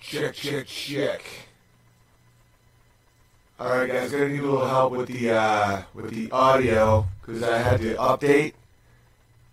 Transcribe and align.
Check, 0.00 0.34
check, 0.34 0.66
check. 0.66 1.22
All 3.58 3.68
right, 3.68 3.86
guys, 3.86 4.10
gonna 4.10 4.28
need 4.28 4.40
a 4.40 4.42
little 4.42 4.66
help 4.66 4.92
with 4.92 5.08
the 5.08 5.30
uh, 5.32 5.82
with 5.92 6.10
the 6.10 6.30
audio 6.32 7.06
because 7.20 7.42
I 7.42 7.58
had 7.58 7.80
to 7.82 7.94
update. 7.96 8.54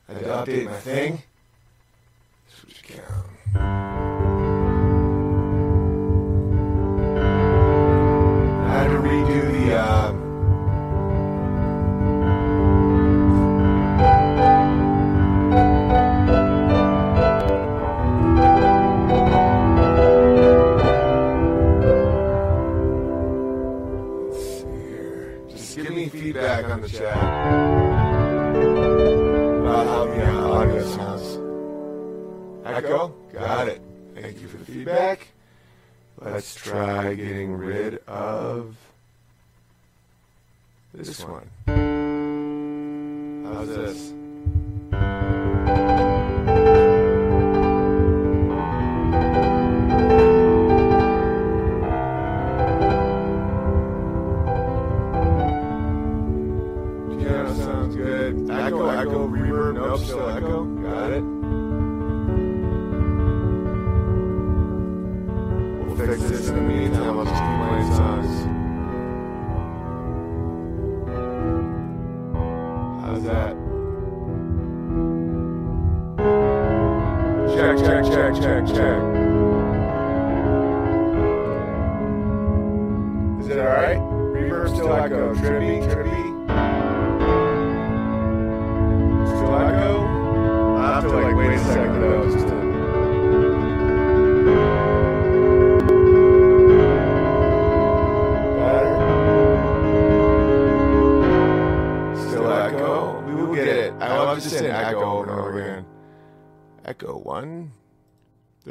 I 0.07 0.13
had 0.13 0.23
to 0.23 0.29
update 0.29 0.65
my 0.65 0.78
thing. 0.78 1.23
Switch 2.47 2.81
account. 2.81 3.37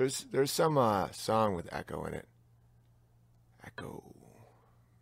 There's 0.07 0.27
there's 0.31 0.53
some 0.53 0.79
uh, 0.79 1.11
song 1.11 1.57
with 1.57 1.69
echo 1.73 2.05
in 2.05 2.15
it. 2.15 2.29
Echo. 3.67 4.05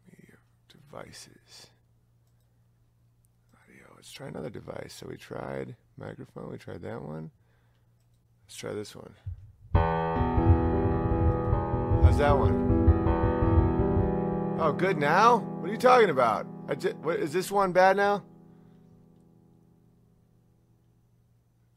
Media 0.08 0.38
Devices. 0.66 1.66
Audio. 3.52 3.84
Let's 3.94 4.10
try 4.10 4.28
another 4.28 4.48
device. 4.48 4.94
So 4.98 5.06
we 5.06 5.18
tried 5.18 5.76
microphone. 5.98 6.50
We 6.50 6.56
tried 6.56 6.80
that 6.84 7.02
one. 7.02 7.30
Let's 8.46 8.56
try 8.56 8.72
this 8.72 8.96
one. 8.96 9.12
How's 12.02 12.16
that 12.16 12.38
one? 12.38 12.54
Oh, 14.58 14.72
good 14.72 14.96
now? 14.96 15.36
What 15.36 15.68
are 15.68 15.72
you 15.72 15.76
talking 15.76 16.08
about? 16.08 16.46
I 16.66 16.76
ju- 16.76 16.96
what, 17.02 17.16
is 17.16 17.34
this 17.34 17.50
one 17.50 17.72
bad 17.72 17.98
now? 17.98 18.24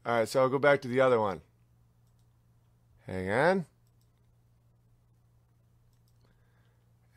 All 0.06 0.14
right, 0.14 0.26
so 0.26 0.40
I'll 0.40 0.48
go 0.48 0.58
back 0.58 0.80
to 0.80 0.88
the 0.88 1.02
other 1.02 1.20
one. 1.20 1.42
Hang 3.08 3.30
on. 3.30 3.66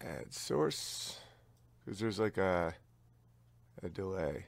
Add 0.01 0.33
source. 0.33 1.19
Because 1.83 1.99
there's 1.99 2.19
like 2.19 2.37
a, 2.37 2.73
a 3.83 3.89
delay. 3.89 4.45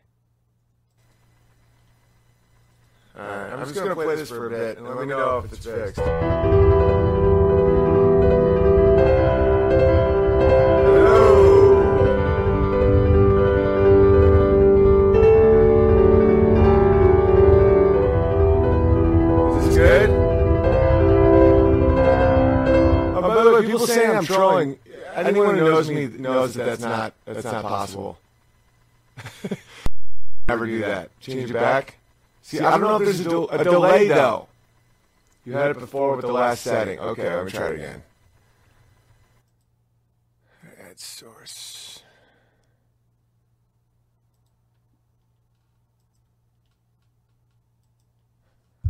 All 3.15 3.23
right, 3.23 3.53
I'm, 3.53 3.59
just, 3.59 3.75
gonna, 3.75 3.93
play 3.93 4.15
this 4.15 4.29
for 4.29 4.47
a 4.47 4.49
bit 4.49 4.77
and 4.77 4.87
let 4.87 4.97
me 4.97 5.05
know 5.05 5.43
if 5.45 5.53
it's 5.53 5.65
fixed. 5.65 5.99
Hello. 5.99 7.12
I'm 24.29 24.35
trolling. 24.35 24.79
Anyone 25.15 25.57
who 25.57 25.65
knows 25.65 25.89
me 25.89 26.07
knows 26.07 26.53
that 26.55 26.65
that's 26.65 26.81
not 26.81 27.13
that's 27.25 27.43
not 27.43 27.63
possible. 27.63 28.17
Never 30.47 30.65
do 30.65 30.79
that. 30.81 31.17
Change 31.19 31.49
it 31.49 31.53
back. 31.53 31.97
See, 32.41 32.59
I 32.59 32.71
don't 32.71 32.81
know 32.81 32.97
if 32.97 33.03
there's 33.03 33.19
a, 33.21 33.23
del- 33.23 33.49
a 33.49 33.63
delay 33.63 34.07
though. 34.07 34.47
You 35.45 35.53
had 35.53 35.71
it 35.71 35.79
before 35.79 36.15
with 36.15 36.25
the 36.25 36.31
last 36.31 36.63
setting. 36.63 36.99
Okay, 36.99 37.33
let 37.35 37.45
me 37.45 37.51
try 37.51 37.67
it 37.67 37.75
again. 37.75 38.03
Add 40.89 40.99
source. 40.99 42.01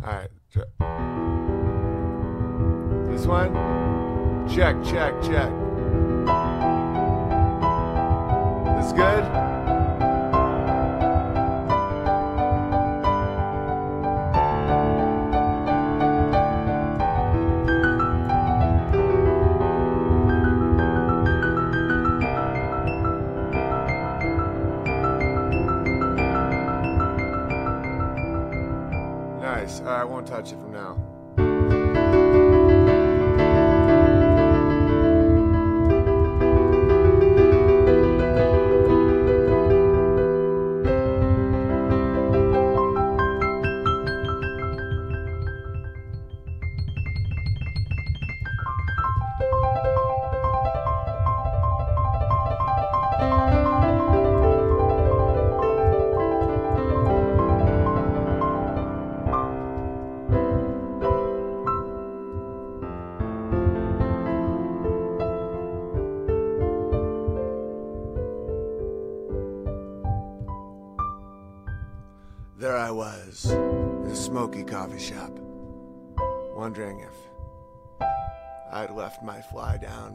All 0.05 0.11
right. 0.13 0.29
This 3.09 3.25
one. 3.25 3.82
Check, 4.53 4.75
check, 4.83 5.13
check. 5.23 5.49
This 8.75 8.91
good? 8.91 9.23
Nice. 29.41 29.81
I 29.81 30.03
won't 30.03 30.27
touch 30.27 30.51
it 30.51 30.62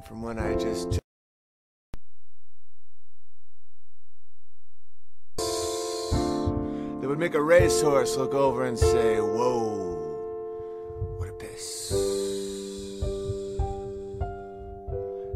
from 0.08 0.22
when 0.22 0.38
I 0.38 0.54
just. 0.54 0.98
That 7.00 7.06
would 7.06 7.18
make 7.18 7.34
a 7.34 7.42
racehorse 7.42 8.16
look 8.16 8.32
over 8.32 8.64
and 8.64 8.78
say, 8.78 9.20
Whoa, 9.20 9.84
what 11.18 11.28
a 11.28 11.32
piss. 11.32 11.90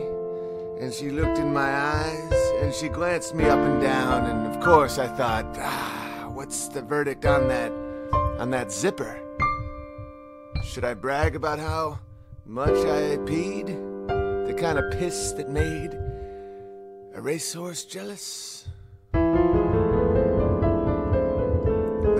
and 0.81 0.91
she 0.91 1.11
looked 1.11 1.37
in 1.37 1.53
my 1.53 1.71
eyes, 1.71 2.32
and 2.63 2.73
she 2.73 2.87
glanced 2.87 3.35
me 3.35 3.43
up 3.43 3.59
and 3.59 3.81
down, 3.81 4.25
and 4.25 4.47
of 4.47 4.63
course 4.63 4.97
I 4.97 5.07
thought, 5.07 5.45
ah, 5.59 6.29
what's 6.33 6.69
the 6.69 6.81
verdict 6.81 7.25
on 7.25 7.49
that, 7.49 7.73
on 8.39 8.51
that 8.51 8.71
zipper? 8.71 9.19
Should 10.63 10.85
I 10.85 10.93
brag 10.93 11.35
about 11.35 11.59
how 11.59 11.99
much 12.45 12.69
I 12.69 13.17
peed? 13.27 13.67
The 14.47 14.53
kind 14.53 14.79
of 14.79 14.97
piss 14.97 15.33
that 15.33 15.49
made 15.49 15.93
a 17.13 17.19
racehorse 17.19 17.83
jealous? 17.83 18.65
But 19.11 19.21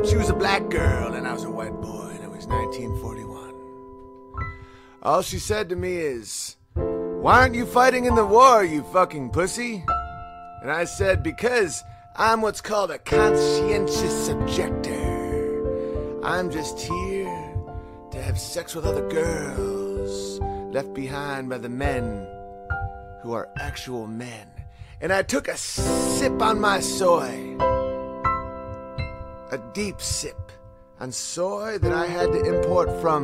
she 0.05 0.17
was 0.17 0.29
a 0.29 0.35
black 0.35 0.67
girl 0.69 1.13
and 1.13 1.25
I 1.25 1.31
was 1.31 1.45
a 1.45 1.51
white 1.51 1.79
boy, 1.79 2.09
and 2.15 2.21
it 2.21 2.29
was 2.29 2.47
1941. 2.47 3.53
All 5.03 5.21
she 5.21 5.39
said 5.39 5.69
to 5.69 5.77
me 5.77 5.95
is, 5.95 6.57
Why 6.73 7.39
aren't 7.39 7.55
you 7.55 7.65
fighting 7.65 8.03
in 8.03 8.15
the 8.15 8.25
war, 8.25 8.65
you 8.65 8.83
fucking 8.83 9.29
pussy? 9.29 9.85
And 10.63 10.71
I 10.71 10.85
said, 10.85 11.21
Because 11.21 11.83
I'm 12.15 12.41
what's 12.41 12.61
called 12.61 12.89
a 12.89 12.97
conscientious 12.97 14.29
objector. 14.29 16.21
I'm 16.23 16.49
just 16.49 16.79
here 16.79 17.53
to 18.11 18.21
have 18.21 18.39
sex 18.39 18.73
with 18.73 18.85
other 18.85 19.05
girls 19.09 20.39
left 20.73 20.93
behind 20.93 21.49
by 21.49 21.57
the 21.57 21.67
men 21.67 22.25
who 23.21 23.33
are 23.33 23.49
actual 23.57 24.07
men. 24.07 24.47
And 25.01 25.11
I 25.11 25.21
took 25.21 25.49
a 25.49 25.57
sip 25.57 26.41
on 26.41 26.61
my 26.61 26.79
soy, 26.79 27.57
a 29.51 29.59
deep 29.73 29.99
sip 29.99 30.49
on 31.01 31.11
soy 31.11 31.77
that 31.79 31.91
I 31.91 32.07
had 32.07 32.31
to 32.31 32.41
import 32.41 32.89
from 33.01 33.23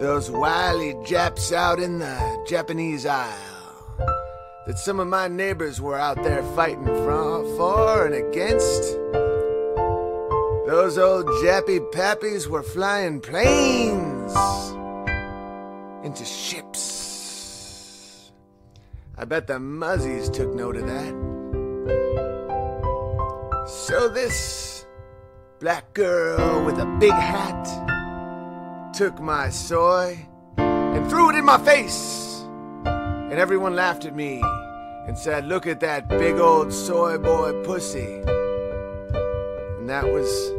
those 0.00 0.28
wily 0.28 0.96
Japs 1.06 1.52
out 1.52 1.78
in 1.78 2.00
the 2.00 2.44
Japanese 2.48 3.06
Isle. 3.06 3.51
That 4.66 4.78
some 4.78 5.00
of 5.00 5.08
my 5.08 5.26
neighbors 5.26 5.80
were 5.80 5.98
out 5.98 6.22
there 6.22 6.44
fighting 6.54 6.86
for, 6.86 7.44
for 7.56 8.06
and 8.06 8.14
against. 8.14 8.96
Those 10.66 10.98
old 10.98 11.26
Jappy 11.42 11.80
Pappies 11.92 12.46
were 12.46 12.62
flying 12.62 13.20
planes 13.20 14.32
into 16.04 16.24
ships. 16.24 18.30
I 19.18 19.24
bet 19.24 19.48
the 19.48 19.58
Muzzies 19.58 20.32
took 20.32 20.54
note 20.54 20.76
of 20.76 20.86
that. 20.86 21.12
So 23.68 24.08
this 24.08 24.86
black 25.58 25.92
girl 25.92 26.64
with 26.64 26.78
a 26.78 26.86
big 27.00 27.10
hat 27.12 27.66
took 28.94 29.20
my 29.20 29.50
soy 29.50 30.24
and 30.56 31.10
threw 31.10 31.30
it 31.30 31.36
in 31.36 31.44
my 31.44 31.58
face. 31.64 32.31
And 33.32 33.40
everyone 33.40 33.74
laughed 33.74 34.04
at 34.04 34.14
me 34.14 34.42
and 35.06 35.18
said, 35.18 35.46
Look 35.46 35.66
at 35.66 35.80
that 35.80 36.06
big 36.06 36.34
old 36.34 36.70
soy 36.70 37.16
boy 37.16 37.62
pussy. 37.64 38.20
And 39.78 39.88
that 39.88 40.04
was 40.04 40.50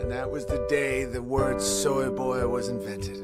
and 0.00 0.10
that 0.10 0.30
was 0.30 0.46
the 0.46 0.66
day 0.70 1.04
the 1.04 1.20
word 1.20 1.60
soy 1.60 2.08
boy 2.08 2.48
was 2.48 2.70
invented. 2.70 3.20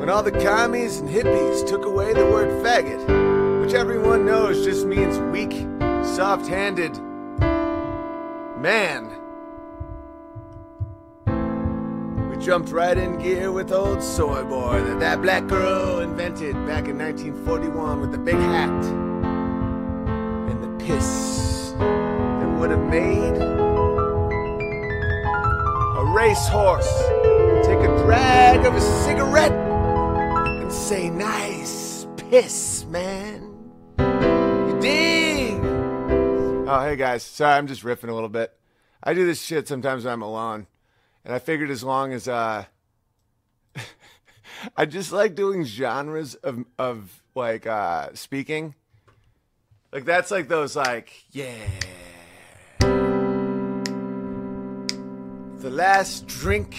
When 0.00 0.08
all 0.08 0.22
the 0.22 0.32
commies 0.32 0.96
and 0.96 1.10
hippies 1.10 1.68
took 1.68 1.84
away 1.84 2.14
the 2.14 2.24
word 2.24 2.48
faggot, 2.64 3.43
which 3.64 3.72
everyone 3.72 4.26
knows 4.26 4.62
just 4.62 4.84
means 4.84 5.18
weak, 5.32 5.52
soft 6.04 6.46
handed 6.46 6.94
man. 8.60 9.08
We 12.28 12.44
jumped 12.44 12.68
right 12.68 12.98
in 12.98 13.16
gear 13.16 13.52
with 13.52 13.72
old 13.72 14.02
Soy 14.02 14.44
Boy 14.44 14.82
that 14.82 15.00
that 15.00 15.22
black 15.22 15.46
girl 15.46 16.00
invented 16.00 16.52
back 16.66 16.88
in 16.88 16.98
1941 16.98 18.02
with 18.02 18.12
the 18.12 18.18
big 18.18 18.34
hat 18.34 18.84
and 20.50 20.62
the 20.62 20.84
piss 20.84 21.72
that 21.78 22.58
would 22.58 22.70
have 22.70 22.84
made 22.90 23.38
a 25.96 26.04
racehorse 26.14 26.98
take 27.64 27.80
a 27.80 27.96
drag 28.04 28.66
of 28.66 28.74
a 28.74 28.80
cigarette 28.82 29.52
and 29.52 30.70
say, 30.70 31.08
Nice 31.08 32.06
piss, 32.18 32.84
man. 32.90 33.53
Oh, 36.66 36.80
hey 36.82 36.96
guys. 36.96 37.22
Sorry, 37.22 37.54
I'm 37.54 37.68
just 37.68 37.84
riffing 37.84 38.08
a 38.08 38.12
little 38.14 38.28
bit. 38.28 38.52
I 39.02 39.14
do 39.14 39.24
this 39.26 39.40
shit 39.40 39.68
sometimes 39.68 40.04
when 40.04 40.12
I'm 40.12 40.22
alone. 40.22 40.66
And 41.24 41.32
I 41.32 41.38
figured 41.38 41.70
as 41.70 41.84
long 41.84 42.12
as 42.12 42.26
uh 42.26 42.64
I 44.76 44.86
just 44.86 45.12
like 45.12 45.34
doing 45.34 45.64
genres 45.64 46.34
of 46.34 46.64
of 46.78 47.22
like 47.34 47.66
uh 47.66 48.14
speaking. 48.14 48.74
Like 49.92 50.04
that's 50.04 50.30
like 50.30 50.48
those 50.48 50.74
like, 50.74 51.12
yeah. 51.30 51.54
The 55.58 55.70
last 55.70 56.26
drink 56.26 56.76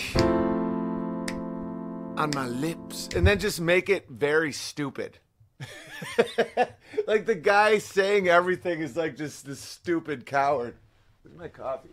on 2.17 2.31
my 2.35 2.47
lips. 2.47 3.07
And 3.15 3.25
then 3.25 3.39
just 3.39 3.61
make 3.61 3.87
it 3.89 4.09
very 4.09 4.51
stupid. 4.51 5.19
like 7.07 7.25
the 7.25 7.35
guy 7.35 7.77
saying 7.77 8.27
everything 8.27 8.81
is 8.81 8.95
like 8.95 9.15
just 9.15 9.45
this 9.45 9.59
stupid 9.59 10.25
coward. 10.25 10.75
Where's 11.23 11.37
my 11.37 11.47
coffee? 11.47 11.89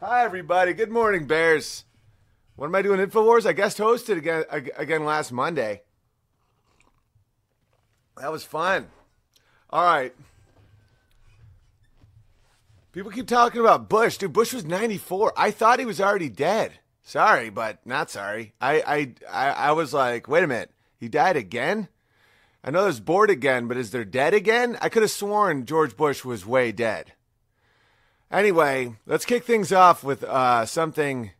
Hi, 0.00 0.24
everybody. 0.24 0.72
Good 0.72 0.90
morning, 0.90 1.26
Bears. 1.26 1.84
What 2.56 2.66
am 2.66 2.74
I 2.74 2.82
doing? 2.82 3.00
Infowars? 3.00 3.46
I 3.46 3.52
guest 3.52 3.78
hosted 3.78 4.18
again 4.18 4.44
again 4.76 5.04
last 5.04 5.32
Monday. 5.32 5.82
That 8.18 8.30
was 8.30 8.44
fun. 8.44 8.88
All 9.70 9.84
right. 9.84 10.14
People 12.92 13.12
keep 13.12 13.28
talking 13.28 13.60
about 13.60 13.88
Bush. 13.88 14.18
Dude, 14.18 14.32
Bush 14.32 14.52
was 14.52 14.64
94. 14.64 15.32
I 15.36 15.52
thought 15.52 15.78
he 15.78 15.86
was 15.86 16.00
already 16.00 16.28
dead. 16.28 16.72
Sorry, 17.02 17.48
but 17.48 17.78
not 17.86 18.10
sorry. 18.10 18.52
I 18.60 18.82
I 18.86 19.14
I, 19.30 19.50
I 19.68 19.72
was 19.72 19.94
like, 19.94 20.28
wait 20.28 20.44
a 20.44 20.46
minute. 20.46 20.70
He 20.98 21.08
died 21.08 21.36
again? 21.36 21.88
I 22.62 22.70
know 22.70 22.82
there's 22.82 23.00
bored 23.00 23.30
again, 23.30 23.68
but 23.68 23.76
is 23.76 23.90
there 23.90 24.04
dead 24.04 24.34
again? 24.34 24.76
I 24.82 24.88
could 24.88 25.02
have 25.02 25.10
sworn 25.10 25.64
George 25.64 25.96
Bush 25.96 26.24
was 26.24 26.44
way 26.44 26.72
dead. 26.72 27.12
Anyway, 28.30 28.94
let's 29.06 29.24
kick 29.24 29.44
things 29.44 29.72
off 29.72 30.04
with 30.04 30.22
uh, 30.22 30.66
something, 30.66 31.30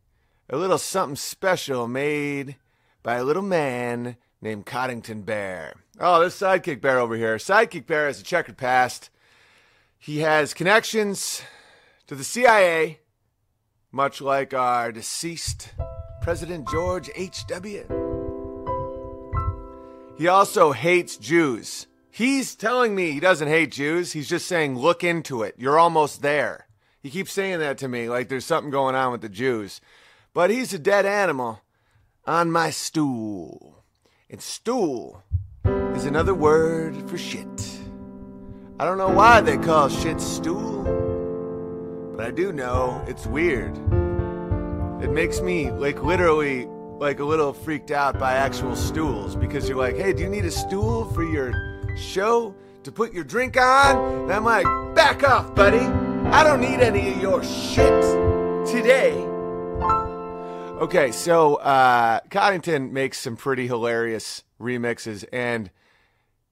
a 0.49 0.57
little 0.57 0.79
something 0.79 1.17
special 1.17 1.87
made 1.87 2.57
by 3.03 3.17
a 3.17 3.25
little 3.25 3.43
man 3.43 4.17
named 4.41 4.67
Coddington 4.67 5.23
Bear. 5.23 5.75
Oh, 6.01 6.21
this 6.21 6.41
Sidekick 6.41 6.81
Bear 6.81 6.99
over 6.99 7.17
here. 7.17 7.37
Sidekick 7.37 7.87
Bear 7.87 8.07
has 8.07 8.21
a 8.21 8.25
checkered 8.25 8.57
past. 8.57 9.11
He 9.99 10.21
has 10.21 10.55
connections 10.55 11.43
to 12.07 12.15
the 12.15 12.25
CIA, 12.25 13.01
much 13.93 14.23
like 14.23 14.55
our 14.55 14.91
deceased 14.91 15.75
President 16.23 16.69
George 16.69 17.11
H.W. 17.15 18.10
He 20.21 20.29
also 20.29 20.73
hates 20.73 21.17
Jews. 21.17 21.87
He's 22.11 22.55
telling 22.55 22.95
me 22.95 23.13
he 23.13 23.21
doesn't 23.21 23.49
hate 23.49 23.73
Jews. 23.73 24.13
He's 24.13 24.29
just 24.29 24.47
saying, 24.47 24.77
look 24.77 25.03
into 25.03 25.43
it. 25.43 25.55
You're 25.57 25.79
almost 25.79 26.21
there. 26.21 26.67
He 27.03 27.09
keeps 27.09 27.33
saying 27.33 27.61
that 27.61 27.79
to 27.79 27.89
me, 27.89 28.07
like 28.11 28.29
there's 28.29 28.45
something 28.45 28.71
going 28.71 28.95
on 28.95 29.13
with 29.13 29.23
the 29.23 29.31
Jews. 29.31 29.81
But 30.35 30.51
he's 30.51 30.75
a 30.75 30.79
dead 30.79 31.07
animal 31.07 31.63
on 32.27 32.53
my 32.53 32.69
stool. 32.69 33.83
And 34.29 34.43
stool 34.43 35.23
is 35.65 36.05
another 36.05 36.35
word 36.35 37.09
for 37.09 37.17
shit. 37.17 37.81
I 38.79 38.85
don't 38.85 38.99
know 38.99 39.09
why 39.09 39.41
they 39.41 39.57
call 39.57 39.89
shit 39.89 40.21
stool, 40.21 40.83
but 42.15 42.27
I 42.27 42.31
do 42.31 42.53
know 42.53 43.03
it's 43.09 43.27
weird. 43.27 43.75
It 45.03 45.13
makes 45.13 45.41
me 45.41 45.71
like 45.71 46.03
literally 46.05 46.69
like 47.01 47.19
a 47.19 47.25
little 47.25 47.55
freaked 47.55 47.91
out 47.91 48.19
by 48.19 48.35
actual 48.35 48.77
stools 48.77 49.35
because 49.35 49.67
you're 49.67 49.79
like, 49.79 49.97
hey, 49.97 50.13
do 50.13 50.23
you 50.23 50.29
need 50.29 50.45
a 50.45 50.51
stool 50.51 51.07
for 51.07 51.25
your 51.25 51.97
show 51.97 52.55
to 52.83 52.93
put 52.93 53.15
your 53.15 53.25
drink 53.25 53.57
on? 53.57 54.25
And 54.25 54.33
I'm 54.33 54.45
like, 54.45 54.67
back 54.95 55.25
off, 55.25 55.55
buddy. 55.55 55.79
I 55.79 56.45
don't 56.45 56.61
need 56.61 56.81
any 56.81 57.11
of 57.11 57.21
your 57.21 57.43
shit 57.43 58.03
today. 58.67 59.15
Okay, 60.83 61.11
so 61.11 61.57
uh, 61.57 62.21
Coddington 62.31 62.93
makes 62.93 63.19
some 63.19 63.35
pretty 63.35 63.67
hilarious 63.67 64.45
remixes, 64.61 65.25
and 65.33 65.71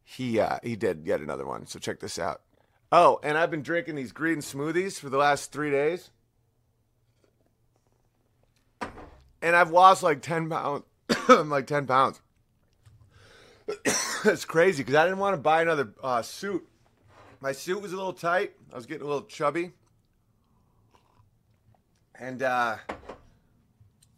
he 0.02 0.40
uh, 0.40 0.58
he 0.62 0.76
did 0.76 1.06
yet 1.06 1.20
another 1.20 1.46
one. 1.46 1.66
So 1.66 1.78
check 1.78 2.00
this 2.00 2.18
out. 2.18 2.40
Oh, 2.90 3.20
and 3.22 3.36
I've 3.36 3.50
been 3.50 3.62
drinking 3.62 3.96
these 3.96 4.12
green 4.12 4.38
smoothies 4.38 4.98
for 4.98 5.10
the 5.10 5.18
last 5.18 5.52
three 5.52 5.70
days. 5.70 6.10
And 9.42 9.54
I've 9.54 9.70
lost 9.70 10.02
like 10.02 10.22
ten 10.22 10.48
pounds. 10.48 10.84
like 11.28 11.66
ten 11.66 11.86
pounds. 11.86 12.20
It's 14.24 14.44
crazy 14.44 14.82
because 14.82 14.96
I 14.96 15.04
didn't 15.04 15.20
want 15.20 15.34
to 15.34 15.40
buy 15.40 15.62
another 15.62 15.90
uh, 16.02 16.22
suit. 16.22 16.66
My 17.40 17.52
suit 17.52 17.80
was 17.80 17.92
a 17.92 17.96
little 17.96 18.12
tight. 18.12 18.52
I 18.72 18.74
was 18.74 18.84
getting 18.84 19.04
a 19.04 19.06
little 19.06 19.22
chubby, 19.22 19.70
and 22.18 22.42
uh, 22.42 22.78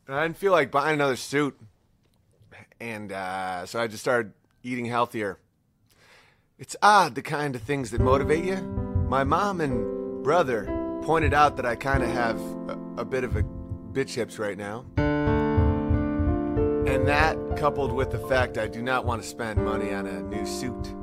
I 0.09 0.23
didn't 0.23 0.39
feel 0.39 0.53
like 0.53 0.71
buying 0.71 0.95
another 0.95 1.17
suit. 1.17 1.59
And 2.81 3.13
uh, 3.13 3.67
so 3.67 3.79
I 3.79 3.89
just 3.89 4.03
started 4.03 4.33
eating 4.63 4.87
healthier. 4.87 5.39
It's 6.59 6.77
odd 6.83 7.15
the 7.15 7.23
kind 7.23 7.55
of 7.55 7.61
things 7.61 7.91
that 7.91 8.01
motivate 8.01 8.45
you. 8.45 8.57
My 9.07 9.23
mom 9.23 9.61
and 9.61 10.25
brother 10.25 10.65
pointed 11.03 11.35
out 11.35 11.57
that 11.57 11.67
I 11.67 11.77
kind 11.77 12.03
of 12.03 12.09
have 12.09 12.41
a, 12.69 12.79
a 12.99 13.05
bit 13.05 13.25
of 13.25 13.37
a 13.37 13.43
bitch 13.93 14.15
hips 14.15 14.39
right 14.39 14.57
now. 14.57 14.85
And 16.87 17.07
that, 17.09 17.37
coupled 17.57 17.93
with 17.93 18.11
the 18.11 18.19
fact 18.19 18.59
I 18.59 18.67
do 18.69 18.83
not 18.83 19.05
want 19.05 19.23
to 19.23 19.29
spend 19.29 19.65
money 19.65 19.93
on 19.93 20.07
a 20.07 20.23
new 20.23 20.47
suit, 20.47 20.95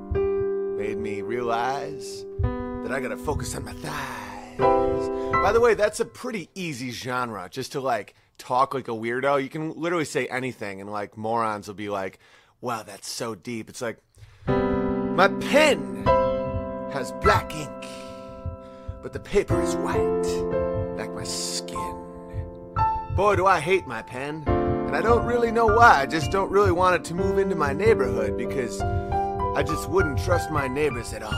made 0.78 0.98
me 0.98 1.22
realize 1.22 2.26
that 2.42 2.92
I 2.92 3.00
gotta 3.00 3.18
focus 3.18 3.56
on 3.56 3.66
my 3.66 3.74
thighs. 3.74 5.10
By 5.44 5.52
the 5.52 5.60
way, 5.60 5.74
that's 5.74 6.00
a 6.00 6.06
pretty 6.06 6.50
easy 6.56 6.92
genre 6.92 7.48
just 7.50 7.74
to 7.74 7.80
like 7.80 8.16
talk 8.38 8.74
like 8.74 8.88
a 8.88 8.92
weirdo. 8.92 9.42
You 9.42 9.50
can 9.50 9.74
literally 9.74 10.06
say 10.06 10.28
anything, 10.28 10.82
and 10.82 10.92
like 10.92 11.18
morons 11.18 11.68
will 11.68 11.76
be 11.76 11.90
like, 11.90 12.20
wow, 12.62 12.84
that's 12.84 13.10
so 13.10 13.36
deep. 13.36 13.70
It's 13.70 13.82
like, 13.82 14.00
my 14.48 15.28
pen 15.28 16.06
has 16.92 17.12
black 17.22 17.54
ink, 17.56 17.86
but 19.02 19.14
the 19.14 19.20
paper 19.20 19.62
is 19.62 19.76
white, 19.76 20.98
like 20.98 21.12
my 21.14 21.24
skin. 21.24 22.07
Boy, 23.18 23.36
do 23.36 23.48
I 23.48 23.60
hate 23.60 23.88
my 23.88 24.04
pen. 24.04 24.44
And 24.46 24.96
I 24.96 25.02
don't 25.02 25.26
really 25.26 25.50
know 25.52 25.66
why. 25.66 26.02
I 26.02 26.06
just 26.06 26.30
don't 26.30 26.52
really 26.52 26.72
want 26.72 26.98
it 26.98 27.04
to 27.06 27.16
move 27.16 27.40
into 27.40 27.56
my 27.56 27.74
neighborhood 27.74 28.38
because 28.38 28.80
I 28.80 29.64
just 29.64 29.90
wouldn't 29.90 30.20
trust 30.20 30.52
my 30.52 30.68
neighbors 30.68 31.14
at 31.14 31.24
all. 31.24 31.34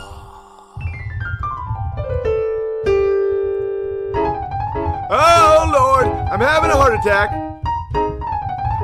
Oh, 5.10 5.72
Lord, 5.74 6.08
I'm 6.08 6.42
having 6.42 6.70
a 6.70 6.76
heart 6.76 6.96
attack. 6.96 7.32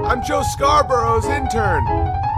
I'm 0.05 0.23
Joe 0.23 0.43
Scarborough's 0.57 1.25
intern. 1.25 1.83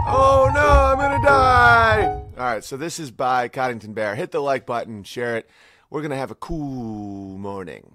Oh, 0.08 0.50
no, 0.52 0.60
I'm 0.60 0.98
going 0.98 1.20
to 1.20 1.24
die. 1.24 2.06
All 2.36 2.44
right, 2.44 2.64
so 2.64 2.76
this 2.76 2.98
is 2.98 3.12
by 3.12 3.46
Coddington 3.46 3.92
Bear. 3.92 4.16
Hit 4.16 4.32
the 4.32 4.40
like 4.40 4.66
button, 4.66 5.04
share 5.04 5.36
it. 5.36 5.48
We're 5.88 6.00
going 6.00 6.10
to 6.10 6.16
have 6.16 6.32
a 6.32 6.34
cool 6.34 7.38
morning. 7.38 7.94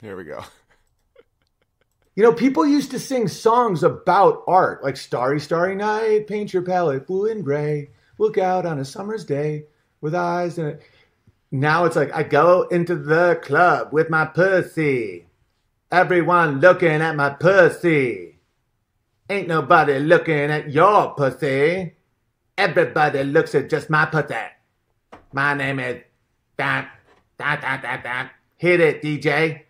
Here 0.00 0.16
we 0.16 0.22
go. 0.22 0.44
You 2.20 2.26
know, 2.26 2.34
people 2.34 2.66
used 2.66 2.90
to 2.90 2.98
sing 2.98 3.28
songs 3.28 3.82
about 3.82 4.44
art, 4.46 4.84
like 4.84 4.98
Starry, 4.98 5.40
Starry 5.40 5.74
Night, 5.74 6.26
paint 6.26 6.52
your 6.52 6.60
palette 6.60 7.06
blue 7.06 7.30
and 7.30 7.42
gray, 7.42 7.92
look 8.18 8.36
out 8.36 8.66
on 8.66 8.78
a 8.78 8.84
summer's 8.84 9.24
day 9.24 9.64
with 10.02 10.14
eyes 10.14 10.58
it. 10.58 10.82
Now 11.50 11.86
it's 11.86 11.96
like, 11.96 12.14
I 12.14 12.22
go 12.24 12.64
into 12.64 12.94
the 12.94 13.40
club 13.42 13.94
with 13.94 14.10
my 14.10 14.26
pussy. 14.26 15.28
Everyone 15.90 16.60
looking 16.60 17.00
at 17.00 17.16
my 17.16 17.30
pussy. 17.30 18.38
Ain't 19.30 19.48
nobody 19.48 19.98
looking 19.98 20.50
at 20.50 20.70
your 20.70 21.14
pussy. 21.14 21.94
Everybody 22.58 23.24
looks 23.24 23.54
at 23.54 23.70
just 23.70 23.88
my 23.88 24.04
pussy. 24.04 24.34
My 25.32 25.54
name 25.54 25.80
is 25.80 26.02
that, 26.58 26.90
that, 27.38 27.62
that, 27.62 27.80
that, 27.80 28.02
that. 28.02 28.32
Hit 28.58 28.80
it, 28.80 29.02
DJ. 29.02 29.62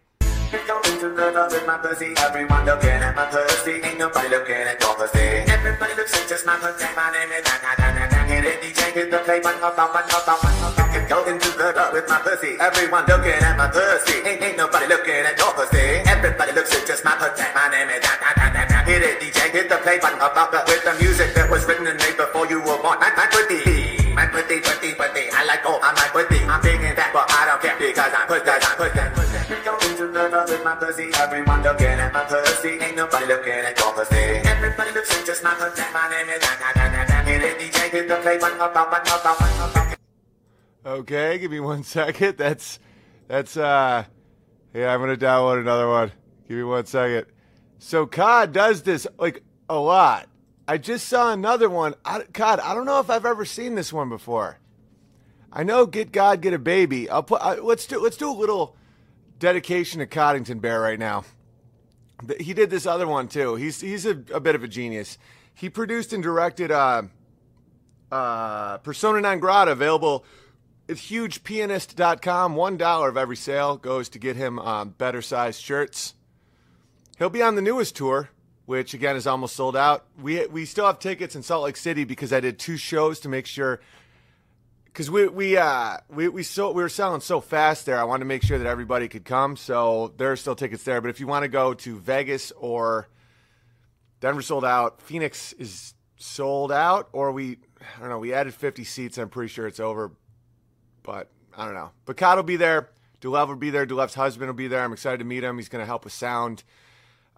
Into 1.00 1.16
the 1.16 1.32
club 1.32 1.48
with 1.48 1.64
my 1.64 1.80
pussy. 1.80 2.12
Everyone 2.12 2.60
looking 2.68 3.00
at 3.00 3.16
my 3.16 3.24
pussy. 3.32 3.80
Ain't 3.80 3.96
nobody 3.96 4.28
looking 4.28 4.68
at 4.68 4.76
your 4.84 4.92
pussy. 5.00 5.48
Everybody 5.48 5.96
looks 5.96 6.12
at 6.12 6.28
just 6.28 6.44
my 6.44 6.60
pussy. 6.60 6.84
My 6.92 7.08
name 7.08 7.32
is 7.32 7.40
that, 7.40 7.64
that. 7.64 8.28
Hit 8.28 8.44
it, 8.44 8.60
DJ. 8.60 8.92
Hit 8.92 9.08
the 9.08 9.24
play 9.24 9.40
button. 9.40 9.64
Hop, 9.64 9.80
hop, 9.80 9.96
hop, 9.96 10.04
hop, 10.12 10.44
hop. 10.44 11.08
Go 11.08 11.24
into 11.24 11.48
the 11.56 11.72
club 11.72 11.96
with 11.96 12.04
my 12.04 12.20
pussy. 12.20 12.60
Everyone 12.60 13.08
looking 13.08 13.32
at 13.32 13.56
my 13.56 13.72
pussy. 13.72 14.20
Ain't, 14.28 14.44
ain't 14.44 14.56
nobody 14.60 14.92
looking 14.92 15.24
at 15.24 15.40
your 15.40 15.48
pussy. 15.56 16.04
Everybody 16.04 16.52
looks 16.52 16.68
at 16.76 16.84
just 16.84 17.00
my 17.00 17.16
pussy. 17.16 17.48
My 17.56 17.72
name 17.72 17.88
is 17.96 18.04
that, 18.04 18.20
that, 18.20 18.52
that. 18.68 18.84
Hit 18.84 19.00
it, 19.00 19.24
DJ. 19.24 19.56
Hit 19.56 19.72
the 19.72 19.80
play 19.80 19.96
button. 20.04 20.20
Hop, 20.20 20.36
hop, 20.36 20.52
hop. 20.52 20.68
With 20.68 20.84
the 20.84 20.92
music 21.00 21.32
that 21.32 21.48
was 21.48 21.64
written 21.64 21.88
and 21.88 21.96
made 21.96 22.20
before 22.20 22.44
you 22.44 22.60
were 22.60 22.76
born. 22.76 23.00
My, 23.00 23.08
my 23.16 23.24
pussy. 23.32 24.04
My 24.12 24.28
pussy, 24.28 24.60
pussy, 24.60 24.92
pussy. 24.92 25.32
I 25.32 25.48
like, 25.48 25.64
oh, 25.64 25.80
I'm 25.80 25.96
my 25.96 26.12
pussy. 26.12 26.44
I'm 26.44 26.60
big 26.60 26.76
in 26.84 26.92
that, 26.92 27.08
but 27.16 27.24
I 27.24 27.48
don't 27.48 27.60
care 27.64 27.80
because 27.80 28.12
I'm 28.12 28.28
pussy, 28.28 28.52
I'm 28.52 28.76
pussy, 28.76 29.00
pussy. 29.16 29.79
Into 30.20 30.52
with 30.52 30.64
my 30.64 30.74
pussy. 30.76 31.10
Everyone 31.14 31.62
looking 31.62 31.86
at 31.86 32.12
my 32.12 32.24
pussy. 32.24 32.68
Ain't 32.68 32.96
nobody 32.96 33.26
looking 33.26 33.52
at 33.52 33.78
your 33.78 33.92
pussy. 33.94 34.16
Everybody 34.16 34.92
looks 34.92 35.16
at 35.16 35.24
just 35.24 35.42
my 35.42 35.54
pussy. 35.54 35.82
My 35.94 36.10
name 36.10 36.28
is. 36.28 36.40
Okay, 40.84 41.38
give 41.38 41.50
me 41.50 41.60
one 41.60 41.82
second. 41.98 42.36
That's 42.36 42.78
that's 43.28 43.56
uh 43.56 44.04
yeah, 44.74 44.92
I'm 44.92 45.00
gonna 45.00 45.16
download 45.16 45.60
another 45.60 45.88
one. 45.88 46.12
Give 46.48 46.58
me 46.58 46.64
one 46.64 46.84
second. 46.84 47.26
So 47.78 48.06
COD 48.06 48.52
does 48.52 48.82
this 48.82 49.06
like 49.18 49.42
a 49.68 49.78
lot. 49.78 50.28
I 50.68 50.76
just 50.76 51.08
saw 51.08 51.32
another 51.32 51.70
one. 51.70 51.94
I, 52.04 52.24
COD, 52.32 52.60
I 52.60 52.74
don't 52.74 52.84
know 52.84 53.00
if 53.00 53.08
I've 53.08 53.24
ever 53.24 53.44
seen 53.44 53.74
this 53.74 53.92
one 53.92 54.08
before. 54.10 54.58
I 55.52 55.62
know 55.62 55.86
"Get 55.86 56.12
God, 56.12 56.42
Get 56.42 56.52
a 56.52 56.58
Baby." 56.58 57.08
I'll 57.08 57.22
put. 57.22 57.40
I, 57.40 57.54
let's 57.54 57.86
do. 57.86 57.98
Let's 58.00 58.16
do 58.16 58.30
a 58.30 58.32
little 58.32 58.76
dedication 59.40 59.98
to 59.98 60.06
Coddington 60.06 60.60
Bear 60.60 60.80
right 60.80 60.98
now. 60.98 61.24
He 62.38 62.54
did 62.54 62.70
this 62.70 62.86
other 62.86 63.08
one 63.08 63.26
too. 63.26 63.56
He's 63.56 63.80
he's 63.80 64.06
a, 64.06 64.22
a 64.32 64.38
bit 64.38 64.54
of 64.54 64.62
a 64.62 64.68
genius. 64.68 65.18
He 65.54 65.68
produced 65.68 66.12
and 66.12 66.22
directed 66.22 66.70
uh, 66.70 67.02
uh, 68.12 68.78
Persona 68.78 69.20
non 69.22 69.40
grata, 69.40 69.72
available 69.72 70.24
at 70.88 70.96
hugepianist.com. 70.96 72.54
One 72.54 72.76
dollar 72.76 73.08
of 73.08 73.16
every 73.16 73.36
sale 73.36 73.76
goes 73.76 74.10
to 74.10 74.18
get 74.18 74.36
him 74.36 74.58
um, 74.58 74.90
better 74.90 75.22
sized 75.22 75.62
shirts. 75.62 76.14
He'll 77.18 77.30
be 77.30 77.42
on 77.42 77.54
the 77.54 77.62
newest 77.62 77.96
tour, 77.96 78.28
which 78.66 78.92
again 78.92 79.16
is 79.16 79.26
almost 79.26 79.56
sold 79.56 79.76
out. 79.76 80.04
We 80.20 80.46
we 80.46 80.66
still 80.66 80.86
have 80.86 80.98
tickets 80.98 81.34
in 81.34 81.42
Salt 81.42 81.64
Lake 81.64 81.76
City 81.78 82.04
because 82.04 82.34
I 82.34 82.40
did 82.40 82.58
two 82.58 82.76
shows 82.76 83.18
to 83.20 83.30
make 83.30 83.46
sure. 83.46 83.80
Because 84.92 85.10
we 85.10 85.28
we 85.28 85.56
uh 85.56 85.98
we 86.08 86.28
we 86.28 86.42
so 86.42 86.72
we 86.72 86.82
were 86.82 86.88
selling 86.88 87.20
so 87.20 87.40
fast 87.40 87.86
there, 87.86 87.98
I 87.98 88.04
wanted 88.04 88.20
to 88.20 88.26
make 88.26 88.42
sure 88.42 88.58
that 88.58 88.66
everybody 88.66 89.08
could 89.08 89.24
come. 89.24 89.56
So 89.56 90.12
there 90.16 90.32
are 90.32 90.36
still 90.36 90.56
tickets 90.56 90.82
there. 90.82 91.00
But 91.00 91.10
if 91.10 91.20
you 91.20 91.26
want 91.26 91.44
to 91.44 91.48
go 91.48 91.74
to 91.74 91.98
Vegas 91.98 92.52
or 92.52 93.08
Denver 94.20 94.42
sold 94.42 94.64
out, 94.64 95.00
Phoenix 95.00 95.52
is 95.54 95.94
sold 96.16 96.72
out, 96.72 97.08
or 97.12 97.32
we 97.32 97.58
I 97.96 98.00
don't 98.00 98.10
know. 98.10 98.18
We 98.18 98.32
added 98.32 98.54
50 98.54 98.84
seats. 98.84 99.18
I'm 99.18 99.28
pretty 99.28 99.48
sure 99.48 99.66
it's 99.66 99.80
over, 99.80 100.12
but 101.02 101.30
I 101.56 101.64
don't 101.64 101.74
know. 101.74 101.90
But 102.04 102.16
Cod 102.16 102.36
will 102.36 102.42
be 102.42 102.56
there. 102.56 102.90
Dulev 103.20 103.48
will 103.48 103.56
be 103.56 103.70
there. 103.70 103.86
Dulev's 103.86 104.14
husband 104.14 104.48
will 104.48 104.54
be 104.54 104.68
there. 104.68 104.82
I'm 104.82 104.92
excited 104.92 105.18
to 105.18 105.24
meet 105.24 105.44
him. 105.44 105.56
He's 105.56 105.68
going 105.68 105.82
to 105.82 105.86
help 105.86 106.04
with 106.04 106.12
sound. 106.12 106.64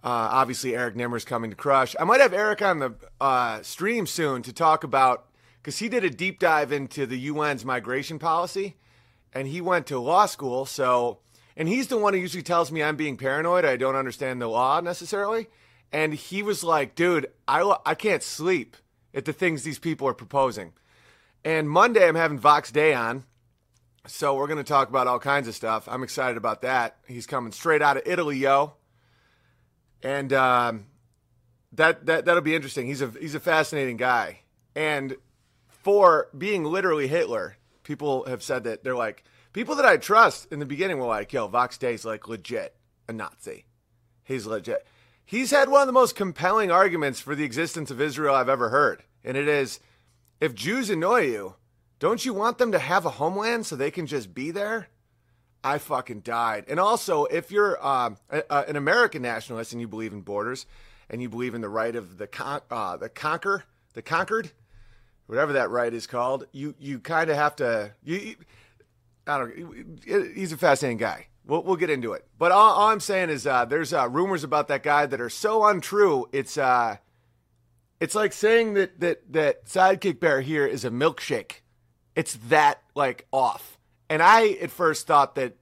Uh, 0.03 0.27
obviously, 0.31 0.75
Eric 0.75 0.95
Nimmer's 0.95 1.25
coming 1.25 1.49
to 1.49 1.55
Crush. 1.55 1.95
I 1.99 2.03
might 2.03 2.21
have 2.21 2.33
Eric 2.33 2.61
on 2.61 2.79
the 2.79 2.95
uh, 3.21 3.61
stream 3.61 4.05
soon 4.05 4.41
to 4.43 4.53
talk 4.53 4.83
about 4.83 5.27
because 5.63 5.79
he 5.79 5.87
did 5.87 6.03
a 6.03 6.09
deep 6.09 6.39
dive 6.39 6.73
into 6.73 7.05
the 7.05 7.29
UN's 7.29 7.63
migration 7.63 8.19
policy, 8.19 8.75
and 9.31 9.47
he 9.47 9.61
went 9.61 9.87
to 9.87 9.97
law 9.97 10.25
school. 10.25 10.65
So, 10.65 11.19
and 11.55 11.69
he's 11.69 11.87
the 11.87 11.97
one 11.97 12.13
who 12.13 12.19
usually 12.19 12.43
tells 12.43 12.69
me 12.69 12.83
I'm 12.83 12.97
being 12.97 13.15
paranoid. 13.15 13.63
I 13.63 13.77
don't 13.77 13.95
understand 13.95 14.41
the 14.41 14.47
law 14.47 14.81
necessarily. 14.81 15.47
And 15.91 16.13
he 16.13 16.43
was 16.43 16.65
like, 16.65 16.95
"Dude, 16.95 17.27
I 17.47 17.77
I 17.85 17.95
can't 17.95 18.21
sleep 18.21 18.75
at 19.13 19.23
the 19.23 19.31
things 19.31 19.63
these 19.63 19.79
people 19.79 20.07
are 20.07 20.13
proposing." 20.13 20.73
And 21.45 21.69
Monday, 21.69 22.07
I'm 22.07 22.15
having 22.15 22.39
Vox 22.39 22.69
Day 22.71 22.93
on. 22.93 23.23
So 24.05 24.35
we're 24.35 24.47
going 24.47 24.57
to 24.57 24.65
talk 24.65 24.89
about 24.89 25.07
all 25.07 25.19
kinds 25.19 25.47
of 25.47 25.55
stuff. 25.55 25.87
I'm 25.87 26.03
excited 26.03 26.35
about 26.35 26.63
that. 26.63 26.97
He's 27.07 27.25
coming 27.25 27.53
straight 27.53 27.81
out 27.81 27.95
of 27.95 28.03
Italy, 28.05 28.37
yo. 28.37 28.73
And 30.01 30.33
um, 30.33 30.87
that 31.71 32.05
that 32.07 32.25
that'll 32.25 32.41
be 32.41 32.55
interesting. 32.55 32.85
He's 32.87 33.01
a 33.01 33.13
he's 33.17 33.35
a 33.35 33.39
fascinating 33.39 33.95
guy. 33.95 34.41
And 34.75 35.15
for 35.83 36.29
being 36.37 36.63
literally 36.63 37.07
Hitler, 37.07 37.57
people 37.83 38.25
have 38.25 38.41
said 38.41 38.63
that 38.63 38.83
they're 38.83 38.95
like 38.95 39.23
people 39.51 39.75
that 39.75 39.85
I 39.85 39.97
trust 39.97 40.51
in 40.51 40.59
the 40.59 40.65
beginning 40.65 40.97
were 40.97 41.05
like, 41.05 41.31
"Yo, 41.33 41.47
Vox 41.47 41.77
Day's 41.77 42.05
like 42.05 42.27
legit 42.27 42.75
a 43.07 43.13
Nazi. 43.13 43.65
He's 44.23 44.45
legit." 44.45 44.87
He's 45.25 45.51
had 45.51 45.69
one 45.69 45.81
of 45.81 45.87
the 45.87 45.93
most 45.93 46.15
compelling 46.15 46.69
arguments 46.69 47.19
for 47.19 47.33
the 47.35 47.45
existence 47.45 47.89
of 47.91 48.01
Israel 48.01 48.35
I've 48.35 48.49
ever 48.49 48.69
heard, 48.69 49.03
and 49.23 49.37
it 49.37 49.47
is, 49.47 49.79
if 50.41 50.53
Jews 50.53 50.89
annoy 50.89 51.27
you, 51.27 51.55
don't 51.99 52.25
you 52.25 52.33
want 52.33 52.57
them 52.57 52.73
to 52.73 52.79
have 52.79 53.05
a 53.05 53.11
homeland 53.11 53.65
so 53.65 53.75
they 53.75 53.91
can 53.91 54.05
just 54.05 54.33
be 54.33 54.51
there? 54.51 54.89
I 55.63 55.77
fucking 55.77 56.21
died. 56.21 56.65
And 56.67 56.77
also, 56.77 57.23
if 57.25 57.49
you're 57.49 57.85
um, 57.85 58.17
a, 58.29 58.43
a, 58.49 58.59
an 58.67 58.75
American 58.75 59.21
nationalist 59.21 59.71
and 59.71 59.79
you 59.79 59.87
believe 59.87 60.11
in 60.11 60.19
borders, 60.19 60.65
and 61.09 61.21
you 61.21 61.29
believe 61.29 61.55
in 61.55 61.61
the 61.61 61.69
right 61.69 61.95
of 61.95 62.17
the 62.17 62.27
con- 62.27 62.61
uh, 62.69 62.97
the 62.97 63.07
conquer, 63.07 63.63
the 63.93 64.01
conquered, 64.01 64.51
whatever 65.27 65.53
that 65.53 65.69
right 65.69 65.93
is 65.93 66.07
called, 66.07 66.47
you 66.51 66.75
you 66.79 66.99
kind 66.99 67.29
of 67.29 67.35
have 67.35 67.55
to. 67.57 67.91
You, 68.03 68.17
you, 68.17 68.35
I 69.25 69.37
don't. 69.37 70.33
He's 70.35 70.51
a 70.51 70.57
fascinating 70.57 70.97
guy. 70.97 71.27
We'll 71.45 71.63
we'll 71.63 71.75
get 71.75 71.89
into 71.89 72.13
it. 72.13 72.25
But 72.37 72.51
all, 72.51 72.71
all 72.71 72.89
I'm 72.89 72.99
saying 72.99 73.29
is, 73.29 73.45
uh, 73.47 73.65
there's 73.65 73.93
uh, 73.93 74.07
rumors 74.09 74.43
about 74.43 74.67
that 74.69 74.83
guy 74.83 75.05
that 75.05 75.19
are 75.19 75.29
so 75.29 75.65
untrue. 75.65 76.27
It's 76.31 76.57
uh, 76.57 76.97
it's 77.99 78.15
like 78.15 78.33
saying 78.33 78.73
that 78.75 78.99
that 78.99 79.33
that 79.33 79.65
sidekick 79.65 80.19
bear 80.19 80.41
here 80.41 80.65
is 80.65 80.85
a 80.85 80.89
milkshake. 80.89 81.61
It's 82.15 82.35
that 82.49 82.81
like 82.95 83.27
off. 83.31 83.77
And 84.09 84.21
I 84.21 84.49
at 84.61 84.71
first 84.71 85.07
thought 85.07 85.35
that 85.35 85.55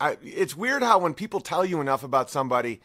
I, 0.00 0.18
it's 0.20 0.56
weird 0.56 0.82
how 0.82 0.98
when 0.98 1.14
people 1.14 1.40
tell 1.40 1.64
you 1.64 1.80
enough 1.80 2.02
about 2.02 2.28
somebody, 2.28 2.80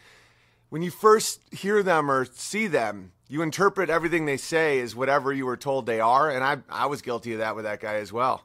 when 0.70 0.84
you 0.84 0.92
first 0.92 1.42
hear 1.52 1.82
them 1.82 2.12
or 2.12 2.26
see 2.26 2.68
them, 2.68 3.12
you 3.28 3.42
interpret 3.42 3.90
everything 3.90 4.26
they 4.26 4.38
say 4.38 4.80
as 4.80 4.96
whatever 4.96 5.34
you 5.34 5.46
were 5.46 5.58
told 5.58 5.86
they 5.86 6.00
are. 6.00 6.30
And 6.30 6.44
I, 6.44 6.58
I 6.70 6.86
was 6.86 7.02
guilty 7.02 7.34
of 7.34 7.40
that 7.40 7.56
with 7.56 7.66
that 7.66 7.82
guy 7.82 7.96
as 7.96 8.14
well. 8.14 8.44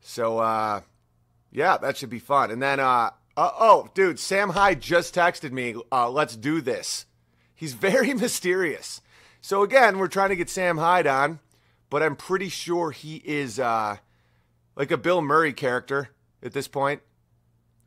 So, 0.00 0.38
uh, 0.38 0.82
yeah, 1.50 1.78
that 1.78 1.96
should 1.96 2.10
be 2.10 2.18
fun. 2.18 2.50
And 2.50 2.62
then, 2.62 2.80
uh, 2.80 3.10
uh, 3.36 3.50
oh, 3.58 3.88
dude, 3.94 4.18
Sam 4.18 4.50
Hyde 4.50 4.80
just 4.80 5.14
texted 5.14 5.52
me, 5.52 5.74
uh, 5.90 6.10
let's 6.10 6.36
do 6.36 6.60
this. 6.60 7.06
He's 7.54 7.74
very 7.74 8.12
mysterious. 8.12 9.00
So, 9.40 9.62
again, 9.62 9.98
we're 9.98 10.08
trying 10.08 10.30
to 10.30 10.36
get 10.36 10.50
Sam 10.50 10.78
Hyde 10.78 11.06
on, 11.06 11.40
but 11.88 12.02
I'm 12.02 12.16
pretty 12.16 12.48
sure 12.48 12.90
he 12.90 13.22
is 13.24 13.58
uh, 13.58 13.96
like 14.76 14.90
a 14.90 14.98
Bill 14.98 15.22
Murray 15.22 15.52
character 15.52 16.10
at 16.42 16.52
this 16.52 16.68
point. 16.68 17.00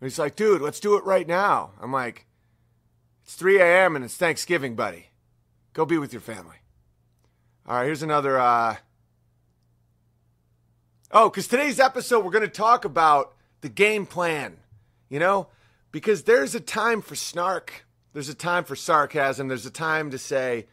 He's 0.02 0.20
like, 0.20 0.36
dude, 0.36 0.62
let's 0.62 0.80
do 0.80 0.96
it 0.96 1.04
right 1.04 1.28
now. 1.28 1.72
I'm 1.82 1.92
like, 1.92 2.26
it's 3.24 3.36
3 3.36 3.60
a.m. 3.60 3.96
and 3.96 4.06
it's 4.06 4.16
Thanksgiving, 4.16 4.76
buddy. 4.76 5.10
Go 5.78 5.86
be 5.86 6.00
with 6.00 6.12
your 6.12 6.22
family. 6.22 6.56
All 7.68 7.78
right, 7.78 7.86
here's 7.86 8.02
another. 8.02 8.40
Uh... 8.40 8.78
Oh, 11.12 11.30
because 11.30 11.48
today's 11.48 11.80
episode, 11.80 12.26
we're 12.26 12.32
going 12.32 12.42
to 12.42 12.48
talk 12.48 12.84
about 12.84 13.36
the 13.62 13.70
game 13.70 14.08
plan, 14.08 14.58
you 15.08 15.20
know? 15.20 15.50
Because 15.92 16.24
there's 16.24 16.56
a 16.56 16.60
time 16.60 17.04
for 17.04 17.14
snark, 17.14 17.86
there's 18.14 18.28
a 18.28 18.34
time 18.34 18.64
for 18.64 18.76
sarcasm, 18.76 19.50
there's 19.50 19.68
a 19.68 19.72
time 19.72 20.10
to 20.10 20.18
say, 20.18 20.66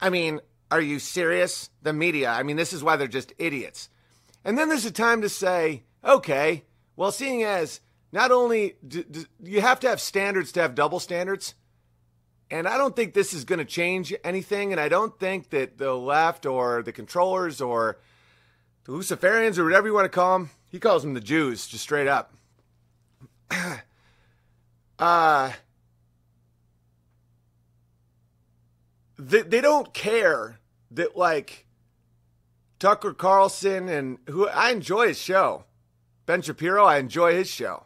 I 0.00 0.10
mean, 0.10 0.40
are 0.68 0.80
you 0.80 0.98
serious? 0.98 1.70
The 1.82 1.92
media, 1.92 2.30
I 2.30 2.42
mean, 2.42 2.56
this 2.56 2.72
is 2.72 2.82
why 2.82 2.96
they're 2.96 3.06
just 3.06 3.32
idiots. 3.38 3.88
And 4.44 4.58
then 4.58 4.68
there's 4.68 4.84
a 4.84 4.90
time 4.90 5.22
to 5.22 5.28
say, 5.28 5.84
okay, 6.04 6.64
well, 6.96 7.12
seeing 7.12 7.44
as 7.44 7.80
not 8.10 8.32
only 8.32 8.74
do, 8.84 9.04
do 9.04 9.24
you 9.44 9.60
have 9.60 9.78
to 9.78 9.88
have 9.88 10.00
standards 10.00 10.50
to 10.52 10.60
have 10.60 10.74
double 10.74 10.98
standards, 10.98 11.54
and 12.50 12.66
I 12.66 12.76
don't 12.76 12.96
think 12.96 13.14
this 13.14 13.32
is 13.32 13.44
going 13.44 13.60
to 13.60 13.64
change 13.64 14.12
anything. 14.24 14.72
And 14.72 14.80
I 14.80 14.88
don't 14.88 15.18
think 15.18 15.50
that 15.50 15.78
the 15.78 15.94
left 15.94 16.46
or 16.46 16.82
the 16.82 16.92
controllers 16.92 17.60
or 17.60 17.98
the 18.84 18.92
Luciferians 18.92 19.58
or 19.58 19.64
whatever 19.64 19.86
you 19.86 19.94
want 19.94 20.06
to 20.06 20.08
call 20.08 20.38
them, 20.38 20.50
he 20.68 20.80
calls 20.80 21.02
them 21.02 21.14
the 21.14 21.20
Jews, 21.20 21.66
just 21.66 21.84
straight 21.84 22.08
up. 22.08 22.34
uh, 24.98 25.52
they, 29.18 29.42
they 29.42 29.60
don't 29.60 29.92
care 29.94 30.58
that, 30.90 31.16
like, 31.16 31.66
Tucker 32.80 33.12
Carlson 33.12 33.88
and 33.88 34.18
who 34.28 34.48
I 34.48 34.70
enjoy 34.70 35.08
his 35.08 35.18
show. 35.18 35.64
Ben 36.26 36.42
Shapiro, 36.42 36.84
I 36.84 36.98
enjoy 36.98 37.34
his 37.34 37.48
show. 37.48 37.84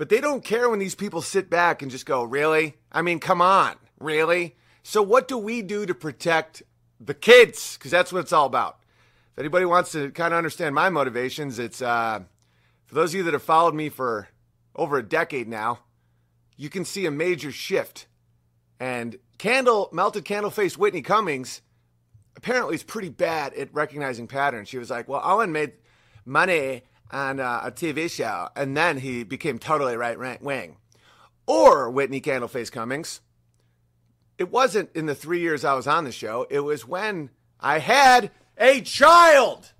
But 0.00 0.08
they 0.08 0.22
don't 0.22 0.42
care 0.42 0.70
when 0.70 0.78
these 0.78 0.94
people 0.94 1.20
sit 1.20 1.50
back 1.50 1.82
and 1.82 1.90
just 1.90 2.06
go, 2.06 2.22
Really? 2.22 2.76
I 2.90 3.02
mean, 3.02 3.20
come 3.20 3.42
on. 3.42 3.76
Really? 3.98 4.56
So, 4.82 5.02
what 5.02 5.28
do 5.28 5.36
we 5.36 5.60
do 5.60 5.84
to 5.84 5.94
protect 5.94 6.62
the 6.98 7.12
kids? 7.12 7.76
Because 7.76 7.90
that's 7.90 8.10
what 8.10 8.20
it's 8.20 8.32
all 8.32 8.46
about. 8.46 8.78
If 9.34 9.40
anybody 9.40 9.66
wants 9.66 9.92
to 9.92 10.10
kind 10.12 10.32
of 10.32 10.38
understand 10.38 10.74
my 10.74 10.88
motivations, 10.88 11.58
it's 11.58 11.82
uh, 11.82 12.20
for 12.86 12.94
those 12.94 13.10
of 13.10 13.16
you 13.18 13.24
that 13.24 13.34
have 13.34 13.42
followed 13.42 13.74
me 13.74 13.90
for 13.90 14.28
over 14.74 14.96
a 14.96 15.02
decade 15.02 15.48
now, 15.48 15.80
you 16.56 16.70
can 16.70 16.86
see 16.86 17.04
a 17.04 17.10
major 17.10 17.52
shift. 17.52 18.06
And 18.80 19.18
candle, 19.36 19.90
melted 19.92 20.24
candle 20.24 20.50
face 20.50 20.78
Whitney 20.78 21.02
Cummings 21.02 21.60
apparently 22.36 22.74
is 22.74 22.82
pretty 22.82 23.10
bad 23.10 23.52
at 23.52 23.68
recognizing 23.74 24.28
patterns. 24.28 24.70
She 24.70 24.78
was 24.78 24.88
like, 24.88 25.08
Well, 25.08 25.20
Owen 25.22 25.52
made 25.52 25.72
money 26.24 26.84
on 27.12 27.40
uh, 27.40 27.62
a 27.64 27.72
TV 27.72 28.10
show, 28.10 28.48
and 28.54 28.76
then 28.76 28.98
he 28.98 29.24
became 29.24 29.58
totally 29.58 29.96
right 29.96 30.40
wing. 30.42 30.76
Or 31.46 31.90
Whitney 31.90 32.20
Candleface 32.20 32.70
Cummings. 32.70 33.20
It 34.38 34.50
wasn't 34.50 34.90
in 34.94 35.06
the 35.06 35.14
three 35.14 35.40
years 35.40 35.64
I 35.64 35.74
was 35.74 35.86
on 35.86 36.04
the 36.04 36.12
show, 36.12 36.46
it 36.50 36.60
was 36.60 36.86
when 36.86 37.30
I 37.58 37.78
had 37.78 38.30
a 38.56 38.80
child. 38.80 39.72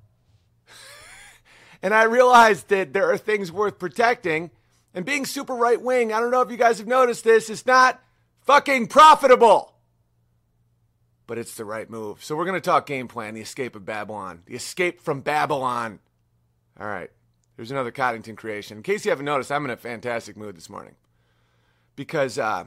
and 1.83 1.95
I 1.95 2.03
realized 2.05 2.69
that 2.69 2.93
there 2.93 3.11
are 3.11 3.19
things 3.19 3.51
worth 3.53 3.79
protecting. 3.79 4.51
And 4.93 5.05
being 5.05 5.25
super 5.25 5.55
right 5.55 5.81
wing, 5.81 6.13
I 6.13 6.19
don't 6.19 6.33
know 6.33 6.41
if 6.41 6.51
you 6.51 6.57
guys 6.57 6.79
have 6.79 6.89
noticed 6.89 7.23
this, 7.23 7.49
is 7.49 7.65
not 7.65 8.03
fucking 8.43 8.89
profitable. 8.89 9.75
But 11.27 11.39
it's 11.39 11.55
the 11.55 11.65
right 11.65 11.89
move. 11.89 12.25
So 12.25 12.35
we're 12.35 12.45
going 12.45 12.57
to 12.57 12.61
talk 12.61 12.87
game 12.87 13.07
plan, 13.07 13.35
the 13.35 13.41
escape 13.41 13.77
of 13.77 13.85
Babylon, 13.85 14.43
the 14.47 14.57
escape 14.57 15.01
from 15.01 15.21
Babylon. 15.21 16.01
All 16.79 16.89
right. 16.89 17.11
There's 17.61 17.71
another 17.71 17.91
Coddington 17.91 18.37
creation. 18.37 18.79
In 18.79 18.83
case 18.83 19.05
you 19.05 19.11
haven't 19.11 19.27
noticed, 19.27 19.53
I'm 19.53 19.67
in 19.67 19.71
a 19.71 19.77
fantastic 19.77 20.35
mood 20.35 20.57
this 20.57 20.71
morning. 20.71 20.95
Because, 21.95 22.39
uh, 22.39 22.65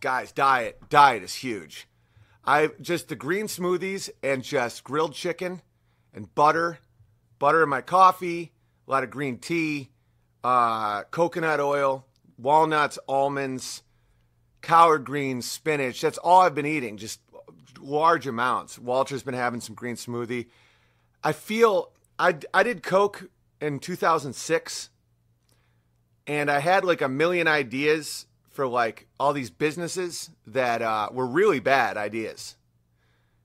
guys, 0.00 0.32
diet, 0.32 0.78
diet 0.90 1.22
is 1.22 1.36
huge. 1.36 1.88
I 2.44 2.72
just 2.78 3.08
the 3.08 3.16
green 3.16 3.46
smoothies 3.46 4.10
and 4.22 4.44
just 4.44 4.84
grilled 4.84 5.14
chicken 5.14 5.62
and 6.12 6.34
butter, 6.34 6.78
butter 7.38 7.62
in 7.62 7.70
my 7.70 7.80
coffee, 7.80 8.52
a 8.86 8.90
lot 8.90 9.02
of 9.02 9.08
green 9.08 9.38
tea, 9.38 9.88
uh, 10.44 11.04
coconut 11.04 11.60
oil, 11.60 12.04
walnuts, 12.36 12.98
almonds, 13.08 13.82
collard 14.60 15.06
greens, 15.06 15.50
spinach. 15.50 16.02
That's 16.02 16.18
all 16.18 16.42
I've 16.42 16.54
been 16.54 16.66
eating, 16.66 16.98
just 16.98 17.18
large 17.80 18.26
amounts. 18.26 18.78
Walter's 18.78 19.22
been 19.22 19.32
having 19.32 19.62
some 19.62 19.74
green 19.74 19.96
smoothie. 19.96 20.48
I 21.24 21.32
feel 21.32 21.92
I, 22.18 22.36
I 22.52 22.62
did 22.62 22.82
Coke 22.82 23.30
in 23.62 23.78
2006 23.78 24.90
and 26.26 26.50
I 26.50 26.58
had 26.58 26.84
like 26.84 27.00
a 27.00 27.08
million 27.08 27.48
ideas 27.48 28.26
for 28.50 28.66
like 28.66 29.06
all 29.18 29.32
these 29.32 29.50
businesses 29.50 30.30
that 30.46 30.82
uh, 30.82 31.08
were 31.12 31.26
really 31.26 31.60
bad 31.60 31.96
ideas. 31.96 32.56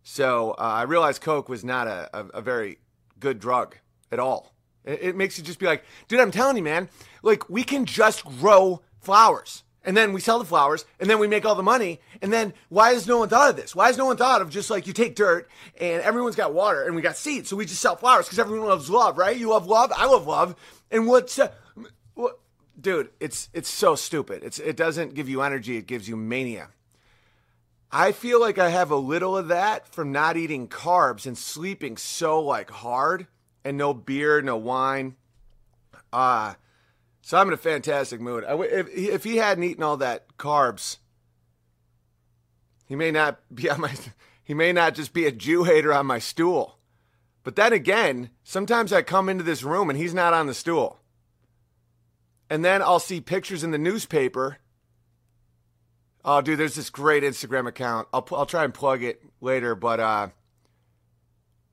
So 0.04 0.52
uh, 0.52 0.62
I 0.62 0.82
realized 0.84 1.22
Coke 1.22 1.50
was 1.50 1.64
not 1.64 1.88
a, 1.88 2.10
a, 2.14 2.26
a 2.36 2.42
very 2.42 2.80
good 3.20 3.40
drug 3.40 3.78
at 4.12 4.20
all. 4.20 4.54
It, 4.84 5.00
it, 5.02 5.16
makes 5.16 5.38
you 5.38 5.44
just 5.44 5.60
be 5.60 5.66
like, 5.66 5.84
dude, 6.08 6.20
I'm 6.20 6.32
telling 6.32 6.58
you, 6.58 6.64
man, 6.64 6.90
like 7.24 7.50
we 7.50 7.64
can 7.64 7.86
just 7.86 8.26
grow 8.26 8.82
flowers. 9.00 9.64
And 9.88 9.96
then 9.96 10.12
we 10.12 10.20
sell 10.20 10.38
the 10.38 10.44
flowers, 10.44 10.84
and 11.00 11.10
then 11.10 11.18
we 11.18 11.30
make 11.30 11.46
all 11.46 11.56
the 11.56 11.64
money. 11.64 12.02
And 12.22 12.32
then 12.34 12.54
why 12.68 12.92
has 12.92 13.08
no 13.08 13.20
one 13.20 13.30
thought 13.30 13.52
of 13.52 13.56
this? 13.56 13.74
Why 13.74 13.88
has 13.88 13.98
no 13.98 14.06
one 14.06 14.18
thought 14.18 14.42
of 14.42 14.50
just 14.50 14.70
like 14.70 14.86
you 14.86 14.92
take 14.92 15.16
dirt 15.16 15.50
and 15.80 16.02
everyone's 16.02 16.36
got 16.36 16.54
water 16.54 16.84
and 16.84 16.94
we 16.94 17.02
got 17.02 17.16
seeds, 17.16 17.48
so 17.50 17.56
we 17.56 17.66
just 17.66 17.82
sell 17.82 17.96
flowers 17.96 18.26
because 18.26 18.38
everyone 18.38 18.68
loves 18.68 18.90
love, 18.90 19.18
right? 19.18 19.38
You 19.38 19.50
love 19.50 19.66
love, 19.66 19.94
I 19.96 20.06
love 20.06 20.28
love. 20.28 20.58
And 20.92 21.08
what's 21.08 21.40
uh, 21.40 21.54
what, 22.16 22.38
dude? 22.80 23.12
It's 23.22 23.48
it's 23.54 23.70
so 23.70 23.96
stupid. 23.96 24.44
It's 24.44 24.60
it 24.60 24.76
doesn't 24.76 25.14
give 25.14 25.30
you 25.30 25.42
energy; 25.42 25.78
it 25.78 25.88
gives 25.88 26.10
you 26.10 26.18
mania. 26.18 26.68
I 27.90 28.12
feel 28.12 28.42
like 28.42 28.58
I 28.58 28.68
have 28.68 28.92
a 28.92 28.98
little 28.98 29.38
of 29.38 29.48
that 29.48 29.88
from 29.88 30.12
not 30.12 30.36
eating 30.36 30.68
carbs 30.68 31.26
and 31.26 31.38
sleeping 31.38 31.96
so 31.96 32.42
like 32.42 32.70
hard 32.70 33.28
and 33.64 33.78
no 33.78 33.94
beer, 33.94 34.42
no 34.42 34.58
wine. 34.58 35.16
Uh 36.12 36.56
so 37.28 37.38
I'm 37.38 37.50
in 37.50 37.54
a 37.54 37.58
fantastic 37.58 38.22
mood. 38.22 38.46
If, 38.48 38.88
if 38.88 39.26
he 39.26 39.36
hadn't 39.36 39.66
eaten 39.66 39.84
all 39.84 39.98
that 39.98 40.38
carbs, 40.38 40.96
he 42.86 42.96
may 42.96 43.12
not 43.12 43.42
be 43.54 43.70
on 43.70 43.82
my. 43.82 43.94
He 44.46 44.54
may 44.54 44.72
not 44.72 44.96
just 44.96 45.12
be 45.12 45.26
a 45.26 45.32
Jew 45.34 45.66
hater 45.66 45.94
on 45.94 46.06
my 46.06 46.20
stool. 46.20 46.78
But 47.44 47.58
then 47.58 47.74
again, 47.74 48.30
sometimes 48.46 48.94
I 48.94 49.02
come 49.02 49.28
into 49.28 49.44
this 49.44 49.62
room 49.62 49.90
and 49.90 50.00
he's 50.00 50.14
not 50.14 50.34
on 50.34 50.48
the 50.48 50.54
stool. 50.54 51.02
And 52.50 52.64
then 52.64 52.82
I'll 52.82 53.02
see 53.02 53.20
pictures 53.20 53.62
in 53.62 53.72
the 53.72 53.78
newspaper. 53.78 54.60
Oh, 56.24 56.40
dude, 56.40 56.58
there's 56.58 56.76
this 56.76 56.90
great 56.90 57.24
Instagram 57.24 57.68
account. 57.68 58.08
I'll 58.14 58.26
I'll 58.32 58.46
try 58.46 58.64
and 58.64 58.74
plug 58.74 59.04
it 59.04 59.22
later, 59.42 59.76
but 59.76 60.00
uh, 60.00 60.28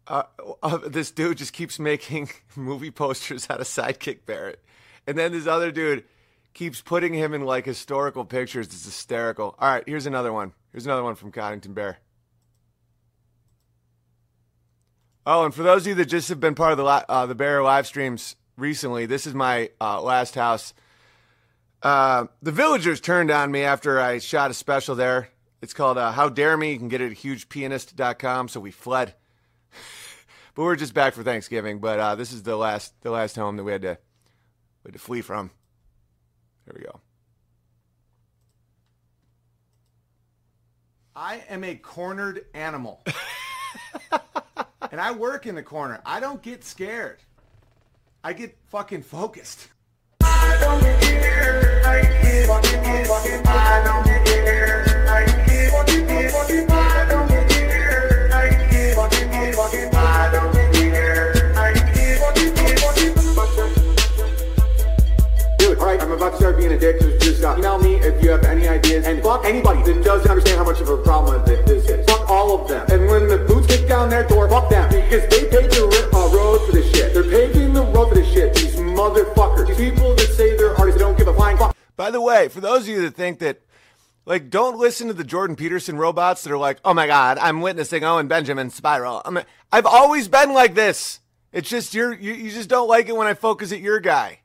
uh, 0.09 0.25
uh, 0.64 0.79
this 0.88 1.12
dude 1.12 1.38
just 1.38 1.53
keeps 1.53 1.79
making 1.79 2.31
movie 2.57 2.90
posters 2.90 3.49
out 3.49 3.61
of 3.61 3.69
Sidekick 3.69 4.27
Barrett, 4.27 4.64
and 5.07 5.17
then 5.19 5.33
this 5.33 5.47
other 5.47 5.71
dude 5.71 6.05
keeps 6.55 6.81
putting 6.81 7.12
him 7.12 7.35
in 7.35 7.43
like 7.43 7.67
historical 7.67 8.25
pictures. 8.25 8.67
It's 8.67 8.85
hysterical. 8.85 9.55
All 9.59 9.69
right, 9.69 9.85
here's 9.87 10.07
another 10.07 10.33
one. 10.33 10.53
Here's 10.73 10.87
another 10.87 11.03
one 11.03 11.14
from 11.14 11.33
Coddington 11.33 11.75
Bear. 11.75 11.99
Oh, 15.27 15.45
and 15.45 15.55
for 15.55 15.62
those 15.62 15.83
of 15.83 15.88
you 15.88 15.95
that 15.97 16.07
just 16.07 16.29
have 16.29 16.40
been 16.40 16.55
part 16.55 16.73
of 16.73 16.79
the 16.79 16.85
uh, 16.85 17.27
the 17.27 17.35
Bear 17.35 17.62
live 17.62 17.87
streams 17.87 18.37
recently, 18.57 19.07
this 19.07 19.27
is 19.27 19.35
my 19.35 19.71
uh, 19.81 20.01
last 20.01 20.35
house. 20.35 20.75
Uh, 21.83 22.27
the 22.40 22.53
villagers 22.53 23.01
turned 23.01 23.31
on 23.31 23.51
me 23.51 23.62
after 23.62 24.01
I 24.01 24.19
shot 24.19 24.51
a 24.51 24.55
special 24.55 24.95
there. 24.95 25.29
It's 25.61 25.75
called 25.75 25.99
uh, 25.99 26.12
How 26.12 26.29
Dare 26.29 26.57
Me. 26.57 26.73
You 26.73 26.79
can 26.79 26.88
get 26.88 27.01
it 27.01 27.12
at 27.12 27.19
hugepianist.com. 27.19 28.49
So 28.49 28.61
we 28.61 28.71
fled. 28.71 29.14
but 30.55 30.62
we're 30.62 30.77
just 30.77 30.95
back 30.95 31.14
for 31.14 31.23
Thanksgiving. 31.23 31.79
But 31.79 31.99
uh, 31.99 32.14
this 32.14 32.33
is 32.33 32.43
the 32.43 32.57
last 32.57 32.95
the 33.03 33.11
last 33.11 33.37
home 33.37 33.57
that 33.57 33.64
we 33.64 33.73
had 33.73 33.83
to 33.83 33.99
we 34.85 34.88
had 34.88 34.94
to 34.94 34.99
flee 34.99 35.23
from. 35.23 35.51
There 36.66 36.75
we 36.79 36.85
go. 36.85 37.01
I 41.16 41.42
am 41.49 41.64
a 41.64 41.75
cornered 41.77 42.44
animal. 42.55 43.05
and 44.90 45.01
I 45.01 45.12
work 45.12 45.47
in 45.47 45.55
the 45.55 45.62
corner. 45.62 46.01
I 46.05 46.20
don't 46.20 46.42
get 46.42 46.64
scared. 46.64 47.20
I 48.23 48.33
get 48.33 48.57
fucking 48.68 49.03
focused. 49.03 49.68
I'm 66.05 66.12
about 66.12 66.33
to 66.33 66.37
start 66.37 66.59
being 66.59 66.71
a 66.71 66.79
dick, 66.79 67.01
so 67.01 67.17
just 67.17 67.43
uh, 67.43 67.57
email 67.57 67.79
me 67.79 67.95
if 67.95 68.23
you 68.23 68.29
have 68.29 68.45
any 68.45 68.69
ideas. 68.69 69.07
And 69.07 69.23
fuck 69.23 69.47
anybody 69.47 69.83
that 69.85 70.05
doesn't 70.05 70.31
understand 70.31 70.59
how 70.59 70.64
much 70.64 70.79
of 70.83 70.90
a 70.90 70.99
problem 70.99 71.43
this 71.47 71.88
is. 71.88 72.05
Fuck 72.05 72.29
all 72.29 72.61
of 72.61 72.69
them. 72.69 72.85
And 72.90 73.09
when 73.09 73.27
the 73.27 73.38
boots 73.38 73.69
kick 73.69 73.88
down 73.88 74.11
their 74.11 74.29
door, 74.29 74.47
fuck 74.47 74.69
them. 74.69 74.90
Because 74.90 75.23
they 75.31 75.49
paved 75.49 75.73
the 75.73 76.11
uh, 76.12 76.37
road 76.37 76.67
for 76.67 76.73
this 76.73 76.93
shit. 76.95 77.14
They're 77.14 77.23
paving 77.23 77.73
the 77.73 77.85
road 77.85 78.11
for 78.11 78.17
this 78.17 78.31
shit. 78.31 78.53
These 78.55 78.77
motherfuckers. 78.77 79.67
These 79.69 79.93
people 79.93 80.14
that 80.14 80.29
say 80.37 80.55
they're 80.59 80.77
artists 80.77 80.99
they 80.99 81.07
don't 81.07 81.17
give 81.17 81.27
a 81.27 81.33
flying 81.33 81.57
fuck. 81.57 81.75
By 81.97 82.11
the 82.11 82.21
way, 82.21 82.49
for 82.49 82.61
those 82.61 82.83
of 82.83 82.88
you 82.88 83.01
that 83.01 83.14
think 83.14 83.38
that 83.38 83.62
like, 84.27 84.51
don't 84.51 84.77
listen 84.77 85.09
to 85.09 85.14
the 85.14 85.25
Jordan 85.25 85.57
Peterson 85.57 85.97
robots 85.97 86.45
that 86.45 86.53
are 86.53 86.59
like, 86.59 86.81
oh 86.85 86.93
my 86.93 87.07
God, 87.07 87.38
I'm 87.38 87.62
witnessing 87.62 88.05
Owen 88.05 88.29
Benjamin 88.29 88.69
spiral. 88.69 89.23
I 89.25 89.47
I've 89.73 89.87
always 89.87 90.29
been 90.29 90.53
like 90.53 90.75
this. 90.75 91.21
It's 91.51 91.71
just 91.71 91.95
you're, 91.95 92.12
you, 92.12 92.35
you 92.35 92.51
just 92.51 92.69
don't 92.69 92.88
like 92.88 93.09
it 93.09 93.17
when 93.17 93.27
I 93.27 93.33
focus 93.33 93.73
at 93.73 93.81
your 93.81 94.01
guy. 94.01 94.40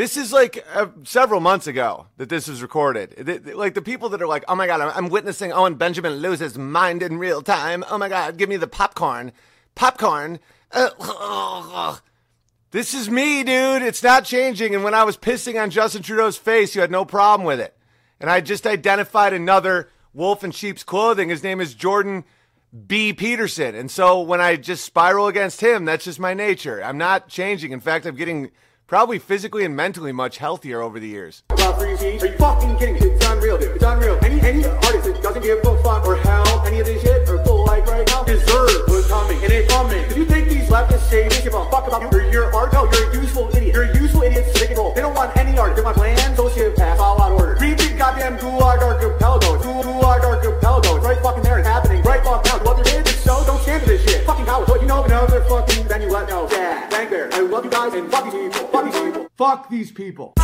This 0.00 0.16
is 0.16 0.32
like 0.32 0.64
uh, 0.72 0.86
several 1.04 1.40
months 1.40 1.66
ago 1.66 2.06
that 2.16 2.30
this 2.30 2.48
was 2.48 2.62
recorded. 2.62 3.54
like 3.54 3.74
the 3.74 3.82
people 3.82 4.08
that 4.08 4.22
are 4.22 4.26
like, 4.26 4.44
oh 4.48 4.54
my 4.54 4.66
God, 4.66 4.80
I'm, 4.80 4.90
I'm 4.94 5.10
witnessing 5.10 5.52
Owen 5.52 5.74
Benjamin 5.74 6.14
lose 6.14 6.38
his 6.38 6.56
mind 6.56 7.02
in 7.02 7.18
real 7.18 7.42
time. 7.42 7.84
Oh 7.90 7.98
my 7.98 8.08
God, 8.08 8.38
give 8.38 8.48
me 8.48 8.56
the 8.56 8.66
popcorn. 8.66 9.30
Popcorn. 9.74 10.40
Uh, 10.72 11.98
this 12.70 12.94
is 12.94 13.10
me, 13.10 13.44
dude. 13.44 13.82
It's 13.82 14.02
not 14.02 14.24
changing. 14.24 14.74
And 14.74 14.82
when 14.82 14.94
I 14.94 15.04
was 15.04 15.18
pissing 15.18 15.62
on 15.62 15.68
Justin 15.68 16.02
Trudeau's 16.02 16.38
face, 16.38 16.74
you 16.74 16.80
had 16.80 16.90
no 16.90 17.04
problem 17.04 17.46
with 17.46 17.60
it 17.60 17.76
and 18.20 18.30
I 18.30 18.40
just 18.40 18.66
identified 18.66 19.34
another 19.34 19.90
wolf 20.14 20.42
in 20.42 20.50
sheep's 20.50 20.82
clothing. 20.82 21.28
His 21.28 21.42
name 21.42 21.60
is 21.60 21.74
Jordan 21.74 22.24
B. 22.86 23.12
Peterson. 23.12 23.74
And 23.74 23.90
so 23.90 24.22
when 24.22 24.40
I 24.40 24.56
just 24.56 24.82
spiral 24.82 25.26
against 25.26 25.60
him, 25.60 25.84
that's 25.84 26.06
just 26.06 26.18
my 26.18 26.32
nature. 26.32 26.82
I'm 26.82 26.96
not 26.96 27.28
changing. 27.28 27.72
In 27.72 27.80
fact, 27.80 28.06
I'm 28.06 28.16
getting 28.16 28.50
probably 28.90 29.20
physically 29.20 29.64
and 29.64 29.76
mentally 29.76 30.10
much 30.10 30.38
healthier 30.38 30.80
over 30.80 30.98
the 30.98 31.06
years. 31.06 31.44
Are 31.48 31.56
you 31.94 32.36
fucking 32.38 32.76
kidding 32.76 32.94
me? 32.94 33.00
It's 33.00 33.24
unreal, 33.24 33.56
dude. 33.56 33.76
It's 33.76 33.84
unreal. 33.84 34.18
Any 34.24 34.40
any 34.40 34.66
artist 34.66 35.04
that 35.04 35.22
doesn't 35.22 35.42
give 35.42 35.64
a 35.64 35.80
fuck 35.80 36.04
or 36.04 36.16
any 36.66 36.80
of 36.80 36.86
this 36.86 37.00
shit 37.00 37.28
or 37.28 37.38
full 37.44 37.64
like 37.66 37.86
right 37.86 38.04
now 38.08 38.24
deserve 38.24 38.82
what's 38.88 39.06
coming. 39.06 39.38
And 39.44 39.52
it's 39.52 39.72
coming. 39.72 40.02
If 40.10 40.16
you 40.16 40.24
think 40.24 40.48
these 40.48 40.68
leftists 40.68 41.08
say 41.08 41.28
give 41.28 41.54
a 41.54 41.70
fuck 41.70 41.86
about 41.86 42.02
you 42.02 42.30
your 42.32 42.52
art, 42.52 42.72
no, 42.72 42.90
you're 42.90 43.12
a 43.12 43.14
useful 43.14 43.48
idiot. 43.54 43.76
You're 43.76 43.84
a 43.84 43.96
useful 43.96 44.22
idiot 44.22 44.50
they 44.52 44.74
don't 44.74 45.14
want 45.14 45.36
any. 45.36 45.52
They 45.52 45.56
sociopaths 46.34 46.98
all 46.98 47.22
out 47.22 47.32
order. 47.32 47.54
Goddamn 47.54 48.38
Gulag. 48.38 48.80
Gulag 49.20 51.02
right 51.04 51.22
fucking 51.22 51.42
there. 51.44 51.58
It's 51.58 51.68
happening. 51.68 52.02
Right 52.02 52.24
fucking 52.24 52.50
now. 52.50 52.64
What 52.64 52.76
they 52.78 52.90
did 52.90 53.06
is 53.06 53.20
so 53.20 53.44
don't 53.46 53.60
stand 53.62 53.82
for 53.82 53.88
this 53.88 54.02
shit. 54.02 54.26
Fucking 54.26 54.46
you 54.46 54.86
know 54.88 55.04
another 55.04 55.42
fucking 55.42 55.84
you 56.02 56.10
let 56.10 56.28
know. 56.28 56.48
Yeah. 56.50 56.88
Bear. 57.10 57.28
I 57.32 57.40
love 57.40 57.64
you 57.64 57.70
guys 57.70 57.92
and 57.94 58.10
fuck 58.10 58.24
these 58.24 58.54
people. 58.54 58.79
Fuck 59.40 59.70
these 59.70 59.90
people. 59.90 60.34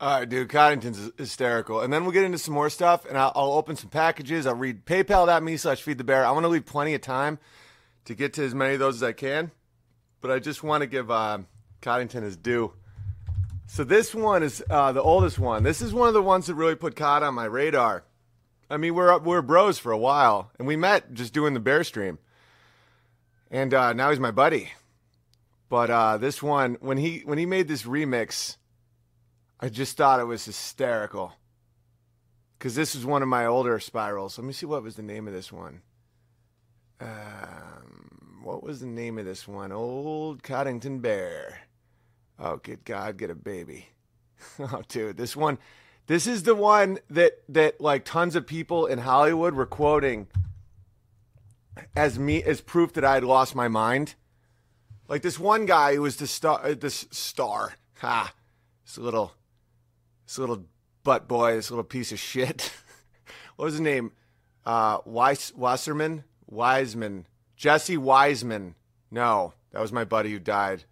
All 0.00 0.20
right, 0.20 0.28
dude, 0.28 0.48
Coddington's 0.48 1.10
hysterical. 1.18 1.80
And 1.80 1.92
then 1.92 2.04
we'll 2.04 2.12
get 2.12 2.22
into 2.22 2.38
some 2.38 2.54
more 2.54 2.70
stuff, 2.70 3.04
and 3.04 3.18
I'll, 3.18 3.32
I'll 3.34 3.52
open 3.52 3.74
some 3.74 3.90
packages. 3.90 4.46
I'll 4.46 4.54
read 4.54 4.86
paypal.me 4.86 5.56
slash 5.56 5.82
feed 5.82 5.98
the 5.98 6.04
bear. 6.04 6.24
I 6.24 6.30
want 6.30 6.44
to 6.44 6.48
leave 6.48 6.66
plenty 6.66 6.94
of 6.94 7.00
time 7.00 7.40
to 8.04 8.14
get 8.14 8.34
to 8.34 8.44
as 8.44 8.54
many 8.54 8.74
of 8.74 8.80
those 8.80 8.96
as 8.96 9.02
I 9.02 9.10
can, 9.10 9.50
but 10.20 10.30
I 10.30 10.38
just 10.38 10.62
want 10.62 10.82
to 10.82 10.86
give 10.86 11.10
uh, 11.10 11.38
Coddington 11.82 12.22
his 12.22 12.36
due. 12.36 12.72
So 13.66 13.82
this 13.82 14.14
one 14.14 14.44
is 14.44 14.62
uh, 14.70 14.92
the 14.92 15.02
oldest 15.02 15.38
one. 15.38 15.64
This 15.64 15.82
is 15.82 15.92
one 15.92 16.06
of 16.06 16.14
the 16.14 16.22
ones 16.22 16.46
that 16.46 16.54
really 16.54 16.76
put 16.76 16.94
Cod 16.94 17.24
on 17.24 17.34
my 17.34 17.46
radar. 17.46 18.04
I 18.70 18.76
mean, 18.76 18.94
we're 18.94 19.18
we're 19.18 19.42
bros 19.42 19.78
for 19.78 19.90
a 19.90 19.98
while, 19.98 20.52
and 20.58 20.68
we 20.68 20.76
met 20.76 21.12
just 21.12 21.34
doing 21.34 21.54
the 21.54 21.60
bear 21.60 21.82
stream, 21.82 22.18
and 23.50 23.74
uh, 23.74 23.94
now 23.94 24.10
he's 24.10 24.20
my 24.20 24.30
buddy. 24.30 24.70
But 25.68 25.90
uh, 25.90 26.18
this 26.18 26.40
one, 26.40 26.76
when 26.80 26.98
he 26.98 27.22
when 27.24 27.36
he 27.36 27.46
made 27.46 27.66
this 27.66 27.82
remix, 27.82 28.57
I 29.60 29.68
just 29.68 29.96
thought 29.96 30.20
it 30.20 30.24
was 30.24 30.44
hysterical. 30.44 31.32
Because 32.58 32.74
this 32.74 32.94
is 32.94 33.06
one 33.06 33.22
of 33.22 33.28
my 33.28 33.46
older 33.46 33.78
spirals. 33.78 34.38
Let 34.38 34.44
me 34.44 34.52
see 34.52 34.66
what 34.66 34.82
was 34.82 34.96
the 34.96 35.02
name 35.02 35.28
of 35.28 35.34
this 35.34 35.52
one. 35.52 35.82
Um, 37.00 38.40
what 38.42 38.62
was 38.62 38.80
the 38.80 38.86
name 38.86 39.18
of 39.18 39.24
this 39.24 39.46
one? 39.46 39.70
Old 39.70 40.42
Coddington 40.42 41.00
Bear. 41.00 41.60
Oh, 42.38 42.56
good 42.56 42.84
God, 42.84 43.16
get 43.16 43.30
a 43.30 43.34
baby. 43.34 43.88
oh, 44.58 44.82
dude, 44.88 45.16
this 45.16 45.36
one. 45.36 45.58
This 46.06 46.26
is 46.26 46.44
the 46.44 46.54
one 46.54 46.98
that 47.10 47.42
that 47.50 47.80
like 47.80 48.04
tons 48.04 48.34
of 48.34 48.46
people 48.46 48.86
in 48.86 48.98
Hollywood 49.00 49.54
were 49.54 49.66
quoting 49.66 50.26
as 51.94 52.18
me 52.18 52.42
as 52.42 52.60
proof 52.60 52.94
that 52.94 53.04
I 53.04 53.14
had 53.14 53.24
lost 53.24 53.54
my 53.54 53.68
mind. 53.68 54.14
Like 55.06 55.22
this 55.22 55.38
one 55.38 55.66
guy 55.66 55.94
who 55.94 56.02
was 56.02 56.16
the 56.16 56.26
star, 56.26 56.64
uh, 56.64 56.74
this 56.74 57.06
star, 57.10 57.74
ha, 57.98 58.32
this 58.84 58.98
little, 58.98 59.32
this 60.28 60.38
little 60.38 60.66
butt 61.04 61.26
boy, 61.26 61.56
this 61.56 61.70
little 61.70 61.84
piece 61.84 62.12
of 62.12 62.18
shit. 62.18 62.70
what 63.56 63.64
was 63.64 63.74
his 63.74 63.80
name? 63.80 64.12
Uh, 64.64 64.98
Weiss, 65.06 65.54
Wasserman, 65.54 66.24
Wiseman, 66.46 67.26
Jesse 67.56 67.96
Wiseman. 67.96 68.74
No, 69.10 69.54
that 69.72 69.80
was 69.80 69.90
my 69.90 70.04
buddy 70.04 70.30
who 70.30 70.38
died. 70.38 70.84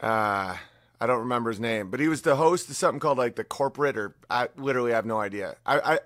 Uh, 0.00 0.56
I 1.00 1.06
don't 1.06 1.18
remember 1.18 1.50
his 1.50 1.58
name, 1.58 1.90
but 1.90 1.98
he 1.98 2.06
was 2.06 2.22
the 2.22 2.36
host 2.36 2.70
of 2.70 2.76
something 2.76 3.00
called 3.00 3.18
like 3.18 3.34
the 3.34 3.44
corporate, 3.44 3.96
or 3.96 4.14
I 4.30 4.48
literally 4.56 4.92
have 4.92 5.04
no 5.04 5.20
idea. 5.20 5.56
I, 5.66 5.94
I 5.94 5.98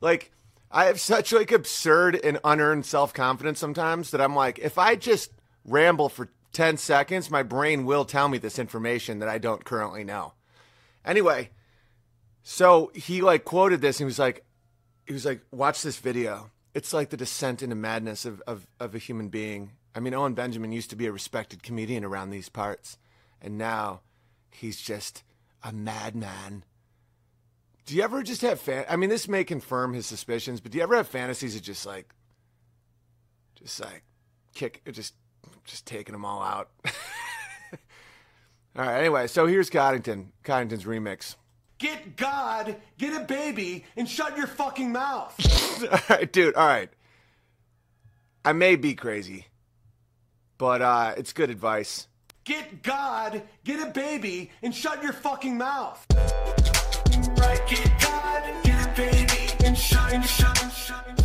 like. 0.00 0.30
I 0.70 0.86
have 0.86 1.00
such 1.00 1.32
like 1.32 1.52
absurd 1.52 2.18
and 2.24 2.40
unearned 2.42 2.84
self 2.86 3.12
confidence 3.12 3.60
sometimes 3.60 4.10
that 4.10 4.20
I'm 4.20 4.34
like, 4.34 4.58
if 4.58 4.76
I 4.76 4.96
just 4.96 5.30
ramble 5.64 6.08
for 6.08 6.30
10 6.52 6.78
seconds, 6.78 7.30
my 7.30 7.44
brain 7.44 7.84
will 7.84 8.04
tell 8.04 8.28
me 8.28 8.38
this 8.38 8.58
information 8.58 9.20
that 9.20 9.28
I 9.28 9.38
don't 9.38 9.64
currently 9.64 10.02
know. 10.02 10.32
Anyway, 11.04 11.50
so 12.42 12.90
he 12.94 13.20
like 13.20 13.44
quoted 13.44 13.80
this 13.80 13.96
and 14.00 14.04
he 14.04 14.06
was 14.06 14.18
like, 14.18 14.44
he 15.06 15.12
was 15.12 15.24
like, 15.24 15.42
watch 15.50 15.82
this 15.82 15.98
video. 15.98 16.50
It's 16.74 16.92
like 16.92 17.10
the 17.10 17.16
descent 17.16 17.62
into 17.62 17.76
madness 17.76 18.24
of, 18.24 18.42
of, 18.46 18.66
of 18.80 18.94
a 18.94 18.98
human 18.98 19.28
being. 19.28 19.72
I 19.94 20.00
mean, 20.00 20.14
Owen 20.14 20.34
Benjamin 20.34 20.72
used 20.72 20.90
to 20.90 20.96
be 20.96 21.06
a 21.06 21.12
respected 21.12 21.62
comedian 21.62 22.04
around 22.04 22.30
these 22.30 22.48
parts, 22.48 22.98
and 23.40 23.56
now 23.56 24.00
he's 24.50 24.80
just 24.80 25.22
a 25.62 25.72
madman. 25.72 26.64
Do 27.86 27.94
you 27.94 28.02
ever 28.02 28.22
just 28.22 28.42
have 28.42 28.60
fan? 28.60 28.84
I 28.88 28.96
mean, 28.96 29.10
this 29.10 29.28
may 29.28 29.44
confirm 29.44 29.92
his 29.92 30.06
suspicions, 30.06 30.60
but 30.60 30.72
do 30.72 30.78
you 30.78 30.82
ever 30.82 30.96
have 30.96 31.06
fantasies 31.06 31.54
of 31.54 31.62
just 31.62 31.86
like, 31.86 32.12
just 33.54 33.78
like, 33.78 34.02
kick, 34.54 34.82
just, 34.90 35.14
just 35.64 35.86
taking 35.86 36.12
them 36.12 36.24
all 36.24 36.42
out? 36.42 36.70
All 38.76 38.84
right. 38.84 38.98
Anyway, 38.98 39.26
so 39.26 39.46
here's 39.46 39.70
Coddington. 39.70 40.32
Coddington's 40.42 40.84
remix. 40.84 41.36
Get 41.78 42.16
God, 42.16 42.76
get 42.98 43.20
a 43.20 43.24
baby, 43.24 43.84
and 43.96 44.08
shut 44.08 44.36
your 44.36 44.46
fucking 44.46 44.92
mouth. 44.92 45.34
all 45.92 45.98
right, 46.08 46.32
dude. 46.32 46.54
All 46.54 46.66
right. 46.66 46.88
I 48.44 48.52
may 48.52 48.76
be 48.76 48.94
crazy, 48.94 49.46
but 50.58 50.82
uh, 50.82 51.14
it's 51.16 51.32
good 51.32 51.50
advice. 51.50 52.08
Get 52.44 52.82
God, 52.82 53.42
get 53.64 53.80
a 53.80 53.90
baby, 53.90 54.50
and 54.62 54.74
shut 54.74 55.02
your 55.02 55.14
fucking 55.14 55.56
mouth. 55.56 56.04
Right, 57.38 57.60
get 57.66 57.90
God, 58.00 58.42
get 58.62 58.86
a 58.86 58.92
baby, 58.94 59.64
and 59.64 59.76
shut, 59.76 60.12
and 60.12 60.24
shut, 60.24 60.62
and 60.62 60.72
shut. 60.72 61.06
Right, 61.06 61.23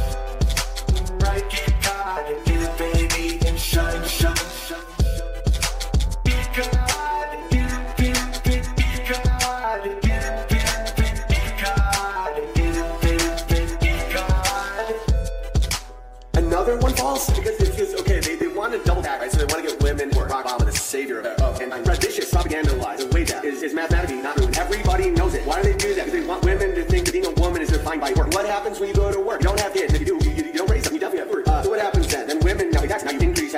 false 17.10 17.30
because 17.38 17.60
it's 17.60 17.76
just 17.76 17.98
okay. 18.00 18.20
They, 18.20 18.36
they 18.36 18.48
want 18.48 18.74
to 18.74 18.80
double 18.84 19.02
back, 19.02 19.22
right? 19.22 19.32
So 19.32 19.38
they 19.38 19.46
want 19.46 19.66
to 19.66 19.72
get 19.72 19.82
women 19.82 20.10
or 20.18 20.28
Barack 20.28 20.46
Obama 20.46 20.66
the 20.66 20.72
savior 20.72 21.22
of, 21.22 21.42
of 21.42 21.62
and 21.62 21.86
vicious 22.02 22.30
propaganda 22.30 22.74
lies. 22.76 23.00
The 23.00 23.08
way 23.08 23.24
that 23.26 23.44
is, 23.44 23.64
is 23.64 23.74
mathematically 23.74 24.22
not. 24.22 24.38
And 24.40 24.56
everybody 24.58 25.10
knows 25.10 25.34
it. 25.34 25.46
Why 25.46 25.62
do 25.62 25.72
they 25.72 25.78
do 25.78 25.96
that? 25.96 26.06
Because 26.06 26.20
they 26.20 26.28
want 26.28 26.44
women 26.44 26.76
to 26.76 26.84
think 26.84 27.06
that 27.06 27.14
being 27.14 27.26
a 27.26 27.32
woman 27.32 27.62
is 27.62 27.70
defined 27.70 28.02
by 28.02 28.14
work. 28.14 28.34
What 28.34 28.46
happens 28.46 28.80
when 28.80 28.90
you 28.90 28.96
go 28.96 29.12
to 29.12 29.20
work? 29.20 29.42
You 29.42 29.50
don't 29.50 29.60
have 29.60 29.74
kids. 29.74 29.89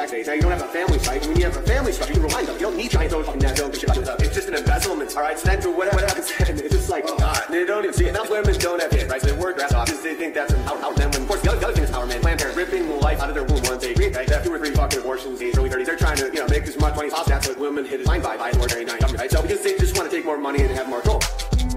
Tax, 0.08 0.28
now 0.28 0.28
you 0.28 0.28
increase 0.28 0.28
tax 0.28 0.28
rates. 0.28 0.28
Now 0.28 0.34
you 0.34 0.42
don't 0.42 0.52
have 0.52 0.62
a 0.62 0.68
family 0.68 1.00
structure. 1.00 1.30
When 1.30 1.38
you 1.38 1.46
have 1.46 1.58
a 1.58 1.62
family 1.62 1.92
structure, 1.92 2.14
you 2.14 2.20
can 2.20 2.30
rely 2.30 2.40
on 2.42 2.46
them. 2.46 2.56
You 2.56 2.62
don't 2.62 2.78
need 2.78 2.92
giant 2.92 3.12
fucking 3.12 3.40
net 3.40 3.58
shit. 3.58 3.90
It's 4.22 4.36
just 4.36 4.48
an 4.48 4.56
embezzlement. 4.56 5.16
All 5.16 5.22
right. 5.22 5.40
So 5.40 5.48
then, 5.50 5.78
what, 5.78 5.94
what 5.94 6.04
happens? 6.04 6.32
It's 6.62 6.76
just 6.76 6.90
like, 6.90 7.06
oh 7.08 7.18
god, 7.18 7.46
they 7.50 7.66
don't 7.66 7.84
even 7.84 7.94
see 7.94 8.06
it. 8.06 8.14
Now 8.14 8.24
women 8.30 8.58
don't 8.60 8.82
have 8.82 8.92
kids, 8.92 9.10
right? 9.10 9.22
So 9.22 9.28
they 9.28 9.38
work 9.38 9.60
ass 9.60 9.74
off 9.74 9.88
because 9.88 10.04
they 10.04 10.16
think 10.16 10.34
that's 10.34 10.54
empowerment. 10.54 10.96
Then 10.96 11.12
when, 11.12 11.22
of 11.22 11.28
course, 11.28 11.42
the 11.42 11.52
other, 11.52 11.60
the 11.60 11.66
other 11.68 11.76
thing 11.76 11.84
is 11.84 11.92
empowerment. 11.92 12.22
Planned 12.22 12.40
Parenthood 12.40 12.58
ripping 12.58 12.88
the 12.88 12.96
life 12.96 13.20
out 13.22 13.30
of 13.30 13.36
their 13.36 13.44
womb 13.46 13.62
once 13.64 13.82
they 13.82 13.92
agree. 13.92 14.08
Right? 14.12 14.28
They 14.28 14.34
have 14.34 14.44
two 14.44 14.54
or 14.54 14.60
three 14.60 14.72
fucking 14.72 15.00
abortions 15.00 15.42
in 15.42 15.52
the 15.52 15.58
early 15.58 15.70
30s. 15.70 15.86
They're 15.86 15.98
trying 15.98 16.18
to, 16.18 16.26
you 16.26 16.42
know, 16.42 16.48
make 16.48 16.64
as 16.64 16.78
much 16.78 16.96
money 16.96 17.08
as 17.08 17.14
possible. 17.14 17.32
That's 17.32 17.48
what 17.48 17.60
women 17.60 17.86
hit 17.86 18.02
is 18.02 18.08
fine 18.08 18.22
by 18.22 18.38
by 18.38 18.52
ordinary 18.52 18.86
nine 18.86 19.00
government, 19.00 19.22
right? 19.22 19.32
So 19.32 19.42
because 19.42 19.62
they 19.64 19.78
just 19.78 19.98
want 19.98 20.10
to 20.10 20.16
take 20.16 20.26
more 20.26 20.38
money 20.38 20.62
and 20.62 20.72
have 20.72 20.90
more 20.90 21.02
control. 21.02 21.22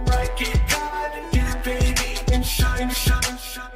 Right, 0.06 0.30
get 0.36 0.60
God, 0.68 1.12
get 1.32 1.64
baby, 1.64 2.18
and 2.32 2.44
shine, 2.44 2.90
shine, 2.90 3.38
shine. 3.38 3.73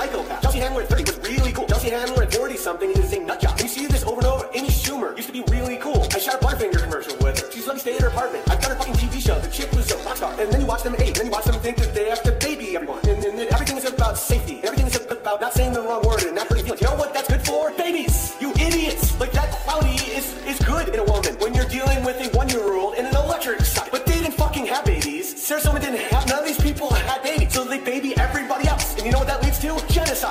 Psychopath. 0.00 0.42
Chelsea 0.42 0.58
Handler 0.58 0.82
at 0.82 0.88
30 0.88 1.04
was 1.04 1.18
really 1.28 1.52
cool. 1.52 1.66
Chelsea 1.66 1.90
Handler 1.90 2.22
at 2.22 2.34
40 2.34 2.56
something 2.56 2.90
is 2.90 3.12
a 3.12 3.20
nut 3.20 3.40
job. 3.40 3.60
You 3.60 3.68
see 3.68 3.86
this 3.86 4.04
over 4.04 4.20
and 4.20 4.26
over. 4.26 4.48
Amy 4.54 4.68
Schumer 4.68 5.16
used 5.16 5.28
to 5.28 5.32
be 5.32 5.42
really 5.52 5.76
cool. 5.76 6.06
I 6.14 6.18
shot 6.18 6.36
a 6.36 6.38
Butterfinger 6.38 6.82
commercial 6.82 7.16
with 7.18 7.38
her. 7.40 7.52
She's 7.52 7.66
let 7.66 7.74
me 7.74 7.80
stay 7.80 7.96
at 7.96 8.02
her 8.02 8.08
apartment. 8.08 8.48
I've 8.50 8.60
done 8.60 8.70
her 8.72 8.76
fucking 8.76 8.94
TV 8.94 9.20
show. 9.20 9.38
The 9.38 9.50
chick 9.50 9.70
was 9.72 9.90
a 9.90 9.96
rock 10.04 10.16
star. 10.16 10.32
And 10.40 10.50
then 10.50 10.60
you 10.60 10.66
watch 10.66 10.82
them 10.82 10.96
age. 10.98 11.14
Then 11.14 11.26
you 11.26 11.32
watch 11.32 11.44
them 11.44 11.60
think 11.60 11.76
that 11.78 11.94
they 11.94 12.08
have 12.08 12.22
to 12.22 12.32
baby 12.32 12.76
everyone. 12.76 13.00
And, 13.08 13.22
then 13.22 13.48
everything 13.52 13.76
is 13.76 13.84
about 13.84 14.16
safety. 14.16 14.60
Everything 14.64 14.86
is 14.86 14.96
about 14.96 15.40
not 15.40 15.52
saying 15.52 15.72
the 15.72 15.82
wrong 15.82 16.02
word 16.02 16.22
and 16.22 16.34
not 16.34 16.48
hurting 16.48 16.64
feelings. 16.64 16.80
You 16.80 16.88
know 16.88 16.96
what 16.96 17.12
that's 17.12 17.28
good 17.28 17.42
for? 17.42 17.70
Babies. 17.72 18.34
You 18.40 18.50
idiots. 18.52 19.18
Like 19.20 19.32
that 19.32 19.50
quality 19.64 20.00
is, 20.16 20.26
is 20.46 20.58
good 20.60 20.88
in 20.88 20.98
a 20.98 21.04
woman 21.04 21.29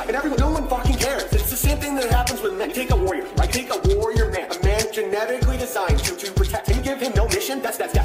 And 0.07 0.15
everyone, 0.15 0.39
no 0.39 0.51
one 0.51 0.67
fucking 0.67 0.97
cares. 0.97 1.23
It's 1.33 1.49
the 1.49 1.57
same 1.57 1.77
thing 1.79 1.95
that 1.95 2.09
happens 2.11 2.41
with 2.41 2.53
men. 2.53 2.71
Take 2.71 2.91
a 2.91 2.95
warrior, 2.95 3.27
right? 3.37 3.51
Take 3.51 3.69
a 3.73 3.95
warrior 3.95 4.31
man, 4.31 4.51
a 4.51 4.63
man 4.63 4.81
genetically 4.91 5.57
designed 5.57 5.99
to, 5.99 6.15
to 6.15 6.31
protect. 6.31 6.69
And 6.69 6.83
give 6.83 6.99
him 6.99 7.13
no 7.15 7.27
mission. 7.27 7.61
That's 7.61 7.77
that's 7.77 7.98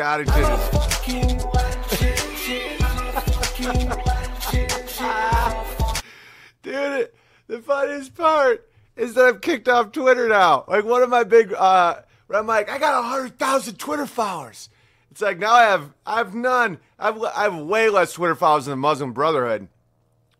Dude, 6.62 7.10
the 7.46 7.58
funniest 7.60 8.14
part 8.14 8.68
is 8.96 9.14
that 9.14 9.24
I've 9.24 9.40
kicked 9.40 9.68
off 9.68 9.92
Twitter 9.92 10.28
now. 10.28 10.64
Like 10.68 10.84
one 10.84 11.02
of 11.02 11.10
my 11.10 11.24
big, 11.24 11.52
uh, 11.52 11.96
I'm 12.32 12.46
like, 12.46 12.70
I 12.70 12.78
got 12.78 12.98
a 12.98 13.06
hundred 13.06 13.38
thousand 13.38 13.76
Twitter 13.76 14.06
followers. 14.06 14.68
It's 15.10 15.20
like 15.20 15.38
now 15.38 15.52
I 15.52 15.64
have, 15.64 15.92
I 16.06 16.18
have 16.18 16.34
none. 16.34 16.78
I 16.98 17.06
have, 17.06 17.22
I 17.22 17.42
have 17.44 17.56
way 17.56 17.88
less 17.88 18.12
Twitter 18.12 18.34
followers 18.34 18.66
than 18.66 18.72
the 18.72 18.76
Muslim 18.76 19.12
Brotherhood. 19.12 19.68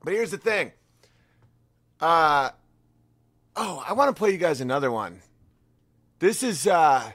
But 0.05 0.12
here's 0.12 0.31
the 0.31 0.38
thing. 0.38 0.73
Uh, 2.01 2.51
oh, 3.57 3.83
I 3.87 3.92
want 3.92 4.14
to 4.14 4.18
play 4.18 4.31
you 4.31 4.38
guys 4.38 4.61
another 4.61 4.90
one. 4.90 5.20
This 6.18 6.42
is 6.42 6.66
uh, 6.66 7.12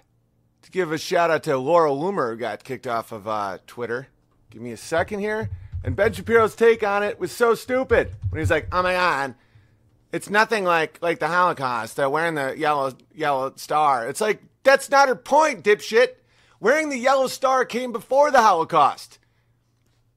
to 0.66 0.72
give 0.72 0.92
a 0.92 0.98
shout 0.98 1.30
out 1.30 1.44
to 1.44 1.58
Laura 1.58 1.92
Loomer, 1.92 2.32
who 2.32 2.38
got 2.38 2.64
kicked 2.64 2.88
off 2.88 3.12
of 3.12 3.28
uh, 3.28 3.60
Twitter. 3.68 4.08
Give 4.50 4.62
me 4.64 4.72
a 4.72 4.78
second 4.78 5.20
here. 5.20 5.50
And 5.84 5.96
Ben 5.96 6.12
Shapiro's 6.12 6.56
take 6.56 6.84
on 6.84 7.04
it 7.04 7.20
was 7.20 7.32
so 7.32 7.54
stupid 7.54 8.12
when 8.30 8.40
he's 8.40 8.50
like, 8.50 8.68
"Oh 8.72 8.82
my 8.82 8.94
god, 8.94 9.36
it's 10.12 10.28
nothing 10.28 10.64
like 10.64 10.98
like 11.04 11.20
the 11.20 11.28
Holocaust. 11.28 11.96
They're 11.96 12.10
wearing 12.10 12.34
the 12.34 12.58
yellow 12.58 12.94
yellow 13.14 13.54
star. 13.58 14.08
It's 14.10 14.20
like 14.20 14.42
that's 14.64 14.90
not 14.90 15.08
her 15.08 15.16
point, 15.16 15.64
dipshit. 15.64 16.16
Wearing 16.60 16.90
the 16.90 16.98
yellow 16.98 17.28
star 17.28 17.64
came 17.64 17.92
before 17.92 18.32
the 18.32 18.42
Holocaust. 18.42 19.20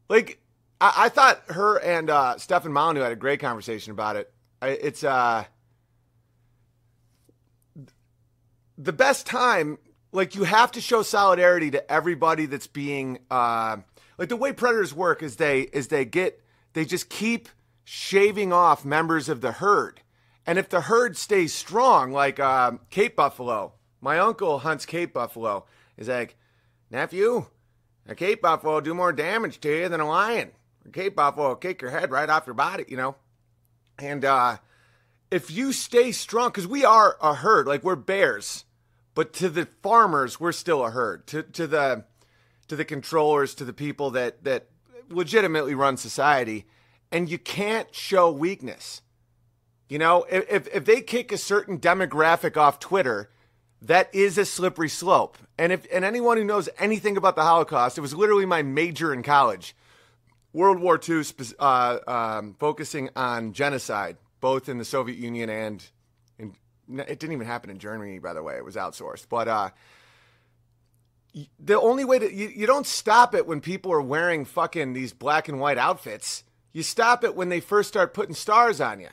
Like 0.09 0.41
I, 0.81 0.95
I 0.97 1.09
thought 1.11 1.43
her 1.49 1.79
and 1.81 2.09
uh, 2.09 2.39
Stefan 2.39 2.73
Molyneux 2.73 3.03
had 3.03 3.13
a 3.13 3.17
great 3.17 3.41
conversation 3.41 3.93
about 3.93 4.17
it. 4.17 4.33
I, 4.63 4.69
it's 4.69 5.05
uh 5.05 5.45
the 8.79 8.93
best 8.95 9.27
time 9.27 9.77
like 10.13 10.35
you 10.35 10.45
have 10.45 10.73
to 10.73 10.81
show 10.81 11.03
solidarity 11.03 11.71
to 11.71 11.93
everybody 11.93 12.47
that's 12.47 12.67
being 12.67 13.19
uh 13.31 13.77
like 14.17 14.29
the 14.29 14.37
way 14.37 14.53
predators 14.53 14.95
work 14.95 15.23
is 15.23 15.37
they 15.37 15.63
is 15.63 15.89
they 15.89 16.05
get 16.05 16.43
they 16.73 16.85
just 16.85 17.09
keep 17.09 17.49
shaving 17.85 18.53
off 18.53 18.85
members 18.85 19.29
of 19.29 19.41
the 19.41 19.53
herd. 19.53 20.03
And 20.47 20.59
if 20.59 20.69
the 20.69 20.83
herd 20.83 21.17
stays 21.17 21.55
strong 21.55 22.13
like 22.13 22.39
uh, 22.41 22.73
cape 22.91 23.17
buffalo 23.17 23.73
my 24.01 24.19
uncle 24.19 24.61
hunts 24.61 24.87
cape 24.87 25.13
buffalo. 25.13 25.65
Is 25.97 26.09
like 26.09 26.37
nephew 26.91 27.47
a 28.07 28.15
cape 28.15 28.43
buffalo 28.43 28.75
will 28.75 28.81
do 28.81 28.95
more 28.95 29.13
damage 29.13 29.61
to 29.61 29.81
you 29.81 29.89
than 29.89 30.01
a 30.01 30.09
lion. 30.09 30.53
A 30.87 30.91
cape 30.91 31.17
buffalo 31.17 31.49
will 31.49 31.57
kick 31.57 31.83
your 31.83 31.91
head 31.91 32.11
right 32.11 32.29
off 32.31 32.47
your 32.47 32.55
body 32.55 32.85
you 32.89 32.97
know? 32.97 33.17
And 33.99 34.25
uh 34.25 34.59
if 35.31 35.51
you 35.51 35.73
stay 35.73 36.13
strong 36.13 36.49
because 36.49 36.67
we 36.67 36.85
are 36.85 37.17
a 37.21 37.35
herd 37.35 37.67
like 37.67 37.85
we're 37.85 37.97
bears 37.97 38.65
but 39.19 39.33
to 39.33 39.49
the 39.49 39.67
farmers 39.83 40.39
we're 40.39 40.53
still 40.53 40.87
a 40.87 40.93
herd 40.93 41.27
to 41.27 41.43
to 41.43 41.67
the 41.67 42.05
to 42.69 42.77
the 42.77 42.85
controllers, 42.85 43.53
to 43.57 43.65
the 43.65 43.73
people 43.73 44.13
that 44.13 44.45
that 44.45 44.69
legitimately 45.09 45.75
run 45.75 45.97
society, 45.97 46.67
and 47.11 47.29
you 47.29 47.37
can't 47.37 47.93
show 47.93 48.31
weakness. 48.31 49.03
You 49.89 49.99
know, 49.99 50.25
if 50.31 50.69
if 50.73 50.85
they 50.85 51.01
kick 51.01 51.33
a 51.33 51.37
certain 51.37 51.81
demographic 51.81 52.57
off 52.57 52.79
Twitter, 52.79 53.29
that 53.83 54.09
is 54.15 54.39
a 54.39 54.45
slippery 54.45 54.89
slope. 54.89 55.37
And 55.59 55.73
if 55.73 55.85
and 55.93 56.05
anyone 56.05 56.37
who 56.37 56.45
knows 56.45 56.69
anything 56.79 57.17
about 57.17 57.35
the 57.35 57.43
Holocaust, 57.43 57.99
it 57.99 58.03
was 58.03 58.15
literally 58.15 58.47
my 58.47 58.63
major 58.63 59.13
in 59.13 59.25
college. 59.25 59.75
World 60.53 60.79
War 60.79 60.97
II, 60.97 61.25
uh, 61.59 61.99
um, 62.07 62.55
focusing 62.61 63.11
on 63.17 63.53
genocide, 63.53 64.17
both 64.41 64.69
in 64.69 64.79
the 64.79 64.85
Soviet 64.85 65.19
Union 65.19 65.51
and 65.51 65.85
it 66.91 67.19
didn't 67.19 67.33
even 67.33 67.47
happen 67.47 67.71
in 67.71 67.79
Germany, 67.79 68.19
by 68.19 68.33
the 68.33 68.43
way. 68.43 68.57
It 68.57 68.65
was 68.65 68.77
outsourced. 68.77 69.27
But 69.29 69.49
uh, 69.49 69.71
the 71.59 71.81
only 71.81 72.05
way 72.05 72.19
to 72.19 72.33
you, 72.33 72.49
you 72.49 72.67
don't 72.67 72.87
stop 72.87 73.35
it 73.35 73.47
when 73.47 73.61
people 73.61 73.93
are 73.93 74.01
wearing 74.01 74.45
fucking 74.45 74.93
these 74.93 75.13
black 75.13 75.49
and 75.49 75.61
white 75.61 75.79
outfits. 75.79 76.45
You 76.73 76.83
stop 76.83 77.25
it 77.25 77.35
when 77.35 77.49
they 77.49 77.61
first 77.61 77.89
start 77.89 78.15
putting 78.15 78.35
stars 78.35 78.81
on 78.81 79.01
you. 79.01 79.09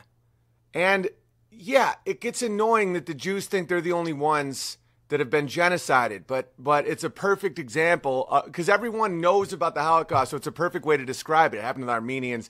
And 0.74 1.10
yeah, 1.52 1.96
it 2.06 2.22
gets 2.22 2.42
annoying 2.42 2.94
that 2.94 3.06
the 3.06 3.14
Jews 3.14 3.48
think 3.48 3.70
they're 3.70 3.82
the 3.82 3.94
only 3.94 4.14
ones 4.14 4.78
that 5.10 5.20
have 5.20 5.30
been 5.30 5.48
genocided, 5.48 6.24
but 6.26 6.52
but 6.58 6.88
it's 6.88 7.04
a 7.04 7.10
perfect 7.10 7.60
example 7.60 8.28
because 8.46 8.70
uh, 8.70 8.74
everyone 8.74 9.22
knows 9.22 9.54
about 9.54 9.76
the 9.76 9.84
Holocaust, 9.84 10.32
so 10.32 10.38
it's 10.38 10.48
a 10.48 10.52
perfect 10.52 10.86
way 10.86 10.98
to 10.98 11.06
describe 11.06 11.54
it. 11.54 11.58
It 11.58 11.64
happened 11.64 11.84
to 11.84 11.88
the 11.88 11.92
Armenians, 11.92 12.50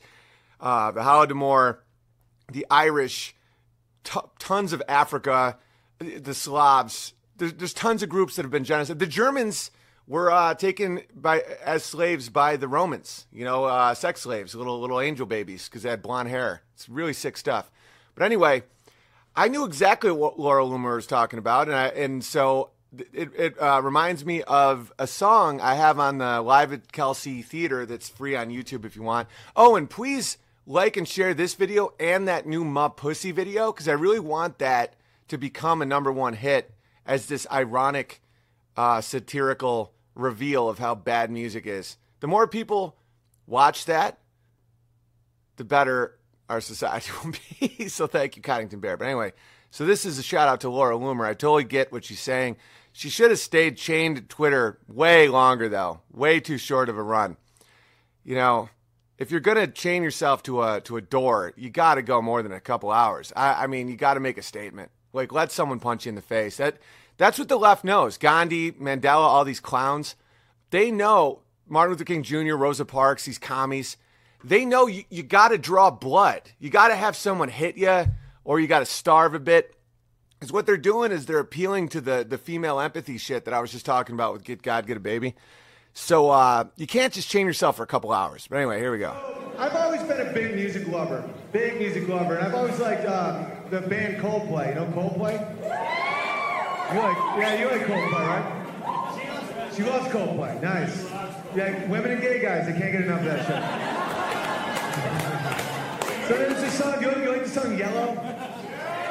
uh, 0.62 0.92
the 0.92 1.02
Holodomor, 1.02 1.80
the 2.52 2.66
Irish, 2.72 3.36
t- 4.06 4.20
tons 4.40 4.72
of 4.72 4.82
Africa, 4.88 5.58
the 6.00 6.34
Slavs. 6.34 7.14
There's, 7.38 7.54
there's, 7.54 7.74
tons 7.74 8.02
of 8.02 8.08
groups 8.08 8.38
that 8.38 8.44
have 8.44 8.52
been 8.52 8.64
genocided. 8.64 9.00
The 9.00 9.08
Germans 9.08 9.72
were 10.08 10.32
uh, 10.32 10.54
taken 10.54 11.02
by 11.14 11.42
as 11.64 11.84
slaves 11.84 12.30
by 12.30 12.56
the 12.56 12.70
Romans. 12.70 13.28
You 13.34 13.44
know, 13.44 13.66
uh, 13.66 13.94
sex 13.94 14.22
slaves, 14.22 14.56
little 14.56 14.80
little 14.80 15.02
angel 15.02 15.26
babies, 15.26 15.68
because 15.68 15.84
they 15.84 15.90
had 15.90 16.02
blonde 16.02 16.30
hair. 16.30 16.62
It's 16.76 16.88
really 16.88 17.14
sick 17.14 17.36
stuff. 17.36 17.70
But 18.14 18.24
anyway, 18.24 18.64
I 19.36 19.50
knew 19.50 19.66
exactly 19.66 20.12
what 20.12 20.40
Laura 20.40 20.64
Loomer 20.64 20.96
was 20.96 21.08
talking 21.08 21.40
about, 21.40 21.68
and 21.68 21.76
I, 21.76 21.88
and 21.88 22.24
so 22.24 22.70
it, 23.14 23.32
it 23.36 23.62
uh, 23.62 23.82
reminds 23.84 24.26
me 24.26 24.44
of 24.44 24.94
a 24.98 25.08
song 25.08 25.60
I 25.60 25.76
have 25.76 26.00
on 26.00 26.20
the 26.20 26.42
Live 26.42 26.72
at 26.72 26.92
Kelsey 26.92 27.42
Theater 27.42 27.86
that's 27.86 28.08
free 28.08 28.36
on 28.36 28.50
YouTube 28.50 28.86
if 28.86 28.96
you 28.96 29.04
want. 29.04 29.28
Oh, 29.56 29.76
and 29.76 29.90
please 29.90 30.38
like 30.66 30.98
and 30.98 31.08
share 31.08 31.34
this 31.34 31.54
video 31.54 31.94
and 32.00 32.28
that 32.28 32.48
new 32.48 32.64
Ma 32.64 32.90
Pussy 32.90 33.32
video 33.32 33.72
because 33.72 33.88
I 33.88 33.94
really 33.94 34.20
want 34.20 34.60
that 34.60 34.96
to 35.28 35.38
become 35.38 35.82
a 35.82 35.86
number 35.86 36.12
one 36.12 36.34
hit 36.34 36.72
as 37.06 37.28
this 37.28 37.46
ironic, 37.52 38.22
uh, 38.76 39.02
satirical 39.02 39.94
reveal 40.16 40.70
of 40.70 40.80
how 40.80 40.96
bad 40.96 41.30
music 41.30 41.68
is. 41.68 41.98
The 42.20 42.28
more 42.28 42.48
people 42.48 42.96
watch 43.46 43.86
that, 43.86 44.20
the 45.58 45.64
better 45.64 46.18
our 46.50 46.62
society 46.62 47.12
will 47.24 47.34
be. 47.60 47.88
so 47.88 48.08
thank 48.08 48.36
you, 48.36 48.42
Coddington 48.42 48.80
Bear. 48.80 48.98
But 48.98 49.06
anyway, 49.06 49.34
so 49.72 49.86
this 49.86 50.06
is 50.06 50.18
a 50.18 50.24
shout 50.24 50.48
out 50.48 50.62
to 50.62 50.70
Laura 50.70 50.96
Loomer. 50.96 51.26
I 51.26 51.34
totally 51.34 51.64
get 51.64 51.92
what 51.92 52.06
she's 52.06 52.20
saying. 52.20 52.58
She 52.92 53.10
should 53.10 53.30
have 53.30 53.40
stayed 53.40 53.78
chained 53.78 54.16
to 54.16 54.22
Twitter 54.22 54.80
way 54.88 55.28
longer, 55.28 55.68
though. 55.68 56.02
Way 56.12 56.40
too 56.40 56.58
short 56.58 56.88
of 56.88 56.98
a 56.98 57.04
run. 57.04 57.36
You 58.24 58.36
know, 58.36 58.70
if 59.18 59.32
you're 59.32 59.40
gonna 59.40 59.68
chain 59.68 60.04
yourself 60.04 60.44
to 60.44 60.62
a 60.62 60.82
to 60.82 60.98
a 60.98 61.02
door, 61.02 61.54
you 61.56 61.70
got 61.70 61.96
to 61.96 62.02
go 62.02 62.22
more 62.22 62.44
than 62.44 62.52
a 62.52 62.60
couple 62.60 62.92
hours. 62.92 63.32
I, 63.36 63.64
I 63.64 63.68
mean, 63.68 63.88
you 63.88 63.96
got 63.96 64.16
to 64.16 64.20
make 64.20 64.38
a 64.38 64.44
statement. 64.44 64.92
Like, 65.14 65.32
let 65.32 65.52
someone 65.52 65.80
punch 65.80 66.06
you 66.06 66.10
in 66.10 66.16
the 66.16 66.22
face. 66.22 66.58
That 66.58 66.78
that's 67.18 67.40
what 67.40 67.48
the 67.48 67.58
left 67.58 67.84
knows. 67.84 68.18
Gandhi, 68.18 68.72
Mandela, 68.74 69.16
all 69.16 69.46
these 69.46 69.62
clowns, 69.62 70.16
they 70.72 70.92
know 70.92 71.42
Martin 71.68 71.94
Luther 71.94 72.04
King 72.04 72.24
Jr., 72.24 72.56
Rosa 72.56 72.86
Parks, 72.86 73.26
these 73.26 73.38
commies 73.38 73.98
they 74.46 74.64
know 74.64 74.86
you, 74.86 75.04
you 75.10 75.24
got 75.24 75.50
to 75.50 75.58
draw 75.58 75.90
blood. 75.90 76.42
You 76.60 76.70
got 76.70 76.90
to 76.90 76.96
have 76.96 77.16
someone 77.16 77.50
hit 77.50 77.78
you 77.78 78.06
or 78.44 78.60
you 78.60 78.68
got 78.68 78.80
to 78.80 78.86
starve 78.86 79.34
a 79.34 79.40
bit. 79.40 79.76
Because 80.40 80.54
what 80.54 80.68
they're 80.68 80.78
doing 80.78 81.12
is 81.12 81.26
they're 81.26 81.40
appealing 81.40 81.90
to 81.90 82.02
the, 82.02 82.26
the 82.28 82.38
female 82.38 82.80
empathy 82.80 83.18
shit 83.18 83.46
that 83.46 83.54
I 83.54 83.60
was 83.60 83.72
just 83.72 83.86
talking 83.86 84.14
about 84.14 84.34
with 84.34 84.44
Get 84.44 84.62
God, 84.62 84.86
Get 84.86 84.98
a 84.98 85.00
Baby. 85.00 85.34
So 85.98 86.30
uh, 86.30 86.66
you 86.76 86.88
can't 86.88 87.14
just 87.14 87.30
chain 87.30 87.48
yourself 87.48 87.78
for 87.78 87.84
a 87.84 87.88
couple 87.88 88.12
hours. 88.12 88.48
But 88.48 88.58
anyway, 88.58 88.80
here 88.80 88.92
we 88.92 89.00
go. 89.00 89.16
I've 89.58 89.74
always 89.74 90.04
been 90.04 90.28
a 90.28 90.34
big 90.34 90.54
music 90.54 90.90
lover. 90.90 91.24
Big 91.54 91.78
music 91.80 92.10
lover. 92.10 92.36
And 92.36 92.46
I've 92.46 92.54
always 92.54 92.78
liked 92.80 93.06
uh, 93.06 93.46
the 93.70 93.80
band 93.80 94.18
Coldplay. 94.18 94.70
You 94.70 94.76
know 94.76 94.88
Coldplay? 94.88 95.40
You 96.94 97.00
like, 97.00 97.18
yeah, 97.40 97.60
you 97.60 97.68
like 97.72 97.88
Coldplay, 97.88 98.28
right? 98.28 99.74
She 99.74 99.84
loves 99.84 100.08
Coldplay. 100.10 100.62
Nice. 100.62 101.06
Yeah, 101.56 101.88
women 101.88 102.12
and 102.12 102.22
gay 102.22 102.42
guys, 102.42 102.68
they 102.68 102.74
can't 102.74 102.92
get 102.92 103.02
enough 103.06 103.22
of 103.22 103.26
that 103.26 103.46
shit. 106.20 106.28
So 106.28 106.34
there's 106.38 106.62
this 106.62 106.78
song, 106.78 107.02
you, 107.02 107.10
you 107.10 107.32
like 107.32 107.44
the 107.46 107.50
song 107.50 107.78
Yellow? 107.78 108.16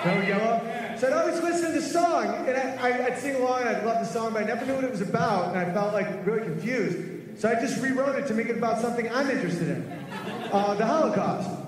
No 0.04 0.20
Yellow? 0.20 0.60
So 0.98 1.09
I'd 1.09 1.12
always 1.12 1.42
listen 1.42 1.72
to 1.72 1.80
the 1.80 1.83
song, 1.83 2.26
and 2.46 2.57
I, 2.57 3.09
would 3.09 3.18
sing 3.18 3.35
along, 3.37 3.62
and 3.62 3.70
I'd 3.70 3.85
love 3.85 3.98
the 3.98 4.12
song, 4.12 4.33
but 4.33 4.42
I 4.42 4.46
never 4.46 4.64
knew 4.64 4.74
what 4.74 4.85
it 4.85 4.90
was 4.90 5.00
about, 5.00 5.48
and 5.48 5.59
I 5.59 5.72
felt 5.72 5.92
like 5.92 6.24
really 6.24 6.42
confused. 6.42 7.40
So 7.40 7.48
I 7.48 7.54
just 7.54 7.83
rewrote 7.83 8.16
it 8.16 8.26
to 8.28 8.35
make 8.35 8.48
it 8.48 8.57
about 8.57 8.80
something 8.80 9.11
I'm 9.11 9.28
interested 9.28 9.70
in, 9.70 10.07
uh, 10.52 10.74
the 10.74 10.87
Holocaust. 10.87 11.63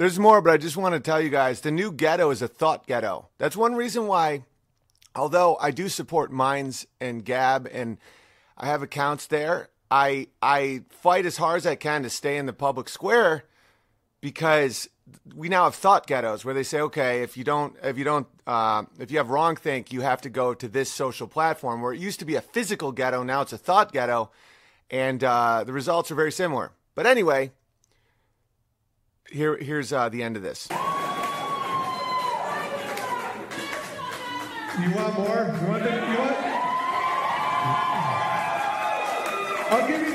There's 0.00 0.18
more, 0.18 0.40
but 0.40 0.54
I 0.54 0.56
just 0.56 0.78
want 0.78 0.94
to 0.94 1.00
tell 1.00 1.20
you 1.20 1.28
guys 1.28 1.60
the 1.60 1.70
new 1.70 1.92
ghetto 1.92 2.30
is 2.30 2.40
a 2.40 2.48
thought 2.48 2.86
ghetto. 2.86 3.28
That's 3.36 3.54
one 3.54 3.74
reason 3.74 4.06
why, 4.06 4.44
although 5.14 5.58
I 5.60 5.72
do 5.72 5.90
support 5.90 6.32
Minds 6.32 6.86
and 7.02 7.22
Gab 7.22 7.68
and 7.70 7.98
I 8.56 8.68
have 8.68 8.82
accounts 8.82 9.26
there, 9.26 9.68
I 9.90 10.28
I 10.40 10.84
fight 10.88 11.26
as 11.26 11.36
hard 11.36 11.58
as 11.58 11.66
I 11.66 11.74
can 11.74 12.02
to 12.04 12.08
stay 12.08 12.38
in 12.38 12.46
the 12.46 12.54
public 12.54 12.88
square 12.88 13.44
because 14.22 14.88
we 15.36 15.50
now 15.50 15.64
have 15.64 15.74
thought 15.74 16.06
ghettos 16.06 16.46
where 16.46 16.54
they 16.54 16.62
say, 16.62 16.80
okay, 16.80 17.22
if 17.22 17.36
you 17.36 17.44
don't 17.44 17.76
if 17.82 17.98
you 17.98 18.04
don't 18.04 18.26
uh, 18.46 18.84
if 18.98 19.10
you 19.10 19.18
have 19.18 19.28
wrong 19.28 19.54
think, 19.54 19.92
you 19.92 20.00
have 20.00 20.22
to 20.22 20.30
go 20.30 20.54
to 20.54 20.66
this 20.66 20.90
social 20.90 21.28
platform. 21.28 21.82
Where 21.82 21.92
it 21.92 22.00
used 22.00 22.20
to 22.20 22.24
be 22.24 22.36
a 22.36 22.40
physical 22.40 22.90
ghetto, 22.90 23.22
now 23.22 23.42
it's 23.42 23.52
a 23.52 23.58
thought 23.58 23.92
ghetto, 23.92 24.30
and 24.90 25.22
uh, 25.22 25.62
the 25.64 25.74
results 25.74 26.10
are 26.10 26.14
very 26.14 26.32
similar. 26.32 26.72
But 26.94 27.04
anyway, 27.04 27.52
here, 29.28 29.56
here's 29.56 29.92
uh, 29.92 30.08
the 30.08 30.22
end 30.22 30.36
of 30.36 30.42
this. 30.42 30.68
You 30.70 30.76
want 34.94 35.18
more? 35.18 35.54
You 35.60 35.66
want 35.68 35.82
the, 35.84 35.90
you 35.90 36.18
want? 36.18 36.36
I'll 39.72 39.86
give 39.86 40.00
you 40.00 40.09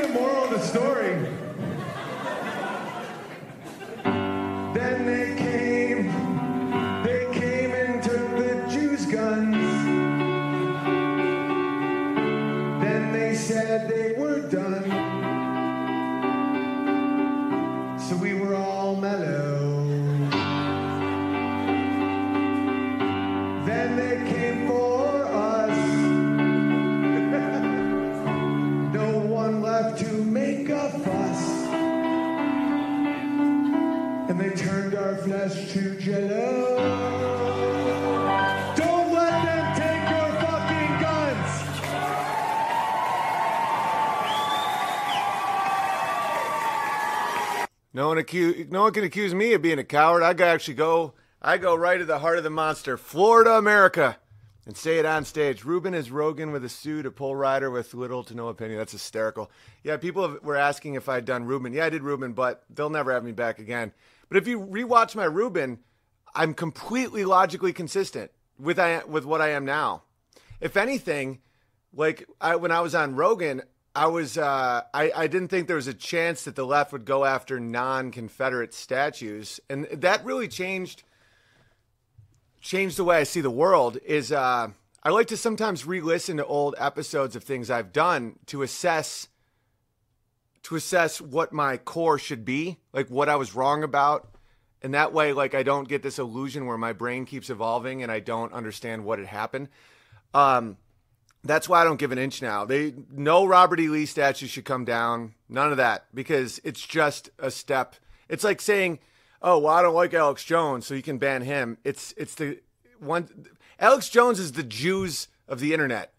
Angelo. 36.08 36.78
Don't 38.76 39.12
let 39.12 39.44
them 39.44 39.76
take 39.76 40.10
your 40.12 40.30
fucking 40.40 41.02
guns. 41.02 41.52
No 47.94 48.10
one 48.10 48.20
accuse, 48.20 48.68
no 48.70 48.84
one 48.84 48.94
can 48.94 49.04
accuse 49.04 49.34
me 49.34 49.54
of 49.54 49.64
being 49.64 49.80
a 49.80 49.84
coward. 49.84 50.22
I 50.22 50.30
actually 50.46 50.76
go 50.76 51.14
I 51.42 51.58
go 51.58 51.74
right 51.74 51.98
to 51.98 52.06
the 52.06 52.20
heart 52.20 52.38
of 52.38 52.44
the 52.44 52.52
monster, 52.52 52.98
Florida 52.98 53.54
America. 53.54 54.18
And 54.68 54.78
say 54.78 54.98
it 54.98 55.06
on 55.06 55.26
stage. 55.26 55.64
Rubin 55.64 55.94
is 55.94 56.10
Rogan 56.10 56.52
with 56.52 56.66
a 56.66 56.70
suit, 56.70 57.06
a 57.06 57.12
pole 57.12 57.36
rider 57.36 57.70
with 57.70 57.94
little 57.94 58.24
to 58.24 58.36
no 58.36 58.48
opinion. 58.48 58.80
That's 58.80 58.92
hysterical. 58.92 59.52
Yeah, 59.84 59.98
people 59.98 60.40
were 60.42 60.56
asking 60.56 60.96
if 60.96 61.08
I'd 61.08 61.26
done 61.26 61.46
Rubin. 61.46 61.72
Yeah, 61.74 61.86
I 61.86 61.90
did 61.92 62.02
Rubin, 62.02 62.34
but 62.34 62.64
they'll 62.72 62.90
never 62.90 63.12
have 63.12 63.24
me 63.24 63.32
back 63.32 63.60
again. 63.60 63.92
But 64.28 64.38
if 64.38 64.48
you 64.48 64.60
rewatch 64.60 65.16
my 65.16 65.26
Rubin, 65.26 65.78
I'm 66.36 66.54
completely 66.54 67.24
logically 67.26 67.74
consistent 67.74 68.32
with 68.60 68.78
I 68.78 69.04
with 69.06 69.26
what 69.26 69.42
I 69.42 69.50
am 69.50 69.66
now. 69.66 70.04
If 70.60 70.78
anything, 70.78 71.40
like 71.94 72.28
I, 72.42 72.56
when 72.58 72.72
I 72.72 72.82
was 72.82 72.94
on 72.94 73.16
Rogan, 73.16 73.62
I 73.96 74.08
was 74.08 74.38
uh, 74.38 74.82
I, 74.94 75.12
I 75.16 75.28
didn't 75.28 75.48
think 75.48 75.68
there 75.68 75.78
was 75.78 75.88
a 75.88 75.94
chance 75.94 76.44
that 76.44 76.56
the 76.56 76.66
left 76.66 76.92
would 76.92 77.06
go 77.06 77.24
after 77.24 77.60
non-Confederate 77.60 78.74
statues, 78.74 79.60
and 79.70 79.86
that 79.86 80.26
really 80.26 80.48
changed 80.48 81.04
changed 82.62 82.98
the 82.98 83.04
way 83.04 83.18
I 83.18 83.24
see 83.24 83.42
the 83.42 83.50
world. 83.50 83.98
Is 84.06 84.32
uh, 84.32 84.70
I 85.04 85.10
like 85.10 85.28
to 85.28 85.38
sometimes 85.38 85.86
re-listen 85.86 86.38
to 86.38 86.46
old 86.46 86.76
episodes 86.78 87.36
of 87.36 87.44
things 87.44 87.70
I've 87.70 87.94
done 87.94 88.40
to 88.48 88.62
assess 88.64 89.30
to 90.64 90.76
assess 90.76 91.22
what 91.22 91.54
my 91.54 91.78
core 91.78 92.18
should 92.18 92.44
be, 92.44 92.80
like 92.92 93.08
what 93.08 93.30
I 93.30 93.36
was 93.36 93.54
wrong 93.54 93.84
about, 93.84 94.35
and 94.86 94.94
that 94.94 95.14
way, 95.14 95.34
like 95.34 95.56
I 95.56 95.64
don't 95.64 95.90
get 95.90 96.04
this 96.04 96.20
illusion 96.20 96.68
where 96.68 96.78
my 96.78 96.94
brain 96.94 97.26
keeps 97.26 97.50
evolving 97.50 98.04
and 98.04 98.12
I 98.12 98.20
don't 98.20 98.54
understand 98.54 99.04
what 99.04 99.18
had 99.18 99.28
happened. 99.28 99.70
Um, 100.32 100.78
that's 101.44 101.68
why 101.68 101.82
I 101.82 101.84
don't 101.84 101.98
give 101.98 102.12
an 102.12 102.20
inch 102.20 102.40
now. 102.40 102.66
They 102.66 102.94
no 103.12 103.48
Robert 103.48 103.80
E. 103.80 103.88
Lee 103.88 104.06
statue 104.06 104.46
should 104.46 104.64
come 104.64 104.86
down. 104.86 105.34
None 105.50 105.72
of 105.72 105.78
that 105.78 106.06
because 106.14 106.62
it's 106.64 106.86
just 106.86 107.32
a 107.40 107.50
step. 107.50 107.96
It's 108.30 108.44
like 108.44 108.62
saying, 108.62 109.00
"Oh, 109.42 109.58
well, 109.58 109.74
I 109.74 109.82
don't 109.82 109.96
like 109.96 110.14
Alex 110.14 110.44
Jones, 110.44 110.86
so 110.86 110.94
you 110.94 111.02
can 111.02 111.18
ban 111.18 111.42
him." 111.42 111.80
It's 111.84 112.14
it's 112.16 112.36
the 112.36 112.60
one. 113.00 113.48
Alex 113.80 114.08
Jones 114.10 114.40
is 114.40 114.52
the 114.52 114.62
Jews 114.62 115.30
of 115.48 115.60
the 115.60 115.74
internet. 115.74 116.14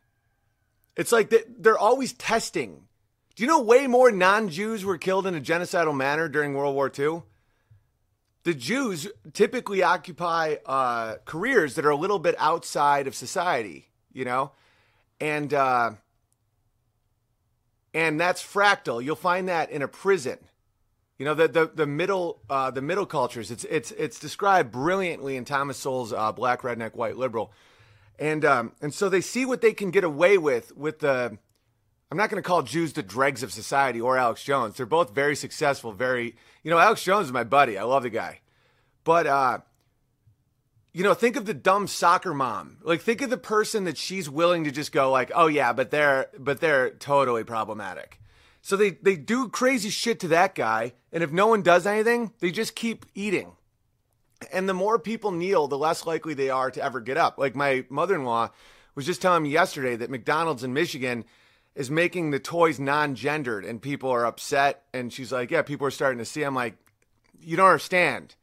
It's 0.97 1.13
like 1.13 1.33
they're 1.57 1.79
always 1.79 2.15
testing. 2.15 2.89
Do 3.37 3.45
you 3.45 3.47
know 3.47 3.63
way 3.63 3.87
more 3.87 4.11
non-Jews 4.11 4.85
were 4.85 4.99
killed 4.99 5.25
in 5.25 5.37
a 5.37 5.41
genocidal 5.41 5.97
manner 5.97 6.29
during 6.29 6.55
World 6.55 6.75
War 6.75 6.91
II? 6.99 7.23
The 8.47 8.55
Jews 8.55 9.09
typically 9.33 9.83
occupy 9.83 10.57
uh, 10.65 11.17
careers 11.25 11.75
that 11.75 11.85
are 11.85 11.91
a 11.91 11.97
little 11.97 12.21
bit 12.21 12.37
outside 12.39 13.07
of 13.07 13.15
society. 13.15 13.89
You 14.13 14.25
know 14.25 14.53
and 15.21 15.53
uh, 15.55 15.93
and 17.95 18.21
that's 18.21 18.43
fractal. 18.43 19.03
You'll 19.03 19.17
find 19.17 19.49
that 19.49 19.71
in 19.71 19.83
a 19.83 19.89
prison. 19.89 20.39
You 21.19 21.25
know 21.25 21.35
the 21.35 21.49
the, 21.49 21.71
the 21.75 21.87
middle 21.87 22.41
uh, 22.51 22.71
the 22.71 22.83
middle 22.83 23.07
cultures. 23.07 23.51
It's 23.51 23.65
it's 23.65 23.91
it's 23.93 24.19
described 24.19 24.71
brilliantly 24.71 25.37
in 25.37 25.45
Thomas 25.45 25.79
Sowell's 25.79 26.13
uh, 26.13 26.33
Black 26.33 26.63
Redneck 26.63 26.95
White 26.95 27.17
Liberal, 27.17 27.53
and 28.19 28.45
um, 28.45 28.73
and 28.83 28.93
so 28.93 29.09
they 29.09 29.21
see 29.21 29.47
what 29.47 29.61
they 29.61 29.73
can 29.73 29.91
get 29.91 30.05
away 30.05 30.39
with 30.39 30.77
with 30.77 31.01
the. 31.01 31.39
I'm 32.11 32.17
not 32.17 32.31
going 32.31 32.43
to 32.43 32.47
call 32.47 32.63
Jews 32.63 32.93
the 32.93 33.03
dregs 33.03 33.43
of 33.43 33.53
society 33.53 34.01
or 34.01 34.17
Alex 34.17 34.45
Jones. 34.45 34.77
They're 34.77 34.87
both 34.87 35.15
very 35.15 35.35
successful. 35.35 35.93
Very 35.93 36.37
you 36.63 36.71
know 36.71 36.79
Alex 36.79 37.03
Jones 37.03 37.27
is 37.27 37.33
my 37.33 37.45
buddy. 37.45 37.77
I 37.79 37.83
love 37.83 38.05
the 38.05 38.11
guy, 38.11 38.41
but 39.05 39.27
uh, 39.27 39.59
you 40.97 41.03
know, 41.03 41.13
think 41.13 41.37
of 41.37 41.45
the 41.45 41.53
dumb 41.53 41.89
soccer 41.89 42.33
mom. 42.33 42.79
Like 42.83 43.03
think 43.03 43.21
of 43.21 43.29
the 43.29 43.37
person 43.37 43.85
that 43.85 43.99
she's 43.99 44.31
willing 44.31 44.65
to 44.65 44.71
just 44.71 44.93
go 44.93 45.11
like, 45.11 45.31
"Oh 45.35 45.47
yeah, 45.47 45.75
but 45.75 45.91
they're 45.91 46.29
but 46.39 46.61
they're 46.61 46.89
totally 46.91 47.45
problematic." 47.45 48.19
So 48.63 48.77
they 48.77 48.93
they 48.93 49.17
do 49.17 49.51
crazy 49.51 49.91
shit 49.91 50.21
to 50.21 50.29
that 50.29 50.55
guy, 50.55 50.95
and 51.13 51.23
if 51.23 51.31
no 51.31 51.49
one 51.49 51.61
does 51.61 51.87
anything, 51.87 52.33
they 52.39 52.51
just 52.51 52.75
keep 52.75 53.05
eating. 53.15 53.53
And 54.51 54.67
the 54.67 54.73
more 54.73 54.99
people 54.99 55.33
kneel, 55.33 55.69
the 55.69 55.77
less 55.77 56.07
likely 56.07 56.33
they 56.33 56.49
are 56.49 56.71
to 56.71 56.83
ever 56.83 57.01
get 57.01 57.19
up. 57.19 57.37
Like 57.37 57.55
my 57.55 57.85
mother-in-law 57.91 58.49
was 58.95 59.05
just 59.05 59.21
telling 59.21 59.43
me 59.43 59.51
yesterday 59.51 59.97
that 59.97 60.09
McDonald's 60.09 60.65
in 60.65 60.73
Michigan 60.73 61.27
is 61.77 61.91
making 61.91 62.31
the 62.31 62.41
toys 62.41 62.81
non-gendered 62.81 63.65
and 63.65 63.81
people 63.81 64.11
are 64.11 64.27
upset 64.27 64.83
and 64.93 65.13
she's 65.13 65.31
like, 65.31 65.53
"Yeah, 65.53 65.63
people 65.63 65.87
are 65.87 65.93
starting 65.93 66.19
to 66.19 66.25
see." 66.25 66.43
I'm 66.43 66.57
like, 66.57 66.75
"You 67.41 67.57
don't 67.57 67.67
understand." 67.67 68.35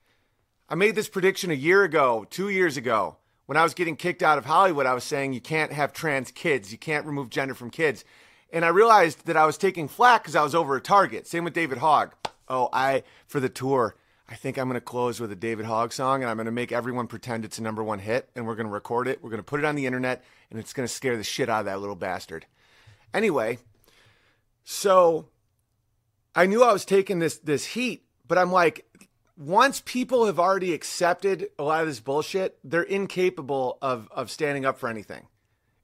I 0.69 0.75
made 0.75 0.95
this 0.95 1.09
prediction 1.09 1.51
a 1.51 1.55
year 1.55 1.83
ago, 1.83 2.25
two 2.29 2.49
years 2.49 2.77
ago. 2.77 3.17
When 3.45 3.57
I 3.57 3.63
was 3.63 3.73
getting 3.73 3.97
kicked 3.97 4.23
out 4.23 4.37
of 4.37 4.45
Hollywood, 4.45 4.85
I 4.85 4.93
was 4.93 5.03
saying 5.03 5.33
you 5.33 5.41
can't 5.41 5.73
have 5.73 5.91
trans 5.91 6.31
kids, 6.31 6.71
you 6.71 6.77
can't 6.77 7.05
remove 7.05 7.29
gender 7.29 7.53
from 7.53 7.69
kids. 7.69 8.05
And 8.51 8.63
I 8.63 8.69
realized 8.69 9.25
that 9.25 9.35
I 9.35 9.45
was 9.45 9.57
taking 9.57 9.87
flack 9.87 10.23
because 10.23 10.35
I 10.35 10.43
was 10.43 10.55
over 10.55 10.75
a 10.75 10.81
target. 10.81 11.27
Same 11.27 11.43
with 11.43 11.53
David 11.53 11.79
Hogg. 11.79 12.13
Oh, 12.47 12.69
I, 12.71 13.03
for 13.27 13.39
the 13.39 13.49
tour, 13.49 13.95
I 14.29 14.35
think 14.35 14.57
I'm 14.57 14.67
going 14.67 14.79
to 14.79 14.81
close 14.81 15.19
with 15.19 15.31
a 15.31 15.35
David 15.35 15.65
Hogg 15.65 15.91
song 15.91 16.21
and 16.21 16.29
I'm 16.29 16.37
going 16.37 16.45
to 16.45 16.51
make 16.51 16.71
everyone 16.71 17.07
pretend 17.07 17.45
it's 17.45 17.57
a 17.57 17.63
number 17.63 17.83
one 17.83 17.99
hit 17.99 18.29
and 18.35 18.47
we're 18.47 18.55
going 18.55 18.67
to 18.67 18.73
record 18.73 19.07
it. 19.07 19.21
We're 19.21 19.29
going 19.29 19.39
to 19.39 19.43
put 19.43 19.59
it 19.59 19.65
on 19.65 19.75
the 19.75 19.85
internet 19.85 20.23
and 20.49 20.59
it's 20.59 20.73
going 20.73 20.87
to 20.87 20.93
scare 20.93 21.17
the 21.17 21.23
shit 21.23 21.49
out 21.49 21.61
of 21.61 21.65
that 21.65 21.81
little 21.81 21.95
bastard. 21.95 22.45
Anyway, 23.13 23.59
so 24.63 25.27
I 26.35 26.45
knew 26.45 26.63
I 26.63 26.73
was 26.73 26.85
taking 26.85 27.19
this 27.19 27.37
this 27.37 27.65
heat, 27.65 28.05
but 28.27 28.37
I'm 28.37 28.51
like, 28.51 28.85
once 29.37 29.81
people 29.85 30.25
have 30.25 30.39
already 30.39 30.73
accepted 30.73 31.49
a 31.59 31.63
lot 31.63 31.81
of 31.81 31.87
this 31.87 31.99
bullshit, 31.99 32.57
they're 32.63 32.81
incapable 32.81 33.77
of 33.81 34.07
of 34.11 34.31
standing 34.31 34.65
up 34.65 34.79
for 34.79 34.89
anything. 34.89 35.27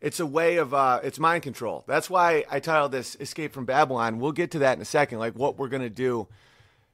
It's 0.02 0.20
a 0.20 0.26
way 0.26 0.58
of 0.58 0.74
uh, 0.74 1.02
it's 1.04 1.20
mind 1.20 1.44
control. 1.44 1.84
That's 1.88 2.10
why 2.10 2.46
I 2.50 2.60
titled 2.60 2.92
this 2.92 3.16
"Escape 3.20 3.54
from 3.54 3.66
Babylon." 3.66 4.20
We'll 4.20 4.32
get 4.32 4.52
to 4.52 4.60
that 4.60 4.78
in 4.78 4.82
a 4.82 4.86
second, 4.86 5.20
like 5.20 5.34
what 5.34 5.58
we're 5.58 5.68
gonna 5.68 5.90
do 5.90 6.28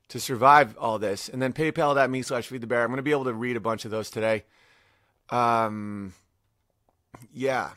to 0.09 0.19
survive 0.19 0.75
all 0.77 0.99
this, 0.99 1.29
and 1.29 1.41
then 1.41 1.53
PayPal.me 1.53 2.21
slash 2.21 2.47
Feed 2.47 2.61
the 2.61 2.67
Bear. 2.67 2.83
I'm 2.83 2.89
gonna 2.89 3.01
be 3.01 3.11
able 3.11 3.25
to 3.25 3.33
read 3.33 3.57
a 3.57 3.61
bunch 3.61 3.85
of 3.85 3.91
those 3.91 4.09
today. 4.09 4.43
Um, 5.29 6.13
yeah, 7.33 7.71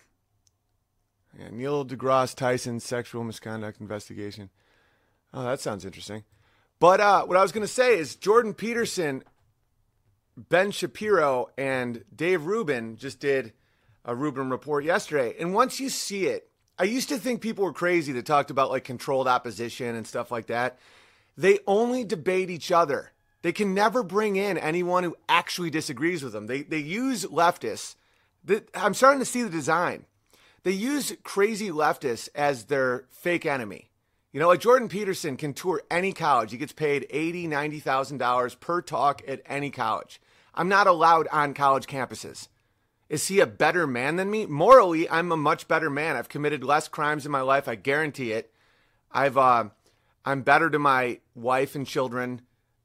yeah. 1.39 1.49
Neil 1.51 1.84
deGrasse 1.84 2.34
Tyson 2.34 2.80
sexual 2.80 3.24
misconduct 3.24 3.80
investigation. 3.80 4.51
Oh, 5.32 5.45
that 5.45 5.61
sounds 5.61 5.84
interesting. 5.84 6.24
But 6.80 7.01
uh, 7.01 7.24
what 7.24 7.36
I 7.36 7.43
was 7.43 7.53
going 7.53 7.66
to 7.66 7.72
say 7.72 7.99
is 7.99 8.16
Jordan 8.16 8.55
Peterson, 8.55 9.22
Ben 10.36 10.70
Shapiro, 10.70 11.51
and 11.57 12.05
Dave 12.14 12.47
Rubin 12.47 12.97
just 12.97 13.20
did 13.20 13.53
a 14.05 14.14
Rubin 14.14 14.51
report 14.51 14.84
yesterday. 14.84 15.34
And 15.39 15.55
once 15.55 15.80
you 15.80 15.89
see 15.91 16.26
it, 16.26 16.49
I 16.78 16.84
used 16.84 17.09
to 17.09 17.18
think 17.18 17.41
people 17.41 17.64
were 17.64 17.72
crazy 17.72 18.12
that 18.12 18.26
talked 18.26 18.51
about 18.51 18.70
like 18.70 18.84
controlled 18.84 19.28
opposition 19.28 19.97
and 19.97 20.07
stuff 20.07 20.30
like 20.30 20.47
that. 20.47 20.78
They 21.36 21.59
only 21.66 22.05
debate 22.05 22.51
each 22.51 22.72
other. 22.72 23.12
They 23.43 23.53
can 23.53 23.74
never 23.74 24.03
bring 24.03 24.36
in 24.36 24.59
anyone 24.59 25.05
who 25.05 25.16
actually 25.28 25.70
disagrees 25.70 26.22
with 26.22 26.32
them. 26.32 26.47
They, 26.47 26.62
they 26.62 26.78
use 26.78 27.24
leftists. 27.24 27.97
I'm 28.74 28.95
starting 28.95 29.20
to 29.20 29.26
see 29.26 29.43
the 29.43 29.51
design. 29.51 30.07
They 30.62 30.72
use 30.72 31.16
crazy 31.22 31.70
leftists 31.70 32.28
as 32.34 32.64
their 32.64 33.06
fake 33.11 33.46
enemy. 33.46 33.90
You 34.32 34.40
know, 34.40 34.48
like 34.48 34.61
Jordan 34.61 34.88
Peterson 34.88 35.36
can 35.36 35.54
tour 35.54 35.82
any 35.90 36.12
college. 36.12 36.50
He 36.50 36.59
gets 36.59 36.72
paid 36.72 37.06
eighty, 37.11 37.46
ninety 37.46 37.80
thousand 37.80 38.18
dollars 38.18 38.54
per 38.54 38.82
talk 38.82 39.22
at 39.26 39.42
any 39.46 39.70
college. 39.70 40.20
I'm 40.54 40.68
not 40.68 40.86
allowed 40.86 41.28
on 41.28 41.54
college 41.54 41.86
campuses. 41.86 42.48
Is 43.09 43.28
he 43.28 43.40
a 43.40 43.46
better 43.46 43.86
man 43.86 44.16
than 44.16 44.30
me? 44.30 44.44
Morally, 44.44 45.09
I'm 45.09 45.32
a 45.32 45.36
much 45.36 45.66
better 45.66 45.88
man. 45.88 46.16
I've 46.16 46.28
committed 46.28 46.62
less 46.62 46.88
crimes 46.88 47.24
in 47.24 47.32
my 47.32 47.40
life. 47.40 47.66
I 47.66 47.74
guarantee 47.74 48.32
it. 48.32 48.52
I've 49.11 49.38
uh, 49.38 49.70
I'm 50.24 50.42
better 50.42 50.68
to 50.68 50.78
my 50.78 51.20
wife 51.34 51.74
and 51.74 51.86
children. 51.86 52.42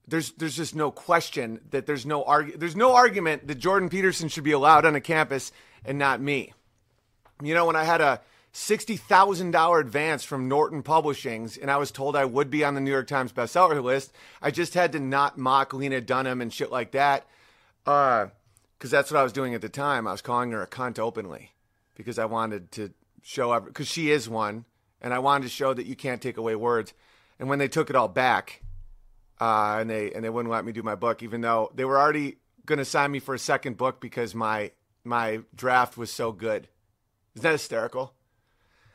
There's 0.08 0.32
there's 0.32 0.56
just 0.56 0.76
no 0.76 0.92
question 0.92 1.60
that 1.72 1.86
there's 1.86 2.06
no 2.06 2.24
argu- 2.24 2.58
there's 2.58 2.76
no 2.76 2.96
argument 2.96 3.48
that 3.48 3.56
Jordan 3.56 3.90
Peterson 3.90 4.30
should 4.30 4.46
be 4.46 4.52
allowed 4.52 4.86
on 4.86 4.96
a 4.96 5.02
campus 5.02 5.52
and 5.84 6.00
not 6.00 6.22
me. 6.22 6.54
You 7.42 7.54
know, 7.54 7.66
when 7.66 7.76
I 7.76 7.84
had 7.84 8.02
a 8.02 8.22
$60,000 8.54 9.80
advance 9.80 10.24
from 10.24 10.48
Norton 10.48 10.84
Publishings, 10.84 11.58
and 11.58 11.72
I 11.72 11.78
was 11.78 11.92
told 11.92 12.16
I 12.16 12.26
would 12.26 12.50
be 12.50 12.64
on 12.64 12.76
the 12.76 12.82
New 12.82 12.92
York 12.92 13.08
Times 13.08 13.34
bestseller 13.34 13.82
list. 13.84 14.14
I 14.42 14.52
just 14.52 14.76
had 14.76 14.92
to 14.92 15.00
not 15.00 15.38
mock 15.38 15.74
Lena 15.74 16.02
Dunham 16.02 16.42
and 16.42 16.54
shit 16.54 16.72
like 16.72 16.92
that. 16.92 17.26
Uh, 17.86 18.28
because 18.84 18.92
that's 18.92 19.10
what 19.10 19.20
I 19.20 19.24
was 19.24 19.32
doing 19.32 19.54
at 19.54 19.62
the 19.62 19.70
time. 19.70 20.06
I 20.08 20.12
was 20.12 20.22
calling 20.22 20.52
her 20.52 20.62
a 20.62 20.68
cunt 20.68 21.00
openly 21.00 21.52
because 21.96 22.20
I 22.20 22.26
wanted 22.26 22.70
to 22.74 22.92
show 23.22 23.58
because 23.62 23.88
she 23.88 24.12
is 24.12 24.28
one, 24.28 24.66
and 25.00 25.14
I 25.14 25.20
wanted 25.20 25.46
to 25.46 25.50
show 25.50 25.74
that 25.74 25.86
you 25.86 25.96
can't 25.96 26.22
take 26.22 26.36
away 26.36 26.56
words. 26.58 26.94
And 27.40 27.48
when 27.48 27.60
they 27.60 27.70
took 27.70 27.90
it 27.90 27.96
all 27.96 28.10
back, 28.10 28.62
uh, 29.40 29.78
and 29.80 29.90
they 29.90 30.12
and 30.12 30.22
they 30.22 30.30
wouldn't 30.30 30.52
let 30.52 30.66
me 30.66 30.74
do 30.74 30.84
my 30.84 30.96
book, 30.96 31.24
even 31.24 31.40
though 31.40 31.72
they 31.74 31.86
were 31.86 31.98
already 31.98 32.40
going 32.66 32.80
to 32.80 32.84
sign 32.84 33.10
me 33.10 33.20
for 33.20 33.34
a 33.34 33.40
second 33.40 33.78
book 33.78 34.02
because 34.02 34.36
my 34.36 34.72
my 35.06 35.40
draft 35.56 35.98
was 35.98 36.12
so 36.12 36.34
good. 36.34 36.68
Isn't 37.36 37.44
that 37.44 37.52
hysterical? 37.54 38.14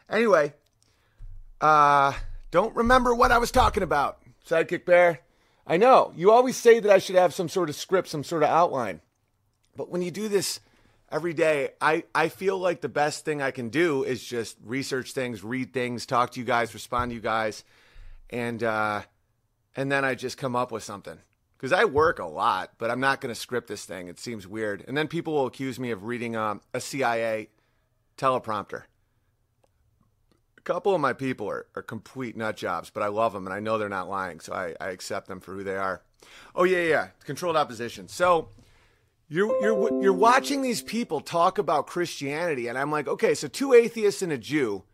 Anyway, 0.09 0.55
uh, 1.61 2.13
don't 2.51 2.75
remember 2.75 3.15
what 3.15 3.33
I 3.33 3.39
was 3.39 3.51
talking 3.51 3.83
about. 3.83 4.19
Sidekick 4.49 4.85
Bear. 4.85 5.21
I 5.67 5.77
know 5.77 6.13
you 6.17 6.31
always 6.31 6.57
say 6.57 6.81
that 6.81 6.91
I 6.91 6.99
should 6.99 7.17
have 7.17 7.35
some 7.35 7.49
sort 7.49 7.69
of 7.69 7.77
script, 7.77 8.09
some 8.09 8.25
sort 8.25 8.43
of 8.43 8.49
outline. 8.49 9.01
But 9.77 9.91
when 9.91 10.01
you 10.01 10.11
do 10.11 10.29
this 10.29 10.61
every 11.11 11.35
day, 11.35 11.71
I, 11.81 12.05
I 12.15 12.29
feel 12.29 12.59
like 12.59 12.81
the 12.81 12.89
best 12.89 13.25
thing 13.25 13.43
I 13.43 13.51
can 13.51 13.69
do 13.69 14.03
is 14.03 14.25
just 14.25 14.57
research 14.65 15.13
things, 15.13 15.45
read 15.45 15.75
things, 15.75 16.07
talk 16.07 16.31
to 16.33 16.41
you 16.41 16.47
guys, 16.47 16.73
respond 16.73 17.11
to 17.11 17.15
you 17.15 17.21
guys. 17.21 17.65
And 18.31 18.63
uh, 18.63 19.03
and 19.77 19.93
then 19.93 20.05
I 20.05 20.15
just 20.15 20.39
come 20.39 20.57
up 20.57 20.73
with 20.73 20.83
something. 20.83 21.19
Because 21.57 21.73
I 21.73 21.85
work 21.87 22.19
a 22.19 22.25
lot, 22.25 22.73
but 22.79 22.91
I'm 22.91 23.01
not 23.01 23.21
going 23.21 23.35
to 23.35 23.41
script 23.41 23.67
this 23.69 23.85
thing. 23.85 24.07
It 24.07 24.21
seems 24.21 24.47
weird. 24.47 24.85
And 24.87 24.97
then 24.97 25.09
people 25.09 25.35
will 25.35 25.47
accuse 25.47 25.79
me 25.79 25.91
of 25.91 26.05
reading 26.05 26.37
um, 26.37 26.61
a 26.73 26.81
CIA 26.81 27.49
teleprompter. 28.19 28.83
A 30.57 30.61
couple 30.63 30.95
of 30.95 31.01
my 31.01 31.13
people 31.15 31.49
are, 31.49 31.67
are 31.75 31.83
complete 31.83 32.37
nut 32.37 32.57
jobs, 32.57 32.91
but 32.91 33.03
I 33.03 33.09
love 33.09 33.33
them 33.33 33.47
and 33.47 33.55
I 33.55 33.61
know 33.61 33.79
they're 33.79 33.89
not 33.89 34.09
lying, 34.09 34.41
so 34.41 34.53
I, 34.53 34.75
I 34.81 34.91
accept 34.91 35.29
them 35.29 35.41
for 35.41 35.55
who 35.55 35.65
they 35.65 35.77
are. 35.77 36.03
Oh 36.55 36.65
yeah, 36.65 36.83
yeah, 36.83 37.09
controlled 37.25 37.57
opposition. 37.57 38.09
So 38.09 38.51
you're 39.29 39.63
you're 39.63 40.03
you're 40.03 40.13
watching 40.13 40.63
these 40.63 40.83
people 40.83 41.21
talk 41.21 41.59
about 41.59 41.87
Christianity, 41.87 42.67
and 42.67 42.77
I'm 42.77 42.91
like, 42.91 43.09
okay, 43.09 43.35
so 43.35 43.49
two 43.49 43.73
atheists 43.73 44.21
and 44.21 44.33
a 44.33 44.39
Jew, 44.39 44.85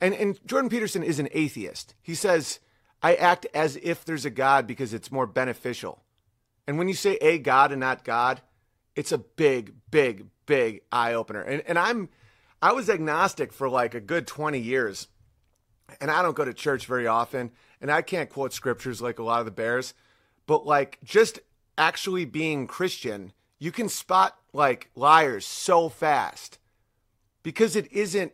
and 0.00 0.12
and 0.14 0.44
Jordan 0.46 0.70
Peterson 0.70 1.02
is 1.02 1.18
an 1.18 1.28
atheist. 1.32 1.94
He 2.02 2.14
says 2.14 2.58
I 3.02 3.14
act 3.14 3.46
as 3.52 3.76
if 3.82 4.04
there's 4.04 4.24
a 4.24 4.30
God 4.30 4.66
because 4.66 4.94
it's 4.94 5.10
more 5.10 5.26
beneficial. 5.26 6.02
And 6.66 6.78
when 6.78 6.88
you 6.88 6.94
say 6.94 7.16
a 7.16 7.38
God 7.38 7.72
and 7.72 7.80
not 7.80 8.04
God, 8.04 8.40
it's 8.94 9.10
a 9.10 9.18
big, 9.18 9.74
big, 9.90 10.26
big 10.46 10.82
eye 10.92 11.14
opener. 11.14 11.42
And 11.42 11.62
and 11.66 11.78
I'm 11.78 12.08
I 12.62 12.72
was 12.72 12.88
agnostic 12.88 13.52
for 13.52 13.68
like 13.68 13.94
a 13.94 14.00
good 14.00 14.26
20 14.26 14.58
years. 14.58 15.08
And 16.00 16.10
I 16.10 16.22
don't 16.22 16.36
go 16.36 16.44
to 16.46 16.54
church 16.54 16.86
very 16.86 17.06
often, 17.06 17.50
and 17.78 17.90
I 17.90 18.00
can't 18.00 18.30
quote 18.30 18.54
scriptures 18.54 19.02
like 19.02 19.18
a 19.18 19.22
lot 19.22 19.40
of 19.40 19.44
the 19.44 19.50
bears, 19.50 19.92
but 20.46 20.64
like 20.64 20.98
just 21.04 21.40
actually 21.76 22.24
being 22.24 22.66
Christian 22.66 23.32
you 23.62 23.70
can 23.70 23.88
spot 23.88 24.36
like 24.52 24.90
liars 24.96 25.46
so 25.46 25.88
fast 25.88 26.58
because 27.44 27.76
it 27.76 27.90
isn't 27.92 28.32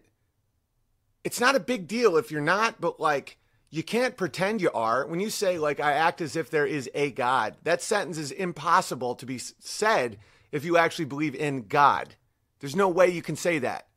it's 1.22 1.39
not 1.39 1.55
a 1.55 1.61
big 1.61 1.87
deal 1.87 2.16
if 2.16 2.31
you're 2.31 2.41
not 2.41 2.81
but 2.81 2.99
like 2.99 3.37
you 3.68 3.83
can't 3.83 4.16
pretend 4.16 4.62
you 4.62 4.70
are 4.72 5.07
when 5.07 5.20
you 5.20 5.29
say 5.29 5.59
like 5.59 5.81
i 5.81 5.93
act 5.93 6.22
as 6.22 6.35
if 6.35 6.49
there 6.49 6.64
is 6.64 6.89
a 6.95 7.11
god 7.11 7.55
that 7.62 7.83
sentence 7.83 8.16
is 8.16 8.31
impossible 8.31 9.14
to 9.14 9.26
be 9.26 9.37
said 9.37 10.16
if 10.51 10.64
you 10.64 10.79
actually 10.79 11.05
believe 11.05 11.35
in 11.35 11.66
god 11.68 12.14
there's 12.61 12.74
no 12.74 12.89
way 12.89 13.07
you 13.07 13.20
can 13.20 13.37
say 13.37 13.59
that 13.59 13.88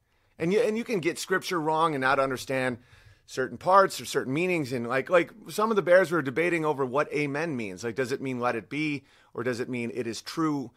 and 0.41 0.51
you 0.51 0.59
and 0.59 0.77
you 0.77 0.83
can 0.83 0.99
get 0.99 1.17
scripture 1.17 1.61
wrong 1.61 1.95
and 1.95 2.01
not 2.01 2.19
understand 2.19 2.79
certain 3.25 3.57
parts 3.57 4.01
or 4.01 4.05
certain 4.05 4.33
meanings 4.33 4.73
and 4.73 4.87
like 4.87 5.09
like 5.09 5.31
some 5.47 5.69
of 5.69 5.77
the 5.77 5.81
bears 5.81 6.11
were 6.11 6.21
debating 6.21 6.65
over 6.65 6.85
what 6.85 7.11
amen 7.13 7.55
means 7.55 7.81
like 7.81 7.95
does 7.95 8.11
it 8.11 8.21
mean 8.21 8.41
let 8.41 8.57
it 8.57 8.67
be 8.67 9.05
or 9.33 9.41
does 9.41 9.61
it 9.61 9.69
mean 9.69 9.89
it 9.93 10.05
is 10.05 10.21
true 10.21 10.71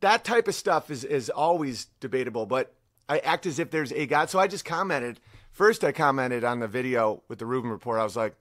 that 0.00 0.24
type 0.24 0.48
of 0.48 0.54
stuff 0.54 0.90
is 0.90 1.04
is 1.04 1.30
always 1.30 1.86
debatable, 2.00 2.46
but 2.46 2.74
I 3.08 3.18
act 3.18 3.46
as 3.46 3.58
if 3.58 3.70
there's 3.70 3.92
a 3.92 4.06
God. 4.06 4.30
So 4.30 4.38
I 4.38 4.46
just 4.46 4.64
commented. 4.64 5.20
First, 5.50 5.82
I 5.82 5.92
commented 5.92 6.44
on 6.44 6.60
the 6.60 6.68
video 6.68 7.22
with 7.28 7.38
the 7.38 7.46
Rubin 7.46 7.70
report. 7.70 7.98
I 7.98 8.04
was 8.04 8.16
like, 8.16 8.36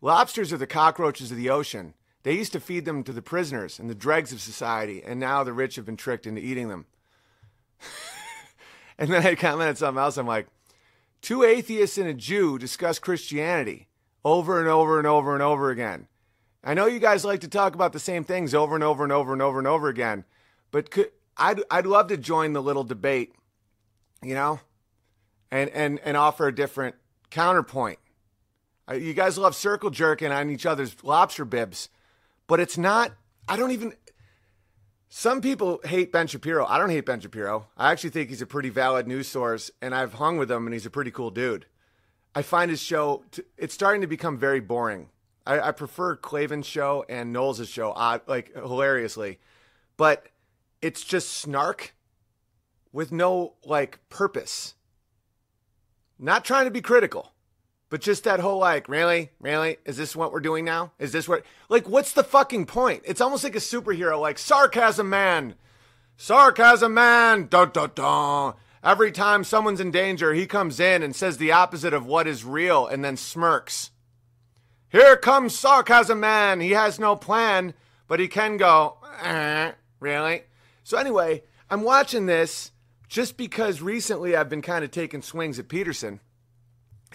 lobsters 0.00 0.52
are 0.52 0.58
the 0.58 0.66
cockroaches 0.66 1.30
of 1.30 1.36
the 1.36 1.50
ocean. 1.50 1.94
They 2.22 2.34
used 2.34 2.52
to 2.52 2.60
feed 2.60 2.84
them 2.84 3.02
to 3.04 3.12
the 3.12 3.20
prisoners 3.20 3.78
and 3.78 3.90
the 3.90 3.94
dregs 3.94 4.32
of 4.32 4.40
society, 4.40 5.02
and 5.04 5.18
now 5.18 5.42
the 5.42 5.52
rich 5.52 5.76
have 5.76 5.84
been 5.84 5.96
tricked 5.96 6.26
into 6.26 6.40
eating 6.40 6.68
them. 6.68 6.86
and 8.98 9.10
then 9.10 9.26
I 9.26 9.34
commented 9.34 9.78
something 9.78 10.02
else. 10.02 10.16
I'm 10.16 10.26
like, 10.26 10.46
two 11.20 11.42
atheists 11.42 11.98
and 11.98 12.08
a 12.08 12.14
Jew 12.14 12.58
discuss 12.58 12.98
Christianity 12.98 13.88
over 14.24 14.60
and 14.60 14.68
over 14.68 14.98
and 14.98 15.06
over 15.06 15.34
and 15.34 15.42
over 15.42 15.70
again. 15.70 16.08
I 16.64 16.74
know 16.74 16.86
you 16.86 17.00
guys 17.00 17.24
like 17.24 17.40
to 17.40 17.48
talk 17.48 17.74
about 17.74 17.92
the 17.92 17.98
same 17.98 18.22
things 18.24 18.54
over 18.54 18.74
and 18.74 18.84
over 18.84 19.02
and 19.02 19.12
over 19.12 19.32
and 19.32 19.42
over 19.42 19.58
and 19.58 19.66
over 19.66 19.88
again, 19.88 20.24
but 20.70 20.90
could, 20.90 21.10
I'd 21.36 21.62
I'd 21.70 21.86
love 21.86 22.08
to 22.08 22.16
join 22.16 22.52
the 22.52 22.62
little 22.62 22.84
debate, 22.84 23.34
you 24.22 24.34
know, 24.34 24.60
and 25.50 25.70
and 25.70 25.98
and 26.04 26.16
offer 26.16 26.46
a 26.46 26.54
different 26.54 26.94
counterpoint. 27.30 27.98
You 28.92 29.14
guys 29.14 29.38
love 29.38 29.54
circle 29.54 29.90
jerking 29.90 30.30
on 30.30 30.50
each 30.50 30.66
other's 30.66 31.02
lobster 31.02 31.44
bibs, 31.44 31.88
but 32.46 32.60
it's 32.60 32.76
not. 32.78 33.12
I 33.48 33.56
don't 33.56 33.70
even. 33.72 33.94
Some 35.14 35.42
people 35.42 35.78
hate 35.84 36.10
Ben 36.10 36.26
Shapiro. 36.26 36.64
I 36.64 36.78
don't 36.78 36.88
hate 36.88 37.04
Ben 37.04 37.20
Shapiro. 37.20 37.66
I 37.76 37.92
actually 37.92 38.08
think 38.08 38.30
he's 38.30 38.40
a 38.40 38.46
pretty 38.46 38.70
valid 38.70 39.06
news 39.06 39.28
source, 39.28 39.70
and 39.82 39.94
I've 39.94 40.14
hung 40.14 40.38
with 40.38 40.50
him, 40.50 40.66
and 40.66 40.72
he's 40.72 40.86
a 40.86 40.90
pretty 40.90 41.10
cool 41.10 41.30
dude. 41.30 41.66
I 42.34 42.40
find 42.40 42.70
his 42.70 42.80
show. 42.80 43.22
To, 43.32 43.44
it's 43.58 43.74
starting 43.74 44.00
to 44.00 44.06
become 44.06 44.38
very 44.38 44.58
boring. 44.58 45.10
I, 45.46 45.60
I 45.60 45.72
prefer 45.72 46.16
Klavan's 46.16 46.64
show 46.64 47.04
and 47.10 47.30
Knowles' 47.30 47.68
show, 47.68 47.92
uh, 47.92 48.20
like 48.26 48.54
hilariously, 48.54 49.38
but 49.98 50.28
it's 50.80 51.04
just 51.04 51.28
snark 51.28 51.94
with 52.90 53.12
no 53.12 53.56
like 53.66 53.98
purpose. 54.08 54.76
Not 56.18 56.42
trying 56.42 56.64
to 56.64 56.70
be 56.70 56.80
critical, 56.80 57.34
but 57.92 58.00
just 58.00 58.24
that 58.24 58.40
whole 58.40 58.56
like, 58.56 58.88
really, 58.88 59.32
really, 59.38 59.76
is 59.84 59.98
this 59.98 60.16
what 60.16 60.32
we're 60.32 60.40
doing 60.40 60.64
now? 60.64 60.92
Is 60.98 61.12
this 61.12 61.28
what 61.28 61.44
like 61.68 61.86
what's 61.86 62.14
the 62.14 62.24
fucking 62.24 62.64
point? 62.64 63.02
It's 63.04 63.20
almost 63.20 63.44
like 63.44 63.54
a 63.54 63.58
superhero, 63.58 64.18
like 64.18 64.38
sarcasm 64.38 65.10
man, 65.10 65.56
sarcasm 66.16 66.94
man, 66.94 67.48
dun 67.48 67.68
dun 67.68 67.90
dun. 67.94 68.54
Every 68.82 69.12
time 69.12 69.44
someone's 69.44 69.78
in 69.78 69.90
danger, 69.90 70.32
he 70.32 70.46
comes 70.46 70.80
in 70.80 71.02
and 71.02 71.14
says 71.14 71.36
the 71.36 71.52
opposite 71.52 71.92
of 71.92 72.06
what 72.06 72.26
is 72.26 72.46
real, 72.46 72.86
and 72.86 73.04
then 73.04 73.18
smirks. 73.18 73.90
Here 74.88 75.14
comes 75.18 75.54
Sarcasm 75.54 76.18
Man. 76.18 76.60
He 76.60 76.70
has 76.70 76.98
no 76.98 77.14
plan, 77.14 77.74
but 78.08 78.20
he 78.20 78.26
can 78.26 78.56
go, 78.56 78.96
eh, 79.22 79.72
really? 80.00 80.44
So, 80.82 80.96
anyway, 80.96 81.42
I'm 81.68 81.82
watching 81.82 82.24
this 82.24 82.72
just 83.06 83.36
because 83.36 83.82
recently 83.82 84.34
I've 84.34 84.48
been 84.48 84.62
kind 84.62 84.82
of 84.82 84.90
taking 84.90 85.20
swings 85.20 85.58
at 85.58 85.68
Peterson, 85.68 86.20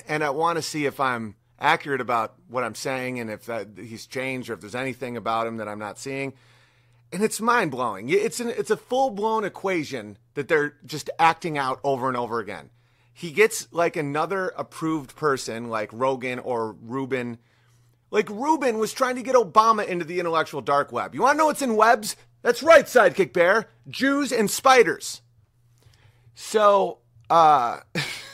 and 0.08 0.24
I 0.24 0.30
want 0.30 0.58
to 0.58 0.62
see 0.62 0.86
if 0.86 1.00
I'm 1.00 1.36
accurate 1.60 2.02
about 2.02 2.36
what 2.48 2.64
I'm 2.64 2.76
saying 2.76 3.20
and 3.20 3.30
if 3.30 3.46
that, 3.46 3.70
he's 3.78 4.06
changed 4.06 4.50
or 4.50 4.54
if 4.54 4.62
there's 4.62 4.76
anything 4.76 5.18
about 5.18 5.48
him 5.48 5.58
that 5.58 5.68
I'm 5.68 5.80
not 5.80 5.98
seeing. 5.98 6.34
And 7.12 7.24
it's 7.24 7.40
mind 7.40 7.72
blowing. 7.72 8.10
It's 8.10 8.40
an, 8.40 8.50
it's 8.50 8.70
a 8.70 8.78
full 8.78 9.10
blown 9.10 9.44
equation 9.44 10.18
that 10.34 10.48
they're 10.48 10.76
just 10.86 11.10
acting 11.18 11.58
out 11.58 11.80
over 11.84 12.08
and 12.08 12.18
over 12.18 12.40
again. 12.40 12.70
He 13.14 13.32
gets 13.32 13.68
like 13.72 13.96
another 13.96 14.54
approved 14.58 15.16
person, 15.16 15.70
like 15.70 15.90
Rogan 15.92 16.40
or 16.40 16.74
Rubin 16.74 17.40
like 18.12 18.30
Rubin 18.30 18.78
was 18.78 18.94
trying 18.94 19.16
to 19.16 19.22
get 19.22 19.36
Obama 19.36 19.86
into 19.86 20.06
the 20.06 20.20
intellectual 20.20 20.62
dark 20.62 20.92
web. 20.92 21.14
You 21.14 21.22
want 21.22 21.34
to 21.34 21.38
know 21.38 21.48
what's 21.48 21.62
in 21.62 21.76
webs? 21.76 22.16
That's 22.42 22.64
right, 22.64 22.86
Sidekick 22.86 23.34
Bear. 23.34 23.68
Jews 23.90 24.32
and 24.32 24.50
spiders. 24.50 25.22
So, 26.36 27.00
uh, 27.30 27.80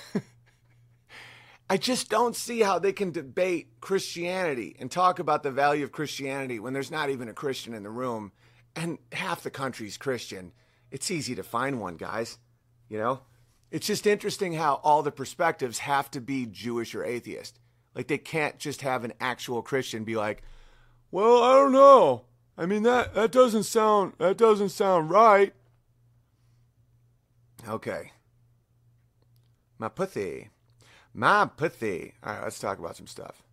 I 1.74 1.78
just 1.78 2.07
don't 2.07 2.36
see 2.36 2.59
how 2.59 2.78
they 2.78 2.93
can 2.93 3.09
debate 3.09 3.82
Christianity 3.82 4.76
and 4.80 4.91
talk 4.91 5.17
about 5.17 5.41
the 5.41 5.49
value 5.49 5.84
of 5.84 5.91
Christianity 5.91 6.59
when 6.59 6.71
there's 6.71 6.91
not 6.91 7.09
even 7.09 7.30
a 7.30 7.34
Christian 7.34 7.74
in 7.74 7.82
the 7.82 7.89
room 7.89 8.32
and 8.76 8.99
half 9.11 9.41
the 9.41 9.49
country's 9.49 9.97
Christian. 9.97 10.51
It's 10.91 11.09
easy 11.09 11.34
to 11.34 11.41
find 11.41 11.82
one, 11.82 11.95
guys. 11.95 12.38
You 12.89 12.99
know? 12.99 13.21
It's 13.71 13.88
just 13.88 14.05
interesting 14.05 14.53
how 14.53 14.82
all 14.84 15.01
the 15.01 15.11
perspectives 15.11 15.80
have 15.80 16.11
to 16.11 16.21
be 16.21 16.45
Jewish 16.45 16.93
or 16.93 17.03
atheist. 17.03 17.59
Like 17.95 18.05
they 18.05 18.19
can't 18.19 18.59
just 18.59 18.84
have 18.84 19.03
an 19.03 19.13
actual 19.19 19.63
Christian 19.63 20.03
be 20.03 20.15
like, 20.15 20.43
"Well, 21.09 21.41
I 21.41 21.53
don't 21.53 21.71
know. 21.71 22.26
I 22.55 22.67
mean 22.67 22.84
that 22.84 23.15
that 23.15 23.32
doesn't 23.32 23.63
sound 23.63 24.13
that 24.19 24.38
doesn't 24.38 24.69
sound 24.69 25.09
right." 25.09 25.55
Okay. 27.67 28.11
My. 29.80 29.89
My 31.14 31.45
pussy. 31.45 32.14
All 32.24 32.34
right, 32.34 32.43
let's 32.43 32.59
talk 32.59 32.80
about 32.80 32.97
some 32.97 33.07
stuff. 33.07 33.43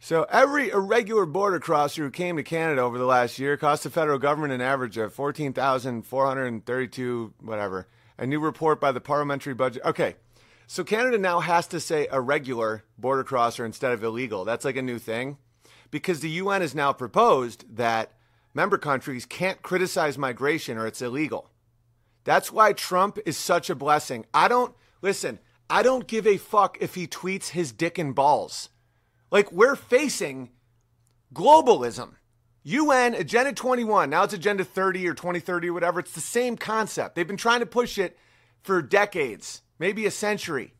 So 0.00 0.26
every 0.30 0.70
irregular 0.70 1.26
border 1.26 1.58
crosser 1.58 2.04
who 2.04 2.10
came 2.10 2.36
to 2.36 2.44
Canada 2.44 2.82
over 2.82 2.98
the 2.98 3.04
last 3.04 3.38
year 3.38 3.56
cost 3.56 3.82
the 3.82 3.90
federal 3.90 4.18
government 4.18 4.52
an 4.52 4.60
average 4.60 4.96
of 4.96 5.12
fourteen 5.12 5.52
thousand 5.52 6.02
four 6.02 6.26
hundred 6.26 6.64
thirty-two, 6.64 7.34
whatever. 7.40 7.88
A 8.16 8.26
new 8.26 8.38
report 8.40 8.80
by 8.80 8.92
the 8.92 9.00
Parliamentary 9.00 9.54
Budget. 9.54 9.82
Okay, 9.84 10.16
so 10.66 10.84
Canada 10.84 11.18
now 11.18 11.40
has 11.40 11.66
to 11.68 11.80
say 11.80 12.06
irregular 12.12 12.84
border 12.96 13.24
crosser 13.24 13.64
instead 13.64 13.92
of 13.92 14.04
illegal. 14.04 14.44
That's 14.44 14.64
like 14.64 14.76
a 14.76 14.82
new 14.82 14.98
thing 14.98 15.38
because 15.90 16.20
the 16.20 16.30
UN 16.30 16.60
has 16.60 16.74
now 16.74 16.92
proposed 16.92 17.64
that 17.76 18.12
member 18.54 18.78
countries 18.78 19.26
can't 19.26 19.62
criticize 19.62 20.16
migration 20.16 20.78
or 20.78 20.86
it's 20.86 21.02
illegal. 21.02 21.50
That's 22.24 22.52
why 22.52 22.72
Trump 22.72 23.18
is 23.24 23.36
such 23.36 23.70
a 23.70 23.74
blessing. 23.74 24.26
I 24.34 24.48
don't 24.48 24.74
listen, 25.02 25.38
I 25.70 25.82
don't 25.82 26.06
give 26.06 26.26
a 26.26 26.36
fuck 26.36 26.78
if 26.80 26.94
he 26.94 27.06
tweets 27.06 27.48
his 27.48 27.72
dick 27.72 27.98
and 27.98 28.14
balls. 28.14 28.68
Like 29.30 29.52
we're 29.52 29.76
facing 29.76 30.50
globalism. 31.34 32.14
UN 32.64 33.14
Agenda 33.14 33.52
21, 33.52 34.10
now 34.10 34.24
it's 34.24 34.34
Agenda 34.34 34.64
30 34.64 35.08
or 35.08 35.14
2030 35.14 35.68
or 35.68 35.72
whatever. 35.72 36.00
It's 36.00 36.12
the 36.12 36.20
same 36.20 36.56
concept. 36.56 37.14
They've 37.14 37.26
been 37.26 37.36
trying 37.36 37.60
to 37.60 37.66
push 37.66 37.98
it 37.98 38.18
for 38.62 38.82
decades 38.82 39.62
maybe 39.78 40.06
a 40.06 40.10
century. 40.10 40.74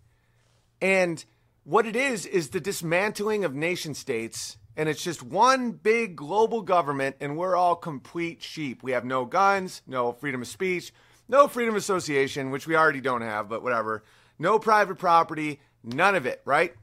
And 0.81 1.25
what 1.65 1.87
it 1.87 1.97
is, 1.97 2.27
is 2.27 2.51
the 2.51 2.61
dismantling 2.61 3.45
of 3.45 3.55
nation 3.55 3.95
states. 3.95 4.57
And 4.77 4.89
it's 4.89 5.03
just 5.03 5.23
one 5.23 5.73
big 5.73 6.15
global 6.15 6.63
government, 6.63 7.17
and 7.21 7.37
we're 7.37 7.57
all 7.57 7.75
complete 7.75 8.43
sheep. 8.43 8.83
We 8.83 8.93
have 8.93 9.05
no 9.05 9.25
guns, 9.25 9.83
no 9.87 10.13
freedom 10.13 10.43
of 10.43 10.49
speech, 10.49 10.93
no 11.29 11.49
freedom 11.49 11.75
of 11.75 11.79
association, 11.79 12.51
which 12.51 12.67
we 12.67 12.77
already 12.77 13.01
don't 13.01 13.23
have, 13.23 13.49
but 13.49 13.63
whatever. 13.63 14.05
No 14.39 14.59
private 14.59 14.99
property, 14.99 15.61
none 15.83 16.15
of 16.15 16.27
it, 16.27 16.41
right? 16.45 16.75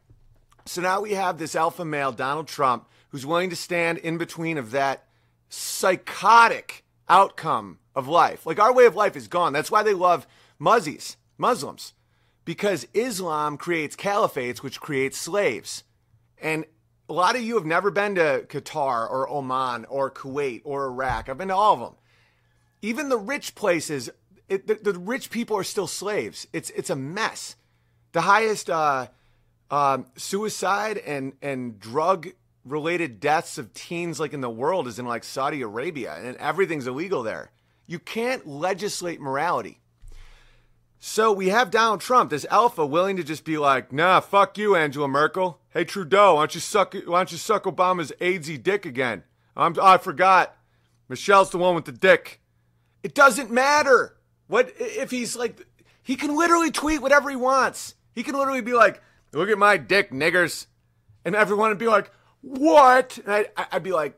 So 0.66 0.82
now 0.82 1.02
we 1.02 1.12
have 1.12 1.38
this 1.38 1.56
alpha 1.56 1.86
male, 1.86 2.12
Donald 2.12 2.48
Trump, 2.48 2.88
who's 3.10 3.26
willing 3.26 3.50
to 3.50 3.56
stand 3.56 4.00
in 4.00 4.18
between 4.18 4.58
of 4.58 4.72
that 4.72 5.06
psychotic 5.50 6.84
outcome 7.08 7.80
of 7.96 8.08
life. 8.08 8.46
Like 8.46 8.60
our 8.60 8.74
way 8.74 8.86
of 8.86 8.96
life 8.96 9.16
is 9.16 9.28
gone. 9.28 9.54
That's 9.54 9.72
why 9.72 9.84
they 9.84 9.94
love 9.94 10.28
muzzies, 10.60 11.18
Muslims, 11.38 11.94
because 12.44 12.88
Islam 12.94 13.58
creates 13.58 13.96
caliphates, 13.96 14.58
which 14.60 14.80
creates 14.80 15.18
slaves. 15.18 15.84
And 16.42 16.66
a 17.08 17.14
lot 17.14 17.36
of 17.36 17.42
you 17.42 17.56
have 17.56 17.66
never 17.66 17.92
been 17.92 18.16
to 18.16 18.46
Qatar 18.48 19.10
or 19.10 19.30
Oman 19.30 19.86
or 19.86 20.10
Kuwait 20.12 20.62
or 20.64 20.86
Iraq. 20.88 21.30
I've 21.30 21.38
been 21.38 21.50
to 21.50 21.56
all 21.56 21.74
of 21.74 21.80
them. 21.80 21.96
Even 22.82 23.10
the 23.10 23.18
rich 23.18 23.56
places, 23.56 24.10
it, 24.48 24.68
the, 24.68 24.76
the, 24.76 25.00
rich 25.00 25.30
people 25.30 25.58
are 25.58 25.64
still 25.64 25.88
slaves. 25.88 26.48
It's 26.54 26.70
it's 26.72 26.90
a 26.90 26.96
mess. 26.96 27.56
The 28.12 28.22
highest 28.22 28.70
uh, 28.70 29.08
um, 29.72 30.08
suicide 30.16 30.98
and 31.00 31.34
and 31.42 31.80
drug 31.80 32.30
related 32.64 33.20
deaths 33.20 33.58
of 33.58 33.74
teens 33.74 34.20
like 34.20 34.34
in 34.34 34.42
the 34.42 34.50
world 34.50 34.88
is 34.88 35.00
in 35.00 35.06
like 35.06 35.24
Saudi 35.24 35.62
Arabia, 35.62 36.16
and 36.16 36.38
everything's 36.38 36.88
illegal 36.88 37.24
there. 37.24 37.52
You 37.88 38.00
can't 38.00 38.48
legislate 38.48 39.20
morality. 39.20 39.80
So 41.00 41.32
we 41.32 41.50
have 41.50 41.70
Donald 41.70 42.02
Trump, 42.02 42.32
this 42.32 42.46
alpha, 42.50 42.86
willing 42.86 43.18
to 43.18 43.24
just 43.24 43.46
be 43.46 43.58
like, 43.58 43.92
"Nah, 43.92 44.20
fuck 44.20 44.58
you, 44.58 44.76
Angela 44.76 45.08
Merkel. 45.08 45.60
Hey 45.70 45.86
Trudeau, 45.86 46.36
why 46.36 46.42
don't 46.42 46.56
you 46.56 46.62
suck? 46.62 46.94
Why 46.94 47.20
don't 47.20 47.32
you 47.32 47.38
suck 47.38 47.64
Obama's 47.64 48.14
AIDSy 48.22 48.62
dick 48.62 48.86
again? 48.86 49.24
I'm, 49.58 49.76
I 49.82 49.98
forgot. 49.98 50.56
Michelle's 51.08 51.50
the 51.50 51.58
one 51.58 51.76
with 51.76 51.86
the 51.86 51.92
dick. 51.92 52.42
It 53.04 53.14
doesn't 53.14 53.52
matter 53.52 54.15
what 54.48 54.74
if 54.78 55.12
he's 55.12 55.36
like. 55.36 55.66
He 56.04 56.16
can 56.16 56.38
literally 56.38 56.72
tweet 56.72 57.02
whatever 57.02 57.30
he 57.30 57.36
wants. 57.36 57.96
He 58.14 58.24
can 58.24 58.36
literally 58.36 58.62
be 58.62 58.74
like, 58.74 59.02
"Look 59.34 59.50
at 59.50 59.58
my 59.58 59.78
dick, 59.78 60.12
niggers," 60.12 60.68
and 61.24 61.36
everyone 61.36 61.70
would 61.70 61.78
be 61.78 61.88
like, 61.88 62.12
"What?" 62.42 63.18
And 63.20 63.34
I'd, 63.34 63.48
I'd 63.72 63.84
be 63.84 63.92
like, 63.92 64.18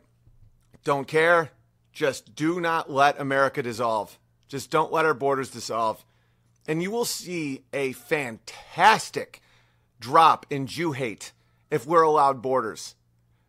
"Don't 0.84 1.08
care. 1.08 1.52
Just 1.94 2.36
do 2.36 2.60
not 2.60 2.92
let 2.92 3.20
America 3.20 3.64
dissolve. 3.64 4.20
Just 4.48 4.70
don't 4.70 4.92
let 4.92 5.06
our 5.06 5.14
borders 5.14 5.50
dissolve." 5.50 6.04
and 6.68 6.84
you 6.84 6.92
will 6.92 7.06
see 7.06 7.64
a 7.72 7.94
fantastic 7.94 9.42
drop 10.00 10.46
in 10.50 10.68
Jew 10.68 10.92
hate 10.92 11.32
if 11.72 11.88
we're 11.88 12.04
allowed 12.04 12.42
borders. 12.42 12.96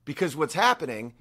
Because 0.04 0.36
what's 0.36 0.54
happening, 0.54 1.14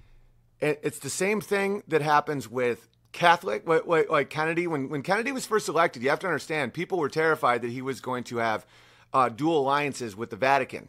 it's 0.61 0.99
the 0.99 1.09
same 1.09 1.41
thing 1.41 1.83
that 1.87 2.01
happens 2.01 2.49
with 2.49 2.87
Catholic, 3.17 3.67
like 3.67 4.29
Kennedy. 4.29 4.67
When, 4.67 4.89
when 4.89 5.01
Kennedy 5.01 5.31
was 5.31 5.45
first 5.45 5.67
elected, 5.67 6.03
you 6.03 6.09
have 6.09 6.19
to 6.19 6.27
understand, 6.27 6.73
people 6.73 6.99
were 6.99 7.09
terrified 7.09 7.63
that 7.63 7.71
he 7.71 7.81
was 7.81 7.99
going 7.99 8.23
to 8.25 8.37
have 8.37 8.65
uh, 9.11 9.29
dual 9.29 9.61
alliances 9.61 10.15
with 10.15 10.29
the 10.29 10.35
Vatican. 10.35 10.87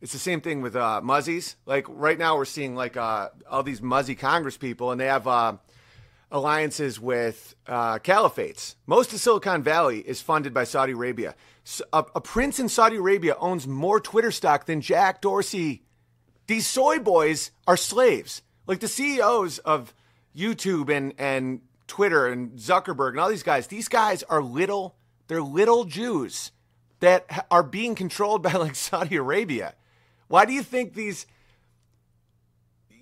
It's 0.00 0.12
the 0.12 0.18
same 0.18 0.40
thing 0.40 0.62
with 0.62 0.74
uh, 0.74 1.00
muzzies. 1.00 1.54
Like 1.66 1.86
right 1.88 2.18
now, 2.18 2.36
we're 2.36 2.44
seeing 2.44 2.74
like 2.74 2.96
uh, 2.96 3.28
all 3.48 3.62
these 3.62 3.80
muzzy 3.80 4.16
Congress 4.16 4.56
people, 4.56 4.90
and 4.90 5.00
they 5.00 5.06
have 5.06 5.28
uh, 5.28 5.58
alliances 6.32 6.98
with 6.98 7.54
uh, 7.68 8.00
caliphates. 8.00 8.74
Most 8.88 9.12
of 9.12 9.20
Silicon 9.20 9.62
Valley 9.62 10.00
is 10.00 10.20
funded 10.20 10.52
by 10.52 10.64
Saudi 10.64 10.92
Arabia. 10.92 11.36
So 11.62 11.84
a, 11.92 12.04
a, 12.16 12.20
prince 12.20 12.58
in 12.58 12.68
Saudi 12.68 12.96
Arabia 12.96 13.36
owns 13.38 13.68
more 13.68 14.00
Twitter 14.00 14.32
stock 14.32 14.66
than 14.66 14.80
Jack 14.80 15.20
Dorsey. 15.20 15.84
These 16.48 16.66
soy 16.66 16.98
boys 16.98 17.52
are 17.68 17.76
slaves. 17.76 18.42
Like 18.66 18.80
the 18.80 18.88
CEOs 18.88 19.58
of 19.58 19.94
YouTube 20.36 20.94
and, 20.94 21.14
and 21.18 21.60
Twitter 21.86 22.26
and 22.26 22.52
Zuckerberg 22.52 23.10
and 23.10 23.20
all 23.20 23.28
these 23.28 23.42
guys, 23.42 23.66
these 23.66 23.88
guys 23.88 24.22
are 24.24 24.42
little, 24.42 24.96
they're 25.28 25.42
little 25.42 25.84
Jews 25.84 26.52
that 27.00 27.46
are 27.50 27.62
being 27.62 27.94
controlled 27.94 28.42
by 28.44 28.52
like 28.52 28.74
Saudi 28.74 29.16
Arabia. 29.16 29.74
Why 30.28 30.44
do 30.44 30.52
you 30.52 30.62
think 30.62 30.94
these 30.94 31.26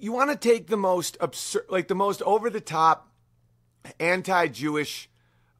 you 0.00 0.12
want 0.12 0.30
to 0.30 0.36
take 0.36 0.68
the 0.68 0.76
most 0.76 1.16
absurd 1.20 1.66
like 1.68 1.88
the 1.88 1.94
most 1.94 2.22
over 2.22 2.48
the 2.50 2.60
top 2.60 3.10
anti-Jewish 3.98 5.10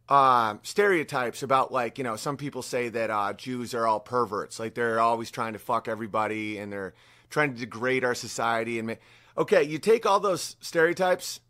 uh, 0.08 0.56
stereotypes 0.62 1.42
about 1.42 1.70
like 1.72 1.98
you 1.98 2.04
know 2.04 2.16
some 2.16 2.36
people 2.36 2.62
say 2.62 2.88
that 2.88 3.10
uh, 3.10 3.32
Jews 3.34 3.74
are 3.74 3.86
all 3.86 4.00
perverts, 4.00 4.58
like 4.58 4.74
they're 4.74 5.00
always 5.00 5.30
trying 5.30 5.52
to 5.52 5.58
fuck 5.58 5.88
everybody 5.88 6.58
and 6.58 6.72
they're 6.72 6.94
trying 7.30 7.52
to 7.52 7.60
degrade 7.60 8.04
our 8.04 8.14
society. 8.14 8.78
And 8.78 8.96
okay, 9.36 9.62
you 9.62 9.78
take 9.78 10.06
all 10.06 10.20
those 10.20 10.56
stereotypes, 10.60 11.40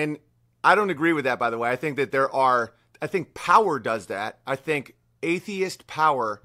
and 0.00 0.18
I 0.64 0.74
don't 0.74 0.90
agree 0.90 1.12
with 1.12 1.24
that. 1.24 1.38
By 1.38 1.50
the 1.50 1.58
way, 1.58 1.70
I 1.70 1.76
think 1.76 1.96
that 1.96 2.10
there 2.10 2.34
are. 2.34 2.72
I 3.02 3.06
think 3.06 3.34
power 3.34 3.78
does 3.78 4.06
that. 4.06 4.40
I 4.46 4.56
think 4.56 4.94
atheist 5.22 5.86
power. 5.86 6.42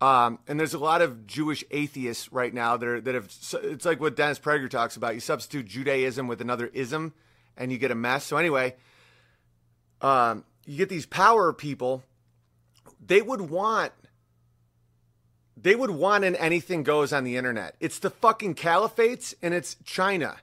Um, 0.00 0.38
and 0.48 0.58
there's 0.58 0.72
a 0.72 0.78
lot 0.78 1.02
of 1.02 1.26
Jewish 1.26 1.62
atheists 1.70 2.32
right 2.32 2.52
now 2.52 2.76
that 2.76 2.88
are 2.88 3.00
that 3.02 3.14
have. 3.14 3.26
It's 3.64 3.84
like 3.84 4.00
what 4.00 4.16
Dennis 4.16 4.38
Prager 4.38 4.68
talks 4.68 4.96
about. 4.96 5.14
You 5.14 5.20
substitute 5.20 5.66
Judaism 5.66 6.26
with 6.26 6.40
another 6.40 6.70
ism, 6.72 7.12
and 7.56 7.70
you 7.70 7.78
get 7.78 7.90
a 7.90 7.94
mess. 7.94 8.24
So 8.24 8.38
anyway, 8.38 8.76
um, 10.00 10.44
you 10.64 10.78
get 10.78 10.88
these 10.88 11.06
power 11.06 11.52
people. 11.52 12.02
They 13.04 13.20
would 13.20 13.42
want. 13.42 13.92
They 15.56 15.74
would 15.74 15.90
want 15.90 16.24
an 16.24 16.36
anything 16.36 16.82
goes 16.82 17.12
on 17.12 17.24
the 17.24 17.36
internet. 17.36 17.76
It's 17.80 17.98
the 17.98 18.08
fucking 18.08 18.54
caliphates 18.54 19.34
and 19.42 19.52
it's 19.52 19.76
China. 19.84 20.36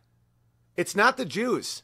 It's 0.75 0.95
not 0.95 1.17
the 1.17 1.25
Jews. 1.25 1.81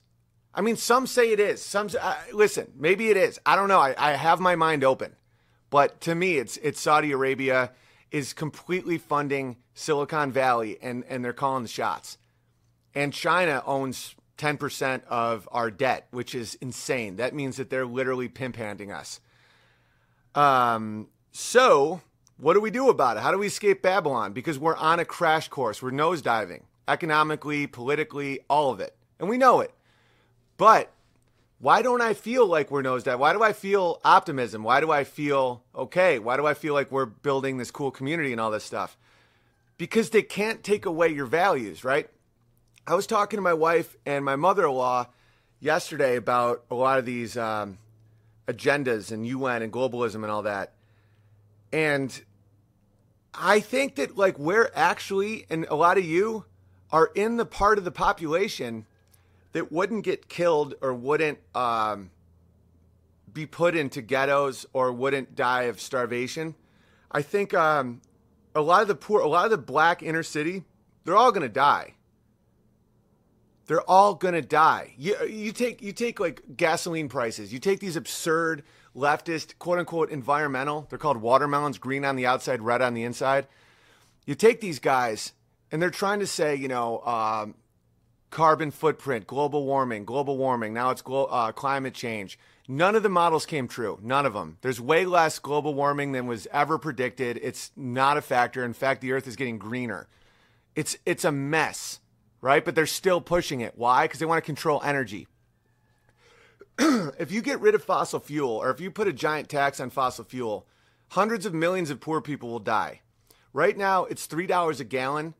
I 0.55 0.61
mean, 0.61 0.75
some 0.75 1.07
say 1.07 1.31
it 1.31 1.39
is. 1.39 1.61
Some 1.61 1.89
uh, 1.99 2.15
listen, 2.31 2.71
maybe 2.77 3.09
it 3.09 3.17
is. 3.17 3.39
I 3.45 3.55
don't 3.55 3.67
know. 3.67 3.79
I, 3.79 3.95
I 3.97 4.11
have 4.11 4.39
my 4.39 4.55
mind 4.55 4.83
open, 4.83 5.15
but 5.69 5.99
to 6.01 6.15
me, 6.15 6.37
it's 6.37 6.57
it's 6.57 6.79
Saudi 6.79 7.11
Arabia 7.11 7.71
is 8.11 8.33
completely 8.33 8.97
funding 8.97 9.57
Silicon 9.73 10.31
Valley 10.31 10.77
and 10.81 11.03
and 11.09 11.25
they're 11.25 11.33
calling 11.33 11.63
the 11.63 11.69
shots, 11.69 12.17
and 12.93 13.11
China 13.11 13.63
owns 13.65 14.15
10% 14.37 15.03
of 15.05 15.47
our 15.51 15.69
debt, 15.69 16.07
which 16.11 16.35
is 16.35 16.55
insane. 16.55 17.17
That 17.17 17.33
means 17.33 17.57
that 17.57 17.69
they're 17.69 17.85
literally 17.85 18.27
pimp 18.27 18.55
handing 18.55 18.91
us. 18.91 19.19
Um, 20.35 21.07
so, 21.31 22.01
what 22.37 22.53
do 22.53 22.59
we 22.59 22.71
do 22.71 22.89
about 22.89 23.17
it? 23.17 23.23
How 23.23 23.31
do 23.31 23.37
we 23.37 23.47
escape 23.47 23.81
Babylon? 23.81 24.33
Because 24.33 24.57
we're 24.57 24.75
on 24.75 24.99
a 24.99 25.05
crash 25.05 25.47
course. 25.47 25.81
We're 25.81 25.91
nosediving 25.91 26.63
economically, 26.87 27.67
politically, 27.67 28.39
all 28.49 28.71
of 28.71 28.79
it. 28.79 28.95
And 29.19 29.29
we 29.29 29.37
know 29.37 29.61
it. 29.61 29.71
But 30.57 30.91
why 31.59 31.81
don't 31.81 32.01
I 32.01 32.13
feel 32.13 32.45
like 32.45 32.71
we're 32.71 32.83
nosediving? 32.83 33.19
Why 33.19 33.33
do 33.33 33.41
I 33.41 33.53
feel 33.53 34.01
optimism? 34.03 34.63
Why 34.63 34.81
do 34.81 34.91
I 34.91 35.03
feel 35.03 35.63
okay? 35.73 36.19
Why 36.19 36.37
do 36.37 36.45
I 36.45 36.53
feel 36.53 36.73
like 36.73 36.91
we're 36.91 37.05
building 37.05 37.57
this 37.57 37.71
cool 37.71 37.91
community 37.91 38.31
and 38.31 38.41
all 38.41 38.51
this 38.51 38.63
stuff? 38.63 38.97
Because 39.77 40.09
they 40.09 40.21
can't 40.21 40.63
take 40.63 40.85
away 40.85 41.09
your 41.09 41.25
values, 41.25 41.83
right? 41.83 42.09
I 42.85 42.95
was 42.95 43.07
talking 43.07 43.37
to 43.37 43.41
my 43.41 43.53
wife 43.53 43.95
and 44.05 44.25
my 44.25 44.35
mother 44.35 44.65
in 44.65 44.73
law 44.73 45.07
yesterday 45.61 46.17
about 46.17 46.65
a 46.69 46.75
lot 46.75 46.99
of 46.99 47.05
these 47.05 47.37
um, 47.37 47.77
agendas 48.47 49.11
and 49.11 49.25
UN 49.25 49.61
and 49.61 49.71
globalism 49.71 50.15
and 50.15 50.25
all 50.25 50.43
that. 50.43 50.73
And 51.71 52.21
I 53.33 53.61
think 53.61 53.95
that, 53.95 54.17
like, 54.17 54.37
we're 54.37 54.69
actually, 54.75 55.45
and 55.49 55.65
a 55.69 55.75
lot 55.75 55.97
of 55.97 56.03
you 56.03 56.45
are 56.91 57.09
in 57.15 57.37
the 57.37 57.45
part 57.45 57.77
of 57.77 57.85
the 57.85 57.91
population 57.91 58.85
that 59.53 59.71
wouldn't 59.71 60.03
get 60.03 60.29
killed 60.29 60.75
or 60.81 60.93
wouldn't 60.93 61.39
um, 61.55 62.11
be 63.31 63.45
put 63.45 63.75
into 63.75 64.01
ghettos 64.01 64.65
or 64.73 64.91
wouldn't 64.91 65.35
die 65.35 65.63
of 65.63 65.79
starvation. 65.79 66.55
I 67.11 67.21
think 67.21 67.53
um, 67.53 68.01
a 68.53 68.61
lot 68.61 68.81
of 68.81 68.87
the 68.87 68.95
poor, 68.95 69.21
a 69.21 69.27
lot 69.27 69.45
of 69.45 69.51
the 69.51 69.57
black 69.57 70.03
inner 70.03 70.23
city, 70.23 70.63
they're 71.05 71.17
all 71.17 71.31
going 71.31 71.43
to 71.43 71.49
die 71.49 71.93
they're 73.67 73.89
all 73.89 74.15
gonna 74.15 74.41
die. 74.41 74.93
You 74.97 75.15
you 75.25 75.51
take 75.51 75.81
you 75.81 75.93
take 75.93 76.19
like 76.19 76.41
gasoline 76.57 77.09
prices. 77.09 77.53
You 77.53 77.59
take 77.59 77.79
these 77.79 77.95
absurd 77.95 78.63
leftist 78.95 79.57
quote 79.59 79.79
unquote 79.79 80.09
environmental. 80.09 80.87
They're 80.89 80.99
called 80.99 81.17
watermelons, 81.17 81.77
green 81.77 82.03
on 82.05 82.15
the 82.15 82.25
outside, 82.25 82.61
red 82.61 82.81
on 82.81 82.93
the 82.93 83.03
inside. 83.03 83.47
You 84.25 84.35
take 84.35 84.61
these 84.61 84.79
guys 84.79 85.33
and 85.71 85.81
they're 85.81 85.89
trying 85.89 86.19
to 86.19 86.27
say, 86.27 86.55
you 86.55 86.67
know, 86.67 86.99
um, 86.99 87.55
carbon 88.33 88.71
footprint, 88.71 89.27
global 89.27 89.65
warming, 89.65 90.03
global 90.03 90.37
warming. 90.37 90.73
Now 90.73 90.89
it's 90.89 91.01
glo- 91.01 91.25
uh, 91.25 91.53
climate 91.53 91.93
change. 91.93 92.37
None 92.67 92.95
of 92.95 93.03
the 93.03 93.09
models 93.09 93.45
came 93.45 93.67
true. 93.67 93.99
None 94.01 94.25
of 94.25 94.33
them. 94.33 94.57
There's 94.61 94.81
way 94.81 95.05
less 95.05 95.39
global 95.39 95.73
warming 95.73 96.11
than 96.11 96.27
was 96.27 96.47
ever 96.51 96.77
predicted. 96.77 97.39
It's 97.41 97.71
not 97.75 98.17
a 98.17 98.21
factor. 98.21 98.65
In 98.65 98.73
fact, 98.73 99.01
the 99.01 99.11
Earth 99.13 99.27
is 99.27 99.35
getting 99.35 99.57
greener. 99.57 100.07
It's 100.75 100.97
it's 101.05 101.23
a 101.23 101.31
mess 101.31 101.99
right? 102.43 102.65
But 102.65 102.75
they're 102.75 102.85
still 102.85 103.21
pushing 103.21 103.61
it. 103.61 103.73
Why? 103.77 104.03
Because 104.03 104.19
they 104.19 104.25
want 104.25 104.43
to 104.43 104.45
control 104.45 104.81
energy. 104.83 105.27
if 106.77 107.31
you 107.31 107.41
get 107.41 107.61
rid 107.61 107.73
of 107.73 107.83
fossil 107.83 108.19
fuel, 108.19 108.51
or 108.51 108.69
if 108.69 108.81
you 108.81 108.91
put 108.91 109.07
a 109.07 109.13
giant 109.13 109.47
tax 109.47 109.79
on 109.79 109.89
fossil 109.89 110.25
fuel, 110.25 110.67
hundreds 111.11 111.45
of 111.45 111.53
millions 111.53 111.89
of 111.89 112.01
poor 112.01 112.19
people 112.19 112.49
will 112.49 112.59
die. 112.59 112.99
Right 113.53 113.77
now, 113.77 114.03
it's 114.05 114.25
three 114.25 114.45
dollars 114.45 114.81
a 114.81 114.83
gallon 114.83 115.33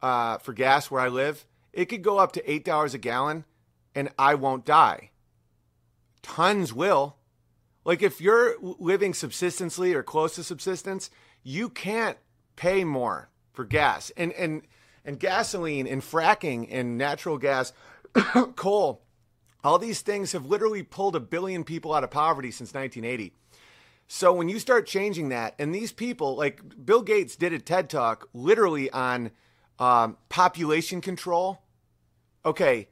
uh, 0.00 0.38
for 0.38 0.54
gas 0.54 0.90
where 0.90 1.02
I 1.02 1.08
live. 1.08 1.44
It 1.76 1.90
could 1.90 2.02
go 2.02 2.18
up 2.18 2.32
to 2.32 2.50
eight 2.50 2.64
dollars 2.64 2.94
a 2.94 2.98
gallon, 2.98 3.44
and 3.94 4.08
I 4.18 4.34
won't 4.34 4.64
die. 4.64 5.10
Tons 6.22 6.72
will. 6.72 7.18
Like 7.84 8.02
if 8.02 8.18
you're 8.18 8.56
living 8.60 9.12
subsistently 9.12 9.92
or 9.92 10.02
close 10.02 10.34
to 10.36 10.42
subsistence, 10.42 11.10
you 11.42 11.68
can't 11.68 12.16
pay 12.56 12.82
more 12.82 13.28
for 13.52 13.66
gas 13.66 14.10
and 14.16 14.32
and 14.32 14.62
and 15.04 15.20
gasoline 15.20 15.86
and 15.86 16.00
fracking 16.00 16.66
and 16.70 16.96
natural 16.96 17.36
gas, 17.36 17.74
coal. 18.56 19.02
All 19.62 19.78
these 19.78 20.00
things 20.00 20.32
have 20.32 20.46
literally 20.46 20.82
pulled 20.82 21.14
a 21.14 21.20
billion 21.20 21.62
people 21.62 21.92
out 21.92 22.04
of 22.04 22.10
poverty 22.10 22.50
since 22.50 22.72
1980. 22.72 23.34
So 24.08 24.32
when 24.32 24.48
you 24.48 24.58
start 24.58 24.86
changing 24.86 25.28
that, 25.28 25.54
and 25.58 25.74
these 25.74 25.92
people, 25.92 26.36
like 26.36 26.62
Bill 26.86 27.02
Gates 27.02 27.36
did 27.36 27.52
a 27.52 27.58
TED 27.58 27.90
talk 27.90 28.28
literally 28.32 28.90
on 28.90 29.30
um, 29.78 30.16
population 30.28 31.00
control. 31.00 31.60
Okay, 32.46 32.88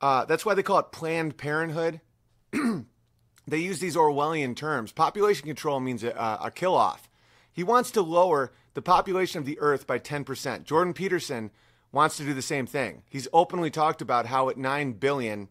uh, 0.00 0.24
that's 0.24 0.46
why 0.46 0.54
they 0.54 0.62
call 0.62 0.78
it 0.78 0.90
Planned 0.90 1.36
Parenthood. 1.36 2.00
they 3.46 3.58
use 3.58 3.78
these 3.78 3.94
Orwellian 3.94 4.56
terms. 4.56 4.90
Population 4.90 5.46
control 5.46 5.80
means 5.80 6.02
a, 6.02 6.38
a 6.42 6.50
kill 6.50 6.74
off. 6.74 7.10
He 7.52 7.62
wants 7.62 7.90
to 7.90 8.00
lower 8.00 8.52
the 8.72 8.80
population 8.80 9.38
of 9.38 9.44
the 9.44 9.58
Earth 9.60 9.86
by 9.86 9.98
10%. 9.98 10.64
Jordan 10.64 10.94
Peterson 10.94 11.50
wants 11.92 12.16
to 12.16 12.24
do 12.24 12.32
the 12.32 12.40
same 12.40 12.66
thing. 12.66 13.02
He's 13.10 13.28
openly 13.34 13.70
talked 13.70 14.00
about 14.00 14.24
how 14.24 14.48
at 14.48 14.56
9 14.56 14.92
billion, 14.94 15.48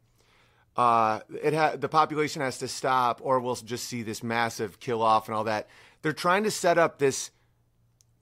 uh, 0.75 1.19
it 1.43 1.53
ha- 1.53 1.75
the 1.75 1.89
population 1.89 2.41
has 2.41 2.57
to 2.59 2.67
stop, 2.67 3.19
or 3.21 3.39
we'll 3.39 3.55
just 3.55 3.87
see 3.87 4.01
this 4.01 4.23
massive 4.23 4.79
kill 4.79 5.03
off 5.03 5.27
and 5.27 5.35
all 5.35 5.43
that. 5.43 5.67
They're 6.01 6.13
trying 6.13 6.45
to 6.45 6.51
set 6.51 6.79
up 6.79 6.97
this 6.97 7.29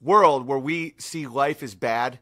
world 0.02 0.46
where 0.46 0.58
we 0.58 0.96
see 0.98 1.26
life 1.26 1.62
as 1.62 1.74
bad 1.74 2.18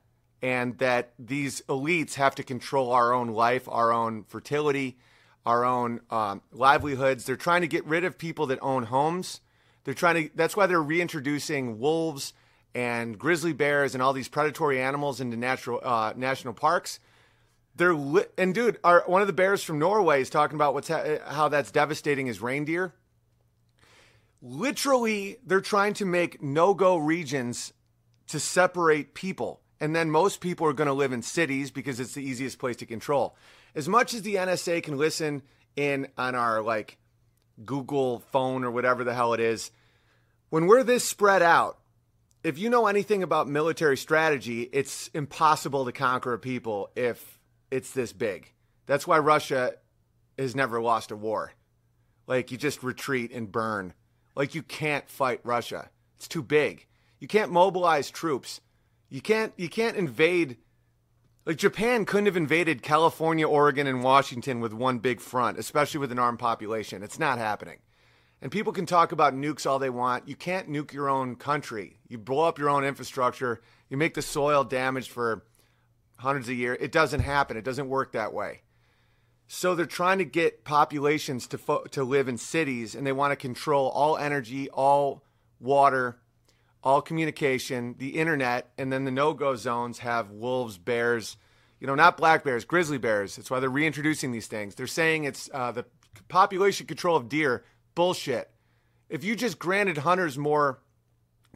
and 0.47 0.79
that 0.79 1.13
these 1.19 1.61
elites 1.63 2.15
have 2.15 2.37
to 2.37 2.45
control 2.45 2.93
our 2.93 3.13
own 3.13 3.31
life, 3.31 3.69
our 3.69 3.93
own 3.93 4.23
fertility, 4.23 4.97
our 5.45 5.65
own 5.65 6.01
um, 6.09 6.41
livelihoods. 6.53 7.25
They're 7.25 7.35
trying 7.35 7.63
to 7.63 7.67
get 7.67 7.85
rid 7.85 8.05
of 8.05 8.17
people 8.17 8.47
that 8.47 8.61
own 8.63 8.85
homes. 8.85 9.41
They're 9.83 9.93
trying 9.93 10.29
to. 10.29 10.37
That's 10.37 10.57
why 10.57 10.67
they're 10.67 10.81
reintroducing 10.81 11.81
wolves 11.81 12.33
and 12.77 13.19
grizzly 13.19 13.55
bears 13.55 13.95
and 13.95 14.03
all 14.03 14.13
these 14.13 14.29
predatory 14.29 14.81
animals 14.81 15.21
into 15.21 15.37
natural 15.37 15.81
uh, 15.83 16.13
national 16.17 16.55
parks. 16.55 17.01
They're 17.75 17.95
li- 17.95 18.27
and 18.39 18.55
dude, 18.55 18.79
our, 18.85 19.03
one 19.07 19.23
of 19.23 19.27
the 19.27 19.33
bears 19.33 19.65
from 19.65 19.81
Norway 19.81 20.21
is 20.21 20.31
talking 20.31 20.55
about 20.55 20.75
what's 20.75 20.87
ha- 20.87 21.19
how 21.27 21.49
that's 21.49 21.73
devastating 21.73 22.27
his 22.27 22.41
reindeer. 22.41 22.95
Literally, 24.41 25.39
they're 25.45 25.61
trying 25.61 25.95
to 25.95 26.05
make 26.05 26.41
no-go 26.41 26.99
regions 26.99 27.73
to 28.29 28.39
separate 28.39 29.13
people, 29.13 29.61
and 29.81 29.95
then 29.95 30.11
most 30.11 30.41
people 30.41 30.67
are 30.67 30.73
going 30.73 30.87
to 30.87 30.95
live 30.95 31.13
in 31.13 31.23
cities 31.23 31.71
because 31.71 32.01
it's 32.01 32.15
the 32.15 32.23
easiest 32.23 32.59
place 32.59 32.77
to 32.77 32.87
control. 32.87 33.37
As 33.75 33.89
much 33.89 34.15
as 34.15 34.23
the 34.23 34.37
NSA 34.37 34.83
can 34.83 34.97
listen 34.97 35.43
in 35.77 36.09
on 36.17 36.35
our 36.35 36.63
like 36.63 36.99
Google 37.65 38.21
phone 38.31 38.65
or 38.65 38.71
whatever 38.71 39.05
the 39.05 39.15
hell 39.15 39.35
it 39.35 39.41
is, 39.41 39.71
when 40.49 40.67
we're 40.67 40.83
this 40.83 41.05
spread 41.05 41.43
out, 41.43 41.79
if 42.43 42.59
you 42.59 42.71
know 42.71 42.87
anything 42.87 43.23
about 43.23 43.49
military 43.49 43.97
strategy, 43.97 44.63
it's 44.73 45.09
impossible 45.09 45.85
to 45.85 45.93
conquer 45.93 46.33
a 46.33 46.39
people 46.39 46.91
if 46.95 47.39
it's 47.71 47.91
this 47.91 48.13
big. 48.13 48.53
That's 48.87 49.07
why 49.07 49.19
Russia 49.19 49.75
has 50.39 50.55
never 50.55 50.81
lost 50.81 51.11
a 51.11 51.17
war. 51.17 51.53
Like 52.27 52.51
you 52.51 52.57
just 52.57 52.83
retreat 52.83 53.33
and 53.33 53.51
burn. 53.51 53.95
Like 54.35 54.55
you 54.55 54.63
can't 54.63 55.09
fight 55.09 55.41
Russia. 55.45 55.91
It's 56.17 56.29
too 56.29 56.43
big. 56.43 56.87
You 57.19 57.29
can't 57.29 57.51
mobilize 57.51 58.11
troops. 58.11 58.61
You 59.09 59.21
can't 59.21 59.53
you 59.57 59.69
can't 59.69 59.97
invade 59.97 60.57
like 61.45 61.57
Japan 61.57 62.05
couldn't 62.05 62.27
have 62.27 62.37
invaded 62.37 62.83
California, 62.83 63.47
Oregon, 63.47 63.87
and 63.87 64.03
Washington 64.03 64.61
with 64.61 64.73
one 64.73 64.99
big 64.99 65.21
front, 65.21 65.59
especially 65.59 66.01
with 66.01 66.11
an 66.11 66.19
armed 66.19 66.41
population. 66.41 67.05
It's 67.05 67.21
not 67.21 67.39
happening. 67.39 67.79
And 68.43 68.53
people 68.53 68.73
can 68.73 68.85
talk 68.85 69.13
about 69.13 69.35
nukes 69.35 69.65
all 69.65 69.79
they 69.79 69.89
want. 69.89 70.29
You 70.29 70.37
can't 70.37 70.69
nuke 70.69 70.93
your 70.93 71.09
own 71.09 71.37
country. 71.37 72.01
You 72.09 72.19
blow 72.19 72.45
up 72.45 72.59
your 72.59 72.69
own 72.69 72.85
infrastructure. 72.85 73.61
You 73.89 73.97
make 73.97 74.15
the 74.15 74.23
soil 74.23 74.65
damaged 74.65 75.11
for 75.11 75.45
hundreds 76.17 76.49
of 76.49 76.57
years. 76.57 76.79
It 76.81 76.93
doesn't 76.93 77.21
happen. 77.21 77.57
It 77.57 77.65
doesn't 77.65 77.89
work 77.89 78.13
that 78.13 78.35
way. 78.35 78.63
So 79.47 79.75
they're 79.75 79.87
trying 79.87 80.19
to 80.19 80.25
get 80.25 80.65
populations 80.65 81.47
to 81.49 81.59
fo- 81.59 81.85
to 81.93 82.03
live 82.03 82.29
in 82.29 82.37
cities, 82.37 82.97
and 82.97 83.07
they 83.07 83.13
want 83.13 83.31
to 83.31 83.37
control 83.37 83.89
all 83.91 84.17
energy, 84.17 84.69
all 84.71 85.23
water, 85.61 86.19
all 86.87 87.03
communication, 87.03 87.97
the 87.99 88.11
internet, 88.11 88.71
and 88.79 88.93
then 88.93 89.05
the 89.05 89.11
no-go 89.11 89.57
zones 89.57 89.99
have 89.99 90.31
wolves, 90.31 90.79
bears, 90.79 91.37
you 91.81 91.87
know, 91.89 91.97
not 91.97 92.17
black 92.17 92.45
bears, 92.45 92.65
grizzly 92.65 92.97
bears. 92.97 93.35
That's 93.35 93.51
why 93.51 93.59
they're 93.59 93.69
reintroducing 93.69 94.31
these 94.31 94.47
things. 94.47 94.77
They're 94.77 94.87
saying 94.87 95.25
it's 95.25 95.51
uh, 95.53 95.73
the 95.73 95.85
population 96.29 96.87
control 96.87 97.17
of 97.17 97.29
deer. 97.29 97.65
Bullshit. 97.97 98.53
If 99.09 99.25
you 99.25 99.35
just 99.35 99.59
granted 99.59 99.99
hunters 99.99 100.39
more 100.39 100.79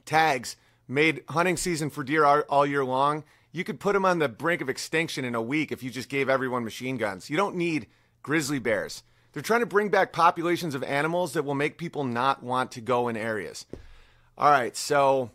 tags, 0.05 0.57
made 0.89 1.23
hunting 1.29 1.57
season 1.57 1.91
for 1.91 2.03
deer 2.03 2.25
all 2.25 2.67
year 2.67 2.85
long, 2.85 3.23
you 3.53 3.63
could 3.63 3.79
put 3.79 3.93
them 3.93 4.05
on 4.05 4.19
the 4.19 4.29
brink 4.29 4.61
of 4.61 4.69
extinction 4.69 5.25
in 5.25 5.37
a 5.37 5.43
week 5.43 5.71
if 5.71 5.81
you 5.81 5.91
just 5.91 6.09
gave 6.09 6.29
everyone 6.29 6.65
machine 6.65 6.97
guns. 6.97 7.31
You 7.31 7.37
don't 7.37 7.55
need 7.55 7.87
grizzly 8.25 8.59
bears. 8.59 9.05
They're 9.33 9.45
trying 9.45 9.61
to 9.61 9.67
bring 9.67 9.91
back 9.91 10.13
populations 10.13 10.75
of 10.75 10.83
animals 10.83 11.35
that 11.35 11.45
will 11.45 11.55
make 11.55 11.79
people 11.79 12.03
not 12.03 12.43
want 12.43 12.73
to 12.73 12.81
go 12.81 13.07
in 13.07 13.17
areas. 13.17 13.65
All 14.41 14.51
right, 14.51 14.75
so 14.75 15.33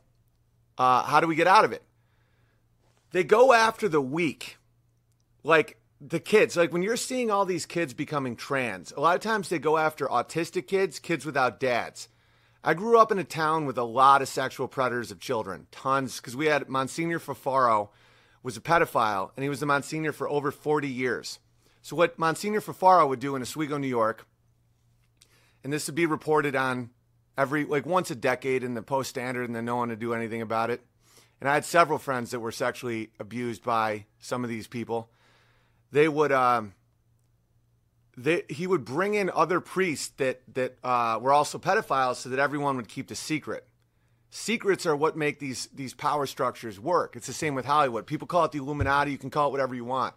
uh, 0.80 1.04
how 1.04 1.20
do 1.20 1.28
we 1.28 1.36
get 1.36 1.46
out 1.46 1.64
of 1.64 1.72
it? 1.72 1.84
They 3.12 3.24
go 3.24 3.54
after 3.54 3.88
the 3.88 4.02
weak, 4.02 4.58
like 5.44 5.78
the 6.02 6.20
kids. 6.20 6.58
Like 6.58 6.74
when 6.74 6.82
you're 6.82 6.98
seeing 6.98 7.30
all 7.30 7.46
these 7.46 7.68
kids 7.68 7.94
becoming 7.94 8.36
trans, 8.36 8.92
a 8.94 9.00
lot 9.00 9.16
of 9.16 9.22
times 9.22 9.48
they 9.48 9.60
go 9.60 9.78
after 9.78 10.08
autistic 10.08 10.66
kids, 10.66 10.98
kids 10.98 11.24
without 11.24 11.60
dads. 11.60 12.10
I 12.64 12.74
grew 12.74 12.98
up 12.98 13.12
in 13.12 13.20
a 13.20 13.24
town 13.24 13.68
with 13.68 13.78
a 13.78 13.84
lot 13.84 14.24
of 14.24 14.28
sexual 14.28 14.68
predators 14.68 15.12
of 15.12 15.20
children, 15.20 15.68
tons, 15.70 16.20
because 16.20 16.36
we 16.36 16.48
had 16.48 16.68
Monsignor 16.68 17.20
Fafaro 17.20 17.92
was 18.42 18.58
a 18.58 18.62
pedophile, 18.62 19.30
and 19.36 19.44
he 19.44 19.50
was 19.50 19.60
the 19.60 19.68
Monsignor 19.68 20.14
for 20.14 20.28
over 20.28 20.50
40 20.50 20.88
years. 20.88 21.38
So 21.84 21.96
what 21.96 22.18
Monsignor 22.18 22.60
Fafaro 22.60 23.06
would 23.06 23.20
do 23.20 23.36
in 23.36 23.44
Oswego, 23.44 23.78
New 23.78 23.86
York, 23.86 24.26
and 25.64 25.72
this 25.72 25.86
would 25.86 25.94
be 25.94 26.08
reported 26.08 26.56
on 26.56 26.90
every 27.38 27.66
like 27.66 27.86
once 27.86 28.12
a 28.12 28.16
decade 28.16 28.64
in 28.64 28.74
the 28.74 28.82
Post 28.82 29.10
Standard, 29.10 29.46
and 29.46 29.56
then 29.56 29.66
no 29.66 29.76
one 29.76 29.90
would 29.90 30.00
do 30.00 30.14
anything 30.14 30.42
about 30.42 30.70
it. 30.70 30.82
And 31.42 31.50
I 31.50 31.54
had 31.54 31.66
several 31.66 32.00
friends 32.00 32.32
that 32.32 32.40
were 32.40 32.52
sexually 32.52 33.10
abused 33.20 33.64
by 33.64 34.06
some 34.20 34.44
of 34.44 34.50
these 34.50 34.68
people. 34.68 35.10
They 35.92 36.08
would, 36.08 36.32
um, 36.32 36.74
they, 38.18 38.44
he 38.50 38.68
would 38.68 38.86
bring 38.86 39.14
in 39.16 39.30
other 39.30 39.60
priests 39.60 40.14
that 40.18 40.42
that 40.54 40.78
uh, 40.84 41.20
were 41.22 41.34
also 41.34 41.58
pedophiles, 41.58 42.16
so 42.16 42.30
that 42.30 42.40
everyone 42.40 42.78
would 42.78 42.88
keep 42.88 43.08
the 43.08 43.16
secret. 43.16 43.68
Secrets 44.30 44.86
are 44.86 44.96
what 44.96 45.16
make 45.16 45.40
these 45.40 45.68
these 45.74 45.94
power 45.94 46.26
structures 46.26 46.80
work. 46.80 47.16
It's 47.16 47.28
the 47.28 47.34
same 47.34 47.56
with 47.56 47.66
Hollywood. 47.66 48.06
People 48.06 48.28
call 48.28 48.46
it 48.46 48.52
the 48.52 48.60
Illuminati. 48.60 49.12
You 49.12 49.18
can 49.18 49.30
call 49.30 49.50
it 49.50 49.52
whatever 49.52 49.76
you 49.76 49.86
want. 49.86 50.14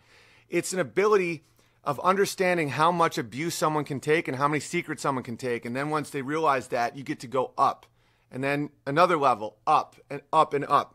It's 0.49 0.73
an 0.73 0.81
ability 0.81 1.45
of 1.85 1.99
understanding 2.01 2.70
how 2.70 2.93
much 2.93 3.18
abuse 3.18 3.55
someone 3.55 3.85
can 3.85 4.01
take 4.01 4.29
and 4.29 4.37
how 4.37 4.49
many 4.49 4.61
secrets 4.61 5.03
someone 5.03 5.24
can 5.24 5.37
take. 5.37 5.64
And 5.64 5.74
then 5.74 5.91
once 5.91 6.11
they 6.11 6.22
realize 6.22 6.68
that, 6.68 6.97
you 6.97 7.03
get 7.03 7.20
to 7.20 7.26
go 7.26 7.53
up. 7.57 7.87
And 8.31 8.45
then 8.45 8.70
another 8.87 9.16
level, 9.16 9.57
up 9.66 9.97
and 10.11 10.20
up 10.33 10.53
and 10.53 10.64
up. 10.66 10.95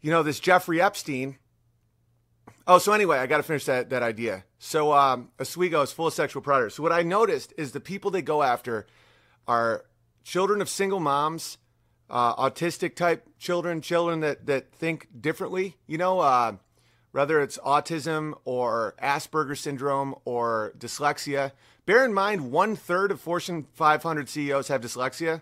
You 0.00 0.10
know, 0.10 0.22
this 0.22 0.38
Jeffrey 0.38 0.80
Epstein. 0.80 1.38
Oh, 2.68 2.78
so 2.78 2.92
anyway, 2.92 3.18
I 3.18 3.26
got 3.26 3.38
to 3.38 3.42
finish 3.42 3.64
that, 3.64 3.90
that 3.90 4.02
idea. 4.02 4.44
So 4.58 4.92
um, 4.92 5.30
Oswego 5.40 5.82
is 5.82 5.92
full 5.92 6.06
of 6.06 6.14
sexual 6.14 6.42
predators. 6.42 6.74
So 6.74 6.82
what 6.82 6.92
I 6.92 7.02
noticed 7.02 7.52
is 7.56 7.72
the 7.72 7.80
people 7.80 8.10
they 8.10 8.22
go 8.22 8.42
after 8.42 8.86
are 9.48 9.84
children 10.24 10.60
of 10.60 10.68
single 10.68 11.00
moms, 11.00 11.58
uh, 12.10 12.36
autistic 12.36 12.94
type 12.94 13.28
children, 13.38 13.80
children 13.80 14.20
that, 14.20 14.46
that 14.46 14.72
think 14.72 15.08
differently. 15.20 15.76
You 15.86 15.98
know, 15.98 16.20
uh, 16.20 16.56
whether 17.16 17.40
it's 17.40 17.56
autism 17.64 18.34
or 18.44 18.94
Asperger's 19.02 19.60
syndrome 19.60 20.14
or 20.26 20.74
dyslexia. 20.76 21.52
Bear 21.86 22.04
in 22.04 22.12
mind, 22.12 22.52
one 22.52 22.76
third 22.76 23.10
of 23.10 23.22
Fortune 23.22 23.66
500 23.72 24.28
CEOs 24.28 24.68
have 24.68 24.82
dyslexia. 24.82 25.40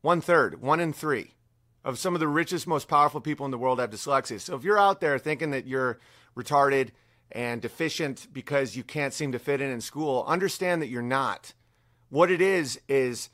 One 0.00 0.22
third, 0.22 0.62
one 0.62 0.80
in 0.80 0.94
three 0.94 1.32
of 1.84 1.98
some 1.98 2.14
of 2.14 2.20
the 2.20 2.28
richest, 2.28 2.66
most 2.66 2.88
powerful 2.88 3.20
people 3.20 3.44
in 3.44 3.50
the 3.50 3.58
world 3.58 3.80
have 3.80 3.90
dyslexia. 3.90 4.40
So 4.40 4.56
if 4.56 4.64
you're 4.64 4.78
out 4.78 5.02
there 5.02 5.18
thinking 5.18 5.50
that 5.50 5.66
you're 5.66 5.98
retarded 6.34 6.88
and 7.30 7.60
deficient 7.60 8.28
because 8.32 8.76
you 8.76 8.82
can't 8.82 9.12
seem 9.12 9.32
to 9.32 9.38
fit 9.38 9.60
in 9.60 9.70
in 9.70 9.82
school, 9.82 10.24
understand 10.26 10.80
that 10.80 10.88
you're 10.88 11.02
not. 11.02 11.52
What 12.08 12.30
it 12.30 12.40
is, 12.40 12.80
is 12.88 13.28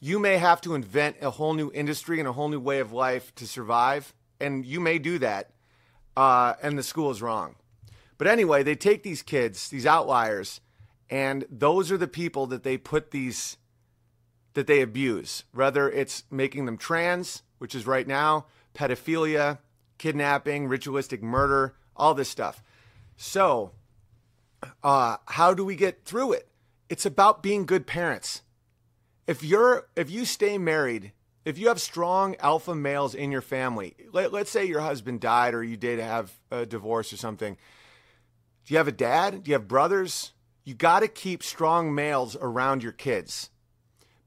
you 0.00 0.20
may 0.20 0.38
have 0.38 0.60
to 0.60 0.76
invent 0.76 1.16
a 1.22 1.30
whole 1.30 1.54
new 1.54 1.72
industry 1.74 2.20
and 2.20 2.28
a 2.28 2.32
whole 2.32 2.48
new 2.48 2.60
way 2.60 2.78
of 2.78 2.92
life 2.92 3.34
to 3.34 3.48
survive. 3.48 4.14
And 4.38 4.64
you 4.64 4.78
may 4.78 5.00
do 5.00 5.18
that 5.18 5.50
uh, 6.18 6.56
and 6.60 6.76
the 6.76 6.82
school 6.82 7.12
is 7.12 7.22
wrong. 7.22 7.54
But 8.18 8.26
anyway, 8.26 8.64
they 8.64 8.74
take 8.74 9.04
these 9.04 9.22
kids, 9.22 9.68
these 9.68 9.86
outliers, 9.86 10.60
and 11.08 11.46
those 11.48 11.92
are 11.92 11.96
the 11.96 12.08
people 12.08 12.48
that 12.48 12.64
they 12.64 12.76
put 12.76 13.12
these 13.12 13.56
that 14.54 14.66
they 14.66 14.80
abuse. 14.80 15.44
Whether 15.52 15.88
it's 15.88 16.24
making 16.28 16.66
them 16.66 16.76
trans, 16.76 17.44
which 17.58 17.72
is 17.72 17.86
right 17.86 18.06
now, 18.06 18.46
pedophilia, 18.74 19.58
kidnapping, 19.98 20.66
ritualistic 20.66 21.22
murder, 21.22 21.76
all 21.96 22.14
this 22.14 22.28
stuff. 22.28 22.64
So, 23.16 23.70
uh, 24.82 25.18
how 25.26 25.54
do 25.54 25.64
we 25.64 25.76
get 25.76 26.04
through 26.04 26.32
it? 26.32 26.48
It's 26.88 27.06
about 27.06 27.44
being 27.44 27.64
good 27.64 27.86
parents. 27.86 28.42
If 29.28 29.44
you're 29.44 29.86
if 29.94 30.10
you 30.10 30.24
stay 30.24 30.58
married 30.58 31.12
if 31.48 31.56
you 31.56 31.68
have 31.68 31.80
strong 31.80 32.36
alpha 32.40 32.74
males 32.74 33.14
in 33.14 33.32
your 33.32 33.40
family, 33.40 33.96
let, 34.12 34.34
let's 34.34 34.50
say 34.50 34.66
your 34.66 34.82
husband 34.82 35.18
died 35.18 35.54
or 35.54 35.64
you 35.64 35.78
did 35.78 35.98
have 35.98 36.30
a 36.50 36.66
divorce 36.66 37.10
or 37.10 37.16
something. 37.16 37.56
Do 38.66 38.74
you 38.74 38.76
have 38.76 38.86
a 38.86 38.92
dad? 38.92 39.44
Do 39.44 39.50
you 39.50 39.54
have 39.54 39.66
brothers? 39.66 40.32
You 40.64 40.74
got 40.74 41.00
to 41.00 41.08
keep 41.08 41.42
strong 41.42 41.94
males 41.94 42.36
around 42.38 42.82
your 42.82 42.92
kids 42.92 43.48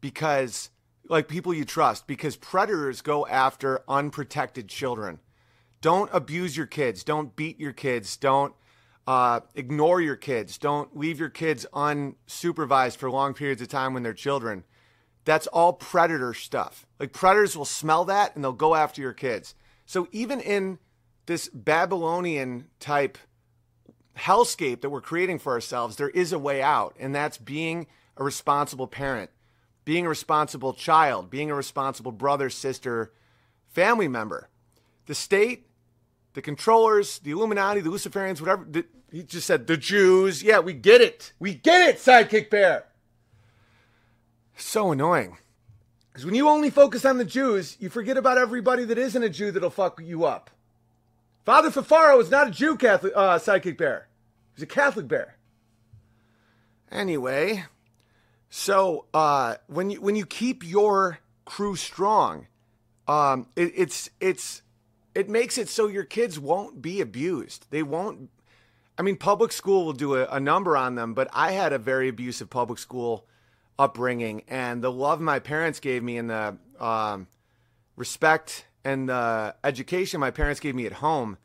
because, 0.01 0.71
like 1.07 1.27
people 1.27 1.53
you 1.53 1.63
trust, 1.63 2.07
because 2.07 2.37
predators 2.37 3.01
go 3.01 3.27
after 3.27 3.83
unprotected 3.87 4.67
children. 4.67 5.19
Don't 5.79 6.09
abuse 6.11 6.57
your 6.57 6.65
kids. 6.65 7.03
Don't 7.03 7.35
beat 7.35 7.59
your 7.59 7.73
kids. 7.73 8.17
Don't 8.17 8.55
uh, 9.05 9.41
ignore 9.53 10.01
your 10.01 10.15
kids. 10.15 10.57
Don't 10.57 10.97
leave 10.97 11.19
your 11.19 11.29
kids 11.29 11.67
unsupervised 11.71 12.97
for 12.97 13.11
long 13.11 13.35
periods 13.35 13.61
of 13.61 13.67
time 13.67 13.93
when 13.93 14.01
they're 14.01 14.13
children. 14.15 14.63
That's 15.25 15.47
all 15.47 15.73
predator 15.73 16.33
stuff. 16.33 16.85
Like 16.99 17.13
predators 17.13 17.55
will 17.55 17.65
smell 17.65 18.05
that 18.05 18.35
and 18.35 18.43
they'll 18.43 18.53
go 18.53 18.75
after 18.75 19.01
your 19.01 19.13
kids. 19.13 19.55
So 19.85 20.07
even 20.11 20.39
in 20.39 20.79
this 21.25 21.49
Babylonian 21.49 22.67
type 22.79 23.17
hellscape 24.17 24.81
that 24.81 24.89
we're 24.89 25.01
creating 25.01 25.39
for 25.39 25.53
ourselves, 25.53 25.95
there 25.95 26.09
is 26.09 26.33
a 26.33 26.39
way 26.39 26.61
out, 26.61 26.95
and 26.99 27.13
that's 27.13 27.37
being 27.37 27.87
a 28.17 28.23
responsible 28.23 28.87
parent, 28.87 29.29
being 29.85 30.05
a 30.05 30.09
responsible 30.09 30.73
child, 30.73 31.29
being 31.29 31.51
a 31.51 31.55
responsible 31.55 32.11
brother, 32.11 32.49
sister, 32.49 33.13
family 33.67 34.07
member. 34.07 34.49
The 35.05 35.15
state, 35.15 35.67
the 36.33 36.41
controllers, 36.41 37.19
the 37.19 37.31
Illuminati, 37.31 37.81
the 37.81 37.89
Luciferians, 37.89 38.39
whatever. 38.39 38.65
The, 38.69 38.85
he 39.11 39.23
just 39.23 39.47
said 39.47 39.67
the 39.67 39.77
Jews. 39.77 40.41
Yeah, 40.41 40.59
we 40.59 40.73
get 40.73 41.01
it. 41.01 41.33
We 41.39 41.53
get 41.53 41.89
it, 41.89 41.97
Sidekick 41.97 42.49
Bear. 42.49 42.85
So 44.55 44.91
annoying. 44.91 45.37
Because 46.11 46.25
when 46.25 46.35
you 46.35 46.49
only 46.49 46.69
focus 46.69 47.05
on 47.05 47.17
the 47.17 47.25
Jews, 47.25 47.77
you 47.79 47.89
forget 47.89 48.17
about 48.17 48.37
everybody 48.37 48.83
that 48.85 48.97
isn't 48.97 49.23
a 49.23 49.29
Jew 49.29 49.51
that'll 49.51 49.69
fuck 49.69 50.01
you 50.03 50.25
up. 50.25 50.49
Father 51.45 51.71
Fafaro 51.71 52.19
is 52.19 52.29
not 52.29 52.49
a 52.49 52.51
Jew 52.51 52.75
Catholic 52.75 53.13
uh, 53.15 53.39
sidekick 53.39 53.77
bear. 53.77 54.07
He's 54.55 54.63
a 54.63 54.67
Catholic 54.67 55.07
bear. 55.07 55.37
Anyway, 56.91 57.63
so 58.49 59.05
uh, 59.13 59.55
when 59.67 59.89
you 59.89 60.01
when 60.01 60.15
you 60.15 60.25
keep 60.25 60.67
your 60.67 61.19
crew 61.45 61.77
strong, 61.77 62.47
um, 63.07 63.47
it, 63.55 63.71
it's 63.75 64.09
it's 64.19 64.61
it 65.15 65.29
makes 65.29 65.57
it 65.57 65.69
so 65.69 65.87
your 65.87 66.03
kids 66.03 66.37
won't 66.37 66.81
be 66.81 66.99
abused. 66.99 67.67
They 67.69 67.81
won't. 67.81 68.29
I 68.97 69.03
mean, 69.03 69.15
public 69.15 69.53
school 69.53 69.85
will 69.85 69.93
do 69.93 70.15
a, 70.15 70.25
a 70.25 70.39
number 70.39 70.75
on 70.75 70.95
them, 70.95 71.13
but 71.13 71.29
I 71.31 71.53
had 71.53 71.71
a 71.71 71.79
very 71.79 72.09
abusive 72.09 72.49
public 72.49 72.77
school 72.77 73.25
upbringing, 73.81 74.43
and 74.47 74.83
the 74.83 74.91
love 74.91 75.19
my 75.19 75.39
parents 75.39 75.79
gave 75.79 76.03
me 76.03 76.17
and 76.17 76.29
the 76.29 76.55
um, 76.79 77.27
respect 77.95 78.65
and 78.83 79.09
the 79.09 79.55
education 79.63 80.19
my 80.19 80.31
parents 80.31 80.59
gave 80.59 80.75
me 80.75 80.85
at 80.85 80.93
home, 80.93 81.37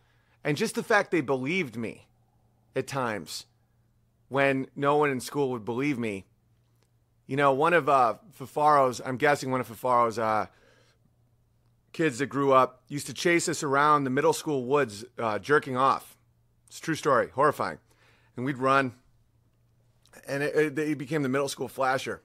and 0.44 0.56
just 0.56 0.74
the 0.74 0.82
fact 0.82 1.10
they 1.10 1.20
believed 1.20 1.76
me 1.76 2.06
at 2.74 2.86
times 2.86 3.46
when 4.28 4.66
no 4.76 4.96
one 4.96 5.10
in 5.10 5.20
school 5.20 5.50
would 5.50 5.64
believe 5.64 5.98
me. 5.98 6.26
You 7.26 7.36
know, 7.36 7.52
one 7.52 7.72
of 7.72 7.88
uh, 7.88 8.16
Fafaro's, 8.38 9.00
I'm 9.04 9.16
guessing 9.16 9.50
one 9.50 9.60
of 9.60 9.66
Fafaro's 9.66 10.18
uh, 10.18 10.46
kids 11.92 12.18
that 12.18 12.26
grew 12.26 12.52
up 12.52 12.82
used 12.88 13.06
to 13.06 13.14
chase 13.14 13.48
us 13.48 13.62
around 13.62 14.04
the 14.04 14.10
middle 14.10 14.32
school 14.32 14.64
woods 14.64 15.04
uh, 15.18 15.38
jerking 15.38 15.76
off. 15.76 16.16
It's 16.68 16.80
true 16.80 16.94
story, 16.94 17.30
horrifying. 17.34 17.78
And 18.36 18.44
we'd 18.44 18.58
run, 18.58 18.92
and 20.28 20.42
it, 20.42 20.78
it, 20.78 20.88
he 20.88 20.94
became 20.94 21.22
the 21.22 21.28
middle 21.28 21.48
school 21.48 21.68
flasher. 21.68 22.20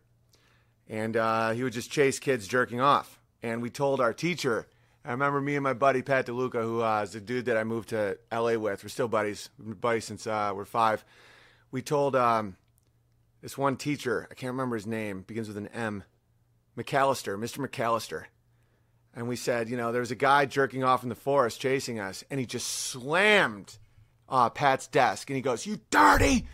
And 0.91 1.15
uh, 1.15 1.51
he 1.51 1.63
would 1.63 1.71
just 1.71 1.89
chase 1.89 2.19
kids 2.19 2.47
jerking 2.47 2.81
off. 2.81 3.17
And 3.41 3.61
we 3.61 3.69
told 3.69 4.01
our 4.01 4.13
teacher, 4.13 4.67
I 5.05 5.11
remember 5.11 5.39
me 5.39 5.55
and 5.55 5.63
my 5.63 5.73
buddy 5.73 6.01
Pat 6.01 6.27
DeLuca, 6.27 6.61
who 6.61 6.83
uh, 6.83 7.01
is 7.01 7.15
a 7.15 7.21
dude 7.21 7.45
that 7.45 7.55
I 7.55 7.63
moved 7.63 7.89
to 7.89 8.17
LA 8.29 8.55
with. 8.55 8.83
We're 8.83 8.89
still 8.89 9.07
buddies, 9.07 9.49
buddies 9.57 10.03
since 10.03 10.27
uh, 10.27 10.51
we're 10.53 10.65
five. 10.65 11.05
We 11.71 11.81
told 11.81 12.17
um, 12.17 12.57
this 13.41 13.57
one 13.57 13.77
teacher, 13.77 14.27
I 14.29 14.33
can't 14.33 14.51
remember 14.51 14.75
his 14.75 14.85
name, 14.85 15.21
begins 15.21 15.47
with 15.47 15.55
an 15.55 15.69
M, 15.69 16.03
McAllister, 16.77 17.39
Mr. 17.39 17.65
McAllister. 17.65 18.25
And 19.15 19.29
we 19.29 19.37
said, 19.37 19.69
you 19.69 19.77
know, 19.77 19.93
there 19.93 20.01
was 20.01 20.11
a 20.11 20.15
guy 20.15 20.45
jerking 20.45 20.83
off 20.83 21.03
in 21.03 21.09
the 21.09 21.15
forest 21.15 21.61
chasing 21.61 21.99
us, 21.99 22.25
and 22.29 22.37
he 22.37 22.45
just 22.45 22.67
slammed 22.67 23.77
uh, 24.27 24.49
Pat's 24.49 24.87
desk, 24.87 25.29
and 25.29 25.35
he 25.35 25.41
goes, 25.41 25.65
"You 25.65 25.81
dirty, 25.89 26.47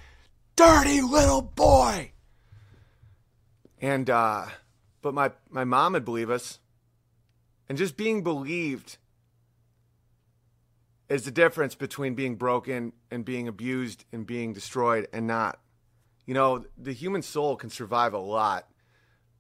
dirty 0.56 1.02
little 1.02 1.44
boy!" 1.44 2.12
And 3.82 4.10
uh, 4.10 4.48
but 5.02 5.14
my 5.14 5.32
my 5.50 5.64
mom 5.64 5.94
would 5.94 6.06
believe 6.06 6.30
us, 6.30 6.60
and 7.70 7.78
just 7.78 7.96
being 7.98 8.24
believed 8.24 8.98
is 11.10 11.24
the 11.24 11.32
difference 11.32 11.76
between 11.76 12.16
being 12.16 12.36
broken 12.36 12.94
and 13.10 13.24
being 13.24 13.48
abused 13.48 14.06
and 14.12 14.26
being 14.26 14.54
destroyed 14.54 15.08
and 15.14 15.28
not. 15.28 15.60
You 16.26 16.34
know, 16.34 16.66
the 16.78 16.92
human 16.92 17.22
soul 17.22 17.56
can 17.56 17.70
survive 17.70 18.14
a 18.14 18.18
lot, 18.18 18.68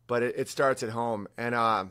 but 0.07 0.23
it, 0.23 0.35
it 0.37 0.49
starts 0.49 0.83
at 0.83 0.89
home. 0.89 1.27
And 1.37 1.53
uh, 1.53 1.85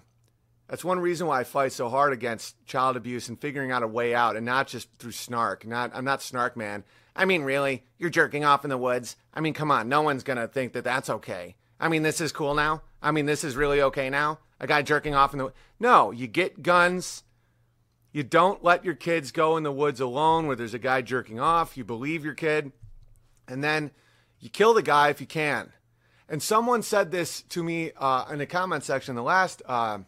that's 0.69 0.85
one 0.85 0.99
reason 0.99 1.27
why 1.27 1.41
I 1.41 1.45
fight 1.45 1.73
so 1.73 1.91
hard 1.91 2.15
against 2.15 2.65
child 2.65 2.97
abuse 2.97 3.29
and 3.29 3.39
figuring 3.39 3.71
out 3.71 3.83
a 3.83 3.87
way 3.89 4.15
out 4.15 4.37
and 4.37 4.47
not 4.47 4.67
just 4.69 4.89
through 4.99 5.13
snark. 5.13 5.67
Not 5.67 5.91
I'm 5.95 6.05
not 6.05 6.23
snark 6.23 6.57
man. 6.57 6.85
I 7.15 7.25
mean, 7.25 7.43
really, 7.43 7.85
you're 7.99 8.11
jerking 8.11 8.45
off 8.45 8.65
in 8.65 8.71
the 8.71 8.79
woods. 8.79 9.17
I 9.35 9.41
mean, 9.41 9.55
come 9.55 9.71
on, 9.71 9.89
no 9.89 10.03
one's 10.03 10.23
going 10.23 10.39
to 10.39 10.49
think 10.49 10.73
that 10.73 10.85
that's 10.85 11.09
okay. 11.09 11.57
I 11.79 11.89
mean, 11.89 12.03
this 12.03 12.21
is 12.21 12.33
cool 12.33 12.55
now. 12.55 12.83
I 13.03 13.11
mean, 13.11 13.27
this 13.27 13.45
is 13.45 13.57
really 13.57 13.81
okay 13.83 14.11
now. 14.11 14.39
A 14.59 14.67
guy 14.67 14.83
jerking 14.83 15.15
off 15.15 15.33
in 15.33 15.39
the 15.39 15.53
no 15.79 16.11
you 16.11 16.27
get 16.27 16.63
guns. 16.63 17.23
You 18.13 18.23
don't 18.23 18.65
let 18.65 18.83
your 18.83 18.95
kids 18.95 19.31
go 19.31 19.59
in 19.59 19.63
the 19.63 19.73
woods 19.73 20.01
alone 20.01 20.47
where 20.47 20.57
there's 20.57 20.73
a 20.73 20.79
guy 20.79 21.03
jerking 21.03 21.39
off. 21.39 21.77
You 21.77 21.85
believe 21.85 22.25
your 22.25 22.33
kid. 22.33 22.73
And 23.47 23.63
then 23.63 23.91
you 24.41 24.49
kill 24.49 24.73
the 24.73 24.83
guy 24.83 25.11
if 25.11 25.21
you 25.21 25.27
can. 25.27 25.73
And 26.29 26.43
someone 26.43 26.83
said 26.83 27.11
this 27.11 27.43
to 27.43 27.63
me 27.63 27.93
uh, 27.97 28.25
in 28.31 28.39
the 28.39 28.47
comment 28.47 28.85
section 28.85 29.15
the 29.15 29.23
last 29.23 29.63
uh, 29.67 29.99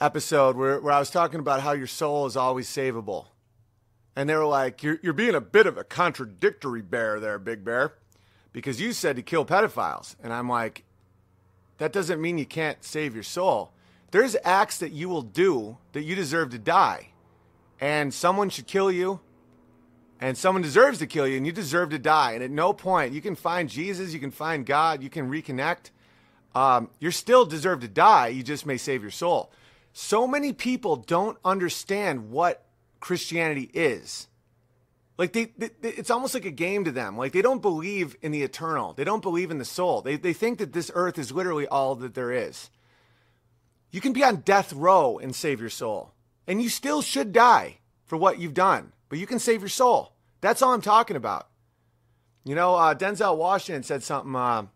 episode 0.00 0.56
where, 0.56 0.80
where 0.80 0.92
i 0.92 0.98
was 0.98 1.10
talking 1.10 1.40
about 1.40 1.60
how 1.60 1.72
your 1.72 1.86
soul 1.86 2.26
is 2.26 2.36
always 2.36 2.68
savable. 2.68 3.26
And 4.16 4.28
they 4.28 4.34
were 4.34 4.44
like 4.44 4.82
you're, 4.82 4.98
you're 5.02 5.12
being 5.12 5.36
a 5.36 5.40
bit 5.40 5.66
of 5.66 5.78
a 5.78 5.84
contradictory 5.84 6.82
bear 6.82 7.20
there 7.20 7.38
big 7.38 7.64
bear 7.64 7.94
because 8.58 8.80
you 8.80 8.92
said 8.92 9.14
to 9.14 9.22
kill 9.22 9.44
pedophiles 9.44 10.16
and 10.20 10.32
i'm 10.32 10.48
like 10.48 10.84
that 11.78 11.92
doesn't 11.92 12.20
mean 12.20 12.38
you 12.38 12.46
can't 12.46 12.84
save 12.84 13.14
your 13.14 13.22
soul. 13.22 13.72
There's 14.10 14.36
acts 14.44 14.78
that 14.78 14.92
you 14.92 15.08
will 15.08 15.22
do 15.22 15.78
that 15.92 16.02
you 16.02 16.14
deserve 16.14 16.50
to 16.50 16.58
die. 16.58 17.10
And 17.80 18.12
someone 18.12 18.50
should 18.50 18.66
kill 18.66 18.90
you, 18.90 19.20
and 20.20 20.36
someone 20.36 20.62
deserves 20.62 20.98
to 20.98 21.06
kill 21.06 21.28
you, 21.28 21.36
and 21.36 21.46
you 21.46 21.52
deserve 21.52 21.90
to 21.90 21.98
die. 21.98 22.32
And 22.32 22.42
at 22.42 22.50
no 22.50 22.72
point, 22.72 23.12
you 23.12 23.20
can 23.20 23.36
find 23.36 23.68
Jesus, 23.68 24.12
you 24.12 24.18
can 24.18 24.32
find 24.32 24.66
God, 24.66 25.02
you 25.02 25.08
can 25.08 25.30
reconnect. 25.30 25.90
Um, 26.54 26.90
you 26.98 27.12
still 27.12 27.44
deserve 27.44 27.80
to 27.80 27.88
die. 27.88 28.28
You 28.28 28.42
just 28.42 28.66
may 28.66 28.78
save 28.78 29.02
your 29.02 29.12
soul. 29.12 29.52
So 29.92 30.26
many 30.26 30.52
people 30.52 30.96
don't 30.96 31.38
understand 31.44 32.30
what 32.30 32.64
Christianity 32.98 33.70
is. 33.72 34.26
Like 35.18 35.32
they, 35.32 35.46
they, 35.58 35.70
it's 35.82 36.10
almost 36.10 36.32
like 36.32 36.44
a 36.44 36.50
game 36.50 36.84
to 36.84 36.92
them. 36.92 37.16
Like 37.18 37.32
they 37.32 37.42
don't 37.42 37.60
believe 37.60 38.16
in 38.22 38.30
the 38.30 38.42
eternal. 38.42 38.92
They 38.92 39.02
don't 39.02 39.22
believe 39.22 39.50
in 39.50 39.58
the 39.58 39.64
soul. 39.64 40.00
They, 40.00 40.16
they 40.16 40.32
think 40.32 40.58
that 40.58 40.72
this 40.72 40.92
earth 40.94 41.18
is 41.18 41.32
literally 41.32 41.66
all 41.66 41.96
that 41.96 42.14
there 42.14 42.30
is. 42.30 42.70
You 43.90 44.00
can 44.00 44.12
be 44.12 44.22
on 44.22 44.36
death 44.36 44.72
row 44.72 45.18
and 45.18 45.34
save 45.34 45.60
your 45.60 45.70
soul. 45.70 46.12
And 46.46 46.62
you 46.62 46.68
still 46.68 47.02
should 47.02 47.32
die 47.32 47.78
for 48.06 48.16
what 48.16 48.38
you've 48.38 48.54
done, 48.54 48.92
but 49.08 49.18
you 49.18 49.26
can 49.26 49.40
save 49.40 49.60
your 49.60 49.68
soul. 49.68 50.14
That's 50.40 50.62
all 50.62 50.72
I'm 50.72 50.80
talking 50.80 51.16
about. 51.16 51.48
You 52.44 52.54
know, 52.54 52.76
uh, 52.76 52.94
Denzel 52.94 53.36
Washington 53.36 53.82
said 53.82 54.02
something 54.02 54.34
uh, 54.34 54.66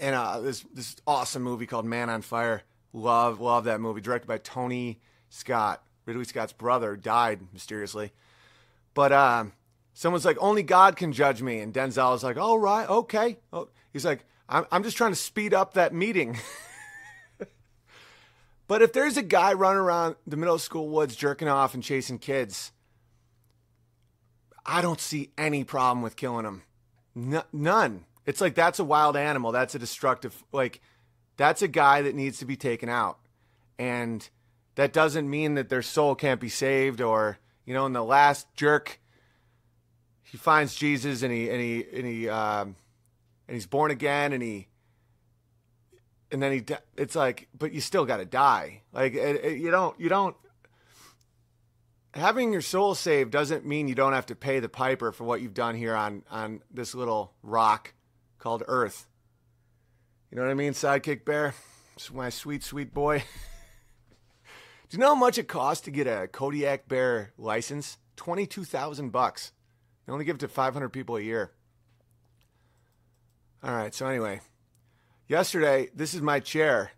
in 0.00 0.14
uh, 0.14 0.40
this 0.40 0.64
this 0.74 0.96
awesome 1.06 1.42
movie 1.42 1.66
called 1.66 1.86
Man 1.86 2.10
on 2.10 2.22
Fire. 2.22 2.62
Love, 2.92 3.40
love 3.40 3.64
that 3.64 3.80
movie. 3.80 4.00
Directed 4.00 4.26
by 4.26 4.38
Tony 4.38 5.00
Scott. 5.28 5.82
Ridley 6.04 6.24
Scott's 6.24 6.52
brother 6.52 6.96
died 6.96 7.40
mysteriously. 7.52 8.12
But 8.98 9.12
uh, 9.12 9.44
someone's 9.94 10.24
like, 10.24 10.38
only 10.40 10.64
God 10.64 10.96
can 10.96 11.12
judge 11.12 11.40
me. 11.40 11.60
And 11.60 11.72
Denzel 11.72 12.16
is 12.16 12.24
like, 12.24 12.36
all 12.36 12.58
right, 12.58 12.88
okay. 12.88 13.38
Oh, 13.52 13.68
he's 13.92 14.04
like, 14.04 14.24
I'm, 14.48 14.66
I'm 14.72 14.82
just 14.82 14.96
trying 14.96 15.12
to 15.12 15.16
speed 15.16 15.54
up 15.54 15.74
that 15.74 15.94
meeting. 15.94 16.36
but 18.66 18.82
if 18.82 18.92
there's 18.92 19.16
a 19.16 19.22
guy 19.22 19.52
running 19.52 19.78
around 19.78 20.16
the 20.26 20.36
middle 20.36 20.58
school 20.58 20.88
woods 20.88 21.14
jerking 21.14 21.46
off 21.46 21.74
and 21.74 21.82
chasing 21.84 22.18
kids, 22.18 22.72
I 24.66 24.82
don't 24.82 25.00
see 25.00 25.30
any 25.38 25.62
problem 25.62 26.02
with 26.02 26.16
killing 26.16 26.44
him. 26.44 26.62
None. 27.52 28.04
It's 28.26 28.40
like 28.40 28.56
that's 28.56 28.80
a 28.80 28.84
wild 28.84 29.16
animal. 29.16 29.52
That's 29.52 29.76
a 29.76 29.78
destructive, 29.78 30.42
like, 30.50 30.80
that's 31.36 31.62
a 31.62 31.68
guy 31.68 32.02
that 32.02 32.16
needs 32.16 32.40
to 32.40 32.46
be 32.46 32.56
taken 32.56 32.88
out. 32.88 33.20
And 33.78 34.28
that 34.74 34.92
doesn't 34.92 35.30
mean 35.30 35.54
that 35.54 35.68
their 35.68 35.82
soul 35.82 36.16
can't 36.16 36.40
be 36.40 36.48
saved 36.48 37.00
or 37.00 37.38
you 37.68 37.74
know, 37.74 37.84
in 37.84 37.92
the 37.92 38.02
last 38.02 38.46
jerk, 38.54 38.98
he 40.22 40.38
finds 40.38 40.74
Jesus 40.74 41.22
and 41.22 41.30
he 41.30 41.50
and 41.50 41.60
he 41.60 41.84
and 41.92 42.06
he 42.06 42.26
um, 42.26 42.76
and 43.46 43.54
he's 43.54 43.66
born 43.66 43.90
again 43.90 44.32
and 44.32 44.42
he 44.42 44.68
and 46.32 46.42
then 46.42 46.52
he, 46.52 46.64
it's 46.96 47.14
like, 47.14 47.48
but 47.58 47.72
you 47.72 47.82
still 47.82 48.06
got 48.06 48.18
to 48.18 48.24
die. 48.24 48.80
Like 48.90 49.12
it, 49.12 49.44
it- 49.44 49.58
you 49.58 49.70
don't, 49.70 50.00
you 50.00 50.08
don't. 50.08 50.34
Having 52.14 52.52
your 52.52 52.62
soul 52.62 52.94
saved 52.94 53.32
doesn't 53.32 53.66
mean 53.66 53.86
you 53.86 53.94
don't 53.94 54.14
have 54.14 54.26
to 54.26 54.34
pay 54.34 54.60
the 54.60 54.68
piper 54.70 55.12
for 55.12 55.24
what 55.24 55.42
you've 55.42 55.52
done 55.52 55.74
here 55.74 55.94
on 55.94 56.22
on 56.30 56.62
this 56.70 56.94
little 56.94 57.34
rock 57.42 57.92
called 58.38 58.62
Earth. 58.66 59.06
You 60.30 60.36
know 60.36 60.42
what 60.42 60.50
I 60.50 60.54
mean, 60.54 60.72
sidekick 60.72 61.26
bear? 61.26 61.54
My 62.14 62.30
sweet, 62.30 62.62
sweet 62.62 62.94
boy. 62.94 63.24
Do 64.88 64.96
you 64.96 65.00
know 65.02 65.08
how 65.08 65.14
much 65.14 65.36
it 65.36 65.48
costs 65.48 65.84
to 65.84 65.90
get 65.90 66.06
a 66.06 66.28
Kodiak 66.28 66.88
Bear 66.88 67.32
license? 67.36 67.98
Twenty-two 68.16 68.64
thousand 68.64 69.10
bucks. 69.10 69.52
They 70.06 70.12
only 70.12 70.24
give 70.24 70.36
it 70.36 70.40
to 70.40 70.48
five 70.48 70.72
hundred 70.72 70.90
people 70.90 71.16
a 71.16 71.20
year. 71.20 71.52
All 73.62 73.74
right. 73.74 73.94
So 73.94 74.06
anyway, 74.06 74.40
yesterday, 75.28 75.90
this 75.94 76.14
is 76.14 76.22
my 76.22 76.40
chair. 76.40 76.92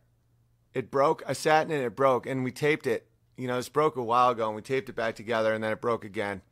It 0.72 0.90
broke. 0.90 1.24
I 1.26 1.32
sat 1.32 1.66
in 1.66 1.72
it. 1.72 1.84
It 1.84 1.96
broke, 1.96 2.26
and 2.26 2.44
we 2.44 2.52
taped 2.52 2.86
it. 2.86 3.08
You 3.36 3.48
know, 3.48 3.56
this 3.56 3.68
broke 3.68 3.96
a 3.96 4.02
while 4.02 4.30
ago, 4.30 4.46
and 4.46 4.54
we 4.54 4.62
taped 4.62 4.88
it 4.88 4.94
back 4.94 5.16
together, 5.16 5.52
and 5.52 5.64
then 5.64 5.72
it 5.72 5.80
broke 5.80 6.04
again. 6.04 6.42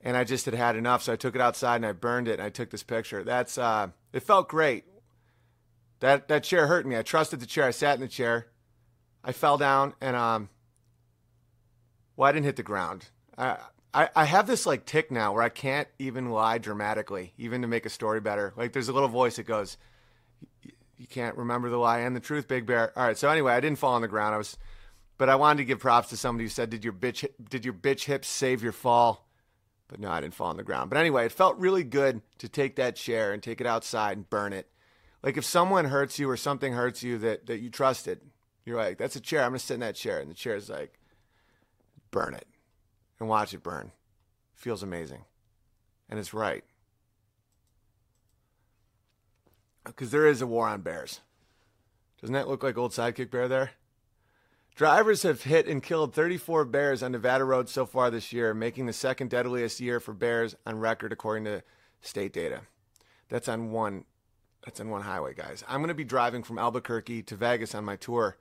And 0.00 0.16
I 0.16 0.24
just 0.24 0.44
had 0.44 0.54
had 0.54 0.74
enough, 0.74 1.02
so 1.02 1.12
I 1.12 1.16
took 1.16 1.34
it 1.34 1.40
outside 1.40 1.76
and 1.76 1.86
I 1.86 1.92
burned 1.92 2.28
it, 2.28 2.34
and 2.34 2.42
I 2.42 2.50
took 2.50 2.70
this 2.70 2.82
picture. 2.82 3.22
That's 3.22 3.58
uh, 3.58 3.88
it 4.12 4.24
felt 4.24 4.48
great. 4.48 4.84
That 6.00 6.26
that 6.28 6.42
chair 6.42 6.66
hurt 6.66 6.84
me. 6.84 6.96
I 6.96 7.02
trusted 7.02 7.40
the 7.40 7.46
chair. 7.46 7.64
I 7.64 7.70
sat 7.70 7.94
in 7.94 8.00
the 8.00 8.08
chair. 8.08 8.48
I 9.28 9.32
fell 9.32 9.58
down, 9.58 9.92
and 10.00 10.16
um, 10.16 10.48
well, 12.16 12.30
I 12.30 12.32
didn't 12.32 12.46
hit 12.46 12.56
the 12.56 12.62
ground. 12.62 13.10
I, 13.36 13.58
I 13.92 14.08
I 14.16 14.24
have 14.24 14.46
this 14.46 14.64
like 14.64 14.86
tick 14.86 15.10
now 15.10 15.34
where 15.34 15.42
I 15.42 15.50
can't 15.50 15.86
even 15.98 16.30
lie 16.30 16.56
dramatically, 16.56 17.34
even 17.36 17.60
to 17.60 17.68
make 17.68 17.84
a 17.84 17.90
story 17.90 18.22
better. 18.22 18.54
Like 18.56 18.72
there's 18.72 18.88
a 18.88 18.92
little 18.94 19.10
voice 19.10 19.36
that 19.36 19.42
goes, 19.42 19.76
"You 20.96 21.06
can't 21.06 21.36
remember 21.36 21.68
the 21.68 21.76
lie 21.76 21.98
and 21.98 22.16
the 22.16 22.20
truth, 22.20 22.48
Big 22.48 22.64
Bear." 22.64 22.98
All 22.98 23.06
right. 23.06 23.18
So 23.18 23.28
anyway, 23.28 23.52
I 23.52 23.60
didn't 23.60 23.78
fall 23.78 23.92
on 23.92 24.00
the 24.00 24.08
ground. 24.08 24.34
I 24.34 24.38
was, 24.38 24.56
but 25.18 25.28
I 25.28 25.34
wanted 25.34 25.58
to 25.58 25.66
give 25.66 25.78
props 25.78 26.08
to 26.08 26.16
somebody 26.16 26.46
who 26.46 26.48
said, 26.48 26.70
"Did 26.70 26.82
your 26.82 26.94
bitch 26.94 27.28
did 27.50 27.66
your 27.66 27.74
bitch 27.74 28.04
hips 28.04 28.28
save 28.28 28.62
your 28.62 28.72
fall?" 28.72 29.28
But 29.88 30.00
no, 30.00 30.10
I 30.10 30.22
didn't 30.22 30.36
fall 30.36 30.48
on 30.48 30.56
the 30.56 30.62
ground. 30.62 30.88
But 30.88 30.98
anyway, 30.98 31.26
it 31.26 31.32
felt 31.32 31.58
really 31.58 31.84
good 31.84 32.22
to 32.38 32.48
take 32.48 32.76
that 32.76 32.96
chair 32.96 33.34
and 33.34 33.42
take 33.42 33.60
it 33.60 33.66
outside 33.66 34.16
and 34.16 34.30
burn 34.30 34.54
it. 34.54 34.70
Like 35.22 35.36
if 35.36 35.44
someone 35.44 35.84
hurts 35.84 36.18
you 36.18 36.30
or 36.30 36.38
something 36.38 36.72
hurts 36.72 37.02
you 37.02 37.18
that, 37.18 37.44
that 37.46 37.58
you 37.58 37.68
trusted, 37.68 38.20
you're 38.68 38.76
like, 38.76 38.98
that's 38.98 39.16
a 39.16 39.20
chair. 39.20 39.42
I'm 39.42 39.50
going 39.50 39.58
to 39.58 39.64
sit 39.64 39.74
in 39.74 39.80
that 39.80 39.96
chair. 39.96 40.20
And 40.20 40.30
the 40.30 40.34
chair 40.34 40.54
is 40.54 40.68
like, 40.68 40.98
burn 42.10 42.34
it 42.34 42.46
and 43.18 43.28
watch 43.28 43.54
it 43.54 43.62
burn. 43.62 43.92
Feels 44.54 44.82
amazing. 44.82 45.24
And 46.08 46.18
it's 46.18 46.34
right. 46.34 46.64
Because 49.84 50.10
there 50.10 50.26
is 50.26 50.42
a 50.42 50.46
war 50.46 50.68
on 50.68 50.82
bears. 50.82 51.20
Doesn't 52.20 52.34
that 52.34 52.48
look 52.48 52.62
like 52.62 52.76
old 52.76 52.92
sidekick 52.92 53.30
bear 53.30 53.48
there? 53.48 53.70
Drivers 54.74 55.22
have 55.22 55.42
hit 55.42 55.66
and 55.66 55.82
killed 55.82 56.14
34 56.14 56.64
bears 56.66 57.02
on 57.02 57.12
Nevada 57.12 57.44
roads 57.44 57.72
so 57.72 57.84
far 57.84 58.10
this 58.10 58.32
year, 58.32 58.54
making 58.54 58.86
the 58.86 58.92
second 58.92 59.30
deadliest 59.30 59.80
year 59.80 59.98
for 59.98 60.12
bears 60.12 60.54
on 60.64 60.78
record 60.78 61.12
according 61.12 61.44
to 61.46 61.62
state 62.00 62.32
data. 62.32 62.60
That's 63.28 63.48
on 63.48 63.72
one 63.72 64.04
that's 64.64 64.80
on 64.80 64.90
one 64.90 65.02
highway, 65.02 65.34
guys. 65.34 65.64
I'm 65.68 65.80
going 65.80 65.88
to 65.88 65.94
be 65.94 66.04
driving 66.04 66.42
from 66.42 66.58
Albuquerque 66.58 67.22
to 67.24 67.36
Vegas 67.36 67.74
on 67.74 67.84
my 67.84 67.96
tour, 67.96 68.36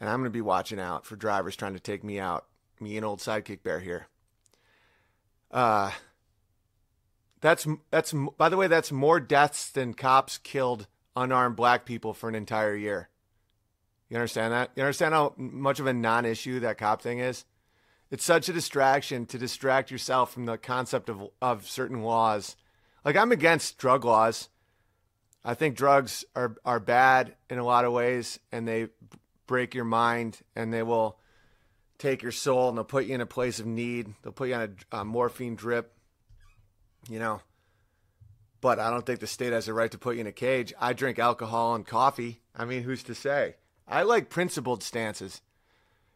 and 0.00 0.08
I'm 0.08 0.18
going 0.20 0.24
to 0.24 0.30
be 0.30 0.40
watching 0.40 0.80
out 0.80 1.06
for 1.06 1.16
drivers 1.16 1.56
trying 1.56 1.74
to 1.74 1.80
take 1.80 2.04
me 2.04 2.18
out. 2.18 2.46
Me 2.80 2.96
and 2.96 3.04
old 3.04 3.20
sidekick 3.20 3.62
bear 3.62 3.80
here. 3.80 4.08
Uh 5.50 5.92
that's 7.40 7.66
that's 7.90 8.14
by 8.38 8.48
the 8.48 8.56
way 8.56 8.66
that's 8.66 8.90
more 8.90 9.20
deaths 9.20 9.70
than 9.70 9.92
cops 9.92 10.38
killed 10.38 10.86
unarmed 11.14 11.56
black 11.56 11.84
people 11.84 12.14
for 12.14 12.28
an 12.28 12.34
entire 12.34 12.74
year. 12.74 13.08
You 14.08 14.16
understand 14.16 14.52
that? 14.52 14.70
You 14.74 14.82
understand 14.82 15.14
how 15.14 15.34
much 15.36 15.80
of 15.80 15.86
a 15.86 15.92
non-issue 15.92 16.60
that 16.60 16.78
cop 16.78 17.02
thing 17.02 17.18
is? 17.18 17.44
It's 18.10 18.24
such 18.24 18.48
a 18.48 18.52
distraction 18.52 19.26
to 19.26 19.38
distract 19.38 19.90
yourself 19.90 20.32
from 20.32 20.46
the 20.46 20.56
concept 20.56 21.08
of 21.08 21.28
of 21.42 21.68
certain 21.68 22.02
laws. 22.02 22.56
Like 23.04 23.16
I'm 23.16 23.32
against 23.32 23.78
drug 23.78 24.04
laws. 24.04 24.48
I 25.44 25.54
think 25.54 25.76
drugs 25.76 26.24
are 26.34 26.56
are 26.64 26.80
bad 26.80 27.34
in 27.50 27.58
a 27.58 27.64
lot 27.64 27.84
of 27.84 27.92
ways, 27.92 28.38
and 28.50 28.66
they 28.66 28.88
break 29.46 29.74
your 29.74 29.84
mind, 29.84 30.40
and 30.54 30.72
they 30.72 30.82
will 30.82 31.18
take 31.98 32.22
your 32.22 32.32
soul, 32.32 32.68
and 32.68 32.78
they'll 32.78 32.84
put 32.84 33.06
you 33.06 33.14
in 33.14 33.20
a 33.20 33.26
place 33.26 33.58
of 33.60 33.66
need. 33.66 34.14
They'll 34.22 34.32
put 34.32 34.48
you 34.48 34.54
on 34.54 34.76
a, 34.92 34.98
a 34.98 35.04
morphine 35.04 35.54
drip, 35.54 35.92
you 37.08 37.18
know. 37.18 37.40
But 38.60 38.78
I 38.78 38.90
don't 38.90 39.04
think 39.04 39.20
the 39.20 39.26
state 39.26 39.52
has 39.52 39.68
a 39.68 39.74
right 39.74 39.90
to 39.90 39.98
put 39.98 40.14
you 40.14 40.22
in 40.22 40.26
a 40.26 40.32
cage. 40.32 40.72
I 40.80 40.94
drink 40.94 41.18
alcohol 41.18 41.74
and 41.74 41.86
coffee. 41.86 42.40
I 42.56 42.64
mean, 42.64 42.82
who's 42.82 43.02
to 43.04 43.14
say? 43.14 43.56
I 43.86 44.02
like 44.02 44.30
principled 44.30 44.82
stances. 44.82 45.42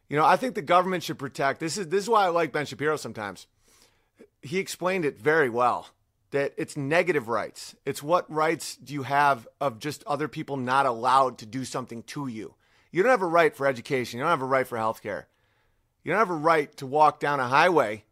You 0.07 0.17
know, 0.17 0.25
I 0.25 0.35
think 0.35 0.55
the 0.55 0.63
government 0.63 1.03
should 1.03 1.19
protect. 1.19 1.59
This 1.59 1.77
is 1.77 1.89
this 1.89 2.03
is 2.03 2.09
why 2.09 2.25
I 2.25 2.29
like 2.29 2.51
Ben 2.51 2.65
Shapiro 2.65 2.97
sometimes. 2.97 3.45
He 4.41 4.57
explained 4.57 5.05
it 5.05 5.19
very 5.19 5.49
well 5.49 5.89
that 6.31 6.53
it's 6.57 6.77
negative 6.77 7.27
rights. 7.27 7.75
It's 7.85 8.03
what 8.03 8.31
rights 8.31 8.75
do 8.77 8.93
you 8.93 9.03
have 9.03 9.47
of 9.59 9.79
just 9.79 10.03
other 10.05 10.27
people 10.27 10.57
not 10.57 10.85
allowed 10.85 11.37
to 11.39 11.45
do 11.45 11.65
something 11.65 12.03
to 12.03 12.27
you. 12.27 12.55
You 12.91 13.03
don't 13.03 13.11
have 13.11 13.21
a 13.21 13.27
right 13.27 13.55
for 13.55 13.67
education. 13.67 14.17
You 14.17 14.23
don't 14.23 14.31
have 14.31 14.41
a 14.41 14.45
right 14.45 14.67
for 14.67 14.77
health 14.77 15.01
care. 15.01 15.27
You 16.03 16.11
don't 16.11 16.19
have 16.19 16.29
a 16.29 16.33
right 16.33 16.75
to 16.77 16.85
walk 16.85 17.19
down 17.19 17.39
a 17.39 17.47
highway 17.47 18.03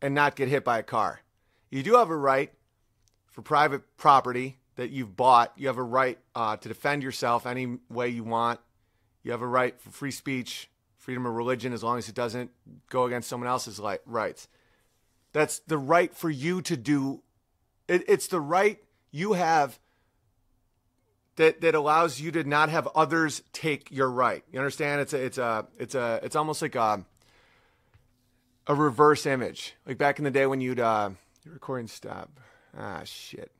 and 0.00 0.14
not 0.14 0.36
get 0.36 0.48
hit 0.48 0.64
by 0.64 0.78
a 0.78 0.82
car. 0.82 1.20
You 1.70 1.82
do 1.82 1.94
have 1.94 2.10
a 2.10 2.16
right 2.16 2.52
for 3.26 3.42
private 3.42 3.96
property 3.96 4.58
that 4.76 4.90
you've 4.90 5.16
bought. 5.16 5.52
You 5.56 5.66
have 5.68 5.78
a 5.78 5.82
right 5.82 6.18
uh, 6.34 6.56
to 6.56 6.68
defend 6.68 7.02
yourself 7.02 7.46
any 7.46 7.78
way 7.88 8.08
you 8.08 8.24
want. 8.24 8.60
You 9.22 9.32
have 9.32 9.42
a 9.42 9.46
right 9.46 9.80
for 9.80 9.90
free 9.90 10.10
speech, 10.10 10.70
freedom 10.98 11.26
of 11.26 11.34
religion, 11.34 11.72
as 11.72 11.82
long 11.82 11.98
as 11.98 12.08
it 12.08 12.14
doesn't 12.14 12.50
go 12.90 13.04
against 13.04 13.28
someone 13.28 13.48
else's 13.48 13.80
li- 13.80 13.98
rights. 14.06 14.48
That's 15.32 15.60
the 15.60 15.78
right 15.78 16.14
for 16.14 16.30
you 16.30 16.62
to 16.62 16.76
do. 16.76 17.22
It, 17.88 18.04
it's 18.06 18.26
the 18.26 18.40
right 18.40 18.78
you 19.10 19.32
have 19.32 19.78
that 21.36 21.60
that 21.60 21.74
allows 21.74 22.20
you 22.20 22.30
to 22.32 22.44
not 22.44 22.68
have 22.68 22.86
others 22.94 23.42
take 23.52 23.90
your 23.90 24.10
right. 24.10 24.44
You 24.52 24.58
understand? 24.58 25.00
It's 25.00 25.12
a 25.12 25.24
it's 25.24 25.38
a 25.38 25.66
it's 25.78 25.94
a 25.94 26.20
it's 26.22 26.36
almost 26.36 26.62
like 26.62 26.74
a 26.74 27.04
a 28.66 28.74
reverse 28.74 29.26
image. 29.26 29.74
Like 29.86 29.98
back 29.98 30.18
in 30.18 30.24
the 30.24 30.30
day 30.30 30.46
when 30.46 30.60
you'd 30.60 30.80
uh 30.80 31.10
your 31.44 31.54
recording 31.54 31.88
stop. 31.88 32.30
Ah 32.76 33.02
shit. 33.04 33.50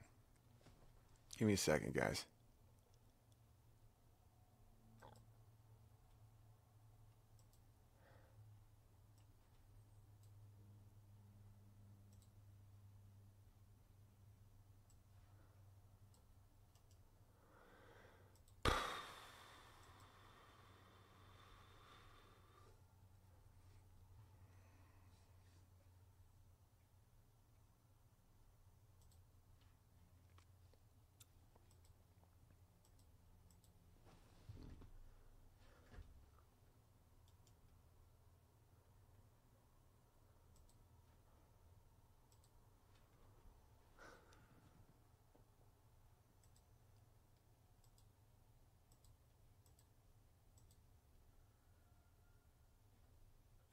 Give 1.38 1.48
me 1.48 1.54
a 1.54 1.58
second, 1.58 1.94
guys. 1.94 2.24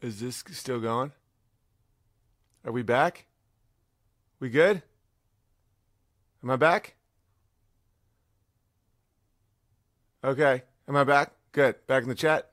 Is 0.09 0.19
this 0.21 0.43
still 0.53 0.79
going? 0.79 1.11
Are 2.65 2.71
we 2.71 2.81
back? 2.81 3.27
We 4.39 4.49
good? 4.49 4.81
Am 6.43 6.49
I 6.49 6.55
back? 6.55 6.95
Okay. 10.23 10.63
Am 10.87 10.95
I 10.95 11.03
back? 11.03 11.33
Good. 11.51 11.75
Back 11.85 12.01
in 12.01 12.09
the 12.09 12.15
chat. 12.15 12.49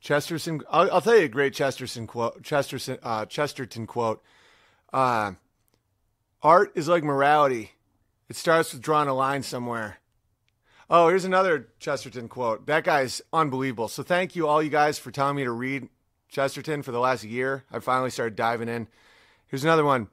Chesterton. 0.00 0.60
I'll, 0.70 0.92
I'll 0.92 1.00
tell 1.00 1.16
you 1.16 1.24
a 1.24 1.28
great 1.28 1.54
Chesterton 1.54 2.06
quote. 2.06 2.42
Chesterton. 2.42 2.98
Uh, 3.02 3.24
Chesterton 3.24 3.86
quote. 3.86 4.22
Uh, 4.92 5.32
Art 6.42 6.72
is 6.74 6.88
like 6.88 7.02
morality. 7.02 7.70
It 8.28 8.36
starts 8.36 8.74
with 8.74 8.82
drawing 8.82 9.08
a 9.08 9.14
line 9.14 9.42
somewhere. 9.42 9.96
Oh, 10.90 11.08
here's 11.08 11.24
another 11.24 11.68
Chesterton 11.78 12.28
quote. 12.28 12.66
That 12.66 12.84
guy's 12.84 13.22
unbelievable. 13.32 13.88
So 13.88 14.02
thank 14.02 14.36
you 14.36 14.46
all 14.46 14.62
you 14.62 14.68
guys 14.68 14.98
for 14.98 15.10
telling 15.10 15.36
me 15.36 15.44
to 15.44 15.52
read 15.52 15.88
Chesterton 16.36 16.82
for 16.82 16.92
the 16.92 17.00
last 17.00 17.24
year. 17.24 17.64
I 17.72 17.78
finally 17.78 18.10
started 18.10 18.36
diving 18.36 18.68
in. 18.68 18.88
Here's 19.46 19.64
another 19.64 19.86
one. 19.86 20.08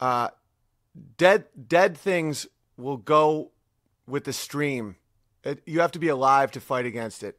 Uh, 0.00 0.30
dead 1.16 1.44
dead 1.68 1.96
things 1.96 2.48
will 2.76 2.96
go 2.96 3.52
with 4.08 4.24
the 4.24 4.32
stream, 4.32 4.96
It, 5.44 5.62
you 5.64 5.78
have 5.78 5.92
to 5.92 6.00
be 6.00 6.08
alive 6.08 6.50
to 6.52 6.60
fight 6.60 6.84
against 6.84 7.22
it. 7.22 7.38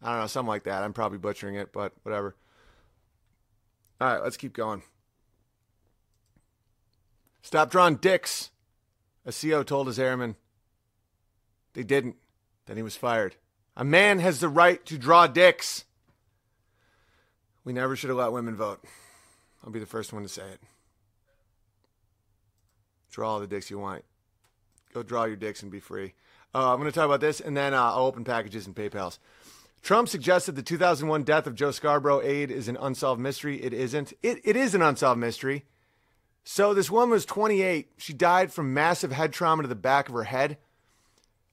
I 0.00 0.12
don't 0.12 0.20
know, 0.20 0.26
something 0.28 0.48
like 0.48 0.64
that. 0.64 0.82
I'm 0.82 0.94
probably 0.94 1.18
butchering 1.18 1.56
it, 1.56 1.74
but 1.74 1.92
whatever. 2.04 2.34
All 4.00 4.08
right, 4.08 4.22
let's 4.22 4.38
keep 4.38 4.54
going. 4.54 4.82
Stop 7.42 7.70
drawing 7.70 7.96
dicks. 7.96 8.50
A 9.26 9.32
CO 9.32 9.62
told 9.62 9.88
his 9.88 9.98
airmen. 9.98 10.36
They 11.74 11.82
didn't. 11.82 12.16
Then 12.64 12.78
he 12.78 12.82
was 12.82 12.96
fired. 12.96 13.36
A 13.76 13.84
man 13.84 14.20
has 14.20 14.40
the 14.40 14.48
right 14.48 14.84
to 14.86 14.96
draw 14.96 15.26
dicks. 15.26 15.84
We 17.64 17.72
never 17.72 17.94
should 17.96 18.10
have 18.10 18.18
let 18.18 18.32
women 18.32 18.56
vote. 18.56 18.84
I'll 19.64 19.70
be 19.70 19.78
the 19.78 19.86
first 19.86 20.12
one 20.12 20.22
to 20.22 20.28
say 20.28 20.42
it. 20.42 20.60
Draw 23.10 23.28
all 23.28 23.40
the 23.40 23.46
dicks 23.46 23.70
you 23.70 23.78
want. 23.78 24.04
Go 24.92 25.02
draw 25.02 25.24
your 25.24 25.36
dicks 25.36 25.62
and 25.62 25.70
be 25.70 25.80
free. 25.80 26.14
Uh, 26.54 26.72
I'm 26.72 26.78
going 26.78 26.90
to 26.90 26.94
talk 26.94 27.06
about 27.06 27.20
this, 27.20 27.40
and 27.40 27.56
then 27.56 27.72
uh, 27.72 27.82
I'll 27.82 28.06
open 28.06 28.24
packages 28.24 28.66
and 28.66 28.74
PayPal's. 28.74 29.18
Trump 29.82 30.08
suggested 30.08 30.54
the 30.54 30.62
2001 30.62 31.22
death 31.24 31.46
of 31.46 31.54
Joe 31.54 31.70
Scarborough 31.70 32.22
aide 32.22 32.50
is 32.50 32.68
an 32.68 32.76
unsolved 32.80 33.20
mystery. 33.20 33.62
It 33.62 33.72
isn't. 33.72 34.12
It, 34.22 34.40
it 34.44 34.56
is 34.56 34.74
an 34.74 34.82
unsolved 34.82 35.20
mystery. 35.20 35.64
So 36.44 36.74
this 36.74 36.90
woman 36.90 37.10
was 37.10 37.24
28. 37.24 37.92
She 37.98 38.12
died 38.12 38.52
from 38.52 38.74
massive 38.74 39.12
head 39.12 39.32
trauma 39.32 39.62
to 39.62 39.68
the 39.68 39.74
back 39.74 40.08
of 40.08 40.14
her 40.14 40.24
head. 40.24 40.58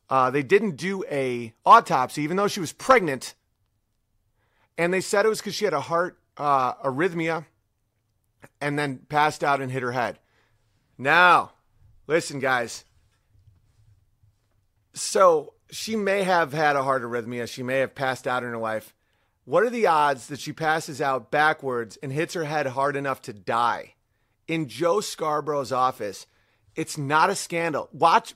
Uh, 0.10 0.32
they 0.32 0.44
didn't 0.44 0.76
do 0.76 1.04
a 1.10 1.54
autopsy, 1.66 2.24
even 2.24 2.38
though 2.38 2.48
she 2.48 2.60
was 2.60 2.74
pregnant, 2.74 3.36
and 4.80 4.94
they 4.94 5.02
said 5.02 5.26
it 5.26 5.30
was 5.30 5.40
because 5.40 5.56
she 5.56 5.66
had 5.66 5.74
a 5.74 5.82
heart 5.82 6.18
uh, 6.38 6.74
arrhythmia, 6.76 7.46
and 8.62 8.80
then 8.80 9.00
passed 9.10 9.44
out 9.44 9.60
and 9.60 9.70
hit 9.70 9.84
her 9.84 9.92
head. 9.92 10.18
Now, 10.98 11.52
listen, 12.08 12.40
guys. 12.40 12.86
So 14.94 15.54
she 15.70 15.98
may 15.98 16.24
have 16.24 16.54
had 16.54 16.78
a 16.78 16.84
heart 16.84 17.04
arrhythmia. 17.04 17.50
She 17.50 17.62
may 17.62 17.80
have 17.80 17.94
passed 17.94 18.26
out 18.26 18.42
in 18.42 18.52
her 18.52 18.58
life. 18.58 18.96
What 19.44 19.64
are 19.64 19.70
the 19.70 19.88
odds 19.88 20.28
that 20.28 20.40
she 20.40 20.54
passes 20.54 21.02
out 21.02 21.30
backwards 21.30 21.98
and 21.98 22.14
hits 22.14 22.34
her 22.34 22.46
head 22.46 22.68
hard 22.68 22.96
enough 22.96 23.22
to 23.24 23.34
die? 23.34 23.96
In 24.48 24.70
Joe 24.70 25.02
Scarborough's 25.02 25.74
office, 25.74 26.26
it's 26.76 26.98
not 26.98 27.30
a 27.30 27.36
scandal. 27.36 27.90
Watch 27.92 28.34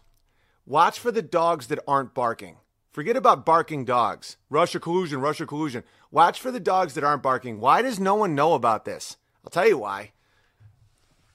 watch 0.65 0.99
for 0.99 1.11
the 1.11 1.21
dogs 1.21 1.67
that 1.67 1.79
aren't 1.87 2.13
barking. 2.13 2.57
Forget 2.93 3.17
about 3.17 3.43
barking 3.43 3.85
dogs. 3.85 4.37
Russia 4.51 4.79
collusion, 4.79 5.19
Russia 5.19 5.47
collusion. 5.47 5.83
Watch 6.11 6.39
for 6.39 6.51
the 6.51 6.59
dogs 6.59 6.93
that 6.93 7.03
aren't 7.03 7.23
barking. 7.23 7.59
Why 7.59 7.81
does 7.81 7.99
no 7.99 8.13
one 8.13 8.35
know 8.35 8.53
about 8.53 8.85
this? 8.85 9.17
I'll 9.43 9.49
tell 9.49 9.67
you 9.67 9.79
why. 9.79 10.11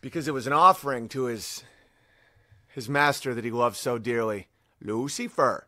Because 0.01 0.29
it 0.29 0.35
was 0.35 0.47
an 0.47 0.53
offering 0.53 1.09
to 1.11 1.25
his 1.25 1.65
his 2.69 2.89
master 2.89 3.35
that 3.35 3.45
he 3.45 3.51
loved 3.51 3.77
so 3.77 3.99
dearly, 3.99 4.47
Lucifer. 4.81 5.67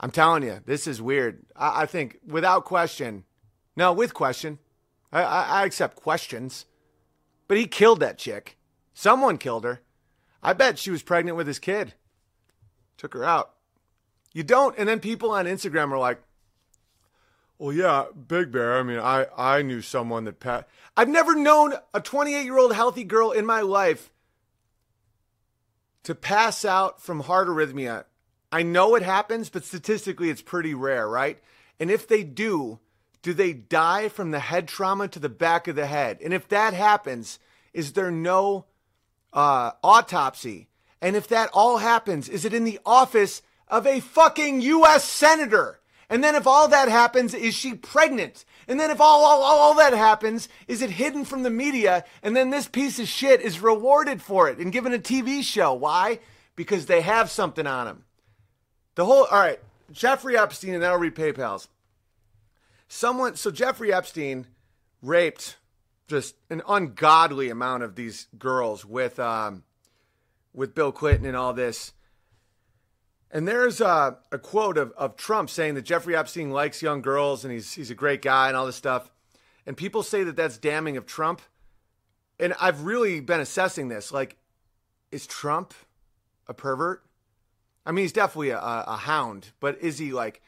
I'm 0.00 0.10
telling 0.10 0.44
you, 0.44 0.60
this 0.64 0.86
is 0.86 1.02
weird. 1.02 1.44
I, 1.54 1.82
I 1.82 1.86
think 1.86 2.18
without 2.26 2.64
question, 2.64 3.24
no, 3.76 3.92
with 3.92 4.14
question, 4.14 4.58
I, 5.12 5.22
I, 5.22 5.42
I 5.42 5.64
accept 5.66 5.96
questions. 5.96 6.64
But 7.48 7.58
he 7.58 7.66
killed 7.66 8.00
that 8.00 8.16
chick. 8.16 8.56
Someone 8.94 9.36
killed 9.36 9.64
her. 9.64 9.82
I 10.42 10.54
bet 10.54 10.78
she 10.78 10.90
was 10.90 11.02
pregnant 11.02 11.36
with 11.36 11.46
his 11.46 11.58
kid. 11.58 11.92
Took 12.96 13.12
her 13.12 13.24
out. 13.24 13.51
You 14.32 14.42
don't, 14.42 14.76
and 14.78 14.88
then 14.88 15.00
people 15.00 15.30
on 15.30 15.46
Instagram 15.46 15.92
are 15.92 15.98
like, 15.98 16.22
"Well, 17.58 17.72
yeah, 17.72 18.06
Big 18.28 18.50
Bear. 18.50 18.78
I 18.78 18.82
mean, 18.82 18.98
I 18.98 19.26
I 19.36 19.62
knew 19.62 19.82
someone 19.82 20.24
that 20.24 20.40
passed. 20.40 20.66
I've 20.96 21.08
never 21.08 21.34
known 21.34 21.74
a 21.94 22.00
28 22.00 22.44
year 22.44 22.58
old 22.58 22.74
healthy 22.74 23.04
girl 23.04 23.30
in 23.30 23.46
my 23.46 23.60
life 23.60 24.10
to 26.02 26.14
pass 26.14 26.64
out 26.64 27.00
from 27.00 27.20
heart 27.20 27.48
arrhythmia. 27.48 28.04
I 28.50 28.62
know 28.62 28.94
it 28.94 29.02
happens, 29.02 29.48
but 29.48 29.64
statistically, 29.64 30.28
it's 30.28 30.42
pretty 30.42 30.74
rare, 30.74 31.08
right? 31.08 31.38
And 31.80 31.90
if 31.90 32.06
they 32.06 32.22
do, 32.22 32.80
do 33.22 33.32
they 33.32 33.52
die 33.52 34.08
from 34.08 34.30
the 34.30 34.40
head 34.40 34.68
trauma 34.68 35.08
to 35.08 35.18
the 35.18 35.28
back 35.28 35.68
of 35.68 35.76
the 35.76 35.86
head? 35.86 36.18
And 36.22 36.34
if 36.34 36.48
that 36.48 36.74
happens, 36.74 37.38
is 37.72 37.92
there 37.92 38.10
no 38.10 38.66
uh, 39.32 39.72
autopsy? 39.82 40.68
And 41.00 41.16
if 41.16 41.28
that 41.28 41.50
all 41.54 41.78
happens, 41.78 42.28
is 42.28 42.44
it 42.44 42.52
in 42.52 42.64
the 42.64 42.78
office 42.84 43.42
of 43.72 43.86
a 43.86 43.98
fucking 43.98 44.60
U.S. 44.60 45.02
senator? 45.02 45.80
And 46.10 46.22
then 46.22 46.34
if 46.34 46.46
all 46.46 46.68
that 46.68 46.90
happens, 46.90 47.32
is 47.32 47.54
she 47.54 47.74
pregnant? 47.74 48.44
And 48.68 48.78
then 48.78 48.90
if 48.90 49.00
all, 49.00 49.24
all, 49.24 49.42
all, 49.42 49.58
all 49.58 49.74
that 49.76 49.94
happens, 49.94 50.46
is 50.68 50.82
it 50.82 50.90
hidden 50.90 51.24
from 51.24 51.42
the 51.42 51.50
media? 51.50 52.04
And 52.22 52.36
then 52.36 52.50
this 52.50 52.68
piece 52.68 52.98
of 53.00 53.08
shit 53.08 53.40
is 53.40 53.60
rewarded 53.60 54.20
for 54.20 54.48
it 54.48 54.58
and 54.58 54.70
given 54.70 54.92
a 54.92 54.98
TV 54.98 55.42
show. 55.42 55.72
Why? 55.72 56.20
Because 56.54 56.84
they 56.84 57.00
have 57.00 57.30
something 57.30 57.66
on 57.66 57.88
him. 57.88 58.04
The 58.94 59.06
whole, 59.06 59.24
all 59.24 59.40
right, 59.40 59.58
Jeffrey 59.90 60.36
Epstein, 60.36 60.74
and 60.74 60.82
then 60.82 60.90
I'll 60.90 60.98
read 60.98 61.14
PayPal's. 61.14 61.68
Someone, 62.88 63.36
so 63.36 63.50
Jeffrey 63.50 63.90
Epstein 63.90 64.46
raped 65.00 65.56
just 66.08 66.34
an 66.50 66.60
ungodly 66.68 67.48
amount 67.48 67.84
of 67.84 67.94
these 67.94 68.28
girls 68.38 68.84
with, 68.84 69.18
um, 69.18 69.62
with 70.52 70.74
Bill 70.74 70.92
Clinton 70.92 71.24
and 71.24 71.36
all 71.36 71.54
this. 71.54 71.94
And 73.32 73.48
there's 73.48 73.80
a, 73.80 74.18
a 74.30 74.38
quote 74.38 74.76
of, 74.76 74.92
of 74.92 75.16
Trump 75.16 75.48
saying 75.48 75.74
that 75.74 75.82
Jeffrey 75.82 76.14
Epstein 76.14 76.50
likes 76.50 76.82
young 76.82 77.00
girls 77.00 77.44
and 77.44 77.52
he's, 77.52 77.72
he's 77.72 77.90
a 77.90 77.94
great 77.94 78.20
guy 78.20 78.48
and 78.48 78.56
all 78.56 78.66
this 78.66 78.76
stuff. 78.76 79.10
And 79.66 79.74
people 79.74 80.02
say 80.02 80.22
that 80.24 80.36
that's 80.36 80.58
damning 80.58 80.98
of 80.98 81.06
Trump. 81.06 81.40
And 82.38 82.52
I've 82.60 82.82
really 82.82 83.20
been 83.20 83.40
assessing 83.40 83.88
this. 83.88 84.12
Like, 84.12 84.36
is 85.10 85.26
Trump 85.26 85.72
a 86.46 86.52
pervert? 86.52 87.04
I 87.86 87.92
mean, 87.92 88.04
he's 88.04 88.12
definitely 88.12 88.50
a, 88.50 88.58
a 88.60 88.96
hound, 88.96 89.50
but 89.60 89.80
is 89.80 89.98
he 89.98 90.12
like, 90.12 90.42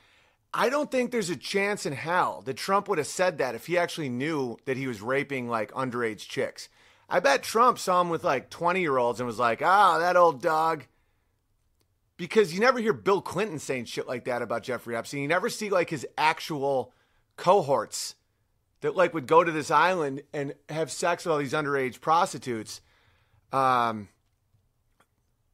I 0.52 0.68
don't 0.68 0.90
think 0.90 1.10
there's 1.10 1.30
a 1.30 1.36
chance 1.36 1.86
in 1.86 1.94
hell 1.94 2.42
that 2.44 2.56
Trump 2.56 2.88
would 2.88 2.98
have 2.98 3.06
said 3.06 3.38
that 3.38 3.54
if 3.54 3.66
he 3.66 3.78
actually 3.78 4.08
knew 4.08 4.58
that 4.66 4.76
he 4.76 4.86
was 4.86 5.00
raping 5.00 5.48
like 5.48 5.72
underage 5.72 6.28
chicks. 6.28 6.68
I 7.08 7.20
bet 7.20 7.42
Trump 7.42 7.78
saw 7.78 8.00
him 8.00 8.08
with 8.08 8.24
like 8.24 8.50
20 8.50 8.80
year 8.80 8.98
olds 8.98 9.20
and 9.20 9.26
was 9.26 9.38
like, 9.38 9.62
ah, 9.62 9.98
that 9.98 10.16
old 10.16 10.42
dog 10.42 10.84
because 12.16 12.54
you 12.54 12.60
never 12.60 12.78
hear 12.78 12.92
Bill 12.92 13.20
Clinton 13.20 13.58
saying 13.58 13.86
shit 13.86 14.06
like 14.06 14.24
that 14.24 14.42
about 14.42 14.62
Jeffrey 14.62 14.96
Epstein. 14.96 15.22
You 15.22 15.28
never 15.28 15.48
see 15.48 15.70
like 15.70 15.90
his 15.90 16.06
actual 16.16 16.92
cohorts 17.36 18.14
that 18.80 18.94
like 18.96 19.14
would 19.14 19.26
go 19.26 19.42
to 19.42 19.50
this 19.50 19.70
island 19.70 20.22
and 20.32 20.54
have 20.68 20.90
sex 20.90 21.24
with 21.24 21.32
all 21.32 21.38
these 21.38 21.52
underage 21.52 22.00
prostitutes. 22.00 22.80
Um, 23.52 24.08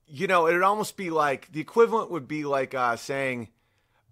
you 0.06 0.26
know, 0.26 0.48
it'd 0.48 0.62
almost 0.62 0.96
be 0.96 1.10
like 1.10 1.50
the 1.52 1.60
equivalent 1.60 2.10
would 2.10 2.26
be 2.26 2.44
like 2.44 2.74
uh, 2.74 2.96
saying, 2.96 3.48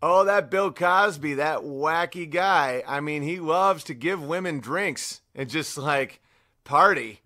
"Oh, 0.00 0.24
that 0.24 0.50
Bill 0.50 0.72
Cosby, 0.72 1.34
that 1.34 1.60
wacky 1.60 2.30
guy. 2.30 2.82
I 2.86 3.00
mean, 3.00 3.22
he 3.22 3.40
loves 3.40 3.84
to 3.84 3.94
give 3.94 4.22
women 4.22 4.60
drinks 4.60 5.20
and 5.34 5.50
just 5.50 5.76
like 5.76 6.20
party." 6.64 7.22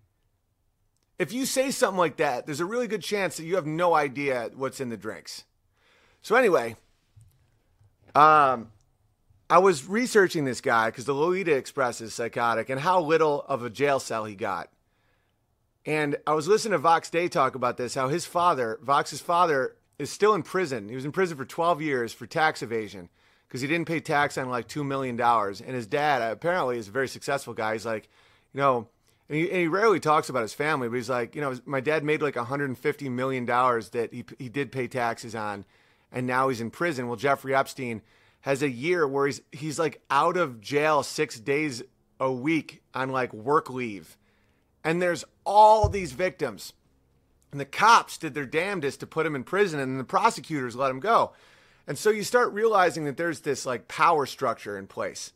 If 1.23 1.32
you 1.32 1.47
say 1.47 1.70
something 1.70 1.99
like 1.99 2.16
that, 2.16 2.47
there's 2.47 2.59
a 2.59 2.65
really 2.65 2.89
good 2.89 3.01
chance 3.01 3.36
that 3.36 3.44
you 3.44 3.55
have 3.55 3.65
no 3.65 3.94
idea 3.94 4.51
what's 4.57 4.81
in 4.81 4.89
the 4.89 4.97
drinks. 4.97 5.44
So 6.20 6.35
anyway, 6.35 6.74
um, 8.16 8.73
I 9.49 9.59
was 9.59 9.86
researching 9.86 10.47
this 10.47 10.61
guy 10.61 10.90
because 10.90 11.05
the 11.05 11.15
Lolita 11.15 11.55
Express 11.55 12.01
is 12.01 12.12
psychotic 12.12 12.70
and 12.70 12.81
how 12.81 13.01
little 13.01 13.43
of 13.43 13.62
a 13.62 13.70
jail 13.70 14.01
cell 14.01 14.24
he 14.24 14.35
got. 14.35 14.69
And 15.86 16.16
I 16.27 16.35
was 16.35 16.49
listening 16.49 16.73
to 16.73 16.78
Vox 16.78 17.09
Day 17.09 17.28
talk 17.28 17.55
about 17.55 17.77
this, 17.77 17.94
how 17.94 18.09
his 18.09 18.27
father, 18.27 18.81
Vox's 18.82 19.20
father, 19.20 19.77
is 20.01 20.11
still 20.11 20.35
in 20.35 20.43
prison. 20.43 20.89
He 20.89 20.97
was 20.97 21.05
in 21.05 21.12
prison 21.12 21.36
for 21.36 21.44
12 21.44 21.81
years 21.81 22.12
for 22.12 22.27
tax 22.27 22.65
evasion 22.65 23.09
because 23.47 23.61
he 23.61 23.69
didn't 23.69 23.86
pay 23.86 24.01
tax 24.01 24.36
on 24.36 24.49
like 24.49 24.66
$2 24.66 24.85
million. 24.85 25.20
And 25.20 25.77
his 25.77 25.86
dad 25.86 26.32
apparently 26.32 26.78
is 26.78 26.89
a 26.89 26.90
very 26.90 27.07
successful 27.07 27.55
guy. 27.55 27.74
He's 27.74 27.86
like, 27.86 28.09
you 28.53 28.59
know, 28.59 28.89
and 29.32 29.40
he, 29.40 29.50
and 29.50 29.60
he, 29.60 29.66
rarely 29.66 29.98
talks 29.98 30.28
about 30.28 30.42
his 30.42 30.52
family, 30.52 30.90
but 30.90 30.96
he's 30.96 31.09
like, 31.09 31.34
you 31.34 31.40
know, 31.40 31.59
my 31.64 31.80
dad 31.80 32.04
made 32.04 32.20
like 32.20 32.36
150 32.36 33.09
million 33.09 33.46
dollars 33.46 33.88
that 33.90 34.12
he 34.12 34.26
he 34.38 34.50
did 34.50 34.70
pay 34.70 34.86
taxes 34.86 35.34
on, 35.34 35.64
and 36.12 36.26
now 36.26 36.50
he's 36.50 36.60
in 36.60 36.70
prison. 36.70 37.06
Well, 37.06 37.16
Jeffrey 37.16 37.54
Epstein 37.54 38.02
has 38.42 38.62
a 38.62 38.68
year 38.68 39.09
where 39.09 39.24
he's 39.24 39.40
he's 39.50 39.78
like 39.78 40.02
out 40.10 40.36
of 40.36 40.60
jail 40.60 41.02
six 41.02 41.40
days 41.40 41.82
a 42.20 42.30
week 42.30 42.82
on 42.92 43.09
like 43.09 43.32
work 43.32 43.70
leave, 43.70 44.18
and 44.84 45.00
there's 45.00 45.24
all 45.46 45.88
these 45.88 46.12
victims, 46.12 46.74
and 47.52 47.59
the 47.59 47.64
cops 47.64 48.18
did 48.18 48.34
their 48.34 48.44
damnedest 48.44 49.00
to 49.00 49.06
put 49.06 49.24
him 49.24 49.34
in 49.34 49.44
prison, 49.44 49.80
and 49.80 49.98
the 49.98 50.04
prosecutors 50.04 50.76
let 50.76 50.90
him 50.90 51.00
go, 51.00 51.32
and 51.86 51.96
so 51.96 52.10
you 52.10 52.22
start 52.22 52.52
realizing 52.52 53.06
that 53.06 53.16
there's 53.16 53.40
this 53.40 53.64
like 53.64 53.88
power 53.88 54.26
structure 54.26 54.76
in 54.76 54.86
place, 54.86 55.32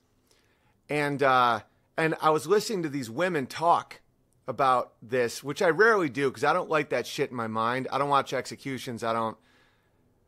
and. 0.91 1.23
uh 1.23 1.61
and 1.97 2.15
I 2.21 2.31
was 2.31 2.47
listening 2.47 2.83
to 2.83 2.89
these 2.89 3.11
women 3.11 3.47
talk 3.47 4.01
about 4.47 4.93
this, 5.03 5.43
which 5.43 5.61
I 5.63 5.69
rarely 5.69 6.09
do 6.09 6.29
because 6.29 6.45
I 6.45 6.53
don't 6.53 6.71
like 6.71 6.91
that 6.91 7.07
shit 7.07 7.31
in 7.31 7.37
my 7.37 7.47
mind. 7.47 7.89
I 7.91 7.99
don't 7.99 8.09
watch 8.09 8.33
executions. 8.33 9.03
I 9.03 9.13
don't 9.13 9.37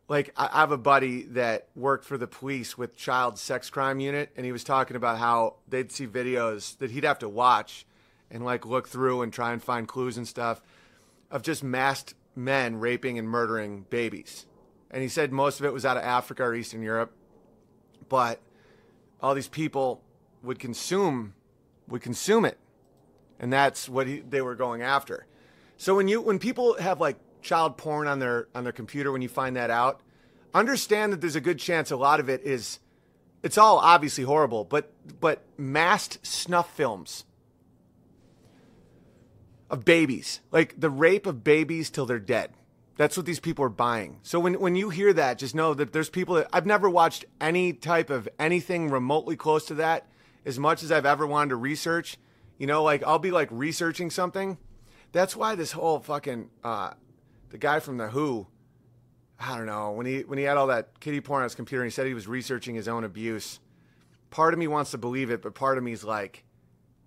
like. 0.07 0.33
I 0.35 0.59
have 0.59 0.71
a 0.71 0.77
buddy 0.77 1.23
that 1.23 1.69
worked 1.75 2.05
for 2.05 2.17
the 2.17 2.27
police 2.27 2.77
with 2.77 2.95
child 2.95 3.37
sex 3.39 3.69
crime 3.69 3.99
unit, 3.99 4.31
and 4.35 4.45
he 4.45 4.51
was 4.51 4.63
talking 4.63 4.97
about 4.97 5.19
how 5.19 5.55
they'd 5.67 5.91
see 5.91 6.07
videos 6.07 6.77
that 6.79 6.91
he'd 6.91 7.03
have 7.03 7.19
to 7.19 7.29
watch 7.29 7.85
and 8.31 8.43
like 8.43 8.65
look 8.65 8.87
through 8.87 9.21
and 9.21 9.31
try 9.31 9.53
and 9.53 9.63
find 9.63 9.87
clues 9.87 10.17
and 10.17 10.27
stuff 10.27 10.61
of 11.31 11.41
just 11.41 11.63
masked 11.63 12.13
men 12.35 12.79
raping 12.79 13.17
and 13.17 13.27
murdering 13.27 13.85
babies. 13.89 14.45
and 14.91 15.03
he 15.03 15.09
said 15.09 15.31
most 15.31 15.59
of 15.59 15.65
it 15.65 15.73
was 15.73 15.85
out 15.85 15.97
of 15.97 16.03
Africa 16.03 16.43
or 16.43 16.55
Eastern 16.55 16.81
Europe. 16.81 17.13
But 18.07 18.39
all 19.21 19.35
these 19.35 19.47
people 19.47 20.01
would 20.41 20.57
consume 20.57 21.33
would 21.89 22.01
consume 22.01 22.45
it, 22.45 22.57
and 23.39 23.51
that's 23.51 23.89
what 23.89 24.07
he, 24.07 24.19
they 24.19 24.41
were 24.41 24.55
going 24.55 24.81
after. 24.81 25.25
So 25.77 25.95
when 25.95 26.07
you 26.07 26.21
when 26.21 26.39
people 26.39 26.75
have 26.79 26.99
like 26.99 27.17
child 27.41 27.77
porn 27.77 28.07
on 28.07 28.19
their 28.19 28.47
on 28.53 28.63
their 28.63 28.73
computer, 28.73 29.11
when 29.11 29.21
you 29.21 29.29
find 29.29 29.55
that 29.55 29.69
out, 29.69 30.01
understand 30.53 31.13
that 31.13 31.21
there's 31.21 31.35
a 31.35 31.41
good 31.41 31.59
chance 31.59 31.91
a 31.91 31.97
lot 31.97 32.19
of 32.19 32.29
it 32.29 32.43
is 32.43 32.79
it's 33.43 33.57
all 33.57 33.77
obviously 33.77 34.23
horrible, 34.23 34.65
but 34.65 34.91
but 35.19 35.43
masked 35.57 36.25
snuff 36.25 36.75
films 36.75 37.25
of 39.69 39.85
babies, 39.85 40.41
like 40.51 40.79
the 40.79 40.89
rape 40.89 41.25
of 41.25 41.43
babies 41.43 41.89
till 41.89 42.05
they're 42.05 42.19
dead. 42.19 42.51
That's 42.97 43.15
what 43.15 43.25
these 43.25 43.39
people 43.39 43.63
are 43.63 43.69
buying. 43.69 44.19
So 44.23 44.39
when 44.39 44.59
when 44.59 44.75
you 44.75 44.89
hear 44.89 45.13
that, 45.13 45.37
just 45.37 45.55
know 45.55 45.73
that 45.73 45.93
there's 45.93 46.09
people 46.09 46.35
that 46.35 46.49
I've 46.51 46.65
never 46.65 46.89
watched 46.89 47.23
any 47.39 47.71
type 47.71 48.09
of 48.09 48.27
anything 48.37 48.89
remotely 48.89 49.37
close 49.37 49.65
to 49.67 49.75
that 49.75 50.07
as 50.45 50.59
much 50.59 50.83
as 50.83 50.91
I've 50.91 51.05
ever 51.05 51.25
wanted 51.27 51.49
to 51.49 51.55
research. 51.55 52.17
You 52.57 52.67
know, 52.67 52.83
like 52.83 53.03
I'll 53.03 53.19
be 53.19 53.31
like 53.31 53.49
researching 53.51 54.09
something. 54.09 54.57
That's 55.11 55.35
why 55.35 55.55
this 55.55 55.71
whole 55.71 55.99
fucking 55.99 56.49
uh, 56.63 56.91
the 57.49 57.57
guy 57.57 57.79
from 57.79 57.97
the 57.97 58.09
Who, 58.09 58.47
I 59.39 59.57
don't 59.57 59.65
know, 59.65 59.91
when 59.91 60.05
he 60.05 60.21
when 60.21 60.37
he 60.37 60.43
had 60.43 60.57
all 60.57 60.67
that 60.67 60.99
kitty 60.99 61.21
porn 61.21 61.41
on 61.41 61.45
his 61.45 61.55
computer 61.55 61.83
and 61.83 61.91
he 61.91 61.95
said 61.95 62.05
he 62.05 62.13
was 62.13 62.27
researching 62.27 62.75
his 62.75 62.87
own 62.87 63.03
abuse. 63.03 63.59
Part 64.29 64.53
of 64.53 64.59
me 64.59 64.67
wants 64.67 64.91
to 64.91 64.97
believe 64.97 65.31
it, 65.31 65.41
but 65.41 65.55
part 65.55 65.77
of 65.77 65.83
me 65.83 65.91
is 65.91 66.03
like, 66.03 66.43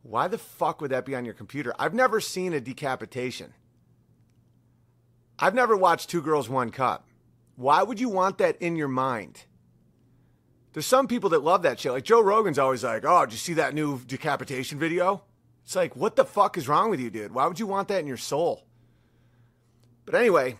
why 0.02 0.26
the 0.26 0.38
fuck 0.38 0.80
would 0.80 0.90
that 0.90 1.06
be 1.06 1.14
on 1.14 1.24
your 1.24 1.34
computer? 1.34 1.72
I've 1.78 1.94
never 1.94 2.20
seen 2.20 2.52
a 2.52 2.60
decapitation. 2.60 3.54
I've 5.38 5.54
never 5.54 5.76
watched 5.76 6.10
Two 6.10 6.22
Girls, 6.22 6.48
One 6.48 6.70
Cup. 6.70 7.06
Why 7.54 7.82
would 7.82 8.00
you 8.00 8.09
want 8.09 8.38
that 8.38 8.60
in 8.60 8.74
your 8.74 8.88
mind? 8.88 9.44
There's 10.73 10.86
some 10.86 11.07
people 11.07 11.31
that 11.31 11.43
love 11.43 11.62
that 11.62 11.81
shit. 11.81 11.93
Like 11.93 12.05
Joe 12.05 12.20
Rogan's 12.20 12.59
always 12.59 12.85
like, 12.85 13.05
oh, 13.05 13.27
did 13.27 13.32
you 13.32 13.39
see 13.39 13.55
that 13.55 13.74
new 13.74 14.01
decapitation 14.07 14.78
video? 14.78 15.23
It's 15.65 15.77
like, 15.77 15.94
what 15.94 16.16
the 16.16 16.24
fuck 16.24 16.57
is 16.57 16.69
wrong 16.69 16.90
with 16.90 17.01
you, 17.01 17.11
dude? 17.11 17.32
Why 17.32 17.47
would 17.47 17.61
you 17.61 17.66
want 17.66 17.89
that 17.89 18.01
in 18.01 18.07
your 18.07 18.16
soul? 18.16 18.65
But 20.05 20.15
anyway, 20.15 20.59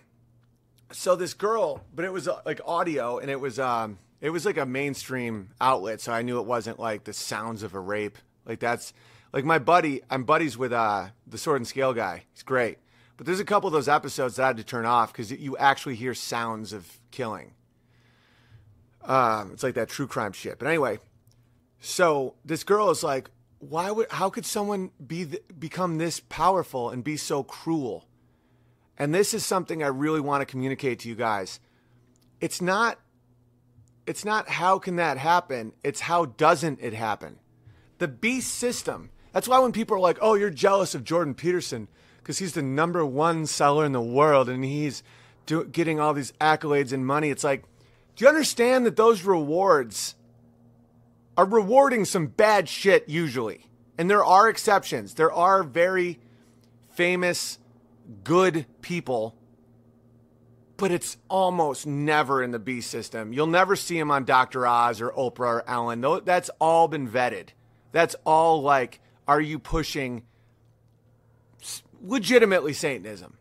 so 0.91 1.15
this 1.15 1.33
girl, 1.33 1.83
but 1.93 2.05
it 2.05 2.13
was 2.13 2.27
uh, 2.27 2.41
like 2.45 2.61
audio 2.65 3.17
and 3.17 3.29
it 3.29 3.39
was 3.39 3.59
um 3.59 3.97
it 4.21 4.29
was 4.29 4.45
like 4.45 4.57
a 4.57 4.65
mainstream 4.65 5.49
outlet, 5.59 5.99
so 5.99 6.13
I 6.13 6.21
knew 6.21 6.39
it 6.39 6.45
wasn't 6.45 6.79
like 6.79 7.03
the 7.03 7.11
sounds 7.13 7.61
of 7.61 7.73
a 7.73 7.79
rape. 7.79 8.17
Like 8.45 8.59
that's 8.59 8.93
like 9.33 9.43
my 9.43 9.59
buddy, 9.59 10.01
I'm 10.09 10.23
buddies 10.23 10.57
with 10.57 10.71
uh 10.71 11.07
the 11.27 11.37
sword 11.37 11.57
and 11.57 11.67
scale 11.67 11.93
guy. 11.93 12.23
He's 12.31 12.43
great. 12.43 12.77
But 13.17 13.25
there's 13.25 13.39
a 13.39 13.45
couple 13.45 13.67
of 13.67 13.73
those 13.73 13.89
episodes 13.89 14.37
that 14.37 14.43
I 14.43 14.47
had 14.47 14.57
to 14.57 14.63
turn 14.63 14.85
off 14.85 15.11
because 15.11 15.31
you 15.31 15.57
actually 15.57 15.95
hear 15.95 16.13
sounds 16.13 16.73
of 16.73 16.99
killing. 17.11 17.53
Um, 19.05 19.51
it's 19.53 19.63
like 19.63 19.75
that 19.75 19.89
true 19.89 20.07
crime 20.07 20.31
shit. 20.31 20.59
But 20.59 20.67
anyway, 20.67 20.99
so 21.79 22.35
this 22.45 22.63
girl 22.63 22.89
is 22.89 23.03
like, 23.03 23.29
why 23.59 23.91
would? 23.91 24.11
How 24.11 24.29
could 24.29 24.45
someone 24.45 24.91
be 25.05 25.25
th- 25.25 25.43
become 25.57 25.97
this 25.97 26.19
powerful 26.19 26.89
and 26.89 27.03
be 27.03 27.17
so 27.17 27.43
cruel? 27.43 28.05
And 28.97 29.13
this 29.13 29.33
is 29.33 29.45
something 29.45 29.81
I 29.81 29.87
really 29.87 30.19
want 30.19 30.41
to 30.41 30.45
communicate 30.45 30.99
to 30.99 31.09
you 31.09 31.15
guys. 31.15 31.59
It's 32.41 32.61
not. 32.61 32.99
It's 34.05 34.25
not 34.25 34.49
how 34.49 34.79
can 34.79 34.97
that 34.97 35.17
happen. 35.17 35.71
It's 35.83 36.01
how 36.01 36.25
doesn't 36.25 36.79
it 36.81 36.93
happen. 36.93 37.39
The 37.99 38.07
beast 38.09 38.53
system. 38.53 39.11
That's 39.31 39.47
why 39.47 39.59
when 39.59 39.71
people 39.71 39.95
are 39.95 40.01
like, 40.01 40.17
"Oh, 40.21 40.33
you're 40.35 40.49
jealous 40.49 40.93
of 40.93 41.03
Jordan 41.03 41.33
Peterson 41.33 41.87
because 42.17 42.39
he's 42.39 42.53
the 42.53 42.61
number 42.61 43.05
one 43.05 43.45
seller 43.45 43.85
in 43.85 43.93
the 43.93 44.01
world 44.01 44.49
and 44.49 44.63
he's 44.63 45.03
do- 45.45 45.65
getting 45.65 45.99
all 45.99 46.13
these 46.13 46.33
accolades 46.33 46.91
and 46.91 47.05
money," 47.05 47.29
it's 47.29 47.43
like 47.45 47.63
do 48.15 48.25
you 48.25 48.29
understand 48.29 48.85
that 48.85 48.95
those 48.95 49.23
rewards 49.23 50.15
are 51.35 51.45
rewarding 51.45 52.05
some 52.05 52.27
bad 52.27 52.69
shit 52.69 53.09
usually? 53.09 53.65
And 53.97 54.09
there 54.09 54.23
are 54.23 54.49
exceptions. 54.49 55.15
There 55.15 55.31
are 55.31 55.63
very 55.63 56.19
famous, 56.91 57.57
good 58.23 58.65
people, 58.81 59.35
but 60.77 60.91
it's 60.91 61.17
almost 61.29 61.87
never 61.87 62.43
in 62.43 62.51
the 62.51 62.59
B 62.59 62.81
system. 62.81 63.33
You'll 63.33 63.47
never 63.47 63.75
see 63.75 63.97
them 63.97 64.11
on 64.11 64.25
Dr. 64.25 64.67
Oz 64.67 65.01
or 65.01 65.09
Oprah 65.11 65.39
or 65.39 65.63
Ellen. 65.67 66.01
That's 66.23 66.49
all 66.59 66.87
been 66.87 67.09
vetted. 67.09 67.49
That's 67.91 68.15
all 68.25 68.61
like, 68.61 68.99
are 69.27 69.41
you 69.41 69.59
pushing 69.59 70.23
legitimately 72.01 72.73
Satanism? 72.73 73.37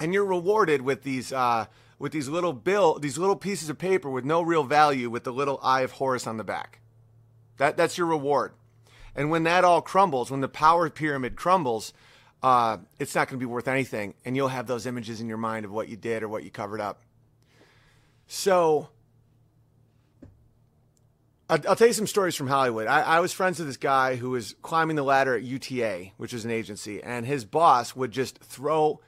And 0.00 0.12
you're 0.12 0.24
rewarded 0.24 0.82
with 0.82 1.02
these. 1.02 1.32
Uh, 1.32 1.66
with 1.98 2.12
these 2.12 2.28
little 2.28 2.52
bill, 2.52 2.98
these 2.98 3.18
little 3.18 3.36
pieces 3.36 3.68
of 3.68 3.78
paper 3.78 4.08
with 4.08 4.24
no 4.24 4.42
real 4.42 4.64
value, 4.64 5.10
with 5.10 5.24
the 5.24 5.32
little 5.32 5.58
eye 5.62 5.82
of 5.82 5.92
Horus 5.92 6.26
on 6.26 6.36
the 6.36 6.44
back. 6.44 6.80
That 7.56 7.76
that's 7.76 7.98
your 7.98 8.06
reward. 8.06 8.52
And 9.16 9.30
when 9.30 9.42
that 9.44 9.64
all 9.64 9.82
crumbles, 9.82 10.30
when 10.30 10.40
the 10.40 10.48
power 10.48 10.88
pyramid 10.90 11.34
crumbles, 11.34 11.92
uh, 12.42 12.78
it's 13.00 13.14
not 13.14 13.26
going 13.26 13.40
to 13.40 13.44
be 13.44 13.50
worth 13.50 13.66
anything, 13.66 14.14
and 14.24 14.36
you'll 14.36 14.48
have 14.48 14.68
those 14.68 14.86
images 14.86 15.20
in 15.20 15.28
your 15.28 15.38
mind 15.38 15.64
of 15.64 15.72
what 15.72 15.88
you 15.88 15.96
did 15.96 16.22
or 16.22 16.28
what 16.28 16.44
you 16.44 16.50
covered 16.50 16.80
up. 16.80 17.02
So. 18.26 18.88
I'll, 21.50 21.76
tell 21.76 21.86
you 21.86 21.94
some 21.94 22.06
stories 22.06 22.36
from 22.36 22.46
Hollywood. 22.46 22.88
I, 22.88 23.00
I 23.00 23.20
was 23.20 23.32
friends 23.32 23.58
with 23.58 23.68
this 23.68 23.78
guy 23.78 24.16
who 24.16 24.28
was 24.28 24.54
climbing 24.60 24.96
the 24.96 25.02
ladder 25.02 25.34
at 25.34 25.42
UTA, 25.42 26.10
which 26.18 26.34
is 26.34 26.44
an 26.44 26.50
agency, 26.50 27.02
and 27.02 27.24
his 27.24 27.46
boss 27.46 27.96
would 27.96 28.10
just 28.10 28.36
throw 28.40 29.00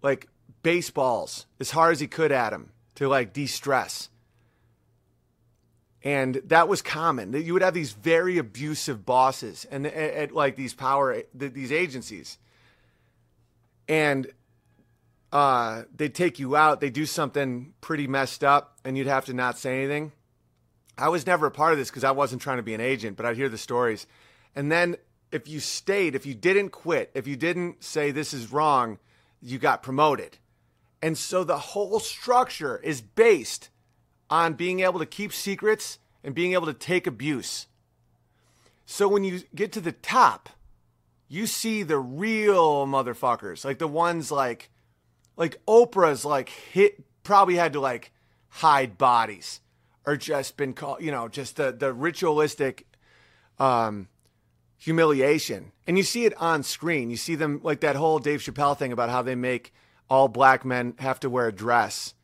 like 0.00 0.28
baseballs 0.64 1.46
as 1.60 1.70
hard 1.70 1.92
as 1.92 2.00
he 2.00 2.08
could 2.08 2.32
at 2.32 2.52
him 2.52 2.72
to 2.96 3.06
like 3.06 3.32
de-stress. 3.32 4.08
And 6.02 6.42
that 6.46 6.68
was 6.68 6.82
common. 6.82 7.30
That 7.30 7.42
you 7.42 7.52
would 7.52 7.62
have 7.62 7.72
these 7.72 7.92
very 7.92 8.36
abusive 8.38 9.06
bosses 9.06 9.64
and 9.70 9.86
at, 9.86 9.94
at 9.94 10.32
like 10.32 10.56
these 10.56 10.74
power 10.74 11.22
these 11.32 11.70
agencies. 11.70 12.38
And 13.88 14.26
uh, 15.32 15.84
they'd 15.94 16.14
take 16.14 16.38
you 16.38 16.56
out, 16.56 16.80
they 16.80 16.90
do 16.90 17.06
something 17.06 17.74
pretty 17.80 18.06
messed 18.06 18.44
up, 18.44 18.78
and 18.84 18.98
you'd 18.98 19.06
have 19.06 19.24
to 19.26 19.34
not 19.34 19.58
say 19.58 19.78
anything. 19.78 20.12
I 20.96 21.08
was 21.08 21.26
never 21.26 21.46
a 21.46 21.50
part 21.50 21.72
of 21.72 21.78
this 21.78 21.90
because 21.90 22.04
I 22.04 22.12
wasn't 22.12 22.40
trying 22.40 22.58
to 22.58 22.62
be 22.62 22.74
an 22.74 22.80
agent, 22.80 23.16
but 23.16 23.26
I'd 23.26 23.36
hear 23.36 23.48
the 23.48 23.58
stories. 23.58 24.06
And 24.54 24.70
then 24.70 24.96
if 25.32 25.48
you 25.48 25.58
stayed, 25.58 26.14
if 26.14 26.24
you 26.24 26.34
didn't 26.34 26.70
quit, 26.70 27.10
if 27.14 27.26
you 27.26 27.36
didn't 27.36 27.82
say 27.82 28.10
this 28.10 28.32
is 28.32 28.52
wrong, 28.52 28.98
you 29.42 29.58
got 29.58 29.82
promoted. 29.82 30.38
And 31.04 31.18
so 31.18 31.44
the 31.44 31.58
whole 31.58 32.00
structure 32.00 32.78
is 32.78 33.02
based 33.02 33.68
on 34.30 34.54
being 34.54 34.80
able 34.80 34.98
to 35.00 35.04
keep 35.04 35.34
secrets 35.34 35.98
and 36.24 36.34
being 36.34 36.54
able 36.54 36.64
to 36.64 36.72
take 36.72 37.06
abuse. 37.06 37.66
So 38.86 39.06
when 39.06 39.22
you 39.22 39.42
get 39.54 39.70
to 39.72 39.82
the 39.82 39.92
top, 39.92 40.48
you 41.28 41.46
see 41.46 41.82
the 41.82 41.98
real 41.98 42.86
motherfuckers, 42.86 43.66
like 43.66 43.78
the 43.78 43.86
ones 43.86 44.32
like 44.32 44.70
like 45.36 45.60
Oprah's 45.66 46.24
like 46.24 46.48
hit 46.48 47.04
probably 47.22 47.56
had 47.56 47.74
to 47.74 47.80
like 47.80 48.10
hide 48.48 48.96
bodies 48.96 49.60
or 50.06 50.16
just 50.16 50.56
been 50.56 50.72
called, 50.72 51.02
you 51.02 51.10
know, 51.10 51.28
just 51.28 51.56
the 51.56 51.70
the 51.70 51.92
ritualistic 51.92 52.86
um 53.58 54.08
humiliation. 54.78 55.72
And 55.86 55.98
you 55.98 56.02
see 56.02 56.24
it 56.24 56.32
on 56.40 56.62
screen. 56.62 57.10
You 57.10 57.18
see 57.18 57.34
them 57.34 57.60
like 57.62 57.80
that 57.80 57.94
whole 57.94 58.20
Dave 58.20 58.40
Chappelle 58.40 58.78
thing 58.78 58.90
about 58.90 59.10
how 59.10 59.20
they 59.20 59.34
make 59.34 59.74
all 60.08 60.28
black 60.28 60.64
men 60.64 60.94
have 60.98 61.20
to 61.20 61.30
wear 61.30 61.48
a 61.48 61.52
dress 61.52 62.14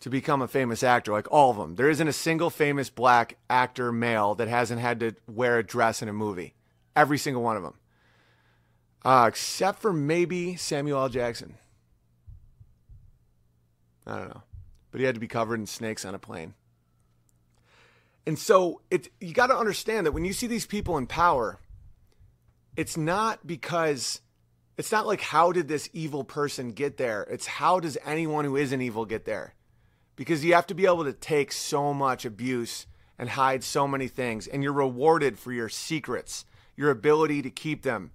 to 0.00 0.10
become 0.10 0.42
a 0.42 0.48
famous 0.48 0.82
actor, 0.82 1.12
like 1.12 1.30
all 1.30 1.50
of 1.50 1.56
them. 1.56 1.76
There 1.76 1.88
isn't 1.88 2.08
a 2.08 2.12
single 2.12 2.50
famous 2.50 2.90
black 2.90 3.38
actor 3.48 3.90
male 3.90 4.34
that 4.34 4.48
hasn't 4.48 4.80
had 4.80 5.00
to 5.00 5.14
wear 5.26 5.58
a 5.58 5.64
dress 5.64 6.02
in 6.02 6.08
a 6.08 6.12
movie. 6.12 6.54
Every 6.94 7.18
single 7.18 7.42
one 7.42 7.56
of 7.56 7.62
them. 7.62 7.78
Uh, 9.04 9.26
except 9.28 9.80
for 9.80 9.92
maybe 9.92 10.56
Samuel 10.56 11.00
L. 11.00 11.08
Jackson. 11.08 11.54
I 14.06 14.18
don't 14.18 14.28
know. 14.28 14.42
But 14.90 15.00
he 15.00 15.06
had 15.06 15.14
to 15.14 15.20
be 15.20 15.28
covered 15.28 15.58
in 15.58 15.66
snakes 15.66 16.04
on 16.04 16.14
a 16.14 16.18
plane. 16.18 16.54
And 18.26 18.38
so 18.38 18.80
it 18.90 19.08
you 19.20 19.34
got 19.34 19.48
to 19.48 19.56
understand 19.56 20.06
that 20.06 20.12
when 20.12 20.24
you 20.24 20.32
see 20.32 20.46
these 20.46 20.66
people 20.66 20.96
in 20.96 21.06
power, 21.06 21.60
it's 22.76 22.96
not 22.96 23.46
because 23.46 24.20
it's 24.76 24.92
not 24.92 25.06
like 25.06 25.20
how 25.20 25.52
did 25.52 25.68
this 25.68 25.88
evil 25.92 26.24
person 26.24 26.72
get 26.72 26.96
there? 26.96 27.22
It's 27.30 27.46
how 27.46 27.80
does 27.80 27.96
anyone 28.04 28.44
who 28.44 28.56
isn't 28.56 28.80
evil 28.80 29.04
get 29.04 29.24
there? 29.24 29.54
Because 30.16 30.44
you 30.44 30.54
have 30.54 30.66
to 30.68 30.74
be 30.74 30.86
able 30.86 31.04
to 31.04 31.12
take 31.12 31.52
so 31.52 31.92
much 31.92 32.24
abuse 32.24 32.86
and 33.18 33.30
hide 33.30 33.62
so 33.62 33.86
many 33.86 34.08
things, 34.08 34.46
and 34.46 34.62
you're 34.62 34.72
rewarded 34.72 35.38
for 35.38 35.52
your 35.52 35.68
secrets, 35.68 36.44
your 36.76 36.90
ability 36.90 37.42
to 37.42 37.50
keep 37.50 37.82
them. 37.82 38.10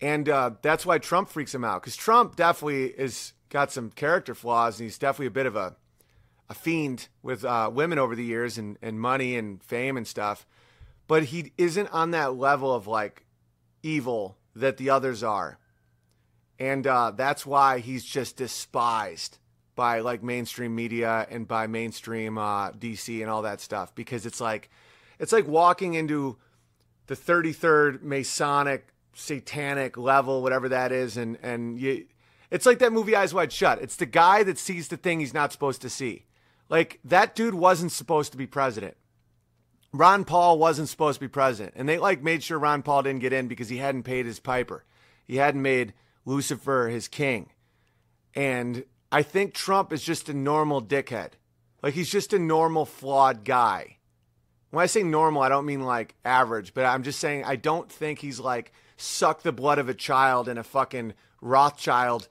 And 0.00 0.28
uh, 0.28 0.52
that's 0.62 0.84
why 0.84 0.98
Trump 0.98 1.28
freaks 1.28 1.54
him 1.54 1.64
out 1.64 1.82
because 1.82 1.96
Trump 1.96 2.36
definitely 2.36 2.86
is 2.86 3.32
got 3.48 3.72
some 3.72 3.90
character 3.90 4.34
flaws, 4.34 4.78
and 4.78 4.86
he's 4.86 4.98
definitely 4.98 5.26
a 5.26 5.30
bit 5.30 5.46
of 5.46 5.56
a 5.56 5.76
a 6.50 6.54
fiend 6.54 7.08
with 7.22 7.44
uh, 7.44 7.70
women 7.72 7.96
over 7.98 8.16
the 8.16 8.24
years 8.24 8.58
and, 8.58 8.76
and 8.82 9.00
money 9.00 9.36
and 9.36 9.62
fame 9.62 9.96
and 9.96 10.06
stuff. 10.06 10.44
But 11.06 11.24
he 11.24 11.52
isn't 11.56 11.86
on 11.92 12.10
that 12.10 12.34
level 12.34 12.74
of 12.74 12.88
like 12.88 13.24
evil 13.84 14.36
that 14.56 14.76
the 14.76 14.90
others 14.90 15.22
are. 15.22 15.59
And 16.60 16.86
uh, 16.86 17.12
that's 17.16 17.46
why 17.46 17.78
he's 17.78 18.04
just 18.04 18.36
despised 18.36 19.38
by 19.74 20.00
like 20.00 20.22
mainstream 20.22 20.74
media 20.74 21.26
and 21.30 21.48
by 21.48 21.66
mainstream 21.66 22.36
uh, 22.36 22.70
DC 22.72 23.22
and 23.22 23.30
all 23.30 23.42
that 23.42 23.62
stuff 23.62 23.94
because 23.94 24.26
it's 24.26 24.42
like 24.42 24.68
it's 25.18 25.32
like 25.32 25.48
walking 25.48 25.94
into 25.94 26.36
the 27.06 27.16
33rd 27.16 28.02
Masonic 28.02 28.88
satanic 29.14 29.96
level, 29.96 30.42
whatever 30.42 30.68
that 30.68 30.92
is, 30.92 31.16
and 31.16 31.38
and 31.42 31.80
you, 31.80 32.04
it's 32.50 32.66
like 32.66 32.78
that 32.80 32.92
movie 32.92 33.16
Eyes 33.16 33.32
Wide 33.32 33.52
Shut. 33.52 33.80
It's 33.80 33.96
the 33.96 34.04
guy 34.04 34.42
that 34.42 34.58
sees 34.58 34.88
the 34.88 34.98
thing 34.98 35.20
he's 35.20 35.34
not 35.34 35.52
supposed 35.52 35.80
to 35.80 35.88
see. 35.88 36.26
Like 36.68 37.00
that 37.04 37.34
dude 37.34 37.54
wasn't 37.54 37.92
supposed 37.92 38.32
to 38.32 38.38
be 38.38 38.46
president. 38.46 38.98
Ron 39.94 40.24
Paul 40.24 40.58
wasn't 40.58 40.90
supposed 40.90 41.16
to 41.16 41.24
be 41.24 41.28
president, 41.28 41.72
and 41.74 41.88
they 41.88 41.96
like 41.96 42.22
made 42.22 42.42
sure 42.42 42.58
Ron 42.58 42.82
Paul 42.82 43.04
didn't 43.04 43.20
get 43.20 43.32
in 43.32 43.48
because 43.48 43.70
he 43.70 43.78
hadn't 43.78 44.02
paid 44.02 44.26
his 44.26 44.40
piper. 44.40 44.84
He 45.26 45.36
hadn't 45.36 45.62
made 45.62 45.94
Lucifer 46.24 46.88
his 46.88 47.08
king, 47.08 47.50
and 48.34 48.84
I 49.10 49.22
think 49.22 49.54
Trump 49.54 49.92
is 49.92 50.02
just 50.02 50.28
a 50.28 50.34
normal 50.34 50.82
dickhead. 50.82 51.32
Like 51.82 51.94
he's 51.94 52.10
just 52.10 52.32
a 52.32 52.38
normal 52.38 52.84
flawed 52.84 53.44
guy. 53.44 53.96
When 54.70 54.82
I 54.82 54.86
say 54.86 55.02
normal, 55.02 55.42
I 55.42 55.48
don't 55.48 55.66
mean 55.66 55.80
like 55.80 56.14
average, 56.24 56.74
but 56.74 56.84
I'm 56.84 57.02
just 57.02 57.18
saying 57.18 57.44
I 57.44 57.56
don't 57.56 57.90
think 57.90 58.20
he's 58.20 58.38
like 58.38 58.72
suck 58.96 59.42
the 59.42 59.52
blood 59.52 59.78
of 59.78 59.88
a 59.88 59.94
child 59.94 60.48
in 60.48 60.58
a 60.58 60.64
fucking 60.64 61.14
Rothschild 61.40 62.28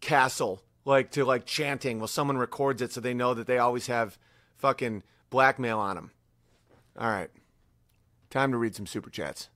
castle, 0.00 0.62
like 0.84 1.10
to 1.12 1.24
like 1.24 1.44
chanting 1.44 1.98
while 1.98 2.08
someone 2.08 2.38
records 2.38 2.80
it 2.80 2.92
so 2.92 3.00
they 3.00 3.14
know 3.14 3.34
that 3.34 3.46
they 3.46 3.58
always 3.58 3.88
have 3.88 4.18
fucking 4.56 5.02
blackmail 5.28 5.78
on 5.78 5.96
them. 5.96 6.10
All 6.98 7.08
right. 7.08 7.30
Time 8.30 8.52
to 8.52 8.58
read 8.58 8.74
some 8.74 8.86
super 8.86 9.10
chats. 9.10 9.48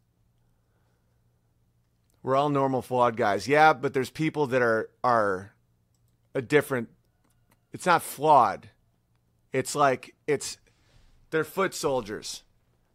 We're 2.26 2.34
all 2.34 2.48
normal 2.48 2.82
flawed 2.82 3.16
guys. 3.16 3.46
Yeah, 3.46 3.72
but 3.72 3.94
there's 3.94 4.10
people 4.10 4.48
that 4.48 4.60
are 4.60 4.90
are 5.04 5.52
a 6.34 6.42
different 6.42 6.88
it's 7.72 7.86
not 7.86 8.02
flawed. 8.02 8.68
It's 9.52 9.76
like 9.76 10.16
it's 10.26 10.58
they're 11.30 11.44
foot 11.44 11.72
soldiers. 11.72 12.42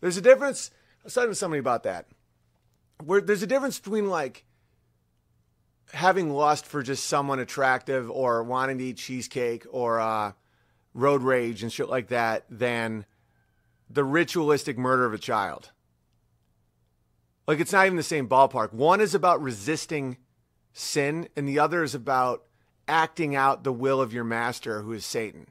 There's 0.01 0.17
a 0.17 0.21
difference. 0.21 0.69
I 0.99 1.05
was 1.05 1.13
talking 1.13 1.29
to 1.29 1.35
somebody 1.35 1.61
about 1.61 1.83
that. 1.83 2.07
Where 3.05 3.21
there's 3.21 3.41
a 3.41 3.47
difference 3.47 3.79
between 3.79 4.09
like 4.09 4.43
having 5.93 6.33
lust 6.33 6.65
for 6.65 6.83
just 6.83 7.05
someone 7.05 7.39
attractive 7.39 8.11
or 8.11 8.43
wanting 8.43 8.79
to 8.79 8.83
eat 8.83 8.97
cheesecake 8.97 9.65
or 9.71 10.01
uh, 10.01 10.33
road 10.93 11.21
rage 11.21 11.63
and 11.63 11.71
shit 11.71 11.87
like 11.87 12.09
that 12.09 12.43
than 12.49 13.05
the 13.89 14.03
ritualistic 14.03 14.77
murder 14.77 15.05
of 15.05 15.13
a 15.13 15.17
child. 15.17 15.71
Like 17.52 17.60
it's 17.60 17.73
not 17.73 17.86
even 17.86 17.98
the 17.98 18.03
same 18.03 18.30
ballpark. 18.30 18.72
One 18.72 19.02
is 19.02 19.14
about 19.14 19.41
resisting 19.41 20.15
sin, 20.72 21.28
and 21.36 21.45
the 21.45 21.60
other 21.60 21.84
is 21.84 21.94
about 21.94 22.44
acting 22.88 23.36
out 23.36 23.65
the 23.65 23.73
will 23.73 23.99
of 23.99 24.14
your 24.14 24.23
master, 24.23 24.84
who 24.84 24.94
is 24.94 25.06
Satan. 25.06 25.48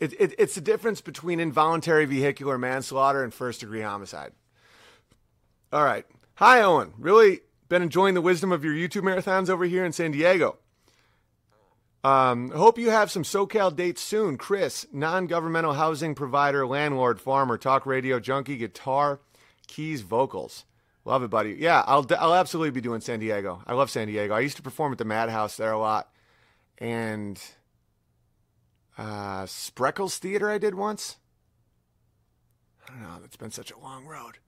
It, 0.00 0.20
it, 0.20 0.34
it's 0.36 0.56
the 0.56 0.60
difference 0.60 1.00
between 1.00 1.38
involuntary 1.38 2.06
vehicular 2.06 2.58
manslaughter 2.58 3.22
and 3.22 3.32
first 3.32 3.60
degree 3.60 3.82
homicide. 3.82 4.32
All 5.72 5.84
right. 5.84 6.06
Hi, 6.38 6.60
Owen. 6.60 6.94
Really 6.98 7.42
been 7.68 7.82
enjoying 7.82 8.14
the 8.14 8.20
wisdom 8.20 8.50
of 8.50 8.64
your 8.64 8.74
YouTube 8.74 9.02
marathons 9.02 9.48
over 9.48 9.66
here 9.66 9.84
in 9.84 9.92
San 9.92 10.10
Diego. 10.10 10.58
Um, 12.02 12.50
hope 12.50 12.80
you 12.80 12.90
have 12.90 13.12
some 13.12 13.22
SoCal 13.22 13.76
dates 13.76 14.02
soon. 14.02 14.38
Chris, 14.38 14.88
non 14.92 15.28
governmental 15.28 15.74
housing 15.74 16.16
provider, 16.16 16.66
landlord, 16.66 17.20
farmer, 17.20 17.58
talk 17.58 17.86
radio, 17.86 18.18
junkie, 18.18 18.56
guitar, 18.56 19.20
keys, 19.66 20.02
vocals. 20.02 20.64
Love 21.04 21.22
it, 21.22 21.28
buddy. 21.28 21.56
Yeah, 21.58 21.84
I'll, 21.86 22.06
I'll 22.18 22.34
absolutely 22.34 22.70
be 22.70 22.80
doing 22.80 23.00
San 23.00 23.20
Diego. 23.20 23.62
I 23.66 23.74
love 23.74 23.90
San 23.90 24.06
Diego. 24.06 24.34
I 24.34 24.40
used 24.40 24.56
to 24.56 24.62
perform 24.62 24.92
at 24.92 24.98
the 24.98 25.04
Madhouse 25.04 25.56
there 25.56 25.72
a 25.72 25.78
lot. 25.78 26.10
And 26.78 27.40
uh, 28.96 29.42
Spreckels 29.44 30.16
Theater 30.16 30.50
I 30.50 30.58
did 30.58 30.74
once. 30.74 31.16
I 32.86 32.92
don't 32.92 33.02
know. 33.02 33.18
It's 33.24 33.36
been 33.36 33.50
such 33.50 33.70
a 33.70 33.78
long 33.78 34.06
road. 34.06 34.38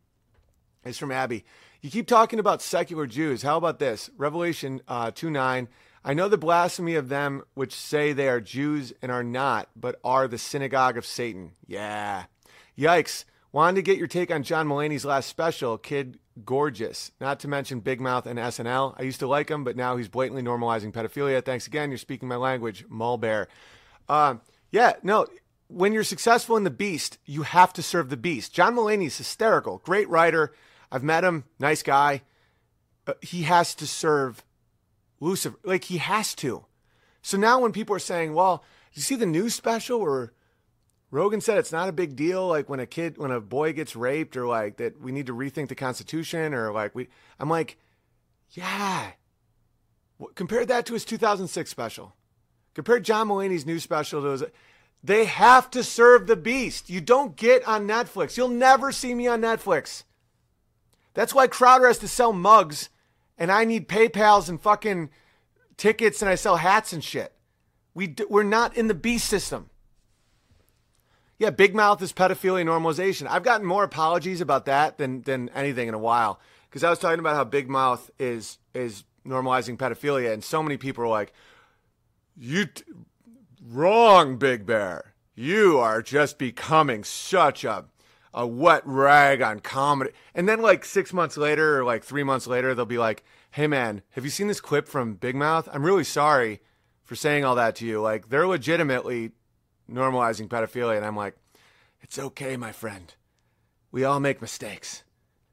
It's 0.85 0.99
from 0.99 1.13
Abby. 1.13 1.45
You 1.83 1.91
keep 1.91 2.07
talking 2.07 2.39
about 2.39 2.63
secular 2.63 3.07
Jews. 3.07 3.43
How 3.43 3.57
about 3.57 3.79
this? 3.79 4.09
Revelation 4.17 4.81
uh, 4.89 5.11
2 5.11 5.31
9. 5.31 5.69
I 6.05 6.15
know 6.15 6.29
the 6.29 6.39
blasphemy 6.39 6.95
of 6.95 7.09
them 7.09 7.43
which 7.55 7.75
say 7.75 8.13
they 8.13 8.29
are 8.29 8.41
Jews 8.41 8.93
and 9.03 9.11
are 9.11 9.25
not, 9.25 9.69
but 9.75 9.99
are 10.05 10.29
the 10.29 10.39
synagogue 10.39 10.97
of 10.97 11.05
Satan. 11.05 11.53
Yeah. 11.67 12.27
Yikes. 12.79 13.25
Wanted 13.57 13.77
to 13.77 13.83
get 13.83 13.97
your 13.97 14.07
take 14.07 14.31
on 14.31 14.43
John 14.43 14.69
Mulaney's 14.69 15.07
last 15.07 15.31
special, 15.31 15.79
Kid 15.79 16.19
Gorgeous. 16.45 17.11
Not 17.23 17.41
to 17.41 17.49
mention 17.49 17.81
Big 17.81 18.03
Mouth 18.03 18.27
and 18.27 18.39
SNL. 18.39 18.95
I 18.99 19.03
used 19.05 19.21
to 19.21 19.27
like 19.27 19.51
him, 19.51 19.65
but 19.65 19.77
now 19.79 19.97
he's 19.97 20.09
blatantly 20.09 20.43
normalizing 20.43 20.93
pedophilia. 20.93 21.43
Thanks 21.43 21.67
again. 21.67 21.91
You're 21.91 21.97
speaking 21.97 22.29
my 22.29 22.37
language, 22.37 22.87
Mulbear. 22.91 23.47
Uh, 24.11 24.35
yeah, 24.71 24.97
no. 25.03 25.27
When 25.69 25.95
you're 25.95 26.05
successful 26.05 26.59
in 26.59 26.65
the 26.65 26.71
beast, 26.71 27.17
you 27.25 27.45
have 27.45 27.73
to 27.73 27.83
serve 27.83 28.11
the 28.11 28.19
beast. 28.19 28.53
John 28.53 28.77
Mulaney's 28.77 29.17
hysterical. 29.17 29.79
Great 29.79 30.11
writer. 30.11 30.53
I've 30.93 31.03
met 31.03 31.25
him. 31.25 31.45
Nice 31.59 31.83
guy. 31.83 32.21
Uh, 33.07 33.15
he 33.23 33.45
has 33.45 33.75
to 33.77 33.87
serve 33.87 34.45
Lucifer. 35.19 35.59
Like 35.65 35.85
he 35.85 35.97
has 35.97 36.35
to. 36.35 36.67
So 37.23 37.39
now 37.39 37.61
when 37.61 37.73
people 37.73 37.97
are 37.97 38.01
saying, 38.01 38.35
well, 38.35 38.63
you 38.93 39.01
see 39.01 39.15
the 39.15 39.25
news 39.25 39.55
special 39.55 40.01
where 40.01 40.35
Rogan 41.17 41.41
said 41.41 41.57
it's 41.57 41.73
not 41.73 41.89
a 41.89 41.93
big 41.93 42.15
deal, 42.15 42.47
like 42.47 42.69
when 42.69 42.79
a 42.79 42.85
kid, 42.85 43.17
when 43.17 43.31
a 43.31 43.41
boy 43.41 43.73
gets 43.73 43.97
raped, 43.97 44.37
or 44.37 44.47
like 44.47 44.77
that 44.77 45.01
we 45.01 45.13
need 45.13 45.27
to 45.27 45.35
rethink 45.35 45.69
the 45.69 45.75
Constitution, 45.75 46.53
or 46.53 46.73
like 46.73 46.95
we, 46.95 47.09
I'm 47.41 47.49
like, 47.49 47.79
yeah. 48.51 49.13
Compare 50.35 50.67
that 50.67 50.85
to 50.85 50.93
his 50.93 51.07
2006 51.07 51.71
special. 51.71 52.15
Compare 52.75 53.01
John 53.01 53.29
Mulaney's 53.29 53.65
new 53.65 53.81
special 53.81 54.21
to 54.21 54.29
his. 54.29 54.45
They 55.03 55.25
have 55.25 55.71
to 55.71 55.83
serve 55.83 56.27
the 56.27 56.37
beast. 56.37 56.91
You 56.91 57.01
don't 57.01 57.35
get 57.35 57.67
on 57.67 57.89
Netflix. 57.89 58.37
You'll 58.37 58.49
never 58.49 58.93
see 58.93 59.15
me 59.15 59.27
on 59.27 59.41
Netflix. 59.41 60.05
That's 61.15 61.35
why 61.35 61.47
Crowder 61.47 61.87
has 61.87 61.99
to 62.01 62.09
sell 62.09 62.35
mugs 62.35 62.91
and 63.39 63.51
I 63.51 63.65
need 63.65 63.89
PayPal's 63.89 64.51
and 64.51 64.61
fucking 64.61 65.09
tickets 65.79 66.21
and 66.21 66.29
I 66.29 66.35
sell 66.35 66.57
hats 66.57 66.93
and 66.93 67.03
shit. 67.03 67.33
We 67.95 68.15
we're 68.29 68.43
not 68.43 68.77
in 68.77 68.89
the 68.89 68.95
beast 68.95 69.31
system. 69.31 69.71
Yeah, 71.39 71.51
Big 71.51 71.75
Mouth 71.75 72.01
is 72.01 72.13
pedophilia 72.13 72.65
normalization. 72.65 73.27
I've 73.29 73.43
gotten 73.43 73.67
more 73.67 73.85
apologies 73.85 74.41
about 74.41 74.65
that 74.67 74.97
than 74.97 75.23
than 75.23 75.51
anything 75.51 75.89
in 75.89 75.95
a 75.95 75.99
while 75.99 76.41
because 76.69 76.83
I 76.83 76.91
was 76.91 76.99
talking 76.99 77.19
about 77.19 77.37
how 77.37 77.45
Big 77.45 77.69
Mouth 77.69 78.11
is 78.19 78.59
is 78.75 79.05
normalizing 79.27 79.77
pedophilia, 79.77 80.33
and 80.33 80.43
so 80.43 80.63
many 80.63 80.77
people 80.77 81.05
are 81.05 81.09
like, 81.09 81.33
"You 82.37 82.67
t- 82.67 82.85
wrong, 83.63 84.37
Big 84.39 84.65
Bear. 84.65 85.15
You 85.35 85.79
are 85.79 86.01
just 86.01 86.39
becoming 86.39 87.05
such 87.05 87.65
a 87.65 87.85
a 88.33 88.47
wet 88.47 88.83
rag 88.85 89.41
on 89.41 89.61
comedy. 89.61 90.11
And 90.35 90.47
then 90.47 90.61
like 90.61 90.85
six 90.85 91.13
months 91.15 91.39
later 91.39 91.79
or 91.79 91.85
like 91.85 92.05
three 92.05 92.23
months 92.23 92.47
later, 92.47 92.75
they'll 92.75 92.85
be 92.87 92.99
like, 92.99 93.25
"Hey 93.51 93.67
man, 93.67 94.03
have 94.13 94.25
you 94.25 94.31
seen 94.31 94.49
this 94.49 94.61
clip 94.61 94.89
from 94.89 95.15
Big 95.15 95.35
Mouth? 95.35 95.69
I'm 95.73 95.85
really 95.85 96.05
sorry 96.05 96.61
for 97.05 97.15
saying 97.15 97.45
all 97.45 97.55
that 97.55 97.77
to 97.77 97.87
you. 97.87 98.01
Like 98.01 98.31
they're 98.31 98.47
legitimately 98.47 99.33
normalizing 99.91 100.49
pedophilia." 100.49 100.97
And 100.97 101.07
I'm 101.07 101.17
like, 101.17 101.37
"It's 102.01 102.19
okay, 102.19 102.57
my 102.57 102.73
friend. 102.73 103.15
We 103.91 104.05
all 104.05 104.21
make 104.21 104.41
mistakes. 104.41 105.03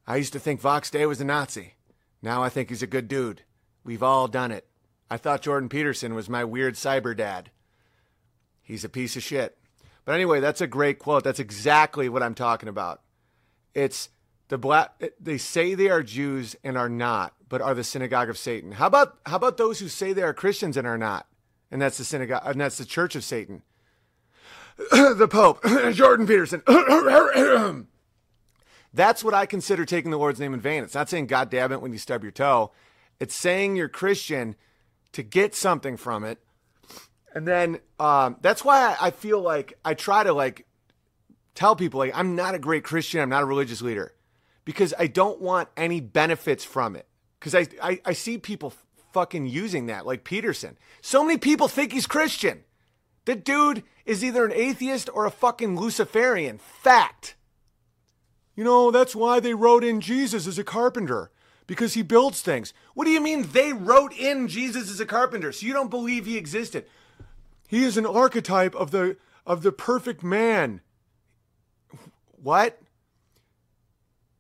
I 0.06 0.18
used 0.18 0.34
to 0.34 0.40
think 0.40 0.60
Vox 0.60 0.90
Day 0.90 1.06
was 1.06 1.22
a 1.22 1.26
Nazi. 1.26 1.76
Now 2.22 2.44
I 2.44 2.50
think 2.50 2.70
he's 2.70 2.84
a 2.84 2.88
good 2.88 3.08
dude. 3.08 3.44
We've 3.84 4.04
all 4.04 4.28
done 4.28 4.52
it. 4.52 4.68
I 5.10 5.18
thought 5.18 5.42
Jordan 5.42 5.70
Peterson 5.70 6.14
was 6.14 6.30
my 6.30 6.44
weird 6.44 6.76
cyber 6.76 7.16
dad. 7.16 7.52
He's 8.62 8.84
a 8.84 8.90
piece 8.90 9.16
of 9.16 9.24
shit." 9.24 9.58
But 10.06 10.16
anyway, 10.16 10.40
that's 10.40 10.62
a 10.62 10.68
great 10.68 11.00
quote. 11.00 11.24
That's 11.24 11.40
exactly 11.40 12.10
what 12.10 12.24
I'm 12.24 12.36
talking 12.36 12.70
about. 12.70 13.02
It's 13.74 14.10
the 14.50 14.58
black 14.58 15.02
they 15.20 15.38
say 15.38 15.74
they 15.74 15.90
are 15.90 16.04
Jews 16.04 16.56
and 16.64 16.78
are 16.78 16.90
not, 16.90 17.34
but 17.50 17.62
are 17.62 17.74
the 17.74 17.84
synagogue 17.84 18.30
of 18.30 18.38
Satan. 18.38 18.74
How 18.74 18.88
about 18.88 19.18
how 19.26 19.38
about 19.38 19.58
those 19.58 19.80
who 19.80 19.88
say 19.88 20.14
they 20.14 20.24
are 20.24 20.34
Christians 20.34 20.78
and 20.78 20.86
are 20.86 20.98
not? 20.98 21.28
And 21.72 21.82
that's 21.82 21.98
the 21.98 22.04
synagogue 22.04 22.44
and 22.46 22.60
that's 22.60 22.78
the 22.78 22.86
church 22.86 23.16
of 23.16 23.24
Satan. 23.24 23.64
the 24.78 25.28
Pope, 25.30 25.64
Jordan 25.94 26.28
Peterson. 26.28 26.62
that's 28.94 29.24
what 29.24 29.34
I 29.34 29.46
consider 29.46 29.86
taking 29.86 30.12
the 30.12 30.18
Lord's 30.18 30.40
name 30.40 30.54
in 30.54 30.60
vain. 30.60 30.84
It's 30.84 30.96
not 30.96 31.10
saying 31.10 31.28
God 31.28 31.50
damn 31.50 31.72
it 31.72 31.82
when 31.82 31.92
you 31.92 31.98
stub 31.98 32.24
your 32.24 32.32
toe. 32.32 32.72
It's 33.20 33.36
saying 33.36 33.76
you're 33.76 33.90
Christian 33.90 34.56
to 35.14 35.24
get 35.24 35.54
something 35.56 35.98
from 35.98 36.24
it 36.24 36.40
and 37.34 37.48
then 37.48 37.80
um, 38.00 38.38
that's 38.42 38.64
why 38.64 38.96
I, 39.00 39.12
feel 39.12 39.42
like 39.42 39.78
I 39.84 39.96
try 39.96 40.24
to 40.24 40.34
like 40.34 40.68
tell 41.56 41.76
people 41.76 42.00
like 42.00 42.12
I'm 42.14 42.36
not 42.36 42.56
a 42.56 42.60
great 42.60 42.84
Christian, 42.84 43.22
I'm 43.22 43.30
not 43.30 43.44
a 43.44 43.46
religious 43.48 43.82
leader, 43.82 44.14
because 44.66 44.94
I 44.98 45.08
don't 45.08 45.42
want 45.42 45.70
any 45.76 46.00
benefits 46.00 46.64
from 46.64 46.96
it. 46.96 47.08
Because 47.40 47.56
I, 47.56 47.68
I 47.82 48.00
I 48.06 48.14
see 48.14 48.38
people 48.38 48.74
fucking 49.14 49.48
using 49.48 49.88
that, 49.88 50.06
like 50.06 50.24
Peterson. 50.24 50.78
So 51.02 51.24
many 51.24 51.38
people 51.38 51.68
think 51.68 51.92
he's 51.92 52.08
Christian. 52.08 52.64
The 53.26 53.36
dude 53.36 53.84
is 54.06 54.24
either 54.24 54.46
an 54.46 54.52
atheist 54.54 55.10
or 55.14 55.26
a 55.26 55.32
fucking 55.32 55.80
Luciferian. 55.80 56.58
Fact. 56.58 57.36
You 58.56 58.64
know, 58.64 58.92
that's 58.92 59.16
why 59.16 59.40
they 59.40 59.54
wrote 59.54 59.84
in 59.84 60.02
Jesus 60.02 60.46
as 60.46 60.60
a 60.60 60.64
carpenter, 60.64 61.32
because 61.66 61.94
he 61.94 62.04
builds 62.04 62.42
things. 62.42 62.74
What 62.94 63.06
do 63.06 63.12
you 63.12 63.22
mean 63.22 63.50
they 63.52 63.74
wrote 63.74 64.14
in 64.14 64.48
Jesus 64.48 64.92
as 64.92 65.00
a 65.00 65.06
carpenter? 65.06 65.52
So 65.52 65.66
you 65.66 65.74
don't 65.74 65.90
believe 65.90 66.26
he 66.26 66.38
existed? 66.38 66.86
he 67.74 67.84
is 67.84 67.98
an 67.98 68.06
archetype 68.06 68.76
of 68.76 68.92
the 68.92 69.18
of 69.48 69.64
the 69.64 69.72
perfect 69.72 70.24
man. 70.24 70.82
What? 72.32 72.80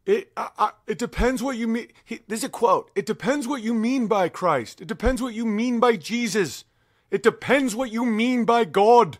It 0.06 0.32
I, 0.38 0.50
I, 0.58 0.72
it 0.86 1.00
depends 1.00 1.42
what 1.42 1.58
you 1.58 1.68
mean. 1.68 1.88
He, 2.06 2.20
this 2.28 2.42
is 2.42 2.44
a 2.44 2.50
quote. 2.50 2.92
It 2.94 3.08
depends 3.08 3.48
what 3.48 3.64
you 3.64 3.74
mean 3.74 4.06
by 4.06 4.30
Christ. 4.30 4.82
It 4.82 4.88
depends 4.88 5.20
what 5.20 5.34
you 5.34 5.48
mean 5.48 5.80
by 5.80 5.96
Jesus. 5.96 6.64
It 7.14 7.22
depends 7.22 7.76
what 7.76 7.92
you 7.92 8.08
mean 8.08 8.44
by 8.44 8.66
God. 8.66 9.20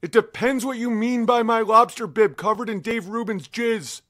It 0.00 0.12
depends 0.12 0.64
what 0.64 0.78
you 0.78 0.92
mean 0.92 1.26
by 1.26 1.42
my 1.42 1.60
lobster 1.60 2.06
bib 2.06 2.36
covered 2.36 2.70
in 2.70 2.80
Dave 2.80 3.08
Rubin's 3.08 3.48
jizz. 3.48 4.00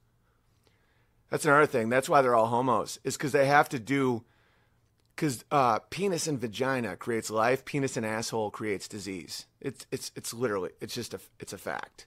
That's 1.30 1.46
another 1.46 1.64
thing. 1.64 1.88
That's 1.88 2.10
why 2.10 2.20
they're 2.20 2.34
all 2.34 2.48
homos. 2.48 2.98
Is 3.04 3.16
because 3.16 3.32
they 3.32 3.46
have 3.46 3.70
to 3.70 3.78
do. 3.78 4.22
Because 5.14 5.46
uh, 5.50 5.78
penis 5.88 6.26
and 6.26 6.38
vagina 6.38 6.94
creates 6.94 7.30
life. 7.30 7.64
Penis 7.64 7.96
and 7.96 8.04
asshole 8.04 8.50
creates 8.50 8.86
disease. 8.86 9.46
It's 9.62 9.86
it's 9.90 10.12
it's 10.14 10.34
literally 10.34 10.72
it's 10.82 10.94
just 10.94 11.14
a 11.14 11.20
it's 11.40 11.54
a 11.54 11.58
fact. 11.58 12.06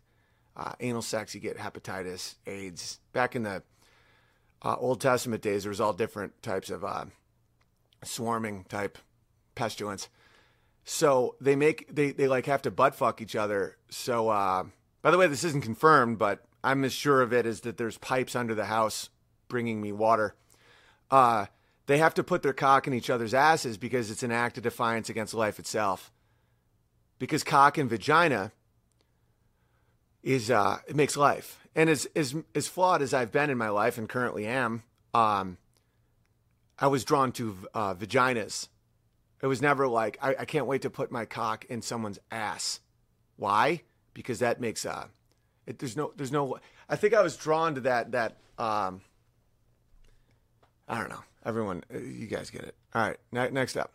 Uh, 0.55 0.73
anal 0.79 1.01
sex, 1.01 1.33
you 1.33 1.41
get 1.41 1.57
hepatitis, 1.57 2.35
AIDS. 2.45 2.99
Back 3.13 3.35
in 3.35 3.41
the 3.41 3.63
uh, 4.61 4.75
Old 4.75 5.01
Testament 5.01 5.41
days, 5.41 5.63
there 5.63 5.71
was 5.71 5.81
all 5.81 5.93
different 5.93 6.39
types 6.43 6.69
of 6.69 6.85
uh, 6.85 7.05
swarming 8.03 8.65
type 8.65 8.99
pestilence. 9.55 10.07
So 10.91 11.35
they 11.39 11.55
make 11.55 11.93
they 11.93 12.13
they 12.13 12.27
like 12.27 12.47
have 12.47 12.63
to 12.63 12.71
butt 12.71 12.95
fuck 12.95 13.21
each 13.21 13.35
other. 13.35 13.77
So 13.89 14.29
uh, 14.29 14.63
by 15.03 15.11
the 15.11 15.19
way, 15.19 15.27
this 15.27 15.43
isn't 15.43 15.61
confirmed, 15.61 16.17
but 16.17 16.43
I'm 16.63 16.83
as 16.83 16.93
sure 16.93 17.21
of 17.21 17.31
it 17.31 17.45
as 17.45 17.61
that 17.61 17.77
there's 17.77 17.99
pipes 17.99 18.35
under 18.35 18.55
the 18.55 18.65
house 18.65 19.11
bringing 19.49 19.81
me 19.81 19.91
water. 19.91 20.33
Uh, 21.11 21.45
they 21.85 21.99
have 21.99 22.15
to 22.15 22.23
put 22.23 22.41
their 22.41 22.53
cock 22.53 22.87
in 22.87 22.95
each 22.95 23.11
other's 23.11 23.35
asses 23.35 23.77
because 23.77 24.09
it's 24.09 24.23
an 24.23 24.31
act 24.31 24.57
of 24.57 24.63
defiance 24.63 25.09
against 25.09 25.35
life 25.35 25.59
itself. 25.59 26.11
Because 27.19 27.43
cock 27.43 27.77
and 27.77 27.87
vagina 27.87 28.51
is 30.23 30.49
uh, 30.49 30.79
it 30.87 30.95
makes 30.95 31.15
life, 31.15 31.67
and 31.75 31.87
as 31.87 32.07
as 32.15 32.35
as 32.55 32.67
flawed 32.67 33.03
as 33.03 33.13
I've 33.13 33.31
been 33.31 33.51
in 33.51 33.59
my 33.59 33.69
life 33.69 33.99
and 33.99 34.09
currently 34.09 34.47
am, 34.47 34.81
um, 35.13 35.59
I 36.79 36.87
was 36.87 37.05
drawn 37.05 37.31
to 37.33 37.55
uh, 37.75 37.93
vaginas. 37.93 38.69
It 39.41 39.47
was 39.47 39.61
never 39.61 39.87
like 39.87 40.17
I, 40.21 40.35
I 40.39 40.45
can't 40.45 40.65
wait 40.65 40.81
to 40.81 40.89
put 40.89 41.11
my 41.11 41.25
cock 41.25 41.65
in 41.65 41.81
someone's 41.81 42.19
ass. 42.31 42.79
Why? 43.37 43.83
Because 44.13 44.39
that 44.39 44.59
makes 44.59 44.85
uh, 44.85 45.07
it, 45.65 45.79
there's 45.79 45.95
no 45.95 46.11
there's 46.15 46.31
no. 46.31 46.59
I 46.89 46.95
think 46.95 47.13
I 47.13 47.21
was 47.21 47.37
drawn 47.37 47.75
to 47.75 47.81
that 47.81 48.11
that 48.11 48.37
um. 48.57 49.01
I 50.87 50.97
don't 50.97 51.09
know. 51.09 51.23
Everyone, 51.45 51.83
uh, 51.93 51.99
you 51.99 52.25
guys 52.25 52.49
get 52.49 52.63
it. 52.63 52.75
All 52.93 53.01
right. 53.03 53.17
Ne- 53.31 53.51
next 53.51 53.77
up, 53.77 53.93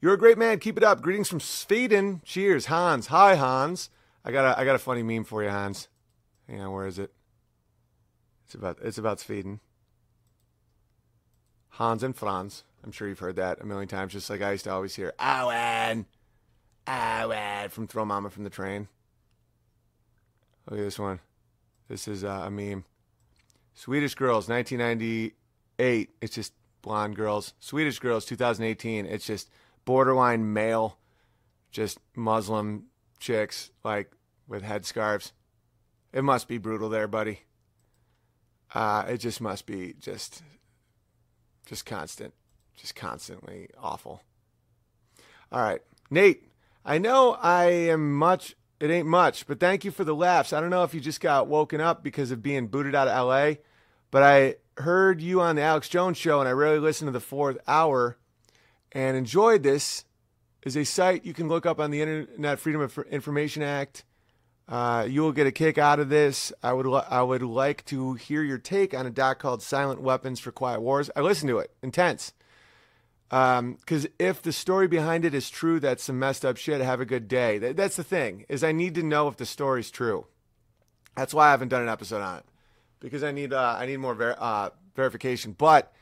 you're 0.00 0.14
a 0.14 0.18
great 0.18 0.38
man. 0.38 0.58
Keep 0.60 0.78
it 0.78 0.84
up. 0.84 1.02
Greetings 1.02 1.28
from 1.28 1.40
Sweden. 1.40 2.22
Cheers, 2.24 2.66
Hans. 2.66 3.08
Hi, 3.08 3.34
Hans. 3.34 3.90
I 4.24 4.32
got 4.32 4.44
a 4.44 4.58
I 4.58 4.64
got 4.64 4.76
a 4.76 4.78
funny 4.78 5.02
meme 5.02 5.24
for 5.24 5.42
you, 5.42 5.50
Hans. 5.50 5.88
Hang 6.48 6.60
on, 6.60 6.72
where 6.72 6.86
is 6.86 6.98
it? 6.98 7.12
It's 8.46 8.54
about 8.54 8.78
it's 8.82 8.98
about 8.98 9.20
Sweden. 9.20 9.60
Hans 11.70 12.02
and 12.02 12.16
Franz. 12.16 12.64
I'm 12.86 12.92
sure 12.92 13.08
you've 13.08 13.18
heard 13.18 13.36
that 13.36 13.60
a 13.60 13.66
million 13.66 13.88
times, 13.88 14.12
just 14.12 14.30
like 14.30 14.42
I 14.42 14.52
used 14.52 14.64
to 14.64 14.70
always 14.70 14.94
hear 14.94 15.12
Owen, 15.18 16.06
Owen 16.86 17.68
from 17.68 17.88
Throw 17.88 18.04
Momma 18.04 18.30
from 18.30 18.44
the 18.44 18.50
Train. 18.50 18.86
Look 20.70 20.78
at 20.78 20.84
this 20.84 20.98
one. 20.98 21.18
This 21.88 22.06
is 22.06 22.22
uh, 22.22 22.44
a 22.44 22.50
meme. 22.50 22.84
Swedish 23.74 24.14
Girls, 24.14 24.48
1998. 24.48 26.10
It's 26.20 26.34
just 26.34 26.52
blonde 26.80 27.16
girls. 27.16 27.54
Swedish 27.58 27.98
Girls, 27.98 28.24
2018. 28.24 29.04
It's 29.04 29.26
just 29.26 29.50
borderline 29.84 30.52
male, 30.52 30.98
just 31.72 31.98
Muslim 32.14 32.84
chicks, 33.18 33.72
like 33.82 34.12
with 34.46 34.62
headscarves. 34.62 35.32
It 36.12 36.22
must 36.22 36.46
be 36.46 36.58
brutal 36.58 36.88
there, 36.88 37.08
buddy. 37.08 37.40
Uh, 38.72 39.06
it 39.08 39.18
just 39.18 39.40
must 39.40 39.66
be 39.66 39.94
just, 39.98 40.42
just 41.66 41.84
constant, 41.84 42.32
just 42.76 42.94
constantly 42.94 43.68
awful. 43.78 44.22
All 45.50 45.62
right, 45.62 45.80
Nate. 46.10 46.44
I 46.84 46.98
know 46.98 47.32
I 47.32 47.64
am 47.64 48.14
much. 48.14 48.54
It 48.78 48.90
ain't 48.90 49.08
much, 49.08 49.46
but 49.46 49.58
thank 49.58 49.84
you 49.84 49.90
for 49.90 50.04
the 50.04 50.14
laughs. 50.14 50.52
I 50.52 50.60
don't 50.60 50.70
know 50.70 50.84
if 50.84 50.94
you 50.94 51.00
just 51.00 51.20
got 51.20 51.48
woken 51.48 51.80
up 51.80 52.04
because 52.04 52.30
of 52.30 52.42
being 52.42 52.68
booted 52.68 52.94
out 52.94 53.08
of 53.08 53.26
LA, 53.26 53.54
but 54.10 54.22
I 54.22 54.56
heard 54.80 55.20
you 55.20 55.40
on 55.40 55.56
the 55.56 55.62
Alex 55.62 55.88
Jones 55.88 56.16
show, 56.16 56.38
and 56.38 56.48
I 56.48 56.52
really 56.52 56.78
listened 56.78 57.08
to 57.08 57.12
the 57.12 57.20
fourth 57.20 57.58
hour, 57.66 58.18
and 58.92 59.16
enjoyed 59.16 59.62
this. 59.62 60.04
Is 60.62 60.76
a 60.76 60.84
site 60.84 61.24
you 61.24 61.32
can 61.32 61.46
look 61.46 61.64
up 61.64 61.78
on 61.78 61.92
the 61.92 62.02
Internet 62.02 62.58
Freedom 62.58 62.80
of 62.80 62.98
Information 63.08 63.62
Act. 63.62 64.04
Uh, 64.68 65.06
you 65.08 65.22
will 65.22 65.30
get 65.30 65.46
a 65.46 65.52
kick 65.52 65.78
out 65.78 66.00
of 66.00 66.08
this. 66.08 66.52
I 66.60 66.72
would 66.72 66.86
I 67.08 67.22
would 67.22 67.42
like 67.42 67.84
to 67.86 68.14
hear 68.14 68.42
your 68.42 68.58
take 68.58 68.92
on 68.92 69.06
a 69.06 69.10
doc 69.10 69.38
called 69.38 69.62
"Silent 69.62 70.00
Weapons 70.00 70.40
for 70.40 70.50
Quiet 70.50 70.80
Wars." 70.80 71.08
I 71.14 71.20
listened 71.20 71.50
to 71.50 71.58
it, 71.58 71.70
intense. 71.82 72.32
Because 73.28 74.04
um, 74.04 74.12
if 74.18 74.40
the 74.40 74.52
story 74.52 74.86
behind 74.86 75.24
it 75.24 75.34
is 75.34 75.50
true, 75.50 75.80
that's 75.80 76.04
some 76.04 76.18
messed 76.18 76.44
up 76.44 76.56
shit. 76.56 76.80
Have 76.80 77.00
a 77.00 77.04
good 77.04 77.26
day. 77.26 77.58
Th- 77.58 77.74
that's 77.74 77.96
the 77.96 78.04
thing 78.04 78.44
is 78.48 78.62
I 78.62 78.72
need 78.72 78.94
to 78.94 79.02
know 79.02 79.26
if 79.26 79.36
the 79.36 79.46
story's 79.46 79.90
true. 79.90 80.26
That's 81.16 81.34
why 81.34 81.48
I 81.48 81.50
haven't 81.50 81.68
done 81.68 81.82
an 81.82 81.88
episode 81.88 82.22
on 82.22 82.38
it 82.38 82.44
because 83.00 83.24
I 83.24 83.32
need 83.32 83.52
uh, 83.52 83.76
I 83.78 83.86
need 83.86 83.96
more 83.96 84.14
ver- 84.14 84.36
uh, 84.38 84.70
verification. 84.94 85.54
But 85.56 85.92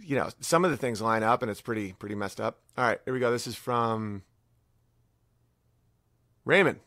you 0.00 0.16
know, 0.16 0.28
some 0.40 0.64
of 0.64 0.70
the 0.70 0.76
things 0.76 1.00
line 1.00 1.22
up, 1.22 1.42
and 1.42 1.50
it's 1.50 1.60
pretty 1.60 1.92
pretty 1.92 2.14
messed 2.14 2.40
up. 2.40 2.58
All 2.76 2.84
right, 2.84 3.00
here 3.04 3.14
we 3.14 3.20
go. 3.20 3.32
This 3.32 3.46
is 3.46 3.56
from 3.56 4.22
Raymond. 6.44 6.80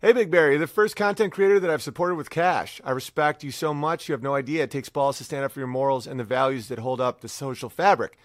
Hey, 0.00 0.12
Big 0.12 0.32
Barry, 0.32 0.56
the 0.56 0.66
first 0.66 0.96
content 0.96 1.32
creator 1.32 1.60
that 1.60 1.70
I've 1.70 1.82
supported 1.82 2.16
with 2.16 2.28
cash. 2.28 2.80
I 2.84 2.90
respect 2.90 3.44
you 3.44 3.52
so 3.52 3.72
much. 3.72 4.08
You 4.08 4.14
have 4.14 4.22
no 4.22 4.34
idea. 4.34 4.64
It 4.64 4.70
takes 4.72 4.88
balls 4.88 5.18
to 5.18 5.24
stand 5.24 5.44
up 5.44 5.52
for 5.52 5.60
your 5.60 5.68
morals 5.68 6.08
and 6.08 6.18
the 6.18 6.24
values 6.24 6.66
that 6.68 6.80
hold 6.80 7.00
up 7.00 7.20
the 7.20 7.28
social 7.28 7.68
fabric. 7.68 8.18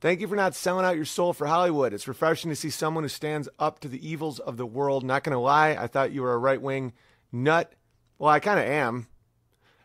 Thank 0.00 0.20
you 0.20 0.28
for 0.28 0.36
not 0.36 0.54
selling 0.54 0.86
out 0.86 0.94
your 0.94 1.04
soul 1.04 1.32
for 1.32 1.48
Hollywood. 1.48 1.92
It's 1.92 2.06
refreshing 2.06 2.50
to 2.50 2.56
see 2.56 2.70
someone 2.70 3.02
who 3.02 3.08
stands 3.08 3.48
up 3.58 3.80
to 3.80 3.88
the 3.88 4.08
evils 4.08 4.38
of 4.38 4.56
the 4.56 4.66
world. 4.66 5.02
Not 5.02 5.24
going 5.24 5.32
to 5.32 5.40
lie, 5.40 5.70
I 5.70 5.88
thought 5.88 6.12
you 6.12 6.22
were 6.22 6.34
a 6.34 6.38
right 6.38 6.62
wing 6.62 6.92
nut. 7.32 7.72
Well, 8.16 8.30
I 8.30 8.38
kind 8.38 8.60
of 8.60 8.66
am 8.66 9.08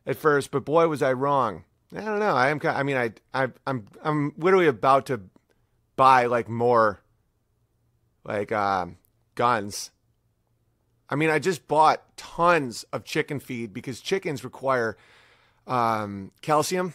at 0.06 0.16
first, 0.16 0.52
but 0.52 0.66
boy, 0.66 0.88
was 0.88 1.02
I 1.02 1.14
wrong. 1.14 1.64
I 1.96 2.02
don't 2.02 2.20
know. 2.20 2.36
I 2.36 2.50
am. 2.50 2.60
I 2.64 2.84
mean, 2.84 2.98
I, 2.98 3.12
I, 3.34 3.48
I'm, 3.66 3.88
I'm 4.04 4.34
literally 4.38 4.68
about 4.68 5.08
to 5.08 5.22
buy 5.96 6.28
like 6.28 6.48
more, 6.48 7.00
like 8.24 8.52
uh, 8.52 8.88
guns. 9.34 9.90
I 11.10 11.16
mean, 11.16 11.32
I 11.32 11.40
just 11.40 11.68
bought 11.68 12.18
tons 12.18 12.86
of 12.94 13.04
chicken 13.04 13.40
feed 13.40 13.74
because 13.74 14.00
chickens 14.00 14.44
require 14.44 14.96
um, 15.66 16.32
calcium 16.42 16.94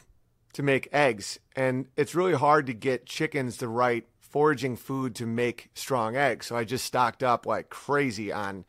to 0.59 0.63
make 0.65 0.89
eggs, 0.93 1.39
and 1.55 1.87
it's 1.97 2.17
really 2.17 2.35
hard 2.35 2.67
to 2.67 2.75
get 2.75 3.07
chickens 3.07 3.59
the 3.59 3.69
right 3.69 4.05
foraging 4.19 4.75
food 4.75 5.15
to 5.15 5.25
make 5.25 5.71
strong 5.73 6.17
eggs. 6.17 6.47
So 6.47 6.57
I 6.57 6.65
just 6.65 6.85
stocked 6.85 7.23
up 7.23 7.47
like 7.47 7.71
crazy 7.71 8.33
on 8.33 8.65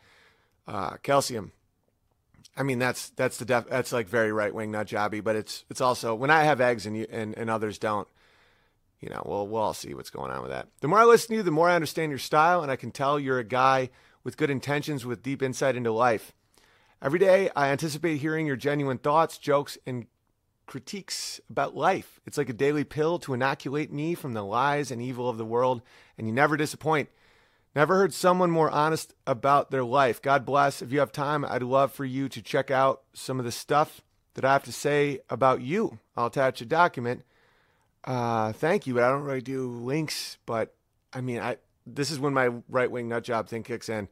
uh, 0.68 0.98
calcium. 1.02 1.52
I 2.56 2.62
mean, 2.62 2.78
that's 2.78 3.10
that's 3.10 3.38
the 3.38 3.46
def- 3.46 3.70
that's 3.70 3.92
like 3.92 4.08
very 4.08 4.32
right 4.32 4.54
wing, 4.54 4.70
not 4.70 4.86
jobby, 4.86 5.24
but 5.24 5.36
it's 5.36 5.66
it's 5.68 5.82
also 5.82 6.14
when 6.14 6.30
I 6.30 6.44
have 6.44 6.62
eggs 6.62 6.86
and 6.86 6.96
you 6.96 7.08
and, 7.10 7.36
and 7.36 7.50
others 7.50 7.80
don't, 7.80 8.08
you 9.00 9.10
know, 9.10 9.24
we'll 9.26 9.48
we'll 9.48 9.64
all 9.64 9.74
see 9.74 9.96
what's 9.96 10.12
going 10.12 10.30
on 10.30 10.44
with 10.44 10.52
that. 10.52 10.68
The 10.82 10.88
more 10.88 11.00
I 11.00 11.06
listen 11.06 11.30
to 11.30 11.38
you, 11.38 11.44
the 11.44 11.50
more 11.50 11.72
I 11.72 11.74
understand 11.74 12.12
your 12.12 12.20
style, 12.20 12.62
and 12.62 12.72
I 12.72 12.76
can 12.76 12.92
tell 12.92 13.20
you're 13.20 13.40
a 13.40 13.44
guy 13.44 13.90
with 14.24 14.38
good 14.38 14.52
intentions, 14.52 15.08
with 15.08 15.24
deep 15.24 15.42
insight 15.42 15.76
into 15.76 15.92
life. 15.92 16.34
Every 17.02 17.18
day, 17.18 17.50
I 17.56 17.70
anticipate 17.70 18.18
hearing 18.18 18.46
your 18.46 18.58
genuine 18.58 19.00
thoughts, 19.00 19.40
jokes, 19.40 19.76
and 19.88 20.06
critiques 20.70 21.42
about 21.50 21.76
life. 21.76 22.22
It's 22.28 22.38
like 22.38 22.48
a 22.48 22.54
daily 22.54 22.84
pill 22.84 23.18
to 23.20 23.34
inoculate 23.34 23.92
me 23.92 24.14
from 24.14 24.34
the 24.34 24.44
lies 24.44 24.92
and 24.92 25.02
evil 25.02 25.28
of 25.28 25.40
the 25.40 25.46
world, 25.46 25.82
and 26.16 26.28
you 26.28 26.34
never 26.34 26.56
disappoint. 26.56 27.10
Never 27.76 27.96
heard 27.96 28.14
someone 28.14 28.52
more 28.52 28.70
honest 28.70 29.16
about 29.26 29.72
their 29.72 29.84
life. 29.84 30.22
God 30.22 30.46
bless. 30.46 30.82
If 30.82 30.92
you 30.92 31.00
have 31.00 31.12
time, 31.12 31.44
I'd 31.44 31.64
love 31.64 31.92
for 31.92 32.06
you 32.06 32.30
to 32.30 32.42
check 32.42 32.70
out 32.70 33.02
some 33.14 33.40
of 33.40 33.46
the 33.46 33.52
stuff 33.52 34.02
that 34.36 34.46
I 34.46 34.54
have 34.54 34.64
to 34.66 34.72
say 34.72 35.22
about 35.30 35.62
you. 35.62 35.98
I'll 36.16 36.28
attach 36.28 36.62
a 36.62 36.66
document. 36.66 37.24
Uh, 38.04 38.54
thank 38.54 38.86
you, 38.86 38.94
but 38.94 39.04
I 39.04 39.10
don't 39.10 39.24
really 39.24 39.42
do 39.42 39.68
links. 39.68 40.38
But 40.46 40.76
I 41.12 41.22
mean, 41.22 41.40
I 41.40 41.58
this 41.86 42.12
is 42.12 42.20
when 42.20 42.34
my 42.34 42.50
right 42.70 42.92
wing 42.92 43.10
nut 43.10 43.24
job 43.24 43.50
thing 43.50 43.64
kicks 43.64 43.90
in. 43.90 44.08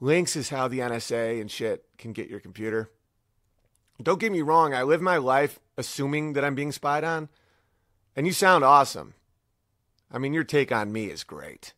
Links 0.00 0.36
is 0.36 0.48
how 0.48 0.68
the 0.68 0.78
NSA 0.78 1.38
and 1.40 1.50
shit 1.50 1.84
can 1.98 2.12
get 2.12 2.30
your 2.30 2.40
computer. 2.40 2.90
Don't 4.02 4.20
get 4.20 4.32
me 4.32 4.42
wrong, 4.42 4.72
I 4.72 4.84
live 4.84 5.02
my 5.02 5.16
life 5.16 5.58
assuming 5.78 6.34
that 6.34 6.44
I'm 6.44 6.54
being 6.54 6.72
spied 6.72 7.04
on, 7.04 7.30
and 8.14 8.26
you 8.26 8.34
sound 8.34 8.64
awesome. 8.64 9.14
I 10.10 10.18
mean, 10.18 10.34
your 10.34 10.44
take 10.44 10.72
on 10.72 10.92
me 10.92 11.06
is 11.06 11.24
great. 11.24 11.72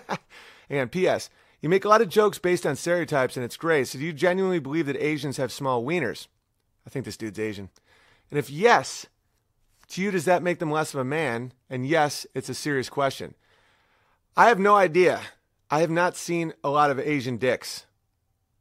and 0.70 0.90
P.S. 0.90 1.28
You 1.60 1.68
make 1.68 1.84
a 1.84 1.88
lot 1.88 2.00
of 2.00 2.08
jokes 2.08 2.38
based 2.38 2.64
on 2.64 2.76
stereotypes, 2.76 3.36
and 3.36 3.44
it's 3.44 3.56
great. 3.56 3.88
So, 3.88 3.98
do 3.98 4.04
you 4.04 4.12
genuinely 4.12 4.60
believe 4.60 4.86
that 4.86 5.02
Asians 5.02 5.36
have 5.36 5.52
small 5.52 5.84
wieners? 5.84 6.28
I 6.86 6.90
think 6.90 7.04
this 7.04 7.16
dude's 7.16 7.38
Asian. 7.38 7.70
And 8.30 8.38
if 8.38 8.50
yes, 8.50 9.06
to 9.88 10.02
you, 10.02 10.10
does 10.10 10.26
that 10.26 10.42
make 10.42 10.58
them 10.58 10.70
less 10.70 10.94
of 10.94 11.00
a 11.00 11.04
man? 11.04 11.52
And 11.68 11.86
yes, 11.86 12.26
it's 12.34 12.48
a 12.48 12.54
serious 12.54 12.88
question. 12.88 13.34
I 14.36 14.48
have 14.48 14.58
no 14.58 14.76
idea. 14.76 15.20
I 15.70 15.80
have 15.80 15.90
not 15.90 16.16
seen 16.16 16.52
a 16.62 16.68
lot 16.68 16.90
of 16.90 17.00
Asian 17.00 17.36
dicks. 17.36 17.86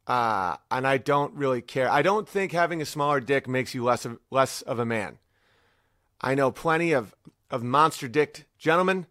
Uh, 0.06 0.58
and 0.70 0.86
I 0.86 0.98
don't 0.98 1.34
really 1.34 1.62
care. 1.62 1.90
I 1.90 2.02
don't 2.02 2.28
think 2.28 2.52
having 2.52 2.82
a 2.82 2.86
smaller 2.86 3.20
dick 3.20 3.48
makes 3.48 3.74
you 3.74 3.84
less 3.84 4.06
of, 4.06 4.20
less 4.30 4.62
of 4.64 4.80
a 4.80 4.86
man. 4.86 5.20
I 6.20 6.36
know 6.36 6.52
plenty 6.52 6.92
of, 6.92 7.16
of 7.50 7.64
monster 7.64 8.08
dicked 8.08 8.46
gentlemen 8.58 9.08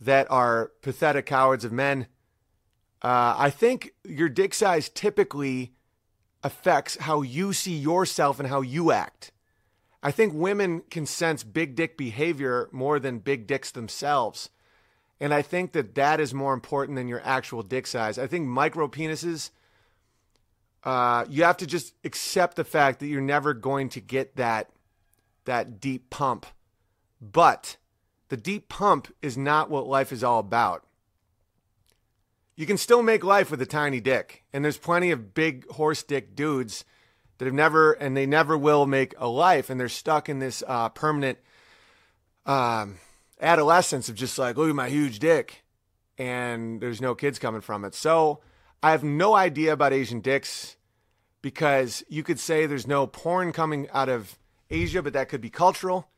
that 0.00 0.26
are 0.30 0.72
pathetic 0.82 1.26
cowards 1.26 1.64
of 1.64 1.72
men. 1.72 2.06
Uh, 3.02 3.34
I 3.36 3.50
think 3.50 3.92
your 4.04 4.28
dick 4.28 4.54
size 4.54 4.88
typically 4.88 5.74
affects 6.42 6.96
how 7.00 7.22
you 7.22 7.52
see 7.52 7.76
yourself 7.76 8.38
and 8.38 8.48
how 8.48 8.60
you 8.60 8.92
act. 8.92 9.30
I 10.02 10.10
think 10.10 10.34
women 10.34 10.82
can 10.90 11.06
sense 11.06 11.42
big 11.42 11.74
dick 11.74 11.96
behavior 11.96 12.68
more 12.72 13.00
than 13.00 13.18
big 13.18 13.46
dicks 13.46 13.70
themselves. 13.70 14.50
And 15.18 15.32
I 15.32 15.40
think 15.40 15.72
that 15.72 15.94
that 15.94 16.20
is 16.20 16.34
more 16.34 16.52
important 16.52 16.96
than 16.96 17.08
your 17.08 17.22
actual 17.24 17.62
dick 17.62 17.86
size. 17.86 18.18
I 18.18 18.26
think 18.26 18.46
micro 18.46 18.88
penises, 18.88 19.50
uh, 20.84 21.24
you 21.28 21.44
have 21.44 21.56
to 21.56 21.66
just 21.66 21.94
accept 22.04 22.56
the 22.56 22.64
fact 22.64 23.00
that 23.00 23.06
you're 23.06 23.22
never 23.22 23.54
going 23.54 23.88
to 23.90 24.00
get 24.00 24.36
that 24.36 24.70
that 25.46 25.80
deep 25.80 26.10
pump. 26.10 26.46
But 27.20 27.76
the 28.28 28.36
deep 28.36 28.68
pump 28.68 29.12
is 29.22 29.36
not 29.36 29.70
what 29.70 29.86
life 29.86 30.12
is 30.12 30.24
all 30.24 30.38
about. 30.38 30.86
You 32.56 32.66
can 32.66 32.78
still 32.78 33.02
make 33.02 33.24
life 33.24 33.50
with 33.50 33.60
a 33.60 33.66
tiny 33.66 34.00
dick, 34.00 34.44
and 34.52 34.64
there's 34.64 34.78
plenty 34.78 35.10
of 35.10 35.34
big 35.34 35.68
horse 35.70 36.02
dick 36.02 36.36
dudes 36.36 36.84
that 37.38 37.46
have 37.46 37.54
never 37.54 37.92
and 37.92 38.16
they 38.16 38.26
never 38.26 38.56
will 38.56 38.86
make 38.86 39.14
a 39.18 39.26
life, 39.26 39.70
and 39.70 39.80
they're 39.80 39.88
stuck 39.88 40.28
in 40.28 40.38
this 40.38 40.62
uh, 40.66 40.90
permanent 40.90 41.38
um, 42.46 42.98
adolescence 43.40 44.08
of 44.08 44.14
just 44.14 44.38
like, 44.38 44.56
look 44.56 44.68
at 44.68 44.74
my 44.74 44.88
huge 44.88 45.18
dick, 45.18 45.64
and 46.18 46.80
there's 46.80 47.00
no 47.00 47.14
kids 47.14 47.38
coming 47.38 47.62
from 47.62 47.84
it. 47.84 47.94
So 47.94 48.40
I 48.84 48.90
have 48.90 49.02
no 49.02 49.34
idea 49.34 49.72
about 49.72 49.94
Asian 49.94 50.20
dicks 50.20 50.76
because 51.40 52.04
you 52.06 52.22
could 52.22 52.38
say 52.38 52.66
there's 52.66 52.86
no 52.86 53.06
porn 53.06 53.50
coming 53.50 53.88
out 53.94 54.10
of 54.10 54.38
Asia, 54.68 55.00
but 55.00 55.14
that 55.14 55.30
could 55.30 55.40
be 55.40 55.48
cultural. 55.48 56.10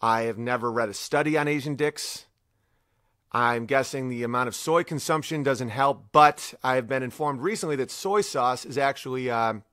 I 0.00 0.22
have 0.22 0.38
never 0.38 0.70
read 0.70 0.88
a 0.88 0.94
study 0.94 1.36
on 1.36 1.48
Asian 1.48 1.74
dicks. 1.74 2.26
I'm 3.32 3.66
guessing 3.66 4.08
the 4.08 4.22
amount 4.22 4.46
of 4.46 4.54
soy 4.54 4.84
consumption 4.84 5.42
doesn't 5.42 5.70
help, 5.70 6.10
but 6.12 6.54
I 6.62 6.76
have 6.76 6.86
been 6.86 7.02
informed 7.02 7.40
recently 7.40 7.74
that 7.74 7.90
soy 7.90 8.20
sauce 8.20 8.64
is 8.64 8.78
actually 8.78 9.28
um, 9.28 9.64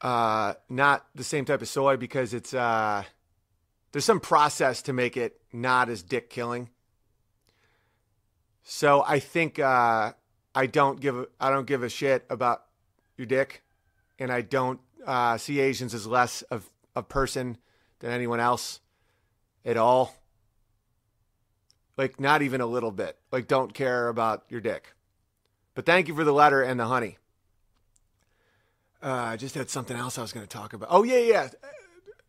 uh, 0.00 0.54
not 0.68 1.06
the 1.14 1.22
same 1.22 1.44
type 1.44 1.62
of 1.62 1.68
soy 1.68 1.96
because 1.96 2.34
it's 2.34 2.52
uh, 2.52 3.04
there's 3.92 4.04
some 4.04 4.18
process 4.18 4.82
to 4.82 4.92
make 4.92 5.16
it 5.16 5.40
not 5.52 5.88
as 5.88 6.02
dick 6.02 6.28
killing. 6.28 6.70
So 8.64 9.04
I 9.06 9.20
think 9.20 9.60
uh, 9.60 10.14
I 10.54 10.66
don't 10.66 11.00
give 11.00 11.16
a, 11.16 11.26
I 11.40 11.50
don't 11.50 11.66
give 11.66 11.82
a 11.82 11.88
shit 11.88 12.24
about 12.30 12.64
your 13.16 13.26
dick, 13.26 13.62
and 14.18 14.30
I 14.30 14.40
don't 14.40 14.80
uh, 15.06 15.36
see 15.36 15.60
Asians 15.60 15.94
as 15.94 16.06
less 16.06 16.42
of 16.42 16.70
a 16.94 17.02
person 17.02 17.58
than 17.98 18.10
anyone 18.10 18.40
else 18.40 18.80
at 19.64 19.76
all. 19.76 20.14
Like, 21.96 22.18
not 22.18 22.42
even 22.42 22.60
a 22.60 22.66
little 22.66 22.90
bit. 22.90 23.16
Like, 23.30 23.46
don't 23.46 23.72
care 23.72 24.08
about 24.08 24.44
your 24.48 24.60
dick. 24.60 24.94
But 25.74 25.86
thank 25.86 26.08
you 26.08 26.14
for 26.14 26.24
the 26.24 26.32
letter 26.32 26.62
and 26.62 26.78
the 26.78 26.86
honey. 26.86 27.18
Uh, 29.02 29.12
I 29.12 29.36
just 29.36 29.54
had 29.54 29.70
something 29.70 29.96
else 29.96 30.18
I 30.18 30.22
was 30.22 30.32
going 30.32 30.46
to 30.46 30.50
talk 30.50 30.72
about. 30.72 30.88
Oh, 30.90 31.02
yeah, 31.02 31.18
yeah. 31.18 31.48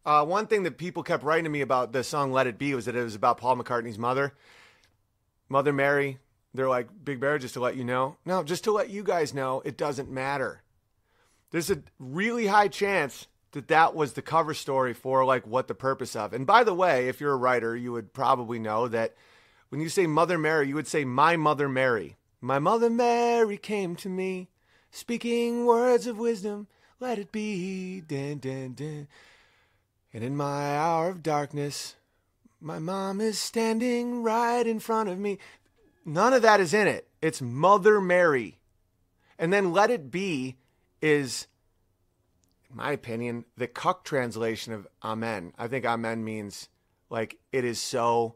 Uh, 0.06 0.24
one 0.24 0.46
thing 0.46 0.64
that 0.64 0.78
people 0.78 1.02
kept 1.02 1.24
writing 1.24 1.46
to 1.46 1.50
me 1.50 1.62
about 1.62 1.94
the 1.94 2.04
song 2.04 2.32
Let 2.32 2.48
It 2.48 2.60
Be 2.60 2.76
was 2.76 2.86
that 2.86 2.96
it 2.96 3.04
was 3.04 3.16
about 3.16 3.38
Paul 3.38 3.58
McCartney's 3.58 3.98
mother, 3.98 4.34
Mother 5.50 5.74
Mary. 5.74 6.20
They're 6.56 6.70
like, 6.70 6.88
Big 7.04 7.20
Bear, 7.20 7.38
just 7.38 7.54
to 7.56 7.60
let 7.60 7.76
you 7.76 7.84
know. 7.84 8.18
No, 8.26 8.44
just 8.44 8.64
to 8.66 8.72
let 8.72 8.90
you 8.90 9.04
guys 9.04 9.34
know, 9.34 9.62
it 9.66 9.78
doesn't 9.78 10.10
matter. 10.10 10.62
There's 11.52 11.70
a 11.70 11.84
really 12.00 12.48
high 12.48 12.68
chance 12.68 13.28
that 13.52 13.68
that 13.70 13.96
was 13.96 14.14
the 14.14 14.22
cover 14.22 14.54
story 14.54 14.94
for 14.94 15.24
like 15.24 15.48
what 15.48 15.68
the 15.68 15.76
purpose 15.76 16.16
of. 16.16 16.34
And 16.34 16.46
by 16.46 16.64
the 16.64 16.74
way, 16.74 17.08
if 17.08 17.22
you're 17.22 17.34
a 17.34 17.38
writer, 17.38 17.76
you 17.76 17.92
would 17.92 18.14
probably 18.14 18.60
know 18.60 18.88
that 18.88 19.16
when 19.70 19.80
you 19.82 19.90
say 19.90 20.08
Mother 20.08 20.38
Mary, 20.38 20.68
you 20.68 20.76
would 20.76 20.88
say 20.88 21.06
my 21.06 21.38
Mother 21.38 21.70
Mary. 21.70 22.18
My 22.42 22.60
Mother 22.60 22.90
Mary 22.90 23.58
came 23.58 23.96
to 23.98 24.10
me, 24.10 24.50
speaking 24.92 25.66
words 25.66 26.06
of 26.08 26.20
wisdom. 26.20 26.68
Let 27.00 27.18
it 27.18 27.32
be. 27.32 28.04
And 28.10 29.08
in 30.14 30.36
my 30.36 30.78
hour 30.78 31.10
of 31.10 31.24
darkness, 31.24 31.96
my 32.62 32.80
mom 32.80 33.20
is 33.20 33.40
standing 33.40 34.24
right 34.24 34.66
in 34.66 34.80
front 34.80 35.10
of 35.10 35.20
me. 35.20 35.40
None 36.06 36.34
of 36.34 36.44
that 36.44 36.60
is 36.60 36.74
in 36.74 36.88
it. 36.88 37.10
It's 37.22 37.42
Mother 37.42 38.00
Mary. 38.00 38.60
And 39.40 39.52
then 39.52 39.74
Let 39.74 39.90
It 39.90 40.12
Be 40.12 40.58
is, 41.02 41.48
in 42.70 42.78
my 42.78 42.92
opinion, 42.92 43.46
the 43.58 43.68
cuck 43.68 44.06
translation 44.06 44.72
of 44.72 44.88
Amen. 45.04 45.54
I 45.58 45.68
think 45.68 45.86
Amen 45.86 46.24
means 46.24 46.70
like 47.10 47.38
it 47.52 47.66
is 47.66 47.82
so 47.82 48.36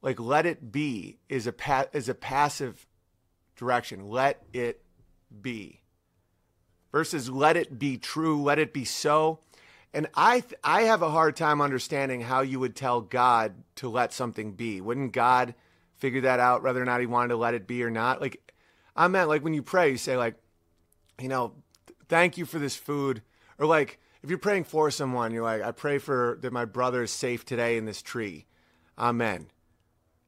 like 0.00 0.18
let 0.18 0.46
it 0.46 0.72
be 0.72 1.18
is 1.28 1.46
a 1.46 1.52
pa- 1.52 1.86
is 1.92 2.08
a 2.08 2.14
passive 2.14 2.86
direction. 3.56 4.08
Let 4.08 4.42
it 4.52 4.82
be. 5.40 5.80
Versus 6.90 7.30
let 7.30 7.56
it 7.56 7.78
be 7.78 7.96
true, 7.96 8.42
let 8.42 8.58
it 8.58 8.72
be 8.72 8.84
so. 8.84 9.40
And 9.94 10.08
I 10.14 10.40
th- 10.40 10.54
I 10.64 10.82
have 10.82 11.02
a 11.02 11.10
hard 11.10 11.36
time 11.36 11.60
understanding 11.60 12.22
how 12.22 12.40
you 12.40 12.58
would 12.60 12.74
tell 12.74 13.00
God 13.00 13.54
to 13.76 13.88
let 13.88 14.12
something 14.12 14.52
be. 14.52 14.80
Wouldn't 14.80 15.12
God 15.12 15.54
figure 16.02 16.22
that 16.22 16.40
out 16.40 16.64
whether 16.64 16.82
or 16.82 16.84
not 16.84 16.98
he 16.98 17.06
wanted 17.06 17.28
to 17.28 17.36
let 17.36 17.54
it 17.54 17.68
be 17.68 17.84
or 17.84 17.90
not? 17.90 18.20
Like 18.20 18.52
I 18.96 19.06
meant 19.06 19.28
like 19.28 19.44
when 19.44 19.54
you 19.54 19.62
pray, 19.62 19.92
you 19.92 19.96
say 19.96 20.16
like, 20.16 20.34
you 21.20 21.28
know, 21.28 21.54
thank 22.08 22.36
you 22.36 22.44
for 22.44 22.58
this 22.58 22.74
food 22.74 23.22
or 23.56 23.66
like 23.66 24.00
if 24.20 24.28
you're 24.28 24.38
praying 24.38 24.64
for 24.64 24.90
someone, 24.90 25.32
you're 25.32 25.44
like, 25.44 25.62
I 25.62 25.70
pray 25.70 25.98
for 25.98 26.38
that 26.42 26.52
my 26.52 26.64
brother 26.64 27.04
is 27.04 27.12
safe 27.12 27.44
today 27.44 27.76
in 27.76 27.84
this 27.84 28.02
tree. 28.02 28.46
Amen. 28.98 29.46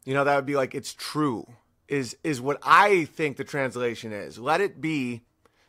You 0.05 0.15
know, 0.15 0.23
that 0.23 0.37
would 0.37 0.47
be 0.47 0.55
like 0.55 0.77
it's 0.77 0.95
true. 0.95 1.45
Is 1.89 2.17
is 2.23 2.41
what 2.41 2.59
I 2.63 3.07
think 3.07 3.37
the 3.37 3.45
translation 3.45 4.13
is. 4.13 4.39
Let 4.39 4.61
it 4.61 4.81
be 4.81 5.23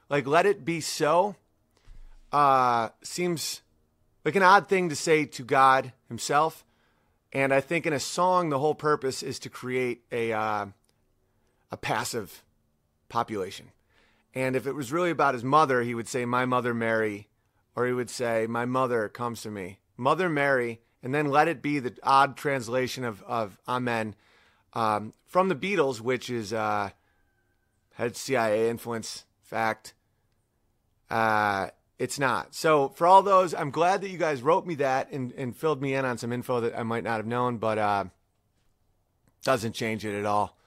like 0.08 0.28
let 0.28 0.46
it 0.46 0.64
be 0.64 0.82
so. 0.82 1.36
Uh 2.32 2.90
seems 3.02 3.64
like 4.24 4.36
an 4.36 4.44
odd 4.44 4.68
thing 4.68 4.90
to 4.90 4.96
say 4.96 5.26
to 5.26 5.44
God 5.44 5.94
himself. 6.08 6.64
And 7.34 7.54
I 7.54 7.62
think 7.62 7.86
in 7.86 7.94
a 7.94 8.00
song 8.00 8.50
the 8.50 8.60
whole 8.60 8.76
purpose 8.76 9.24
is 9.24 9.40
to 9.40 9.50
create 9.50 10.04
a 10.12 10.32
uh, 10.32 10.68
a 11.72 11.78
passive 11.78 12.44
population. 13.10 13.72
And 14.34 14.56
if 14.56 14.68
it 14.68 14.74
was 14.74 14.92
really 14.92 15.12
about 15.12 15.34
his 15.34 15.44
mother, 15.44 15.82
he 15.82 15.96
would 15.96 16.08
say 16.08 16.26
my 16.26 16.46
mother 16.46 16.74
Mary 16.74 17.28
or 17.76 17.86
he 17.86 17.94
would 17.94 18.10
say 18.10 18.48
my 18.48 18.66
mother 18.66 19.10
comes 19.10 19.42
to 19.42 19.52
me. 19.52 19.80
Mother 19.98 20.30
Mary 20.30 20.82
and 21.04 21.14
then 21.14 21.30
let 21.30 21.48
it 21.48 21.62
be 21.62 21.80
the 21.80 21.94
odd 22.02 22.36
translation 22.36 23.04
of, 23.04 23.22
of 23.24 23.60
Amen 23.68 24.16
um, 24.74 25.14
from 25.26 25.50
the 25.50 25.56
Beatles, 25.56 26.02
which 26.02 26.30
is 26.30 26.52
uh, 26.52 26.90
had 27.94 28.16
CIA 28.16 28.70
influence. 28.70 29.26
Fact, 29.44 29.94
uh, 31.10 31.68
it's 31.98 32.20
not. 32.20 32.54
So 32.54 32.90
for 32.90 33.08
all 33.08 33.24
those, 33.24 33.54
I'm 33.54 33.72
glad 33.72 34.02
that 34.02 34.10
you 34.10 34.18
guys 34.18 34.42
wrote 34.42 34.66
me 34.66 34.76
that 34.76 35.12
and, 35.12 35.32
and 35.34 35.56
filled 35.56 35.82
me 35.82 35.94
in 35.94 36.06
on 36.06 36.18
some 36.18 36.34
info 36.34 36.60
that 36.62 36.78
I 36.78 36.84
might 36.84 37.04
not 37.04 37.18
have 37.18 37.26
known, 37.26 37.58
but 37.58 37.78
uh, 37.78 38.06
doesn't 39.44 39.74
change 39.74 40.06
it 40.06 40.18
at 40.18 40.26
all. 40.26 40.58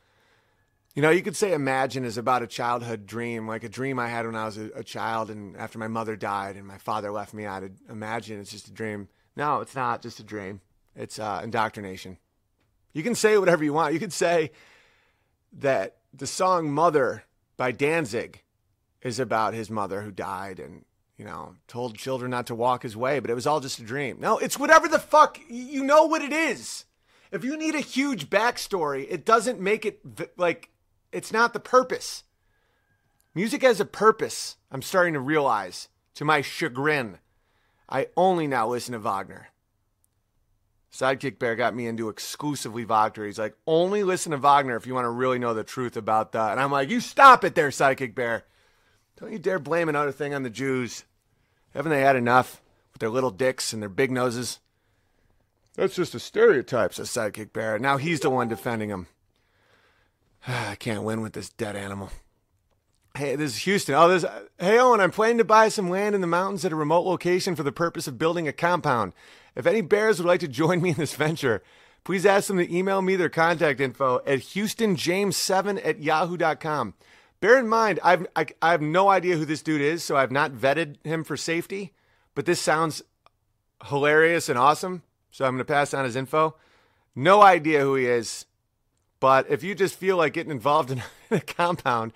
You 0.95 1.03
know, 1.03 1.11
you 1.11 1.23
could 1.23 1.37
say 1.37 1.53
imagine 1.53 2.05
is 2.05 2.19
about 2.19 2.43
a 2.43 2.47
childhood 2.47 3.07
dream, 3.07 3.47
like 3.47 3.63
a 3.63 3.69
dream 3.69 3.99
I 3.99 4.09
had 4.09 4.27
when 4.27 4.35
I 4.35 4.47
was 4.47 4.57
a, 4.57 4.71
a 4.75 4.83
child 4.83 5.31
and 5.31 5.57
after 5.57 5.79
my 5.79 5.87
mother 5.87 6.17
died 6.17 6.57
and 6.57 6.67
my 6.67 6.79
father 6.79 7.11
left 7.11 7.35
me. 7.35 7.47
I'd 7.47 7.73
imagine 7.89 8.41
it's 8.41 8.51
just 8.51 8.69
a 8.69 8.73
dream. 8.73 9.09
No, 9.37 9.61
it's 9.61 9.77
not 9.77 10.03
just 10.03 10.19
a 10.19 10.25
dream. 10.25 10.61
It's 10.97 11.19
uh, 11.19 11.43
indoctrination. 11.45 12.19
You 12.93 13.03
can 13.03 13.15
say 13.15 13.39
whatever 13.39 13.63
you 13.63 13.73
want. 13.73 13.93
You 13.95 14.01
could 14.01 14.13
say 14.13 14.51
that 15.53 15.99
the 16.13 16.27
song 16.27 16.71
Mother 16.73 17.25
by 17.57 17.71
Danzig 17.71 18.43
is 19.03 19.21
about 19.21 19.55
his 19.55 19.71
mother 19.71 20.03
who 20.03 20.11
died 20.11 20.59
and, 20.59 20.85
you 21.19 21.25
know, 21.25 21.57
told 21.67 21.99
children 21.99 22.31
not 22.31 22.47
to 22.47 22.55
walk 22.55 22.85
his 22.85 22.97
way, 22.97 23.19
but 23.19 23.31
it 23.31 23.35
was 23.35 23.47
all 23.47 23.61
just 23.61 23.81
a 23.81 23.83
dream. 23.83 24.19
No, 24.21 24.39
it's 24.39 24.59
whatever 24.59 24.87
the 24.89 25.01
fuck. 25.01 25.39
You 25.49 25.85
know 25.85 26.05
what 26.05 26.23
it 26.23 26.33
is. 26.33 26.85
If 27.33 27.45
you 27.45 27.59
need 27.59 27.75
a 27.75 27.81
huge 27.81 28.31
backstory, 28.31 29.07
it 29.11 29.27
doesn't 29.27 29.61
make 29.61 29.85
it 29.85 30.01
like 30.39 30.71
it's 31.13 31.33
not 31.33 31.53
the 31.53 31.61
purpose. 31.61 32.23
Music 33.35 33.63
has 33.63 33.81
a 33.81 33.85
purpose, 33.85 34.57
I'm 34.71 34.83
starting 34.83 35.15
to 35.15 35.21
realize 35.21 35.89
to 36.15 36.25
my 36.25 36.41
chagrin. 36.41 37.19
I 37.89 38.09
only 38.17 38.47
now 38.47 38.69
listen 38.69 38.93
to 38.93 38.99
Wagner. 38.99 39.49
Sidekick 40.93 41.39
Bear 41.39 41.55
got 41.55 41.75
me 41.75 41.87
into 41.87 42.09
exclusively 42.09 42.85
Wagner. 42.85 43.27
He's 43.27 43.39
like, 43.39 43.55
only 43.67 44.03
listen 44.03 44.33
to 44.33 44.39
Wagner 44.39 44.77
if 44.77 44.87
you 44.87 44.95
want 44.95 45.05
to 45.05 45.11
really 45.11 45.39
know 45.39 45.55
the 45.55 45.63
truth 45.63 45.97
about 45.97 46.33
that. 46.33 46.53
And 46.53 46.61
I'm 46.61 46.73
like, 46.73 46.91
you 46.91 47.01
stop 47.01 47.45
it 47.45 47.55
there, 47.55 47.69
Sidekick 47.69 48.15
Bear. 48.15 48.45
Don't 49.19 49.33
you 49.33 49.39
dare 49.39 49.59
blame 49.59 49.89
another 49.89 50.13
thing 50.13 50.33
on 50.33 50.45
the 50.45 50.51
Jews. 50.51 51.05
Haven't 51.75 51.91
they 51.91 52.03
had 52.03 52.17
enough 52.17 52.63
with 52.93 53.01
their 53.01 53.11
little 53.11 53.31
dicks 53.31 53.73
and 53.73 53.83
their 53.83 53.89
big 53.89 54.11
noses? 54.11 54.61
That's 55.75 55.95
just 55.95 56.15
a 56.15 56.21
stereotype, 56.21 56.95
says 56.95 57.09
Sidekick 57.09 57.53
Bear. 57.53 57.79
Now 57.79 57.97
he's 57.97 58.21
the 58.21 58.31
one 58.31 58.49
defending 58.49 58.91
him. 58.91 59.07
I 60.47 60.77
can't 60.77 61.03
win 61.03 61.21
with 61.21 61.33
this 61.33 61.49
dead 61.51 61.77
animal. 61.77 62.11
Hey, 63.17 63.35
this 63.35 63.57
is 63.57 63.63
Houston. 63.63 63.97
Oh, 63.97 64.09
this. 64.09 64.25
Hey, 64.59 64.79
Owen, 64.79 65.01
I'm 65.01 65.11
planning 65.11 65.39
to 65.39 65.45
buy 65.45 65.69
some 65.69 65.91
land 65.91 66.15
in 66.15 66.21
the 66.21 66.27
mountains 66.29 66.65
at 66.65 66.73
a 66.73 66.77
remote 66.77 67.05
location 67.05 67.57
for 67.57 67.65
the 67.65 67.73
purpose 67.73 68.07
of 68.07 68.19
building 68.19 68.47
a 68.47 68.53
compound. 68.53 69.13
If 69.57 69.67
any 69.67 69.81
bears 69.81 70.19
would 70.19 70.29
like 70.29 70.41
to 70.41 70.49
join 70.49 70.81
me 70.81 70.91
in 70.91 70.97
this 70.97 71.15
venture, 71.17 71.63
please 72.05 72.25
ask 72.25 72.47
them 72.47 72.59
to 72.59 72.73
email 72.73 73.03
me 73.03 73.17
their 73.17 73.29
contact 73.29 73.81
info 73.81 74.21
at 74.25 74.41
houstonjames7 74.41 75.85
at 75.85 76.01
yahoo.com. 76.01 76.95
Bear 77.41 77.59
in 77.59 77.69
mind, 77.69 78.01
I've, 78.03 78.27
I, 78.35 78.47
I 78.61 78.73
have 78.73 78.83
no 78.83 79.09
idea 79.09 79.37
who 79.37 79.45
this 79.45 79.63
dude 79.63 79.81
is, 79.81 80.03
so 80.03 80.17
I've 80.17 80.33
not 80.33 80.53
vetted 80.53 80.97
him 81.05 81.23
for 81.23 81.37
safety, 81.37 81.93
but 82.35 82.47
this 82.47 82.61
sounds 82.61 83.03
hilarious 83.87 84.49
and 84.49 84.59
awesome, 84.59 85.03
so 85.31 85.45
I'm 85.45 85.53
going 85.53 85.59
to 85.59 85.65
pass 85.65 85.95
on 85.95 86.05
his 86.05 86.17
info. 86.17 86.57
No 87.15 87.43
idea 87.43 87.81
who 87.81 87.95
he 87.95 88.07
is, 88.07 88.47
but 89.21 89.49
if 89.49 89.63
you 89.63 89.75
just 89.75 89.95
feel 89.95 90.17
like 90.17 90.33
getting 90.33 90.51
involved 90.51 90.91
in 90.91 91.03
a 91.31 91.41
compound, 91.41 92.13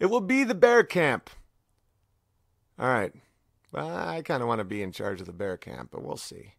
it 0.00 0.06
will 0.06 0.20
be 0.20 0.42
the 0.42 0.54
bear 0.54 0.82
camp. 0.82 1.30
All 2.78 2.88
right. 2.88 3.12
Well, 3.72 3.96
I 3.96 4.22
kind 4.22 4.42
of 4.42 4.48
want 4.48 4.60
to 4.60 4.64
be 4.64 4.82
in 4.82 4.92
charge 4.92 5.20
of 5.20 5.26
the 5.26 5.32
bear 5.32 5.56
camp, 5.56 5.90
but 5.92 6.02
we'll 6.02 6.16
see. 6.16 6.54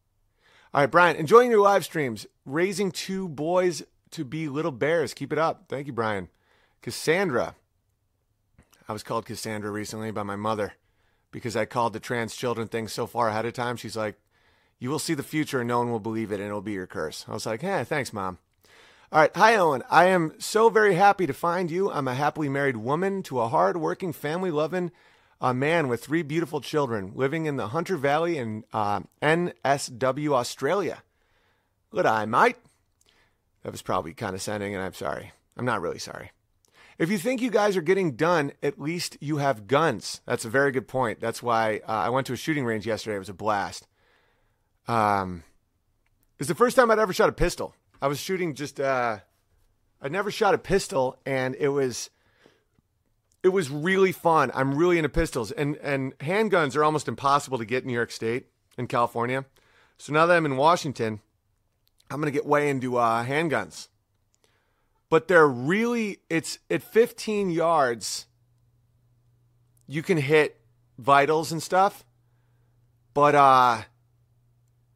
All 0.73 0.81
right, 0.81 0.91
Brian, 0.91 1.15
enjoying 1.15 1.51
your 1.51 1.61
live 1.61 1.85
streams, 1.85 2.27
raising 2.45 2.91
two 2.91 3.27
boys 3.27 3.83
to 4.11 4.23
be 4.23 4.49
little 4.49 4.71
bears. 4.71 5.13
Keep 5.13 5.33
it 5.33 5.39
up. 5.39 5.65
Thank 5.67 5.87
you, 5.87 5.93
Brian. 5.93 6.29
Cassandra. 6.81 7.55
I 8.87 8.93
was 8.93 9.03
called 9.03 9.25
Cassandra 9.25 9.69
recently 9.69 10.11
by 10.11 10.23
my 10.23 10.35
mother 10.35 10.73
because 11.31 11.55
I 11.55 11.65
called 11.65 11.93
the 11.93 11.99
trans 11.99 12.35
children 12.35 12.67
thing 12.67 12.87
so 12.87 13.05
far 13.05 13.29
ahead 13.29 13.45
of 13.45 13.53
time. 13.53 13.75
She's 13.75 13.97
like, 13.97 14.15
You 14.79 14.89
will 14.89 14.99
see 14.99 15.13
the 15.13 15.23
future 15.23 15.59
and 15.59 15.67
no 15.67 15.79
one 15.79 15.91
will 15.91 15.99
believe 15.99 16.31
it 16.31 16.39
and 16.39 16.47
it'll 16.47 16.61
be 16.61 16.73
your 16.73 16.87
curse. 16.87 17.25
I 17.27 17.33
was 17.33 17.45
like, 17.45 17.61
Hey, 17.61 17.83
thanks, 17.83 18.13
mom. 18.13 18.37
All 19.09 19.19
right. 19.19 19.35
Hi, 19.37 19.55
Owen. 19.55 19.83
I 19.89 20.05
am 20.05 20.33
so 20.37 20.69
very 20.69 20.95
happy 20.95 21.25
to 21.27 21.33
find 21.33 21.71
you. 21.71 21.89
I'm 21.89 22.09
a 22.09 22.13
happily 22.13 22.49
married 22.49 22.75
woman 22.75 23.23
to 23.23 23.39
a 23.39 23.47
hard 23.47 23.77
working, 23.77 24.11
family 24.11 24.51
loving 24.51 24.91
uh, 25.39 25.53
man 25.53 25.87
with 25.87 26.03
three 26.03 26.23
beautiful 26.23 26.59
children 26.59 27.13
living 27.15 27.45
in 27.45 27.55
the 27.55 27.69
Hunter 27.69 27.95
Valley 27.95 28.37
in 28.37 28.65
uh, 28.73 29.01
NSW, 29.21 30.33
Australia. 30.33 31.03
Good 31.89 32.05
eye, 32.05 32.25
mate. 32.25 32.57
That 33.63 33.71
was 33.71 33.81
probably 33.81 34.13
condescending, 34.13 34.75
and 34.75 34.83
I'm 34.83 34.93
sorry. 34.93 35.31
I'm 35.55 35.65
not 35.65 35.81
really 35.81 35.99
sorry. 35.99 36.31
If 36.97 37.11
you 37.11 37.19
think 37.19 37.41
you 37.41 37.51
guys 37.51 37.77
are 37.77 37.81
getting 37.81 38.15
done, 38.15 38.53
at 38.63 38.79
least 38.79 39.17
you 39.21 39.37
have 39.37 39.67
guns. 39.67 40.21
That's 40.25 40.45
a 40.45 40.49
very 40.49 40.71
good 40.71 40.87
point. 40.87 41.19
That's 41.19 41.43
why 41.43 41.81
uh, 41.87 41.91
I 41.91 42.09
went 42.09 42.25
to 42.27 42.33
a 42.33 42.37
shooting 42.37 42.65
range 42.65 42.87
yesterday. 42.87 43.15
It 43.15 43.19
was 43.19 43.29
a 43.29 43.33
blast. 43.33 43.87
Um, 44.87 45.43
it 46.35 46.39
was 46.39 46.47
the 46.47 46.55
first 46.55 46.75
time 46.75 46.89
I'd 46.89 46.97
ever 46.97 47.13
shot 47.13 47.29
a 47.29 47.33
pistol. 47.33 47.75
I 48.01 48.07
was 48.07 48.19
shooting 48.19 48.55
just, 48.55 48.79
uh, 48.79 49.19
I'd 50.01 50.11
never 50.11 50.31
shot 50.31 50.55
a 50.55 50.57
pistol, 50.57 51.17
and 51.25 51.55
it 51.55 51.69
was, 51.69 52.09
it 53.43 53.49
was 53.49 53.69
really 53.69 54.11
fun. 54.11 54.51
I'm 54.55 54.75
really 54.75 54.97
into 54.97 55.09
pistols, 55.09 55.51
and 55.51 55.77
and 55.77 56.17
handguns 56.17 56.75
are 56.75 56.83
almost 56.83 57.07
impossible 57.07 57.57
to 57.59 57.65
get 57.65 57.83
in 57.83 57.87
New 57.87 57.93
York 57.93 58.11
State 58.11 58.47
and 58.77 58.89
California. 58.89 59.45
So 59.97 60.13
now 60.13 60.25
that 60.25 60.35
I'm 60.35 60.45
in 60.45 60.57
Washington, 60.57 61.21
I'm 62.09 62.19
gonna 62.19 62.31
get 62.31 62.45
way 62.45 62.69
into 62.69 62.97
uh, 62.97 63.25
handguns 63.25 63.87
but 65.09 65.27
they're 65.27 65.47
really 65.47 66.19
it's 66.29 66.59
at 66.69 66.83
15 66.83 67.49
yards 67.49 68.25
you 69.87 70.03
can 70.03 70.17
hit 70.17 70.59
vitals 70.97 71.51
and 71.51 71.61
stuff 71.61 72.03
but 73.13 73.35
uh 73.35 73.81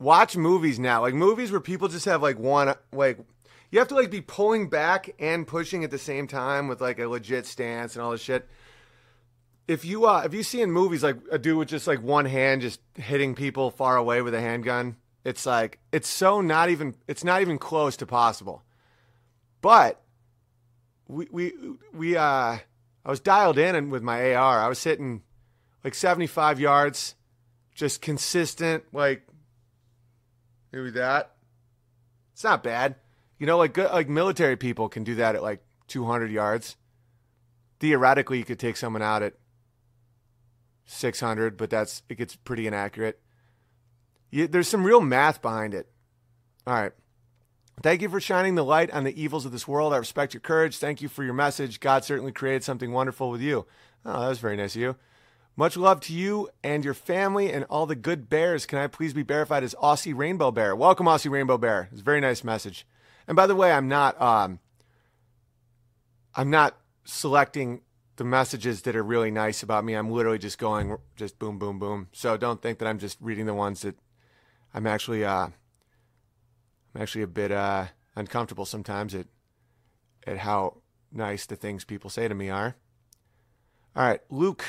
watch 0.01 0.35
movies 0.35 0.79
now. 0.79 1.01
Like 1.01 1.13
movies 1.13 1.51
where 1.51 1.61
people 1.61 1.87
just 1.87 2.05
have 2.05 2.21
like 2.21 2.39
one 2.39 2.73
like 2.91 3.19
you 3.69 3.79
have 3.79 3.87
to 3.89 3.95
like 3.95 4.11
be 4.11 4.21
pulling 4.21 4.67
back 4.69 5.11
and 5.19 5.47
pushing 5.47 5.83
at 5.83 5.91
the 5.91 5.97
same 5.97 6.27
time 6.27 6.67
with 6.67 6.81
like 6.81 6.99
a 6.99 7.07
legit 7.07 7.45
stance 7.45 7.95
and 7.95 8.03
all 8.03 8.11
this 8.11 8.21
shit. 8.21 8.47
If 9.67 9.85
you 9.85 10.05
uh 10.05 10.23
if 10.25 10.33
you 10.33 10.43
see 10.43 10.61
in 10.61 10.71
movies 10.71 11.03
like 11.03 11.17
a 11.31 11.37
dude 11.37 11.57
with 11.57 11.69
just 11.69 11.87
like 11.87 12.01
one 12.01 12.25
hand 12.25 12.61
just 12.61 12.81
hitting 12.95 13.35
people 13.35 13.71
far 13.71 13.95
away 13.95 14.21
with 14.21 14.33
a 14.33 14.41
handgun 14.41 14.97
it's 15.23 15.45
like 15.45 15.79
it's 15.91 16.09
so 16.09 16.41
not 16.41 16.69
even 16.69 16.95
it's 17.07 17.23
not 17.23 17.41
even 17.41 17.57
close 17.57 17.95
to 17.97 18.05
possible 18.05 18.63
but 19.61 20.01
we 21.07 21.27
we 21.31 21.53
we 21.93 22.17
uh 22.17 22.57
I 23.03 23.09
was 23.09 23.19
dialed 23.19 23.57
in 23.57 23.75
and 23.75 23.91
with 23.91 24.03
my 24.03 24.33
AR. 24.33 24.59
I 24.59 24.67
was 24.67 24.83
hitting 24.83 25.23
like 25.83 25.95
75 25.95 26.59
yards, 26.59 27.15
just 27.73 28.01
consistent 28.01 28.83
like 28.93 29.27
maybe 30.71 30.91
that. 30.91 31.35
It's 32.33 32.43
not 32.43 32.63
bad. 32.63 32.95
You 33.39 33.47
know 33.47 33.57
like 33.57 33.77
like 33.77 34.09
military 34.09 34.55
people 34.57 34.89
can 34.89 35.03
do 35.03 35.15
that 35.15 35.35
at 35.35 35.43
like 35.43 35.63
200 35.87 36.31
yards. 36.31 36.77
Theoretically, 37.79 38.37
you 38.37 38.45
could 38.45 38.59
take 38.59 38.77
someone 38.77 39.01
out 39.01 39.23
at 39.23 39.33
600, 40.85 41.57
but 41.57 41.69
that's 41.69 42.03
it 42.09 42.15
gets 42.15 42.35
pretty 42.35 42.67
inaccurate. 42.67 43.19
You, 44.29 44.47
there's 44.47 44.67
some 44.67 44.83
real 44.83 45.01
math 45.01 45.41
behind 45.41 45.73
it. 45.73 45.89
All 46.65 46.73
right. 46.73 46.91
Thank 47.81 48.03
you 48.03 48.09
for 48.09 48.21
shining 48.21 48.53
the 48.53 48.63
light 48.63 48.91
on 48.91 49.05
the 49.05 49.19
evils 49.19 49.43
of 49.43 49.51
this 49.51 49.67
world. 49.67 49.91
I 49.91 49.97
respect 49.97 50.35
your 50.35 50.41
courage. 50.41 50.77
Thank 50.77 51.01
you 51.01 51.07
for 51.07 51.23
your 51.23 51.33
message. 51.33 51.79
God 51.79 52.05
certainly 52.05 52.31
created 52.31 52.63
something 52.63 52.91
wonderful 52.91 53.31
with 53.31 53.41
you. 53.41 53.65
Oh, 54.05 54.21
that 54.21 54.29
was 54.29 54.39
very 54.39 54.55
nice 54.55 54.75
of 54.75 54.81
you. 54.81 54.95
Much 55.55 55.75
love 55.75 55.99
to 56.01 56.13
you 56.13 56.47
and 56.63 56.85
your 56.85 56.93
family 56.93 57.51
and 57.51 57.65
all 57.71 57.87
the 57.87 57.95
good 57.95 58.29
bears. 58.29 58.67
Can 58.67 58.77
I 58.77 58.85
please 58.85 59.13
be 59.13 59.23
verified 59.23 59.63
as 59.63 59.73
Aussie 59.81 60.15
Rainbow 60.15 60.51
Bear? 60.51 60.75
Welcome, 60.75 61.07
Aussie 61.07 61.31
Rainbow 61.31 61.57
Bear. 61.57 61.89
It's 61.91 62.01
a 62.01 62.03
very 62.03 62.21
nice 62.21 62.43
message. 62.43 62.85
And 63.27 63.35
by 63.35 63.47
the 63.47 63.55
way, 63.55 63.71
I'm 63.71 63.87
not 63.87 64.19
um, 64.21 64.59
I'm 66.35 66.51
not 66.51 66.77
selecting 67.03 67.81
the 68.17 68.23
messages 68.23 68.83
that 68.83 68.95
are 68.95 69.03
really 69.03 69.31
nice 69.31 69.63
about 69.63 69.83
me. 69.83 69.95
I'm 69.95 70.11
literally 70.11 70.37
just 70.37 70.59
going 70.59 70.95
just 71.15 71.39
boom, 71.39 71.57
boom, 71.57 71.79
boom. 71.79 72.09
So 72.11 72.37
don't 72.37 72.61
think 72.61 72.77
that 72.77 72.87
I'm 72.87 72.99
just 72.99 73.17
reading 73.19 73.47
the 73.47 73.55
ones 73.55 73.81
that 73.81 73.95
I'm 74.73 74.85
actually 74.85 75.25
uh, 75.25 75.47
I'm 76.93 77.01
actually 77.01 77.21
a 77.21 77.27
bit 77.27 77.51
uh, 77.51 77.85
uncomfortable 78.15 78.65
sometimes 78.65 79.15
at 79.15 79.27
at 80.27 80.37
how 80.37 80.77
nice 81.11 81.45
the 81.45 81.55
things 81.55 81.83
people 81.83 82.09
say 82.09 82.27
to 82.27 82.35
me 82.35 82.49
are. 82.49 82.75
All 83.95 84.03
right, 84.03 84.21
Luke. 84.29 84.63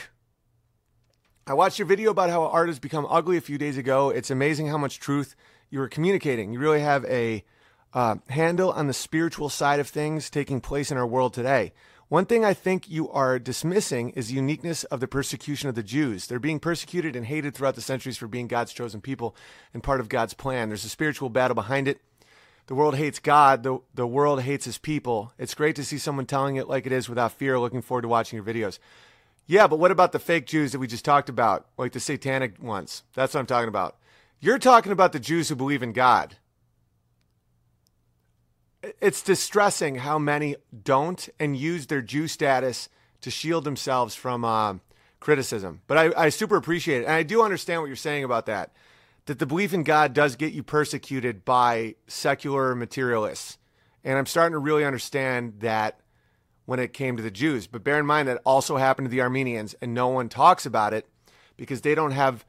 I 1.47 1.55
watched 1.55 1.79
your 1.79 1.87
video 1.87 2.11
about 2.11 2.31
how 2.31 2.45
art 2.45 2.69
has 2.69 2.79
become 2.79 3.07
ugly 3.11 3.37
a 3.37 3.41
few 3.41 3.59
days 3.59 3.77
ago. 3.77 4.11
It's 4.11 4.31
amazing 4.31 4.69
how 4.69 4.79
much 4.79 5.01
truth 5.01 5.35
you 5.71 5.81
were 5.81 5.89
communicating. 5.89 6.53
You 6.53 6.61
really 6.61 6.81
have 6.81 7.05
a 7.07 7.45
uh, 7.93 8.17
handle 8.29 8.71
on 8.71 8.87
the 8.87 8.93
spiritual 8.93 9.49
side 9.49 9.81
of 9.81 9.89
things 9.89 10.31
taking 10.31 10.61
place 10.61 10.91
in 10.91 10.97
our 10.97 11.07
world 11.07 11.35
today. 11.35 11.73
One 12.09 12.27
thing 12.27 12.45
I 12.45 12.55
think 12.55 12.89
you 12.89 13.11
are 13.11 13.39
dismissing 13.39 14.11
is 14.11 14.29
the 14.29 14.35
uniqueness 14.35 14.85
of 14.85 15.01
the 15.01 15.09
persecution 15.09 15.69
of 15.69 15.75
the 15.75 15.83
Jews. 15.83 16.27
They're 16.27 16.39
being 16.39 16.61
persecuted 16.61 17.17
and 17.17 17.27
hated 17.27 17.55
throughout 17.55 17.75
the 17.75 17.81
centuries 17.81 18.19
for 18.19 18.29
being 18.29 18.49
God's 18.49 18.73
chosen 18.73 19.01
people 19.01 19.35
and 19.73 19.83
part 19.83 19.99
of 19.99 20.09
God's 20.09 20.35
plan. 20.35 20.69
There's 20.69 20.85
a 20.85 20.91
spiritual 20.91 21.31
battle 21.31 21.55
behind 21.55 21.89
it. 21.89 22.01
The 22.73 22.77
world 22.77 22.97
hates 22.97 23.19
God. 23.19 23.65
The, 23.65 23.81
the 23.95 24.07
world 24.07 24.41
hates 24.41 24.65
his 24.65 24.79
people. 24.79 25.35
It's 25.39 25.55
great 25.55 25.77
to 25.77 25.85
see 25.85 25.99
someone 25.99 26.25
telling 26.25 26.57
it 26.57 26.69
like 26.69 26.87
it 26.87 26.93
is 26.93 27.07
without 27.07 27.33
fear. 27.33 27.61
Looking 27.61 27.83
forward 27.83 28.01
to 28.01 28.09
watching 28.09 28.39
your 28.39 28.47
videos. 28.47 28.79
Yeah, 29.47 29.67
but 29.67 29.79
what 29.79 29.91
about 29.91 30.13
the 30.13 30.19
fake 30.19 30.47
Jews 30.47 30.73
that 30.73 30.79
we 30.79 30.87
just 30.87 31.05
talked 31.05 31.29
about? 31.29 31.67
Like 31.77 31.93
the 31.93 32.01
satanic 32.01 32.63
ones? 32.63 33.03
That's 33.13 33.35
what 33.35 33.41
I'm 33.41 33.47
talking 33.47 33.69
about. 33.69 33.99
You're 34.41 34.59
talking 34.59 34.91
about 34.91 35.13
the 35.13 35.21
Jews 35.21 35.51
who 35.51 35.55
believe 35.55 35.83
in 35.83 35.93
God. 35.93 36.37
It's 39.03 39.23
distressing 39.23 39.97
how 39.97 40.19
many 40.19 40.57
don't 40.83 41.29
and 41.39 41.55
use 41.55 41.89
their 41.89 42.01
Jew 42.01 42.27
status 42.27 42.89
to 43.21 43.31
shield 43.31 43.65
themselves 43.65 44.15
from 44.15 44.47
uh, 44.47 44.77
criticism. 45.21 45.83
But 45.87 45.99
I, 45.99 46.25
I 46.25 46.29
super 46.31 46.57
appreciate 46.57 47.03
it. 47.03 47.05
And 47.05 47.13
I 47.13 47.23
do 47.23 47.43
understand 47.43 47.83
what 47.83 47.89
you're 47.89 47.97
saying 47.97 48.25
about 48.25 48.47
that 48.47 48.73
that 49.27 49.39
the 49.39 49.47
belief 49.47 49.73
in 49.73 49.83
God 49.83 50.13
does 50.13 50.37
get 50.37 50.53
you 50.53 50.63
persecuted 50.63 51.45
by 51.45 51.95
secular 52.07 52.75
materialists. 52.75 53.59
And 54.05 54.19
I'm 54.19 54.27
starting 54.27 54.53
to 54.53 54.59
really 54.59 54.85
understand 54.85 55.61
that 55.61 56.01
when 56.65 56.81
it 56.81 56.93
came 56.93 57.17
to 57.17 57.23
the 57.23 57.31
Jews. 57.31 57.67
But 57.67 57.85
bear 57.85 57.99
in 57.99 58.07
mind 58.07 58.29
that 58.29 58.41
also 58.45 58.77
happened 58.77 59.07
to 59.07 59.11
the 59.11 59.21
Armenians, 59.21 59.75
and 59.81 59.95
no 59.95 60.09
one 60.09 60.29
talks 60.29 60.67
about 60.67 60.95
it 60.95 61.07
because 61.57 61.83
they 61.83 61.95
don't 61.95 62.13
have 62.13 62.45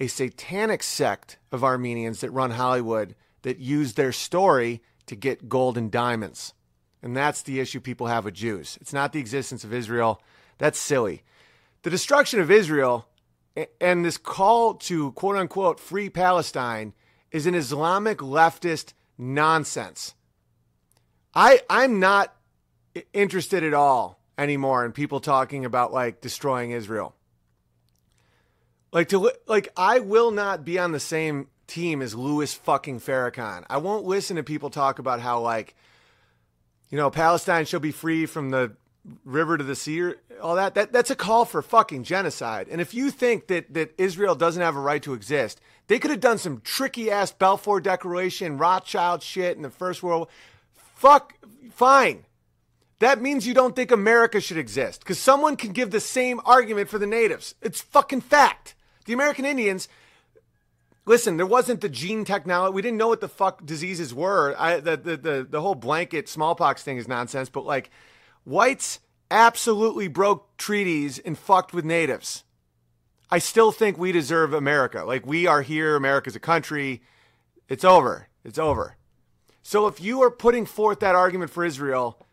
a 0.00 0.06
satanic 0.06 0.82
sect 0.82 1.38
of 1.52 1.64
Armenians 1.64 2.20
that 2.20 2.30
run 2.30 2.52
Hollywood 2.52 3.14
that 3.42 3.58
use 3.58 3.94
their 3.94 4.12
story 4.12 4.82
to 5.06 5.14
get 5.14 5.48
gold 5.48 5.76
and 5.76 5.90
diamonds. 5.90 6.54
And 7.02 7.16
that's 7.16 7.42
the 7.42 7.60
issue 7.60 7.80
people 7.80 8.06
have 8.06 8.24
with 8.24 8.34
Jews. 8.34 8.78
It's 8.80 8.92
not 8.92 9.12
the 9.12 9.20
existence 9.20 9.62
of 9.62 9.74
Israel. 9.74 10.22
That's 10.58 10.78
silly. 10.78 11.22
The 11.82 11.90
destruction 11.90 12.40
of 12.40 12.50
Israel 12.50 13.06
and 13.80 14.04
this 14.04 14.18
call 14.18 14.74
to 14.74 15.12
quote 15.12 15.36
unquote 15.36 15.78
free 15.80 16.10
Palestine 16.10 16.92
is 17.30 17.46
an 17.46 17.54
Islamic 17.54 18.18
leftist 18.18 18.92
nonsense. 19.16 20.14
I 21.34 21.60
I'm 21.68 22.00
not 22.00 22.34
interested 23.12 23.64
at 23.64 23.74
all 23.74 24.20
anymore 24.38 24.84
in 24.84 24.92
people 24.92 25.20
talking 25.20 25.64
about 25.64 25.92
like 25.92 26.20
destroying 26.20 26.70
Israel. 26.70 27.14
Like 28.92 29.08
to 29.08 29.32
like 29.46 29.68
I 29.76 30.00
will 30.00 30.30
not 30.30 30.64
be 30.64 30.78
on 30.78 30.92
the 30.92 31.00
same 31.00 31.48
team 31.66 32.02
as 32.02 32.14
Louis 32.14 32.52
fucking 32.54 33.00
Farrakhan. 33.00 33.64
I 33.68 33.78
won't 33.78 34.04
listen 34.04 34.36
to 34.36 34.42
people 34.42 34.70
talk 34.70 34.98
about 34.98 35.20
how 35.20 35.40
like 35.40 35.74
you 36.90 36.98
know, 36.98 37.10
Palestine 37.10 37.64
shall 37.64 37.80
be 37.80 37.90
free 37.90 38.24
from 38.24 38.50
the 38.50 38.76
river 39.24 39.58
to 39.58 39.64
the 39.64 39.74
sea, 39.74 40.00
or 40.00 40.16
all 40.42 40.54
that. 40.56 40.74
That 40.74 40.92
that's 40.92 41.10
a 41.10 41.16
call 41.16 41.44
for 41.44 41.62
fucking 41.62 42.04
genocide. 42.04 42.68
And 42.70 42.80
if 42.80 42.94
you 42.94 43.10
think 43.10 43.48
that 43.48 43.74
that 43.74 43.94
Israel 43.98 44.34
doesn't 44.34 44.62
have 44.62 44.76
a 44.76 44.80
right 44.80 45.02
to 45.02 45.14
exist, 45.14 45.60
they 45.86 45.98
could 45.98 46.10
have 46.10 46.20
done 46.20 46.38
some 46.38 46.60
tricky 46.62 47.10
ass 47.10 47.32
Balfour 47.32 47.80
Declaration, 47.80 48.58
Rothschild 48.58 49.22
shit 49.22 49.56
in 49.56 49.62
the 49.62 49.70
First 49.70 50.02
World. 50.02 50.28
Fuck, 50.74 51.34
fine. 51.70 52.24
That 53.00 53.20
means 53.20 53.46
you 53.46 53.54
don't 53.54 53.76
think 53.76 53.90
America 53.90 54.40
should 54.40 54.56
exist 54.56 55.00
because 55.00 55.18
someone 55.18 55.56
can 55.56 55.72
give 55.72 55.90
the 55.90 56.00
same 56.00 56.40
argument 56.44 56.88
for 56.88 56.98
the 56.98 57.06
natives. 57.06 57.54
It's 57.60 57.80
fucking 57.80 58.22
fact. 58.22 58.74
The 59.04 59.12
American 59.12 59.44
Indians 59.44 59.88
listen, 61.06 61.36
there 61.36 61.46
wasn't 61.46 61.80
the 61.80 61.88
gene 61.88 62.24
technology. 62.24 62.74
We 62.74 62.82
didn't 62.82 62.98
know 62.98 63.08
what 63.08 63.20
the 63.20 63.28
fuck 63.28 63.64
diseases 63.64 64.14
were. 64.14 64.54
I, 64.58 64.80
the, 64.80 64.96
the, 64.96 65.16
the, 65.16 65.46
the 65.48 65.60
whole 65.60 65.74
blanket 65.74 66.28
smallpox 66.28 66.82
thing 66.82 66.96
is 66.96 67.08
nonsense, 67.08 67.48
but 67.48 67.64
like 67.64 67.90
whites 68.44 69.00
absolutely 69.30 70.08
broke 70.08 70.56
treaties 70.56 71.18
and 71.18 71.36
fucked 71.36 71.72
with 71.72 71.84
natives. 71.84 72.44
I 73.30 73.38
still 73.38 73.72
think 73.72 73.98
we 73.98 74.12
deserve 74.12 74.52
America. 74.52 75.04
Like 75.04 75.26
we 75.26 75.46
are 75.46 75.62
here, 75.62 75.96
America's 75.96 76.36
a 76.36 76.40
country. 76.40 77.02
It's 77.68 77.84
over. 77.84 78.28
It's 78.44 78.58
over. 78.58 78.96
So 79.62 79.86
if 79.86 80.00
you 80.00 80.22
are 80.22 80.30
putting 80.30 80.66
forth 80.66 81.00
that 81.00 81.14
argument 81.14 81.50
for 81.50 81.64
Israel, 81.64 82.24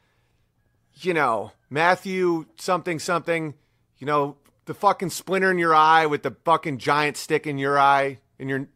you 0.96 1.14
know, 1.14 1.54
Matthew 1.70 2.46
something 2.58 3.00
something, 3.00 3.54
you 3.98 4.06
know, 4.06 4.36
the 4.66 4.74
fucking 4.74 5.10
splinter 5.10 5.50
in 5.50 5.58
your 5.58 5.74
eye 5.74 6.06
with 6.06 6.24
the 6.24 6.36
fucking 6.44 6.78
giant 6.78 7.18
stick 7.18 7.48
in 7.48 7.58
your 7.58 7.80
eye, 7.80 8.20
and 8.38 8.50
your 8.50 8.68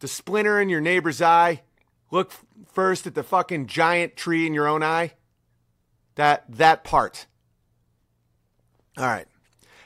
the 0.00 0.08
splinter 0.08 0.60
in 0.60 0.68
your 0.68 0.80
neighbor's 0.80 1.22
eye. 1.22 1.62
Look 2.10 2.32
first 2.72 3.06
at 3.06 3.14
the 3.14 3.22
fucking 3.22 3.68
giant 3.68 4.16
tree 4.16 4.46
in 4.46 4.54
your 4.54 4.66
own 4.66 4.82
eye. 4.82 5.12
That 6.20 6.44
that 6.50 6.84
part. 6.84 7.24
All 8.98 9.06
right. 9.06 9.26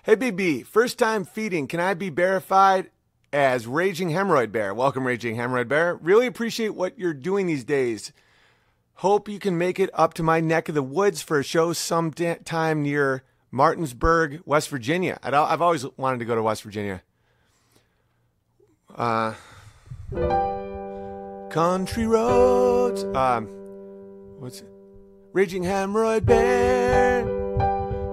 Hey 0.02 0.16
BB, 0.16 0.66
first 0.66 0.98
time 0.98 1.24
feeding. 1.24 1.68
Can 1.68 1.78
I 1.78 1.94
be 1.94 2.10
verified 2.10 2.90
as 3.32 3.68
Raging 3.68 4.10
Hemorrhoid 4.10 4.50
Bear? 4.50 4.74
Welcome, 4.74 5.06
Raging 5.06 5.36
Hemorrhoid 5.36 5.68
Bear. 5.68 5.94
Really 5.94 6.26
appreciate 6.26 6.74
what 6.74 6.98
you're 6.98 7.14
doing 7.14 7.46
these 7.46 7.62
days. 7.62 8.10
Hope 8.94 9.28
you 9.28 9.38
can 9.38 9.56
make 9.56 9.78
it 9.78 9.90
up 9.94 10.12
to 10.14 10.24
my 10.24 10.40
neck 10.40 10.68
of 10.68 10.74
the 10.74 10.82
woods 10.82 11.22
for 11.22 11.38
a 11.38 11.44
show 11.44 11.72
sometime 11.72 12.82
near 12.82 13.22
Martinsburg, 13.52 14.42
West 14.44 14.70
Virginia. 14.70 15.20
i 15.22 15.30
have 15.30 15.62
always 15.62 15.86
wanted 15.96 16.18
to 16.18 16.24
go 16.24 16.34
to 16.34 16.42
West 16.42 16.64
Virginia. 16.64 17.00
Uh, 18.92 19.34
country 21.50 22.08
roads. 22.08 23.04
Um, 23.04 23.46
what's 24.40 24.62
it? 24.62 24.73
Raging 25.34 25.64
Hemorrhoid 25.64 26.26
Bear 26.26 27.26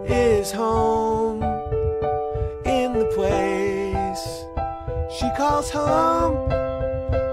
is 0.08 0.52
home 0.52 1.44
in 2.66 2.94
the 2.94 3.06
place 3.14 4.42
she 5.20 5.30
calls 5.38 5.70
home. 5.70 6.50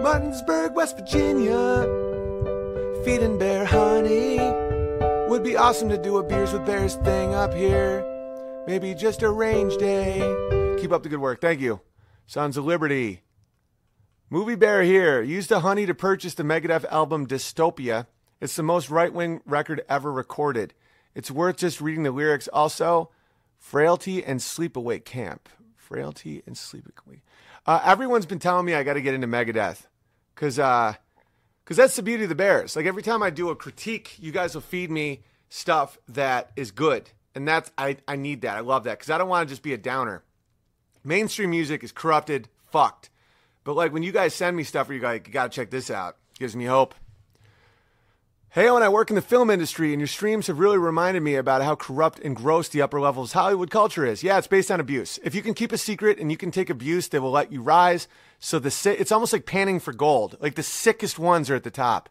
Martinsburg, 0.03 0.75
West 0.75 0.99
Virginia. 0.99 1.87
Feeding 3.03 3.39
bear 3.39 3.65
honey. 3.65 4.37
Would 5.31 5.43
be 5.43 5.57
awesome 5.57 5.89
to 5.89 5.97
do 5.97 6.19
a 6.19 6.23
Beers 6.23 6.53
with 6.53 6.67
Bears 6.67 6.97
thing 6.97 7.33
up 7.33 7.55
here. 7.55 8.05
Maybe 8.67 8.93
just 8.93 9.23
a 9.23 9.31
range 9.31 9.79
day. 9.79 10.19
Keep 10.79 10.93
up 10.93 11.03
the 11.03 11.09
good 11.09 11.19
work. 11.19 11.41
Thank 11.41 11.61
you. 11.61 11.81
Sons 12.27 12.59
of 12.59 12.67
Liberty. 12.67 13.23
Movie 14.29 14.55
Bear 14.55 14.83
here. 14.83 15.23
Used 15.23 15.49
the 15.49 15.61
honey 15.61 15.87
to 15.87 15.95
purchase 15.95 16.35
the 16.35 16.43
Megadeth 16.43 16.85
album 16.91 17.27
Dystopia. 17.27 18.07
It's 18.41 18.57
the 18.57 18.63
most 18.63 18.91
right 18.91 19.13
wing 19.13 19.41
record 19.45 19.83
ever 19.89 20.13
recorded. 20.13 20.75
It's 21.15 21.31
worth 21.31 21.57
just 21.57 21.81
reading 21.81 22.05
the 22.05 22.13
lyrics. 22.13 22.49
Also, 22.49 23.11
Frailty 23.59 24.25
and 24.25 24.41
Sleepaway 24.41 25.05
Camp. 25.05 25.49
Frailty 25.77 26.43
and 26.47 26.55
Sleepaway. 26.55 27.21
Uh, 27.67 27.81
everyone's 27.85 28.27
been 28.27 28.39
telling 28.39 28.65
me 28.65 28.75
I 28.75 28.83
got 28.83 28.95
to 28.95 29.01
get 29.01 29.15
into 29.15 29.27
Megadeth 29.27 29.87
because 30.35 30.59
uh, 30.59 30.95
cause 31.65 31.77
that's 31.77 31.97
the 31.97 32.03
beauty 32.03 32.23
of 32.25 32.29
the 32.29 32.35
Bears. 32.35 32.77
Like 32.77 32.87
every 32.87 33.03
time 33.03 33.23
I 33.23 33.31
do 33.31 33.51
a 33.51 33.57
critique, 33.57 34.17
you 34.19 34.33
guys 34.33 34.55
will 34.55 34.63
feed 34.63 34.91
me 34.91 35.23
stuff 35.49 35.99
that 36.09 36.53
is 36.57 36.71
good. 36.71 37.11
And 37.35 37.47
that's, 37.47 37.71
I, 37.77 37.97
I 38.07 38.17
need 38.17 38.43
that. 38.43 38.57
I 38.57 38.61
love 38.61 38.85
that 38.85 38.99
because 38.99 39.11
I 39.11 39.19
don't 39.19 39.29
want 39.29 39.49
to 39.49 39.53
just 39.53 39.63
be 39.63 39.73
a 39.73 39.79
downer. 39.79 40.23
Mainstream 41.05 41.51
music 41.51 41.83
is 41.85 41.93
corrupted, 41.93 42.49
fucked. 42.71 43.11
But 43.65 43.77
like 43.77 43.93
when 43.93 44.03
you 44.03 44.13
guys 44.13 44.35
send 44.35 44.57
me 44.57 44.65
stuff 44.65 44.89
where 44.89 44.95
you 44.95 45.01
guys, 45.01 45.23
you 45.27 45.33
got 45.33 45.53
to 45.53 45.57
check 45.57 45.71
this 45.71 45.91
out, 45.91 46.17
gives 46.39 46.57
me 46.57 46.65
hope. 46.65 46.95
Hey, 48.51 48.71
when 48.71 48.83
I 48.83 48.89
work 48.89 49.11
in 49.11 49.15
the 49.15 49.21
film 49.21 49.51
industry, 49.51 49.93
and 49.93 50.01
your 50.01 50.07
streams 50.07 50.47
have 50.47 50.59
really 50.59 50.79
reminded 50.79 51.23
me 51.23 51.35
about 51.35 51.61
how 51.61 51.75
corrupt 51.75 52.19
and 52.21 52.35
gross 52.35 52.67
the 52.71 52.81
upper 52.81 52.99
levels 52.99 53.35
Hollywood 53.35 53.71
culture 53.71 54.07
is. 54.07 54.23
Yeah, 54.23 54.39
it's 54.39 54.47
based 54.47 54.71
on 54.71 54.81
abuse. 54.81 55.19
If 55.23 55.35
you 55.35 55.43
can 55.43 55.53
keep 55.53 55.71
a 55.71 55.77
secret 55.77 56.19
and 56.19 56.31
you 56.31 56.39
can 56.39 56.51
take 56.51 56.71
abuse, 56.71 57.09
they 57.09 57.19
will 57.19 57.31
let 57.31 57.53
you 57.53 57.61
rise. 57.61 58.09
So 58.39 58.59
the 58.59 58.97
it's 58.99 59.13
almost 59.13 59.35
like 59.35 59.45
panning 59.45 59.81
for 59.81 59.93
gold. 59.93 60.39
Like 60.41 60.55
the 60.55 60.63
sickest 60.63 61.19
ones 61.19 61.51
are 61.51 61.57
at 61.57 61.63
the 61.63 61.71
top. 61.71 62.09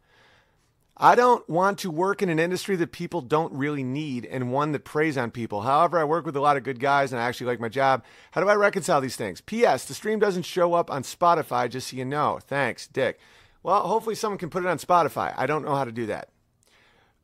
I 0.96 1.16
don't 1.16 1.48
want 1.50 1.80
to 1.80 1.90
work 1.90 2.22
in 2.22 2.30
an 2.30 2.40
industry 2.40 2.76
that 2.76 2.92
people 2.92 3.22
don't 3.22 3.54
really 3.54 3.84
need 3.84 4.24
and 4.26 4.52
one 4.52 4.74
that 4.74 4.86
preys 4.86 5.18
on 5.18 5.32
people. 5.32 5.62
However, 5.62 5.98
I 5.98 6.04
work 6.04 6.28
with 6.28 6.36
a 6.36 6.42
lot 6.42 6.56
of 6.56 6.62
good 6.62 6.80
guys 6.80 7.12
and 7.12 7.20
I 7.20 7.26
actually 7.26 7.48
like 7.48 7.60
my 7.60 7.70
job. 7.70 8.04
How 8.30 8.42
do 8.42 8.48
I 8.50 8.56
reconcile 8.56 9.02
these 9.02 9.16
things? 9.16 9.42
P.S. 9.42 9.86
The 9.86 9.96
stream 9.96 10.20
doesn't 10.20 10.44
show 10.44 10.76
up 10.76 10.92
on 10.92 11.02
Spotify, 11.02 11.68
just 11.68 11.90
so 11.90 11.98
you 11.98 12.06
know. 12.06 12.38
Thanks, 12.46 12.86
Dick. 12.86 13.20
Well, 13.64 13.88
hopefully 13.88 14.16
someone 14.16 14.38
can 14.38 14.50
put 14.50 14.64
it 14.64 14.70
on 14.70 14.78
Spotify. 14.78 15.34
I 15.36 15.46
don't 15.46 15.66
know 15.66 15.76
how 15.76 15.86
to 15.86 15.92
do 15.92 16.08
that. 16.08 16.30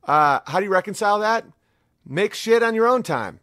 Uh, 0.02 0.40
how 0.46 0.58
do 0.58 0.64
you 0.64 0.72
reconcile 0.72 1.20
that? 1.20 1.44
Make 2.06 2.34
shit 2.34 2.62
on 2.62 2.74
your 2.74 2.86
own 2.86 3.02
time. 3.02 3.40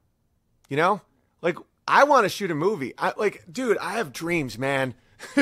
You 0.69 0.77
know? 0.77 1.01
Like, 1.41 1.57
I 1.87 2.03
want 2.03 2.25
to 2.25 2.29
shoot 2.29 2.51
a 2.51 2.55
movie. 2.55 2.93
I, 2.97 3.13
like, 3.17 3.43
dude, 3.51 3.77
I 3.79 3.93
have 3.93 4.13
dreams, 4.13 4.57
man. 4.57 4.93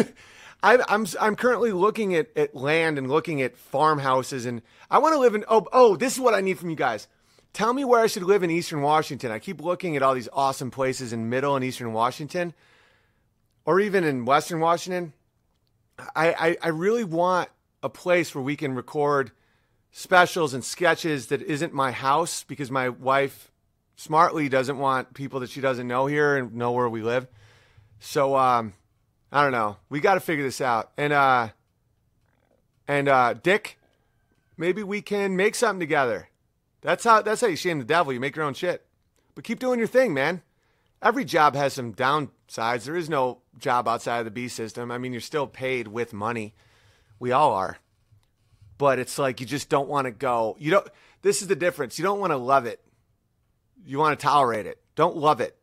I, 0.63 0.75
am 0.75 0.83
I'm, 0.87 1.05
I'm 1.19 1.35
currently 1.35 1.71
looking 1.71 2.15
at, 2.15 2.29
at 2.35 2.55
land 2.55 2.97
and 2.97 3.09
looking 3.09 3.41
at 3.41 3.57
farmhouses, 3.57 4.45
and 4.45 4.61
I 4.89 4.99
want 4.99 5.13
to 5.13 5.19
live 5.19 5.35
in. 5.35 5.45
Oh, 5.47 5.67
oh, 5.71 5.95
this 5.95 6.13
is 6.13 6.19
what 6.19 6.33
I 6.33 6.41
need 6.41 6.59
from 6.59 6.69
you 6.69 6.75
guys. 6.75 7.07
Tell 7.53 7.73
me 7.73 7.83
where 7.83 8.01
I 8.01 8.07
should 8.07 8.23
live 8.23 8.43
in 8.43 8.51
Eastern 8.51 8.81
Washington. 8.81 9.31
I 9.31 9.39
keep 9.39 9.61
looking 9.61 9.95
at 9.95 10.03
all 10.03 10.13
these 10.13 10.29
awesome 10.31 10.69
places 10.69 11.13
in 11.13 11.29
Middle 11.29 11.55
and 11.55 11.65
Eastern 11.65 11.93
Washington, 11.93 12.53
or 13.65 13.79
even 13.79 14.03
in 14.03 14.25
Western 14.25 14.59
Washington. 14.59 15.13
I, 16.15 16.33
I, 16.33 16.57
I 16.63 16.67
really 16.69 17.03
want 17.03 17.49
a 17.81 17.89
place 17.89 18.33
where 18.33 18.43
we 18.43 18.55
can 18.55 18.75
record 18.75 19.31
specials 19.91 20.53
and 20.53 20.63
sketches 20.63 21.27
that 21.27 21.41
isn't 21.41 21.73
my 21.73 21.91
house 21.91 22.43
because 22.43 22.69
my 22.69 22.89
wife 22.89 23.51
smartly 23.95 24.49
doesn't 24.49 24.77
want 24.77 25.13
people 25.13 25.39
that 25.41 25.49
she 25.49 25.61
doesn't 25.61 25.87
know 25.87 26.05
here 26.07 26.37
and 26.37 26.55
know 26.55 26.71
where 26.71 26.89
we 26.89 27.01
live. 27.01 27.27
So 27.99 28.35
um, 28.35 28.73
I 29.31 29.43
don't 29.43 29.51
know. 29.51 29.77
We 29.89 29.99
got 29.99 30.13
to 30.15 30.19
figure 30.19 30.43
this 30.43 30.61
out. 30.61 30.91
And 30.97 31.13
uh, 31.13 31.49
and 32.87 33.07
uh, 33.07 33.33
Dick, 33.33 33.77
maybe 34.57 34.83
we 34.83 35.01
can 35.01 35.35
make 35.35 35.55
something 35.55 35.79
together. 35.79 36.29
That's 36.81 37.03
how 37.03 37.21
that's 37.21 37.41
how 37.41 37.47
you 37.47 37.55
shame 37.55 37.79
the 37.79 37.85
devil. 37.85 38.13
You 38.13 38.19
make 38.19 38.35
your 38.35 38.45
own 38.45 38.53
shit. 38.53 38.85
But 39.35 39.43
keep 39.43 39.59
doing 39.59 39.79
your 39.79 39.87
thing, 39.87 40.13
man. 40.13 40.41
Every 41.01 41.25
job 41.25 41.55
has 41.55 41.73
some 41.73 41.93
downsides. 41.93 42.83
There 42.83 42.95
is 42.95 43.09
no 43.09 43.39
job 43.57 43.87
outside 43.87 44.19
of 44.19 44.25
the 44.25 44.31
B 44.31 44.47
system. 44.47 44.91
I 44.91 44.97
mean, 44.97 45.13
you're 45.13 45.21
still 45.21 45.47
paid 45.47 45.87
with 45.87 46.13
money. 46.13 46.55
We 47.19 47.31
all 47.31 47.53
are. 47.53 47.77
But 48.77 48.99
it's 48.99 49.19
like 49.19 49.39
you 49.39 49.45
just 49.45 49.69
don't 49.69 49.89
want 49.89 50.05
to 50.05 50.11
go. 50.11 50.55
You 50.59 50.71
don't 50.71 50.87
this 51.21 51.41
is 51.41 51.47
the 51.47 51.55
difference. 51.55 51.97
You 51.97 52.03
don't 52.03 52.19
want 52.19 52.31
to 52.31 52.37
love 52.37 52.65
it. 52.65 52.81
You 53.85 53.97
want 53.99 54.19
to 54.19 54.23
tolerate 54.23 54.65
it. 54.65 54.81
Don't 54.95 55.17
love 55.17 55.41
it. 55.41 55.55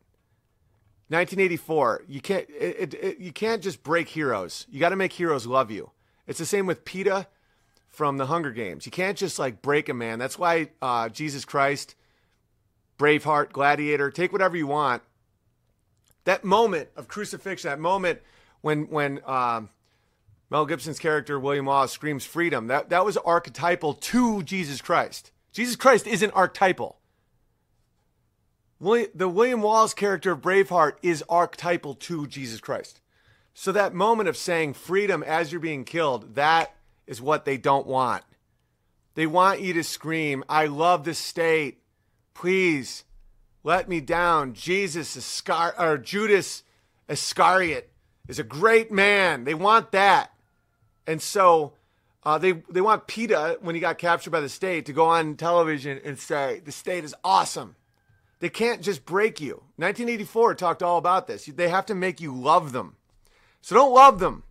1984. 1.09 2.03
You 2.07 2.21
can't. 2.21 2.49
It, 2.49 2.93
it, 2.93 3.19
you 3.19 3.31
can't 3.31 3.61
just 3.61 3.83
break 3.83 4.09
heroes. 4.09 4.67
You 4.69 4.79
got 4.79 4.89
to 4.89 4.95
make 4.95 5.13
heroes 5.13 5.45
love 5.45 5.71
you. 5.71 5.91
It's 6.25 6.39
the 6.39 6.45
same 6.45 6.65
with 6.65 6.85
Peeta 6.85 7.27
from 7.87 8.17
the 8.17 8.25
Hunger 8.25 8.51
Games. 8.51 8.85
You 8.85 8.91
can't 8.91 9.17
just 9.17 9.39
like 9.39 9.61
break 9.61 9.89
a 9.89 9.93
man. 9.93 10.19
That's 10.19 10.37
why 10.37 10.69
uh, 10.81 11.09
Jesus 11.09 11.45
Christ, 11.45 11.95
Braveheart, 12.99 13.51
Gladiator, 13.53 14.11
take 14.11 14.33
whatever 14.33 14.57
you 14.57 14.67
want. 14.67 15.01
That 16.27 16.43
moment 16.43 16.89
of 16.95 17.07
crucifixion, 17.07 17.69
that 17.69 17.79
moment 17.79 18.19
when 18.61 18.83
when 18.89 19.21
um, 19.25 19.69
Mel 20.49 20.65
Gibson's 20.65 20.99
character 20.99 21.39
William 21.39 21.65
Wallace 21.65 21.91
screams 21.91 22.25
freedom, 22.25 22.67
that 22.67 22.89
that 22.89 23.03
was 23.03 23.17
archetypal 23.17 23.93
to 23.93 24.43
Jesus 24.43 24.81
Christ. 24.81 25.31
Jesus 25.51 25.75
Christ 25.75 26.05
isn't 26.05 26.31
archetypal 26.31 26.97
the 28.79 29.29
William 29.29 29.61
Wallace 29.61 29.93
character 29.93 30.31
of 30.31 30.41
Braveheart 30.41 30.93
is 31.01 31.23
archetypal 31.29 31.95
to 31.95 32.27
Jesus 32.27 32.59
Christ. 32.59 33.01
So 33.53 33.71
that 33.71 33.93
moment 33.93 34.29
of 34.29 34.37
saying 34.37 34.73
freedom 34.73 35.23
as 35.23 35.51
you're 35.51 35.61
being 35.61 35.83
killed, 35.83 36.35
that 36.35 36.75
is 37.07 37.21
what 37.21 37.45
they 37.45 37.57
don't 37.57 37.87
want. 37.87 38.23
They 39.15 39.25
want 39.25 39.61
you 39.61 39.73
to 39.73 39.83
scream, 39.83 40.43
I 40.47 40.67
love 40.67 41.03
the 41.03 41.15
state. 41.15 41.81
Please 42.35 43.03
let 43.67 43.89
me 43.89 43.99
down. 43.99 44.53
Jesus 44.53 45.17
Iscar- 45.17 45.77
or 45.77 45.97
Judas 45.97 46.63
Iscariot 47.09 47.91
is 48.27 48.39
a 48.39 48.43
great 48.43 48.91
man. 48.91 49.43
They 49.43 49.53
want 49.53 49.91
that. 49.91 50.31
And 51.05 51.21
so 51.21 51.73
Uh, 52.23 52.37
they 52.37 52.51
they 52.69 52.81
want 52.81 53.07
Peeta 53.07 53.61
when 53.61 53.73
he 53.73 53.79
got 53.79 53.97
captured 53.97 54.31
by 54.31 54.41
the 54.41 54.49
state 54.49 54.85
to 54.85 54.91
go 54.91 55.05
on 55.05 55.35
television 55.37 55.97
and 56.03 56.19
say 56.19 56.61
the 56.65 56.73
state 56.73 57.05
is 57.05 57.15
awesome. 57.23 57.75
They 58.39 58.49
can't 58.49 58.81
just 58.81 59.05
break 59.05 59.39
you. 59.39 59.63
1984 59.77 60.55
talked 60.55 60.83
all 60.83 60.97
about 60.97 61.27
this. 61.27 61.45
They 61.45 61.69
have 61.69 61.85
to 61.85 61.95
make 61.95 62.19
you 62.19 62.35
love 62.35 62.73
them. 62.73 62.95
So 63.61 63.75
don't 63.75 63.93
love 63.93 64.19
them. 64.19 64.43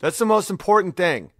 That's 0.00 0.18
the 0.18 0.26
most 0.26 0.50
important 0.50 0.96
thing. 0.96 1.30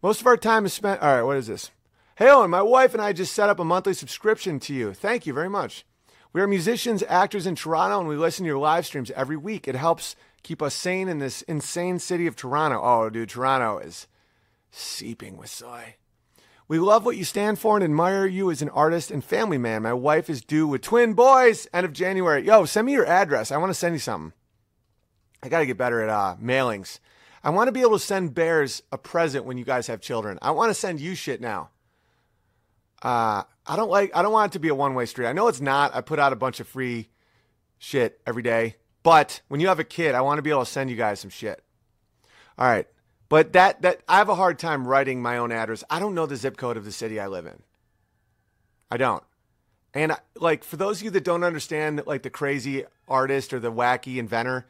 Most 0.00 0.20
of 0.20 0.26
our 0.28 0.36
time 0.36 0.64
is 0.64 0.72
spent. 0.72 1.02
All 1.02 1.14
right, 1.14 1.22
what 1.22 1.36
is 1.36 1.48
this? 1.48 1.72
Hey, 2.16 2.30
Owen, 2.30 2.48
my 2.48 2.62
wife 2.62 2.94
and 2.94 3.02
I 3.02 3.12
just 3.12 3.34
set 3.34 3.50
up 3.50 3.58
a 3.58 3.64
monthly 3.64 3.92
subscription 3.92 4.60
to 4.60 4.72
you. 4.72 4.94
Thank 4.94 5.26
you 5.26 5.32
very 5.32 5.50
much. 5.50 5.84
We 6.32 6.40
are 6.40 6.46
musicians, 6.46 7.02
actors 7.08 7.44
in 7.44 7.56
Toronto, 7.56 7.98
and 7.98 8.08
we 8.08 8.14
listen 8.14 8.44
to 8.44 8.48
your 8.48 8.58
live 8.58 8.86
streams 8.86 9.10
every 9.16 9.36
week. 9.36 9.66
It 9.66 9.74
helps 9.74 10.14
keep 10.44 10.62
us 10.62 10.74
sane 10.74 11.08
in 11.08 11.18
this 11.18 11.42
insane 11.42 11.98
city 11.98 12.28
of 12.28 12.36
Toronto. 12.36 12.80
Oh, 12.80 13.10
dude, 13.10 13.30
Toronto 13.30 13.78
is 13.78 14.06
seeping 14.70 15.36
with 15.36 15.50
soy. 15.50 15.96
We 16.68 16.78
love 16.78 17.04
what 17.04 17.16
you 17.16 17.24
stand 17.24 17.58
for 17.58 17.76
and 17.76 17.82
admire 17.82 18.26
you 18.26 18.48
as 18.48 18.62
an 18.62 18.68
artist 18.68 19.10
and 19.10 19.24
family 19.24 19.58
man. 19.58 19.82
My 19.82 19.92
wife 19.92 20.30
is 20.30 20.40
due 20.40 20.68
with 20.68 20.82
twin 20.82 21.14
boys 21.14 21.66
end 21.74 21.84
of 21.84 21.92
January. 21.92 22.46
Yo, 22.46 22.64
send 22.64 22.86
me 22.86 22.92
your 22.92 23.06
address. 23.06 23.50
I 23.50 23.56
want 23.56 23.70
to 23.70 23.74
send 23.74 23.96
you 23.96 23.98
something. 23.98 24.32
I 25.42 25.48
got 25.48 25.58
to 25.58 25.66
get 25.66 25.78
better 25.78 26.00
at 26.00 26.10
uh, 26.10 26.36
mailings. 26.40 27.00
I 27.42 27.50
want 27.50 27.66
to 27.66 27.72
be 27.72 27.80
able 27.80 27.98
to 27.98 27.98
send 27.98 28.34
bears 28.34 28.84
a 28.92 28.98
present 28.98 29.44
when 29.44 29.58
you 29.58 29.64
guys 29.64 29.88
have 29.88 30.00
children. 30.00 30.38
I 30.40 30.52
want 30.52 30.70
to 30.70 30.74
send 30.74 31.00
you 31.00 31.16
shit 31.16 31.40
now. 31.40 31.70
Uh, 33.04 33.42
I 33.66 33.76
don't 33.76 33.90
like. 33.90 34.16
I 34.16 34.22
don't 34.22 34.32
want 34.32 34.50
it 34.50 34.54
to 34.54 34.58
be 34.58 34.68
a 34.68 34.74
one 34.74 34.94
way 34.94 35.04
street. 35.04 35.26
I 35.26 35.32
know 35.32 35.48
it's 35.48 35.60
not. 35.60 35.94
I 35.94 36.00
put 36.00 36.18
out 36.18 36.32
a 36.32 36.36
bunch 36.36 36.58
of 36.58 36.66
free 36.66 37.10
shit 37.78 38.18
every 38.26 38.42
day, 38.42 38.76
but 39.02 39.42
when 39.48 39.60
you 39.60 39.68
have 39.68 39.78
a 39.78 39.84
kid, 39.84 40.14
I 40.14 40.22
want 40.22 40.38
to 40.38 40.42
be 40.42 40.50
able 40.50 40.64
to 40.64 40.70
send 40.70 40.88
you 40.88 40.96
guys 40.96 41.20
some 41.20 41.30
shit. 41.30 41.62
All 42.58 42.66
right, 42.66 42.88
but 43.28 43.52
that 43.52 43.82
that 43.82 44.00
I 44.08 44.16
have 44.18 44.30
a 44.30 44.34
hard 44.34 44.58
time 44.58 44.88
writing 44.88 45.20
my 45.20 45.36
own 45.36 45.52
address. 45.52 45.84
I 45.90 46.00
don't 46.00 46.14
know 46.14 46.24
the 46.24 46.36
zip 46.36 46.56
code 46.56 46.78
of 46.78 46.86
the 46.86 46.92
city 46.92 47.20
I 47.20 47.26
live 47.26 47.44
in. 47.46 47.62
I 48.90 48.96
don't. 48.96 49.22
And 49.92 50.16
like 50.36 50.64
for 50.64 50.76
those 50.76 50.98
of 50.98 51.04
you 51.04 51.10
that 51.10 51.24
don't 51.24 51.44
understand, 51.44 52.02
like 52.06 52.22
the 52.22 52.30
crazy 52.30 52.84
artist 53.06 53.52
or 53.52 53.60
the 53.60 53.70
wacky 53.70 54.16
inventor, 54.16 54.66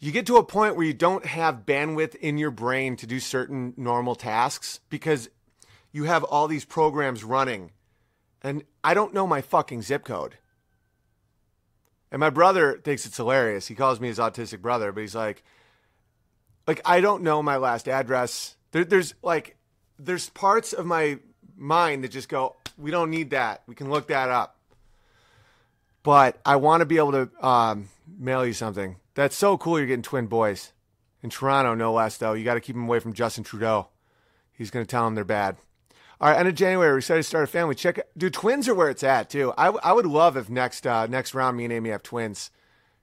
you 0.00 0.12
get 0.12 0.26
to 0.26 0.36
a 0.36 0.44
point 0.44 0.76
where 0.76 0.84
you 0.84 0.92
don't 0.92 1.24
have 1.24 1.64
bandwidth 1.64 2.14
in 2.16 2.36
your 2.36 2.50
brain 2.50 2.96
to 2.96 3.06
do 3.06 3.20
certain 3.20 3.74
normal 3.76 4.14
tasks 4.14 4.80
because 4.90 5.30
you 5.94 6.04
have 6.04 6.24
all 6.24 6.48
these 6.48 6.64
programs 6.64 7.22
running 7.22 7.70
and 8.42 8.64
I 8.82 8.94
don't 8.94 9.14
know 9.14 9.28
my 9.28 9.40
fucking 9.40 9.82
zip 9.82 10.04
code. 10.04 10.36
And 12.10 12.18
my 12.18 12.30
brother 12.30 12.80
thinks 12.82 13.06
it's 13.06 13.16
hilarious. 13.16 13.68
He 13.68 13.76
calls 13.76 14.00
me 14.00 14.08
his 14.08 14.18
autistic 14.18 14.60
brother, 14.60 14.90
but 14.90 15.02
he's 15.02 15.14
like, 15.14 15.44
like 16.66 16.80
I 16.84 17.00
don't 17.00 17.22
know 17.22 17.42
my 17.44 17.56
last 17.56 17.88
address. 17.88 18.56
There, 18.72 18.84
there's 18.84 19.14
like, 19.22 19.56
there's 19.96 20.28
parts 20.30 20.72
of 20.72 20.84
my 20.84 21.20
mind 21.56 22.02
that 22.02 22.10
just 22.10 22.28
go, 22.28 22.56
we 22.76 22.90
don't 22.90 23.10
need 23.10 23.30
that. 23.30 23.62
We 23.68 23.76
can 23.76 23.88
look 23.88 24.08
that 24.08 24.30
up. 24.30 24.58
But 26.02 26.40
I 26.44 26.56
want 26.56 26.80
to 26.80 26.86
be 26.86 26.98
able 26.98 27.12
to 27.12 27.30
um, 27.40 27.88
mail 28.18 28.44
you 28.44 28.52
something. 28.52 28.96
That's 29.14 29.36
so 29.36 29.56
cool. 29.56 29.78
You're 29.78 29.86
getting 29.86 30.02
twin 30.02 30.26
boys 30.26 30.72
in 31.22 31.30
Toronto, 31.30 31.74
no 31.74 31.92
less. 31.92 32.18
Though 32.18 32.32
you 32.32 32.44
got 32.44 32.54
to 32.54 32.60
keep 32.60 32.74
them 32.74 32.84
away 32.84 32.98
from 32.98 33.12
Justin 33.12 33.44
Trudeau. 33.44 33.88
He's 34.52 34.72
going 34.72 34.84
to 34.84 34.90
tell 34.90 35.04
them 35.04 35.14
they're 35.14 35.24
bad. 35.24 35.56
All 36.20 36.30
right, 36.30 36.38
end 36.38 36.48
of 36.48 36.54
January, 36.54 36.94
we 36.94 37.00
decided 37.00 37.22
to 37.22 37.28
start 37.28 37.44
a 37.44 37.48
family. 37.48 37.74
Check, 37.74 37.98
do 38.16 38.30
twins 38.30 38.68
are 38.68 38.74
where 38.74 38.88
it's 38.88 39.02
at 39.02 39.28
too. 39.28 39.52
I, 39.58 39.68
I 39.68 39.92
would 39.92 40.06
love 40.06 40.36
if 40.36 40.48
next 40.48 40.86
uh, 40.86 41.06
next 41.06 41.34
round 41.34 41.56
me 41.56 41.64
and 41.64 41.72
Amy 41.72 41.90
have 41.90 42.02
twins, 42.02 42.50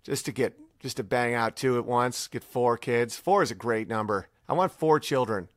just 0.04 0.26
to 0.26 0.32
get 0.32 0.58
just 0.80 0.98
to 0.98 1.04
bang 1.04 1.34
out 1.34 1.56
two 1.56 1.78
at 1.78 1.86
once, 1.86 2.28
get 2.28 2.44
four 2.44 2.78
kids. 2.78 3.18
Four 3.18 3.44
is 3.44 3.52
a 3.52 3.56
great 3.56 3.88
number. 3.88 4.30
I 4.48 4.54
want 4.54 4.72
four 4.72 5.00
children. 5.00 5.50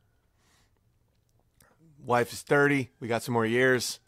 Wife 2.04 2.32
is 2.32 2.42
thirty. 2.42 2.90
We 2.98 3.08
got 3.08 3.22
some 3.22 3.32
more 3.32 3.46
years, 3.46 4.00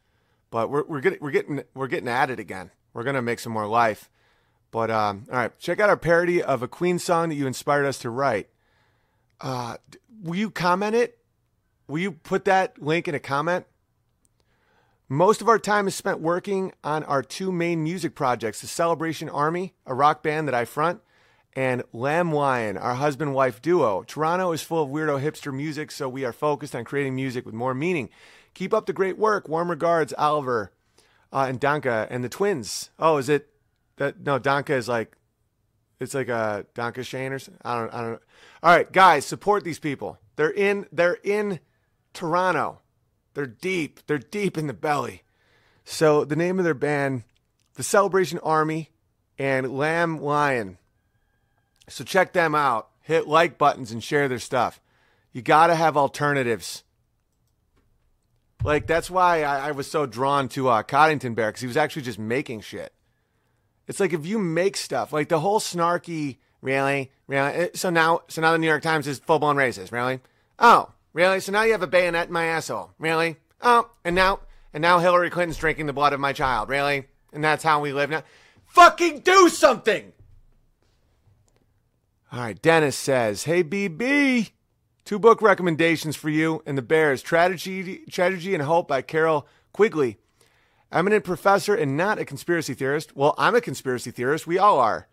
but 0.50 0.68
we're 0.68 0.84
we're 0.84 1.00
getting 1.00 1.20
we're 1.20 1.30
getting 1.30 1.62
we're 1.72 1.86
getting 1.86 2.08
at 2.08 2.30
it 2.30 2.40
again. 2.40 2.72
We're 2.92 3.04
gonna 3.04 3.22
make 3.22 3.38
some 3.38 3.52
more 3.52 3.66
life. 3.66 4.10
But 4.72 4.90
um, 4.90 5.26
all 5.30 5.38
right, 5.38 5.58
check 5.58 5.78
out 5.78 5.88
our 5.88 5.96
parody 5.96 6.42
of 6.42 6.62
a 6.62 6.68
Queen 6.68 6.98
song 6.98 7.28
that 7.28 7.36
you 7.36 7.46
inspired 7.46 7.86
us 7.86 7.98
to 8.00 8.10
write. 8.10 8.48
Uh, 9.40 9.76
will 10.22 10.34
you 10.34 10.50
comment 10.50 10.96
it? 10.96 11.18
Will 11.88 12.00
you 12.00 12.12
put 12.12 12.44
that 12.46 12.82
link 12.82 13.06
in 13.06 13.14
a 13.14 13.20
comment? 13.20 13.66
Most 15.08 15.40
of 15.40 15.48
our 15.48 15.58
time 15.58 15.86
is 15.86 15.94
spent 15.94 16.20
working 16.20 16.72
on 16.82 17.04
our 17.04 17.22
two 17.22 17.52
main 17.52 17.84
music 17.84 18.16
projects 18.16 18.60
the 18.60 18.66
Celebration 18.66 19.28
Army, 19.28 19.74
a 19.86 19.94
rock 19.94 20.22
band 20.22 20.48
that 20.48 20.54
I 20.54 20.64
front, 20.64 21.00
and 21.54 21.84
Lamb 21.92 22.32
Lion, 22.32 22.76
our 22.76 22.96
husband 22.96 23.32
wife 23.32 23.62
duo. 23.62 24.02
Toronto 24.02 24.50
is 24.50 24.62
full 24.62 24.82
of 24.82 24.90
weirdo 24.90 25.22
hipster 25.22 25.54
music, 25.54 25.92
so 25.92 26.08
we 26.08 26.24
are 26.24 26.32
focused 26.32 26.74
on 26.74 26.84
creating 26.84 27.14
music 27.14 27.46
with 27.46 27.54
more 27.54 27.72
meaning. 27.72 28.08
Keep 28.54 28.74
up 28.74 28.86
the 28.86 28.92
great 28.92 29.16
work. 29.16 29.48
Warm 29.48 29.70
regards, 29.70 30.12
Oliver 30.18 30.72
uh, 31.32 31.46
and 31.48 31.60
Danka 31.60 32.08
and 32.10 32.24
the 32.24 32.28
twins. 32.28 32.90
Oh, 32.98 33.16
is 33.18 33.28
it 33.28 33.48
that? 33.96 34.20
No, 34.26 34.40
Danka 34.40 34.70
is 34.70 34.88
like, 34.88 35.16
it's 36.00 36.14
like 36.14 36.28
a 36.28 36.66
Danka 36.74 37.06
Shane 37.06 37.32
or 37.32 37.38
something. 37.38 37.62
I 37.64 37.78
don't, 37.78 37.94
I 37.94 38.00
don't 38.00 38.12
know. 38.12 38.20
All 38.64 38.74
right, 38.74 38.90
guys, 38.90 39.24
support 39.24 39.62
these 39.62 39.78
people. 39.78 40.18
They're 40.34 40.50
in, 40.52 40.86
they're 40.90 41.18
in 41.22 41.60
Toronto. 42.16 42.80
They're 43.34 43.46
deep. 43.46 44.00
They're 44.06 44.18
deep 44.18 44.58
in 44.58 44.66
the 44.66 44.72
belly. 44.72 45.22
So 45.84 46.24
the 46.24 46.36
name 46.36 46.58
of 46.58 46.64
their 46.64 46.74
band, 46.74 47.22
the 47.74 47.82
Celebration 47.82 48.40
Army 48.42 48.90
and 49.38 49.76
Lamb 49.76 50.20
Lion. 50.20 50.78
So 51.88 52.02
check 52.02 52.32
them 52.32 52.54
out. 52.54 52.88
Hit 53.02 53.28
like 53.28 53.58
buttons 53.58 53.92
and 53.92 54.02
share 54.02 54.26
their 54.26 54.40
stuff. 54.40 54.80
You 55.32 55.42
got 55.42 55.68
to 55.68 55.76
have 55.76 55.96
alternatives. 55.96 56.82
Like 58.64 58.86
that's 58.86 59.10
why 59.10 59.42
I, 59.42 59.68
I 59.68 59.70
was 59.70 59.88
so 59.88 60.06
drawn 60.06 60.48
to 60.50 60.68
uh, 60.68 60.82
Coddington 60.82 61.34
Bear 61.34 61.50
because 61.50 61.60
he 61.60 61.68
was 61.68 61.76
actually 61.76 62.02
just 62.02 62.18
making 62.18 62.62
shit. 62.62 62.92
It's 63.86 64.00
like 64.00 64.12
if 64.12 64.26
you 64.26 64.38
make 64.38 64.76
stuff, 64.76 65.12
like 65.12 65.28
the 65.28 65.38
whole 65.38 65.60
snarky, 65.60 66.38
really, 66.60 67.12
really. 67.28 67.70
So 67.74 67.90
now, 67.90 68.22
so 68.26 68.40
now 68.40 68.50
the 68.52 68.58
New 68.58 68.66
York 68.66 68.82
Times 68.82 69.06
is 69.06 69.20
full 69.20 69.38
blown 69.38 69.56
racist, 69.56 69.92
really. 69.92 70.20
Oh, 70.58 70.90
Really? 71.16 71.40
So 71.40 71.50
now 71.50 71.62
you 71.62 71.72
have 71.72 71.82
a 71.82 71.86
bayonet 71.86 72.26
in 72.26 72.32
my 72.34 72.44
asshole. 72.44 72.90
Really? 72.98 73.36
Oh, 73.62 73.88
and 74.04 74.14
now 74.14 74.40
and 74.74 74.82
now 74.82 74.98
Hillary 74.98 75.30
Clinton's 75.30 75.56
drinking 75.56 75.86
the 75.86 75.94
blood 75.94 76.12
of 76.12 76.20
my 76.20 76.34
child. 76.34 76.68
Really? 76.68 77.06
And 77.32 77.42
that's 77.42 77.64
how 77.64 77.80
we 77.80 77.94
live 77.94 78.10
now. 78.10 78.22
Fucking 78.66 79.20
do 79.20 79.48
something. 79.48 80.12
All 82.30 82.40
right, 82.40 82.60
Dennis 82.60 82.98
says, 82.98 83.44
"Hey 83.44 83.64
BB, 83.64 84.50
two 85.06 85.18
book 85.18 85.40
recommendations 85.40 86.16
for 86.16 86.28
you 86.28 86.62
and 86.66 86.76
the 86.76 86.82
Bears: 86.82 87.22
Tragedy, 87.22 88.04
Tragedy 88.10 88.52
and 88.52 88.64
Hope 88.64 88.86
by 88.86 89.00
Carroll 89.00 89.48
Quigley. 89.72 90.18
Eminent 90.92 91.24
professor 91.24 91.74
and 91.74 91.96
not 91.96 92.18
a 92.18 92.26
conspiracy 92.26 92.74
theorist. 92.74 93.16
Well, 93.16 93.34
I'm 93.38 93.54
a 93.54 93.62
conspiracy 93.62 94.10
theorist. 94.10 94.46
We 94.46 94.58
all 94.58 94.78
are 94.78 95.08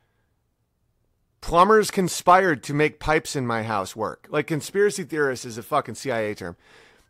plumbers 1.43 1.91
conspired 1.91 2.63
to 2.63 2.73
make 2.73 3.01
pipes 3.01 3.35
in 3.35 3.45
my 3.45 3.63
house 3.63 3.97
work. 3.97 4.27
Like 4.29 4.47
conspiracy 4.47 5.03
theorist 5.03 5.43
is 5.43 5.57
a 5.57 5.61
fucking 5.61 5.95
CIA 5.95 6.33
term. 6.33 6.55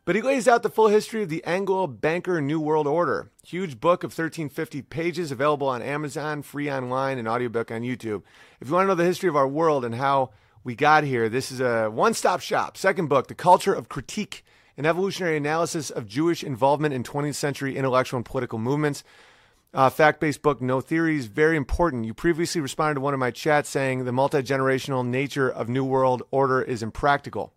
But 0.04 0.16
he 0.16 0.22
lays 0.22 0.48
out 0.48 0.64
the 0.64 0.68
full 0.68 0.88
history 0.88 1.22
of 1.22 1.28
the 1.28 1.44
Anglo-Banker 1.44 2.40
New 2.40 2.58
World 2.58 2.88
Order. 2.88 3.30
Huge 3.46 3.78
book 3.78 4.02
of 4.02 4.08
1350 4.08 4.82
pages 4.82 5.30
available 5.30 5.68
on 5.68 5.82
Amazon, 5.82 6.42
free 6.42 6.68
online, 6.68 7.16
and 7.16 7.28
audiobook 7.28 7.70
on 7.70 7.82
YouTube. 7.82 8.22
If 8.60 8.66
you 8.66 8.74
want 8.74 8.86
to 8.86 8.88
know 8.88 8.96
the 8.96 9.04
history 9.04 9.28
of 9.28 9.36
our 9.36 9.46
world 9.46 9.84
and 9.84 9.94
how 9.94 10.30
we 10.64 10.74
got 10.74 11.04
here, 11.04 11.28
this 11.28 11.52
is 11.52 11.60
a 11.60 11.88
one-stop 11.88 12.40
shop. 12.40 12.76
Second 12.76 13.08
book, 13.08 13.28
The 13.28 13.36
Culture 13.36 13.72
of 13.72 13.88
Critique, 13.88 14.44
an 14.76 14.84
evolutionary 14.84 15.36
analysis 15.36 15.90
of 15.90 16.08
Jewish 16.08 16.42
involvement 16.42 16.92
in 16.92 17.04
20th 17.04 17.36
century 17.36 17.76
intellectual 17.76 18.18
and 18.18 18.26
political 18.26 18.58
movements. 18.58 19.04
Uh, 19.74 19.90
fact 19.90 20.20
based 20.20 20.40
book, 20.40 20.62
No 20.62 20.80
Theories, 20.80 21.26
very 21.26 21.56
important. 21.56 22.04
You 22.04 22.14
previously 22.14 22.60
responded 22.60 22.94
to 22.94 23.00
one 23.00 23.12
of 23.12 23.18
my 23.18 23.32
chats 23.32 23.68
saying 23.68 24.04
the 24.04 24.12
multi 24.12 24.40
generational 24.40 25.04
nature 25.04 25.50
of 25.50 25.68
New 25.68 25.84
World 25.84 26.22
Order 26.30 26.62
is 26.62 26.80
impractical. 26.80 27.52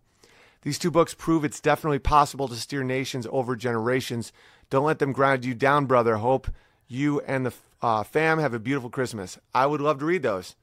These 0.62 0.80
two 0.80 0.90
books 0.90 1.14
prove 1.14 1.44
it's 1.44 1.60
definitely 1.60 2.00
possible 2.00 2.48
to 2.48 2.56
steer 2.56 2.82
nations 2.82 3.28
over 3.30 3.54
generations. 3.54 4.32
Don't 4.68 4.84
let 4.84 4.98
them 4.98 5.12
grind 5.12 5.44
you 5.44 5.54
down, 5.54 5.86
brother. 5.86 6.16
Hope 6.16 6.48
you 6.88 7.20
and 7.20 7.46
the 7.46 7.52
uh, 7.80 8.02
fam 8.02 8.40
have 8.40 8.52
a 8.52 8.58
beautiful 8.58 8.90
Christmas. 8.90 9.38
I 9.54 9.66
would 9.66 9.80
love 9.80 10.00
to 10.00 10.04
read 10.04 10.24
those 10.24 10.56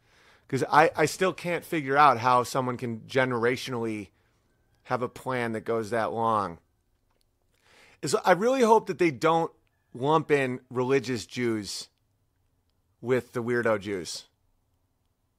because 0.45 0.65
I, 0.69 0.91
I 0.93 1.05
still 1.05 1.31
can't 1.31 1.63
figure 1.63 1.95
out 1.95 2.17
how 2.17 2.43
someone 2.43 2.75
can 2.75 2.99
generationally 3.07 4.09
have 4.83 5.01
a 5.01 5.07
plan 5.07 5.53
that 5.53 5.61
goes 5.61 5.89
that 5.91 6.11
long. 6.11 6.57
So 8.03 8.19
I 8.25 8.33
really 8.33 8.61
hope 8.61 8.87
that 8.87 8.99
they 8.99 9.09
don't 9.09 9.51
lump 9.95 10.29
in 10.29 10.59
religious 10.69 11.25
Jews 11.25 11.87
with 13.01 13.33
the 13.33 13.41
weirdo 13.41 13.79
Jews. 13.79 14.25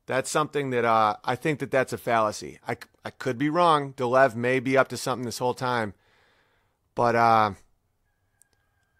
That's 0.06 0.30
something 0.30 0.70
that 0.70 0.84
uh, 0.84 1.16
I 1.24 1.36
think 1.36 1.58
that 1.58 1.70
that's 1.70 1.92
a 1.92 1.98
fallacy. 1.98 2.58
I, 2.66 2.76
I 3.04 3.10
could 3.10 3.38
be 3.38 3.50
wrong. 3.50 3.92
Delev 3.92 4.34
may 4.34 4.60
be 4.60 4.78
up 4.78 4.88
to 4.88 4.96
something 4.96 5.26
this 5.26 5.38
whole 5.38 5.54
time, 5.54 5.94
but 6.94 7.16
uh, 7.16 7.52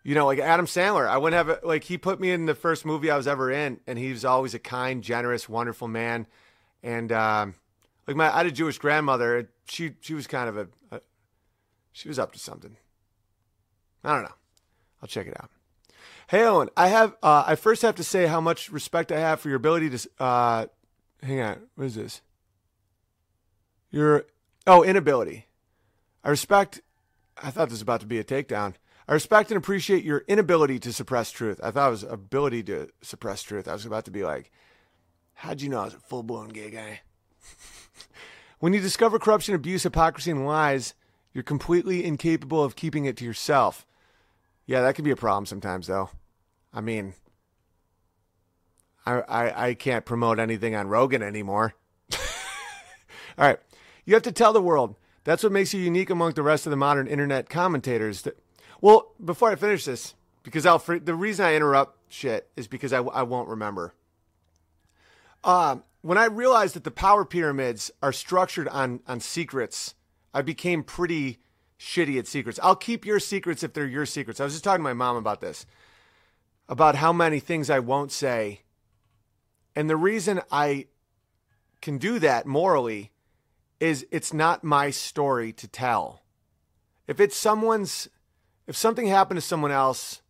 you 0.03 0.15
know, 0.15 0.27
like 0.27 0.41
Adam 0.41 0.67
Sandler, 0.67 1.09
I 1.09 1.17
wouldn't 1.17 1.47
have 1.47 1.61
like 1.63 1.85
he 1.85 1.97
put 1.97 2.21
me 2.21 2.31
in 2.31 2.47
the 2.47 2.55
first 2.55 2.85
movie 2.85 3.11
I 3.11 3.17
was 3.17 3.27
ever 3.29 3.51
in, 3.51 3.81
and 3.87 3.99
he 3.99 4.11
was 4.11 4.25
always 4.25 4.53
a 4.53 4.59
kind, 4.59 5.03
generous, 5.03 5.49
wonderful 5.49 5.89
man, 5.89 6.27
and 6.83 7.13
uh, 7.13 7.47
Like 8.07 8.17
my, 8.17 8.33
I 8.33 8.39
had 8.39 8.47
a 8.47 8.53
Jewish 8.53 8.79
grandmother. 8.79 9.51
She 9.67 9.95
she 10.01 10.15
was 10.15 10.27
kind 10.27 10.49
of 10.49 10.57
a, 10.57 10.69
a 10.91 11.01
she 11.93 12.09
was 12.09 12.19
up 12.19 12.33
to 12.33 12.39
something. 12.39 12.77
I 14.05 14.15
don't 14.15 14.23
know. 14.23 14.35
I'll 15.03 15.09
check 15.09 15.27
it 15.27 15.35
out. 15.41 15.51
Hey 16.29 16.43
Owen, 16.45 16.71
I 16.77 16.89
have 16.89 17.15
uh, 17.23 17.45
I 17.47 17.55
first 17.55 17.83
have 17.83 17.95
to 17.97 18.05
say 18.05 18.27
how 18.27 18.41
much 18.41 18.71
respect 18.71 19.13
I 19.13 19.21
have 19.21 19.41
for 19.41 19.49
your 19.49 19.59
ability 19.59 19.91
to. 19.91 20.09
Uh, 20.19 20.67
hang 21.23 21.41
on, 21.41 21.61
what 21.77 21.85
is 21.85 21.95
this? 21.95 22.21
Your 23.91 24.27
oh 24.67 24.83
inability. 24.83 25.47
I 26.25 26.31
respect. 26.31 26.81
I 27.41 27.51
thought 27.51 27.69
this 27.69 27.77
was 27.77 27.83
about 27.83 28.01
to 28.01 28.07
be 28.07 28.19
a 28.19 28.25
takedown. 28.25 28.75
I 29.09 29.15
respect 29.15 29.53
and 29.53 29.59
appreciate 29.59 30.03
your 30.03 30.25
inability 30.27 30.81
to 30.81 30.93
suppress 30.93 31.31
truth. 31.31 31.61
I 31.63 31.71
thought 31.71 31.89
it 31.89 31.93
was 31.93 32.03
ability 32.03 32.65
to 32.65 32.89
suppress 33.03 33.43
truth. 33.43 33.69
I 33.69 33.73
was 33.73 33.87
about 33.87 34.05
to 34.07 34.11
be 34.11 34.25
like, 34.25 34.51
how'd 35.35 35.61
you 35.61 35.69
know 35.69 35.83
I 35.83 35.85
was 35.85 35.95
a 35.95 35.99
full 35.99 36.25
blown 36.25 36.49
gay 36.49 36.71
guy? 36.71 37.03
when 38.59 38.73
you 38.73 38.81
discover 38.81 39.21
corruption, 39.21 39.55
abuse, 39.55 39.85
hypocrisy, 39.85 40.33
and 40.33 40.45
lies, 40.45 40.95
you're 41.33 41.45
completely 41.45 42.05
incapable 42.05 42.65
of 42.65 42.75
keeping 42.75 43.05
it 43.05 43.17
to 43.19 43.25
yourself. 43.25 43.87
Yeah, 44.67 44.83
that 44.83 44.95
can 44.95 45.05
be 45.05 45.13
a 45.13 45.17
problem 45.17 45.47
sometimes, 45.47 45.87
though. 45.87 46.11
I 46.75 46.81
mean, 46.81 47.15
I, 49.07 49.21
I, 49.21 49.69
I 49.69 49.75
can't 49.75 50.05
promote 50.05 50.39
anything 50.39 50.75
on 50.75 50.89
Rogan 50.89 51.23
anymore. 51.23 51.75
All 52.13 52.19
right. 53.39 53.59
You 54.05 54.15
have 54.15 54.25
to 54.25 54.33
tell 54.33 54.53
the 54.53 54.61
world. 54.61 54.97
That's 55.25 55.43
what 55.43 55.53
makes 55.53 55.73
you 55.73 55.81
unique 55.81 56.11
among 56.11 56.33
the 56.33 56.43
rest 56.43 56.67
of 56.67 56.71
the 56.71 56.77
modern 56.77 57.07
internet 57.07 57.49
commentators. 57.49 58.23
That, 58.23 58.39
well, 58.81 59.13
before 59.25 59.51
I 59.51 59.57
finish 59.57 59.85
this, 59.85 60.15
because 60.43 60.67
I'll 60.67 60.79
the 60.79 61.15
reason 61.15 61.45
I 61.47 61.55
interrupt 61.55 61.99
shit 62.13 62.49
is 62.57 62.69
because 62.69 62.93
I, 62.93 62.99
I 62.99 63.23
won't 63.23 63.49
remember. 63.49 63.95
Uh, 65.43 65.79
when 66.03 66.19
I 66.19 66.27
realized 66.27 66.77
that 66.77 66.85
the 66.85 66.93
power 66.93 67.25
pyramids 67.25 67.91
are 68.01 68.13
structured 68.13 68.69
on 68.69 69.01
on 69.09 69.19
secrets, 69.19 69.95
I 70.33 70.43
became 70.43 70.85
pretty 70.85 71.41
shitty 71.79 72.19
at 72.19 72.27
secrets. 72.27 72.59
I'll 72.63 72.77
keep 72.77 73.05
your 73.05 73.21
secrets 73.21 73.63
if 73.63 73.73
they're 73.73 73.87
your 73.87 74.07
secrets. 74.07 74.41
I 74.41 74.45
was 74.45 74.55
just 74.55 74.65
talking 74.65 74.81
to 74.81 74.85
my 74.85 74.93
mom 74.93 75.17
about 75.17 75.41
this, 75.41 75.67
about 76.69 76.97
how 76.97 77.13
many 77.13 77.41
things 77.41 77.71
I 77.71 77.79
won't 77.79 78.13
say. 78.13 78.63
And 79.75 79.91
the 79.91 79.97
reason 79.97 80.41
I 80.51 80.87
can 81.83 81.99
do 81.99 82.19
that 82.19 82.47
morally 82.47 83.13
is 83.79 84.07
it's 84.11 84.33
not 84.33 84.65
my 84.65 84.91
story 84.91 85.53
to 85.53 85.69
tell. 85.69 86.23
If 87.07 87.21
it's 87.21 87.37
someone's 87.37 88.09
if 88.67 88.77
something 88.77 89.07
happened 89.07 89.39
to 89.39 89.47
someone 89.47 89.71
else, 89.71 90.23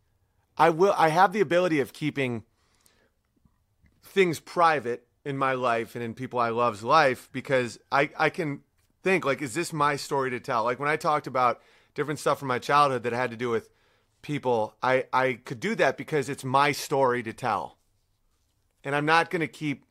I 0.57 0.69
will 0.69 0.93
I 0.97 1.09
have 1.09 1.33
the 1.33 1.41
ability 1.41 1.79
of 1.79 1.93
keeping 1.93 2.43
things 4.03 4.39
private 4.39 5.07
in 5.25 5.37
my 5.37 5.53
life 5.53 5.95
and 5.95 6.03
in 6.03 6.13
people 6.13 6.39
I 6.39 6.49
love's 6.49 6.83
life 6.83 7.29
because 7.31 7.79
I, 7.91 8.09
I 8.17 8.29
can 8.29 8.61
think 9.07 9.23
like 9.23 9.41
is 9.41 9.53
this 9.53 9.71
my 9.71 9.95
story 9.95 10.31
to 10.31 10.39
tell? 10.39 10.65
Like 10.65 10.79
when 10.79 10.89
I 10.89 10.97
talked 10.97 11.27
about 11.27 11.61
different 11.95 12.19
stuff 12.19 12.39
from 12.39 12.49
my 12.49 12.59
childhood 12.59 13.03
that 13.03 13.13
had 13.13 13.31
to 13.31 13.37
do 13.37 13.49
with 13.49 13.69
people, 14.21 14.75
I, 14.83 15.05
I 15.13 15.39
could 15.45 15.61
do 15.61 15.75
that 15.75 15.95
because 15.97 16.27
it's 16.27 16.43
my 16.43 16.73
story 16.73 17.23
to 17.23 17.31
tell. 17.31 17.77
And 18.83 18.93
I'm 18.93 19.05
not 19.05 19.29
gonna 19.29 19.47
keep 19.47 19.85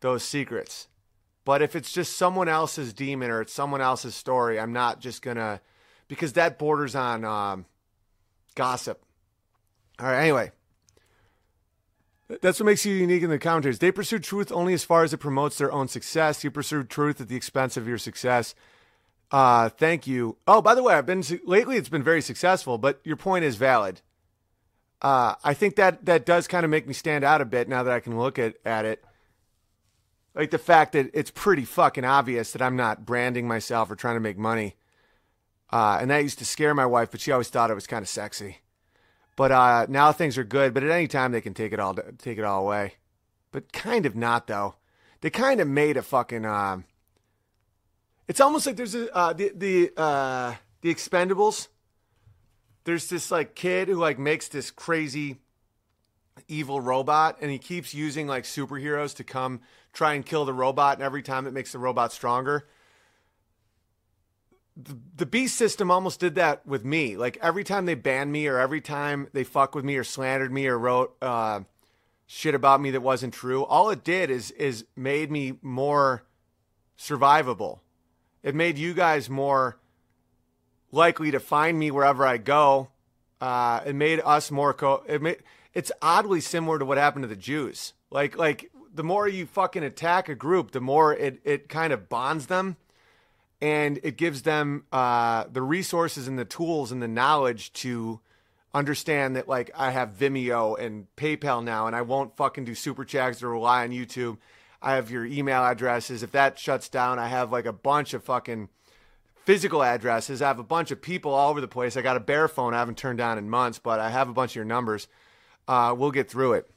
those 0.00 0.22
secrets. 0.22 0.86
But 1.44 1.62
if 1.62 1.74
it's 1.74 1.92
just 1.92 2.16
someone 2.16 2.48
else's 2.48 2.92
demon 2.92 3.30
or 3.30 3.40
it's 3.40 3.52
someone 3.52 3.80
else's 3.80 4.14
story, 4.14 4.60
I'm 4.60 4.72
not 4.72 5.00
just 5.00 5.20
gonna 5.20 5.60
because 6.06 6.34
that 6.34 6.58
borders 6.58 6.94
on 6.94 7.24
um, 7.24 7.66
gossip. 8.54 9.02
All 9.98 10.06
right, 10.06 10.22
anyway. 10.22 10.52
That's 12.28 12.60
what 12.60 12.66
makes 12.66 12.84
you 12.84 12.94
unique 12.94 13.22
in 13.22 13.30
the 13.30 13.38
commentaries. 13.38 13.78
They 13.78 13.90
pursue 13.90 14.18
truth 14.18 14.52
only 14.52 14.74
as 14.74 14.84
far 14.84 15.02
as 15.02 15.14
it 15.14 15.18
promotes 15.18 15.56
their 15.56 15.72
own 15.72 15.88
success. 15.88 16.44
You 16.44 16.50
pursue 16.50 16.84
truth 16.84 17.20
at 17.20 17.28
the 17.28 17.36
expense 17.36 17.76
of 17.76 17.88
your 17.88 17.96
success. 17.96 18.54
Uh, 19.30 19.70
thank 19.70 20.06
you. 20.06 20.36
Oh, 20.46 20.60
by 20.60 20.74
the 20.74 20.82
way, 20.82 20.94
I've 20.94 21.06
been 21.06 21.24
lately. 21.44 21.76
It's 21.76 21.88
been 21.88 22.02
very 22.02 22.20
successful, 22.20 22.76
but 22.76 23.00
your 23.02 23.16
point 23.16 23.44
is 23.44 23.56
valid. 23.56 24.02
Uh, 25.00 25.34
I 25.42 25.54
think 25.54 25.76
that 25.76 26.04
that 26.06 26.26
does 26.26 26.48
kind 26.48 26.64
of 26.64 26.70
make 26.70 26.86
me 26.86 26.92
stand 26.92 27.24
out 27.24 27.40
a 27.40 27.46
bit 27.46 27.68
now 27.68 27.82
that 27.82 27.94
I 27.94 28.00
can 28.00 28.18
look 28.18 28.38
at 28.38 28.56
at 28.64 28.84
it. 28.84 29.04
Like 30.34 30.50
the 30.50 30.58
fact 30.58 30.92
that 30.92 31.10
it's 31.14 31.30
pretty 31.30 31.64
fucking 31.64 32.04
obvious 32.04 32.52
that 32.52 32.62
I'm 32.62 32.76
not 32.76 33.06
branding 33.06 33.48
myself 33.48 33.90
or 33.90 33.96
trying 33.96 34.16
to 34.16 34.20
make 34.20 34.38
money. 34.38 34.76
Uh, 35.70 35.98
and 36.00 36.10
that 36.10 36.22
used 36.22 36.38
to 36.38 36.44
scare 36.44 36.74
my 36.74 36.86
wife, 36.86 37.10
but 37.10 37.20
she 37.20 37.32
always 37.32 37.48
thought 37.48 37.70
it 37.70 37.74
was 37.74 37.86
kind 37.86 38.02
of 38.02 38.08
sexy. 38.08 38.58
But 39.38 39.52
uh, 39.52 39.86
now 39.88 40.10
things 40.10 40.36
are 40.36 40.42
good. 40.42 40.74
But 40.74 40.82
at 40.82 40.90
any 40.90 41.06
time 41.06 41.30
they 41.30 41.40
can 41.40 41.54
take 41.54 41.72
it 41.72 41.78
all 41.78 41.94
take 41.94 42.38
it 42.38 42.44
all 42.44 42.64
away. 42.64 42.94
But 43.52 43.72
kind 43.72 44.04
of 44.04 44.16
not 44.16 44.48
though. 44.48 44.74
They 45.20 45.30
kind 45.30 45.60
of 45.60 45.68
made 45.68 45.96
a 45.96 46.02
fucking. 46.02 46.44
Uh, 46.44 46.78
it's 48.26 48.40
almost 48.40 48.66
like 48.66 48.74
there's 48.74 48.96
a 48.96 49.14
uh, 49.14 49.32
the 49.32 49.52
the 49.54 49.92
uh, 49.96 50.54
the 50.80 50.92
Expendables. 50.92 51.68
There's 52.82 53.08
this 53.08 53.30
like 53.30 53.54
kid 53.54 53.86
who 53.86 53.94
like 53.94 54.18
makes 54.18 54.48
this 54.48 54.72
crazy 54.72 55.36
evil 56.48 56.80
robot 56.80 57.38
and 57.40 57.48
he 57.48 57.58
keeps 57.58 57.94
using 57.94 58.26
like 58.26 58.42
superheroes 58.42 59.14
to 59.14 59.24
come 59.24 59.60
try 59.92 60.14
and 60.14 60.26
kill 60.26 60.46
the 60.46 60.52
robot 60.52 60.94
and 60.94 61.02
every 61.04 61.22
time 61.22 61.46
it 61.46 61.52
makes 61.52 61.72
the 61.72 61.78
robot 61.78 62.12
stronger 62.12 62.66
the, 64.80 64.96
the 65.16 65.26
beast 65.26 65.56
system 65.56 65.90
almost 65.90 66.20
did 66.20 66.36
that 66.36 66.64
with 66.64 66.84
me. 66.84 67.16
Like 67.16 67.36
every 67.42 67.64
time 67.64 67.86
they 67.86 67.96
banned 67.96 68.30
me 68.30 68.46
or 68.46 68.58
every 68.58 68.80
time 68.80 69.28
they 69.32 69.42
fuck 69.42 69.74
with 69.74 69.84
me 69.84 69.96
or 69.96 70.04
slandered 70.04 70.52
me 70.52 70.68
or 70.68 70.78
wrote 70.78 71.16
uh, 71.20 71.60
shit 72.26 72.54
about 72.54 72.80
me 72.80 72.92
that 72.92 73.00
wasn't 73.00 73.34
true, 73.34 73.64
all 73.64 73.90
it 73.90 74.04
did 74.04 74.30
is 74.30 74.52
is 74.52 74.84
made 74.94 75.30
me 75.30 75.54
more 75.62 76.22
survivable. 76.96 77.80
It 78.42 78.54
made 78.54 78.78
you 78.78 78.94
guys 78.94 79.28
more 79.28 79.78
likely 80.92 81.32
to 81.32 81.40
find 81.40 81.76
me 81.78 81.90
wherever 81.90 82.24
I 82.24 82.36
go. 82.36 82.88
Uh, 83.40 83.80
it 83.84 83.96
made 83.96 84.20
us 84.24 84.50
more 84.50 84.72
co. 84.72 85.02
It 85.08 85.20
made 85.20 85.38
it's 85.74 85.90
oddly 86.00 86.40
similar 86.40 86.78
to 86.78 86.84
what 86.84 86.98
happened 86.98 87.24
to 87.24 87.28
the 87.28 87.36
Jews. 87.36 87.94
Like 88.10 88.38
like 88.38 88.70
the 88.94 89.02
more 89.02 89.26
you 89.26 89.44
fucking 89.46 89.82
attack 89.82 90.28
a 90.28 90.36
group, 90.36 90.70
the 90.70 90.80
more 90.80 91.12
it 91.12 91.40
it 91.42 91.68
kind 91.68 91.92
of 91.92 92.08
bonds 92.08 92.46
them 92.46 92.76
and 93.60 93.98
it 94.02 94.16
gives 94.16 94.42
them 94.42 94.84
uh, 94.92 95.44
the 95.50 95.62
resources 95.62 96.28
and 96.28 96.38
the 96.38 96.44
tools 96.44 96.92
and 96.92 97.02
the 97.02 97.08
knowledge 97.08 97.72
to 97.74 98.20
understand 98.72 99.36
that 99.36 99.48
like 99.48 99.70
I 99.74 99.90
have 99.90 100.16
Vimeo 100.18 100.78
and 100.78 101.06
PayPal 101.16 101.64
now, 101.64 101.86
and 101.86 101.96
I 101.96 102.02
won't 102.02 102.36
fucking 102.36 102.64
do 102.64 102.74
super 102.74 103.04
chats 103.04 103.42
or 103.42 103.50
rely 103.50 103.82
on 103.82 103.90
YouTube. 103.90 104.38
I 104.80 104.94
have 104.94 105.10
your 105.10 105.26
email 105.26 105.64
addresses. 105.64 106.22
If 106.22 106.32
that 106.32 106.58
shuts 106.58 106.88
down, 106.88 107.18
I 107.18 107.26
have 107.28 107.50
like 107.50 107.66
a 107.66 107.72
bunch 107.72 108.14
of 108.14 108.22
fucking 108.22 108.68
physical 109.44 109.82
addresses. 109.82 110.40
I 110.40 110.48
have 110.48 110.60
a 110.60 110.64
bunch 110.64 110.90
of 110.90 111.02
people 111.02 111.34
all 111.34 111.50
over 111.50 111.60
the 111.60 111.66
place. 111.66 111.96
I 111.96 112.02
got 112.02 112.16
a 112.16 112.20
bare 112.20 112.48
phone 112.48 112.74
I 112.74 112.78
haven't 112.78 112.98
turned 112.98 113.18
down 113.18 113.38
in 113.38 113.50
months, 113.50 113.80
but 113.80 113.98
I 113.98 114.10
have 114.10 114.28
a 114.28 114.32
bunch 114.32 114.52
of 114.52 114.56
your 114.56 114.64
numbers. 114.64 115.08
Uh, 115.66 115.94
we'll 115.96 116.12
get 116.12 116.30
through 116.30 116.52
it. 116.52 116.70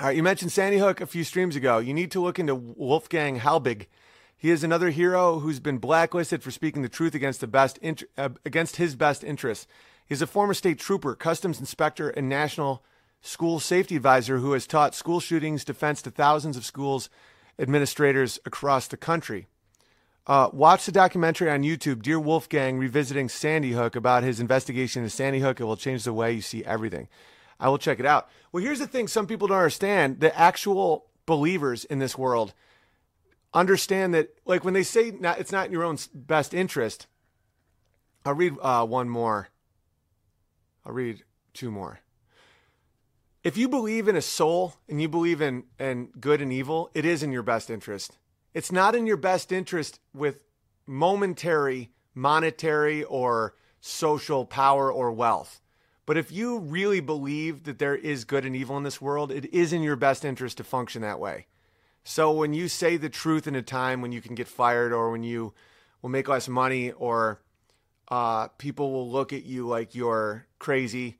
All 0.00 0.06
right, 0.06 0.16
you 0.16 0.22
mentioned 0.22 0.52
Sandy 0.52 0.78
Hook 0.78 1.00
a 1.00 1.06
few 1.06 1.22
streams 1.22 1.54
ago. 1.54 1.78
You 1.78 1.92
need 1.92 2.10
to 2.12 2.20
look 2.20 2.38
into 2.38 2.54
Wolfgang 2.54 3.38
Halbig 3.38 3.86
he 4.42 4.50
is 4.50 4.64
another 4.64 4.90
hero 4.90 5.38
who's 5.38 5.60
been 5.60 5.78
blacklisted 5.78 6.42
for 6.42 6.50
speaking 6.50 6.82
the 6.82 6.88
truth 6.88 7.14
against 7.14 7.40
the 7.40 7.46
best 7.46 7.78
int- 7.78 8.02
uh, 8.18 8.30
against 8.44 8.74
his 8.74 8.96
best 8.96 9.22
interests. 9.22 9.68
He's 10.04 10.20
a 10.20 10.26
former 10.26 10.52
state 10.52 10.80
trooper, 10.80 11.14
customs 11.14 11.60
inspector, 11.60 12.08
and 12.10 12.28
national 12.28 12.82
school 13.20 13.60
safety 13.60 13.94
advisor 13.94 14.38
who 14.38 14.50
has 14.54 14.66
taught 14.66 14.96
school 14.96 15.20
shootings 15.20 15.64
defense 15.64 16.02
to 16.02 16.10
thousands 16.10 16.56
of 16.56 16.64
schools 16.64 17.08
administrators 17.56 18.40
across 18.44 18.88
the 18.88 18.96
country. 18.96 19.46
Uh, 20.26 20.48
watch 20.52 20.86
the 20.86 20.92
documentary 20.92 21.48
on 21.48 21.62
YouTube, 21.62 22.02
Dear 22.02 22.18
Wolfgang, 22.18 22.78
revisiting 22.78 23.28
Sandy 23.28 23.70
Hook 23.70 23.94
about 23.94 24.24
his 24.24 24.40
investigation 24.40 25.04
into 25.04 25.14
Sandy 25.14 25.38
Hook. 25.38 25.60
It 25.60 25.64
will 25.66 25.76
change 25.76 26.02
the 26.02 26.12
way 26.12 26.32
you 26.32 26.42
see 26.42 26.64
everything. 26.64 27.06
I 27.60 27.68
will 27.68 27.78
check 27.78 28.00
it 28.00 28.06
out. 28.06 28.28
Well, 28.50 28.64
here's 28.64 28.80
the 28.80 28.88
thing 28.88 29.06
some 29.06 29.28
people 29.28 29.46
don't 29.46 29.58
understand 29.58 30.18
the 30.18 30.36
actual 30.36 31.06
believers 31.26 31.84
in 31.84 32.00
this 32.00 32.18
world 32.18 32.54
understand 33.54 34.14
that, 34.14 34.30
like 34.44 34.64
when 34.64 34.74
they 34.74 34.82
say 34.82 35.10
not, 35.10 35.38
it's 35.38 35.52
not 35.52 35.66
in 35.66 35.72
your 35.72 35.84
own 35.84 35.98
best 36.14 36.54
interest. 36.54 37.06
I'll 38.24 38.34
read 38.34 38.54
uh, 38.62 38.86
one 38.86 39.08
more. 39.08 39.48
I'll 40.84 40.92
read 40.92 41.22
two 41.52 41.70
more. 41.70 42.00
If 43.44 43.56
you 43.56 43.68
believe 43.68 44.06
in 44.06 44.16
a 44.16 44.22
soul 44.22 44.74
and 44.88 45.02
you 45.02 45.08
believe 45.08 45.40
in, 45.40 45.64
in 45.78 46.06
good 46.20 46.40
and 46.40 46.52
evil, 46.52 46.90
it 46.94 47.04
is 47.04 47.22
in 47.22 47.32
your 47.32 47.42
best 47.42 47.70
interest. 47.70 48.18
It's 48.54 48.70
not 48.70 48.94
in 48.94 49.06
your 49.06 49.16
best 49.16 49.50
interest 49.50 49.98
with 50.14 50.44
momentary 50.86 51.90
monetary 52.14 53.04
or 53.04 53.54
social 53.80 54.44
power 54.44 54.92
or 54.92 55.12
wealth. 55.12 55.60
But 56.04 56.16
if 56.16 56.32
you 56.32 56.58
really 56.58 57.00
believe 57.00 57.64
that 57.64 57.78
there 57.78 57.94
is 57.94 58.24
good 58.24 58.44
and 58.44 58.56
evil 58.56 58.76
in 58.76 58.82
this 58.82 59.00
world, 59.00 59.30
it 59.30 59.52
is 59.52 59.72
in 59.72 59.82
your 59.82 59.96
best 59.96 60.24
interest 60.24 60.58
to 60.58 60.64
function 60.64 61.02
that 61.02 61.20
way. 61.20 61.46
So 62.04 62.32
when 62.32 62.52
you 62.52 62.68
say 62.68 62.96
the 62.96 63.08
truth 63.08 63.46
in 63.46 63.54
a 63.54 63.62
time 63.62 64.00
when 64.00 64.12
you 64.12 64.20
can 64.20 64.34
get 64.34 64.48
fired 64.48 64.92
or 64.92 65.10
when 65.10 65.22
you 65.22 65.54
will 66.00 66.10
make 66.10 66.28
less 66.28 66.48
money 66.48 66.90
or 66.90 67.40
uh, 68.08 68.48
people 68.58 68.92
will 68.92 69.10
look 69.10 69.32
at 69.32 69.44
you 69.44 69.66
like 69.66 69.94
you're 69.94 70.46
crazy, 70.58 71.18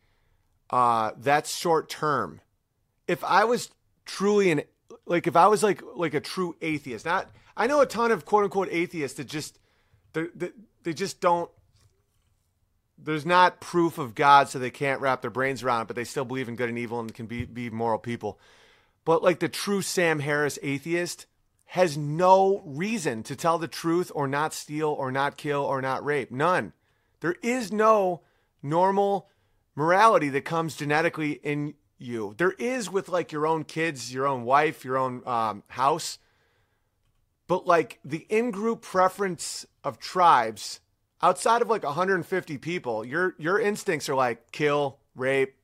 uh, 0.71 1.13
that's 1.17 1.57
short 1.57 1.89
term. 1.89 2.41
If 3.07 3.23
I 3.25 3.45
was 3.45 3.71
truly 4.05 4.51
an 4.51 4.63
like 5.07 5.27
if 5.27 5.37
I 5.37 5.47
was 5.47 5.63
like 5.63 5.83
like 5.95 6.15
a 6.15 6.21
true 6.21 6.57
atheist, 6.61 7.05
not 7.05 7.31
I 7.57 7.67
know 7.67 7.81
a 7.81 7.87
ton 7.87 8.11
of 8.11 8.25
quote 8.25 8.45
unquote 8.45 8.69
atheists 8.71 9.17
that 9.19 9.29
just 9.29 9.59
they 10.13 10.51
they 10.83 10.93
just 10.93 11.21
don't. 11.21 11.51
There's 12.99 13.27
not 13.27 13.61
proof 13.61 13.99
of 13.99 14.15
God, 14.15 14.49
so 14.49 14.59
they 14.59 14.71
can't 14.71 15.01
wrap 15.01 15.23
their 15.23 15.31
brains 15.31 15.63
around 15.63 15.83
it, 15.83 15.87
but 15.89 15.97
they 15.97 16.05
still 16.05 16.25
believe 16.25 16.49
in 16.49 16.55
good 16.55 16.69
and 16.69 16.79
evil 16.79 17.01
and 17.01 17.13
can 17.13 17.27
be 17.27 17.45
be 17.45 17.71
moral 17.71 17.99
people. 17.99 18.39
But 19.05 19.23
like 19.23 19.41
the 19.41 19.49
true 19.49 19.83
Sam 19.83 20.21
Harris 20.21 20.59
atheist 20.63 21.27
has 21.67 21.97
no 21.97 22.63
reason 22.67 23.23
to 23.25 23.35
tell 23.35 23.59
the 23.59 23.69
truth 23.69 24.13
or 24.15 24.29
not 24.29 24.53
steal 24.53 24.91
or 24.91 25.11
not 25.11 25.37
kill 25.37 25.63
or 25.63 25.81
not 25.81 26.05
rape. 26.05 26.31
None. 26.31 26.73
There 27.21 27.37
is 27.43 27.73
no 27.73 28.21
normal 28.63 29.29
morality 29.75 30.29
that 30.29 30.45
comes 30.45 30.77
genetically 30.77 31.33
in 31.33 31.75
you. 31.99 32.35
There 32.37 32.53
is 32.53 32.91
with 32.91 33.09
like 33.09 33.33
your 33.33 33.47
own 33.47 33.65
kids, 33.65 34.13
your 34.13 34.27
own 34.27 34.45
wife, 34.45 34.85
your 34.85 34.99
own 34.99 35.27
um, 35.27 35.63
house. 35.69 36.19
But 37.47 37.67
like 37.67 38.01
the 38.05 38.27
in 38.29 38.51
group 38.51 38.83
preference 38.83 39.67
of 39.83 39.99
tribes 39.99 40.81
outside 41.23 41.63
of 41.63 41.69
like 41.69 41.85
150 41.85 42.59
people, 42.59 43.05
your 43.05 43.35
your 43.39 43.59
instincts 43.59 44.09
are 44.09 44.15
like 44.15 44.53
kill, 44.53 44.99
rape, 45.15 45.55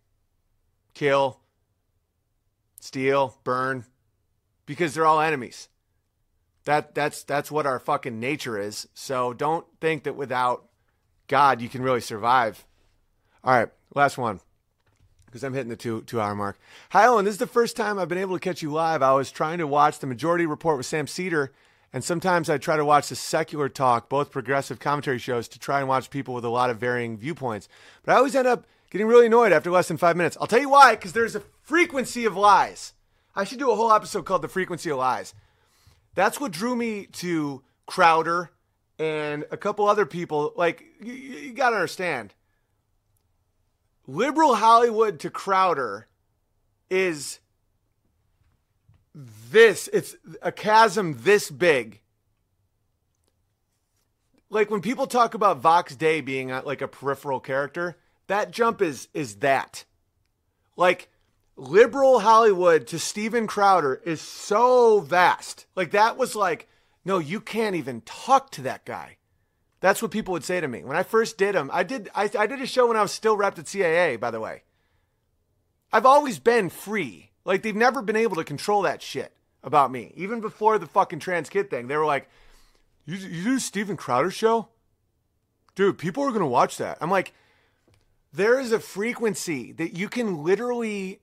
kill, 0.95 1.41
steal, 2.81 3.37
burn, 3.45 3.85
because 4.67 4.95
they're 4.95 5.07
all 5.07 5.21
enemies. 5.21 5.69
That 6.65 6.95
that's 6.95 7.23
that's 7.23 7.51
what 7.51 7.67
our 7.67 7.79
fucking 7.79 8.21
nature 8.21 8.59
is. 8.59 8.89
So 8.95 9.33
don't 9.33 9.67
think 9.81 10.05
that 10.05 10.17
without 10.17 10.67
God 11.27 11.61
you 11.61 11.69
can 11.69 11.83
really 11.83 12.01
survive. 12.01 12.67
All 13.43 13.55
right, 13.55 13.69
last 13.95 14.19
one. 14.19 14.41
Because 15.27 15.45
I'm 15.45 15.55
hitting 15.55 15.69
the 15.69 15.77
two 15.77 16.03
two 16.03 16.21
hour 16.21 16.35
mark. 16.35 16.59
Hi 16.91 17.07
Owen, 17.07 17.25
this 17.25 17.33
is 17.33 17.39
the 17.39 17.47
first 17.47 17.77
time 17.77 17.99
I've 17.99 18.09
been 18.09 18.19
able 18.19 18.37
to 18.37 18.41
catch 18.41 18.63
you 18.63 18.71
live. 18.71 19.03
I 19.03 19.13
was 19.15 19.31
trying 19.31 19.59
to 19.59 19.67
watch 19.67 19.99
the 19.99 20.07
majority 20.07 20.47
report 20.47 20.77
with 20.77 20.87
Sam 20.87 21.07
Seder, 21.07 21.53
and 21.93 22.05
sometimes 22.05 22.51
I 22.51 22.59
try 22.59 22.77
to 22.77 22.85
watch 22.85 23.09
the 23.09 23.17
secular 23.17 23.69
talk, 23.69 24.09
both 24.09 24.31
progressive 24.31 24.79
commentary 24.79 25.19
shows, 25.19 25.49
to 25.49 25.59
try 25.59 25.81
and 25.81 25.89
watch 25.89 26.11
people 26.11 26.35
with 26.35 26.45
a 26.45 26.51
lot 26.51 26.71
of 26.71 26.79
varying 26.79 27.17
viewpoints. 27.17 27.69
But 28.03 28.13
I 28.13 28.17
always 28.17 28.37
end 28.37 28.49
up 28.49 28.67
getting 28.91 29.07
really 29.07 29.27
annoyed 29.27 29.53
after 29.53 29.71
less 29.71 29.89
than 29.89 29.97
five 29.97 30.17
minutes. 30.17 30.37
I'll 30.41 30.47
tell 30.47 30.61
you 30.61 30.71
why, 30.71 30.95
because 30.95 31.13
there's 31.13 31.37
a 31.37 31.43
frequency 31.63 32.25
of 32.25 32.37
lies. 32.37 32.95
I 33.35 33.45
should 33.45 33.59
do 33.59 33.71
a 33.71 33.77
whole 33.77 33.93
episode 33.93 34.25
called 34.25 34.43
The 34.43 34.49
Frequency 34.49 34.91
of 34.91 34.99
Lies. 34.99 35.35
That's 36.15 36.41
what 36.41 36.53
drew 36.53 36.75
me 36.75 37.07
to 37.13 37.63
Crowder 37.87 38.51
and 38.99 39.45
a 39.51 39.57
couple 39.57 39.89
other 39.89 40.07
people. 40.07 40.53
Like, 40.57 40.85
you, 41.01 41.13
you 41.13 41.53
got 41.53 41.71
to 41.71 41.77
understand, 41.77 42.35
liberal 44.07 44.57
Hollywood 44.57 45.21
to 45.21 45.31
Crowder 45.31 46.09
is 46.91 47.39
this, 49.15 49.89
it's 49.93 50.17
a 50.43 50.51
chasm 50.51 51.19
this 51.21 51.51
big. 51.51 52.01
Like 54.51 54.71
when 54.71 54.81
people 54.81 55.07
talk 55.07 55.35
about 55.35 55.59
Vox 55.59 55.95
Day 55.95 56.21
being 56.21 56.49
like 56.49 56.81
a 56.81 56.89
peripheral 56.89 57.41
character, 57.41 57.97
that 58.29 58.51
jump 58.51 58.81
is 58.81 59.09
is 59.13 59.37
that. 59.37 59.85
Like 60.77 61.11
liberal 61.57 62.21
Hollywood 62.21 62.87
to 62.89 62.99
Steven 62.99 63.47
Crowder 63.47 64.01
is 64.05 64.21
so 64.21 65.01
vast. 65.01 65.67
Like 65.75 65.91
that 65.91 66.17
was 66.17 66.37
like, 66.37 66.69
no, 67.05 67.19
you 67.19 67.41
can't 67.41 67.77
even 67.77 68.01
talk 68.03 68.51
to 68.53 68.63
that 68.63 68.85
guy. 68.85 69.17
That's 69.81 70.03
what 70.03 70.11
people 70.11 70.33
would 70.33 70.45
say 70.45 70.61
to 70.61 70.69
me 70.69 70.85
when 70.85 70.97
I 70.97 71.03
first 71.03 71.39
did 71.39 71.55
them. 71.55 71.71
I 71.73 71.83
did 71.83 72.09
I, 72.15 72.31
I 72.39 72.47
did 72.47 72.61
a 72.61 72.67
show 72.67 72.89
when 72.89 72.97
I 72.97 73.03
was 73.03 73.13
still 73.13 73.37
wrapped 73.37 73.59
at 73.59 73.67
CAA, 73.67 74.19
by 74.19 74.31
the 74.31 74.41
way. 74.41 74.63
I've 75.93 76.07
always 76.07 76.39
been 76.39 76.69
free. 76.69 77.31
Like 77.45 77.63
they've 77.63 77.75
never 77.75 78.03
been 78.03 78.17
able 78.17 78.37
to 78.37 78.45
control 78.45 78.83
that 78.83 79.03
shit 79.03 79.33
about 79.63 79.91
me. 79.91 80.13
Even 80.17 80.41
before 80.41 80.79
the 80.79 80.87
fucking 80.87 81.21
trans 81.21 81.49
kid 81.49 81.71
thing, 81.71 81.87
they 81.87 81.97
were 81.97 82.05
like, 82.07 82.29
"You 83.07 83.17
you 83.17 83.45
do 83.45 83.59
Steven 83.59 83.97
Crowder 83.97 84.31
show, 84.31 84.69
dude? 85.75 85.99
People 85.99 86.25
are 86.25 86.33
gonna 86.33 86.47
watch 86.47 86.77
that." 86.79 86.99
I'm 87.01 87.11
like, 87.11 87.33
there 88.39 88.61
is 88.61 88.71
a 88.71 88.79
frequency 88.79 89.73
that 89.73 89.97
you 89.97 90.09
can 90.09 90.45
literally 90.45 91.21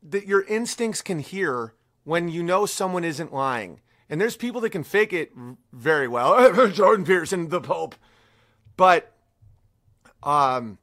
that 0.00 0.26
your 0.28 0.42
instincts 0.44 1.02
can 1.02 1.18
hear 1.18 1.74
when 2.04 2.28
you 2.28 2.40
know 2.40 2.66
someone 2.66 3.02
isn't 3.02 3.34
lying. 3.34 3.80
And 4.08 4.20
there's 4.20 4.36
people 4.36 4.60
that 4.60 4.70
can 4.70 4.84
fake 4.84 5.12
it 5.12 5.32
very 5.72 6.06
well. 6.06 6.68
Jordan 6.70 7.04
Peterson, 7.04 7.48
the 7.48 7.60
Pope. 7.60 7.96
But 8.76 9.12
um 10.22 10.78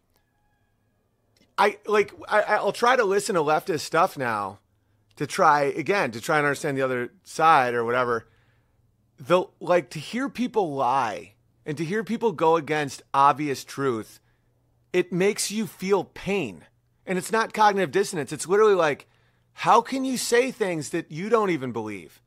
I 1.58 1.78
like 1.86 2.14
I, 2.28 2.42
I'll 2.42 2.74
try 2.74 2.98
to 2.98 3.06
listen 3.06 3.36
to 3.36 3.42
leftist 3.42 3.82
stuff 3.82 4.18
now 4.18 4.60
to 5.16 5.26
try 5.26 5.62
again 5.62 6.12
to 6.12 6.20
try 6.20 6.40
and 6.40 6.46
understand 6.46 6.78
the 6.78 6.82
other 6.82 7.12
side 7.24 7.74
or 7.74 7.86
whatever. 7.86 8.28
The 9.18 9.46
like 9.62 9.90
to 9.92 10.00
hear 10.00 10.28
people 10.28 10.74
lie 10.76 11.36
and 11.66 11.78
to 11.78 11.86
hear 11.86 12.04
people 12.04 12.34
go 12.34 12.58
against 12.58 13.02
obvious 13.14 13.64
truth, 13.64 14.20
it 14.94 15.12
makes 15.12 15.52
you 15.52 15.68
feel 15.68 16.04
pain. 16.04 16.66
And 17.06 17.18
it's 17.18 17.32
not 17.32 17.54
cognitive 17.54 17.92
dissonance. 17.92 18.32
It's 18.32 18.48
literally 18.48 18.76
like, 18.76 19.08
how 19.54 19.82
can 19.82 20.06
you 20.06 20.18
say 20.18 20.52
things 20.52 20.92
that 20.92 21.12
you 21.12 21.28
don't 21.28 21.50
even 21.50 21.72
believe? 21.72 22.22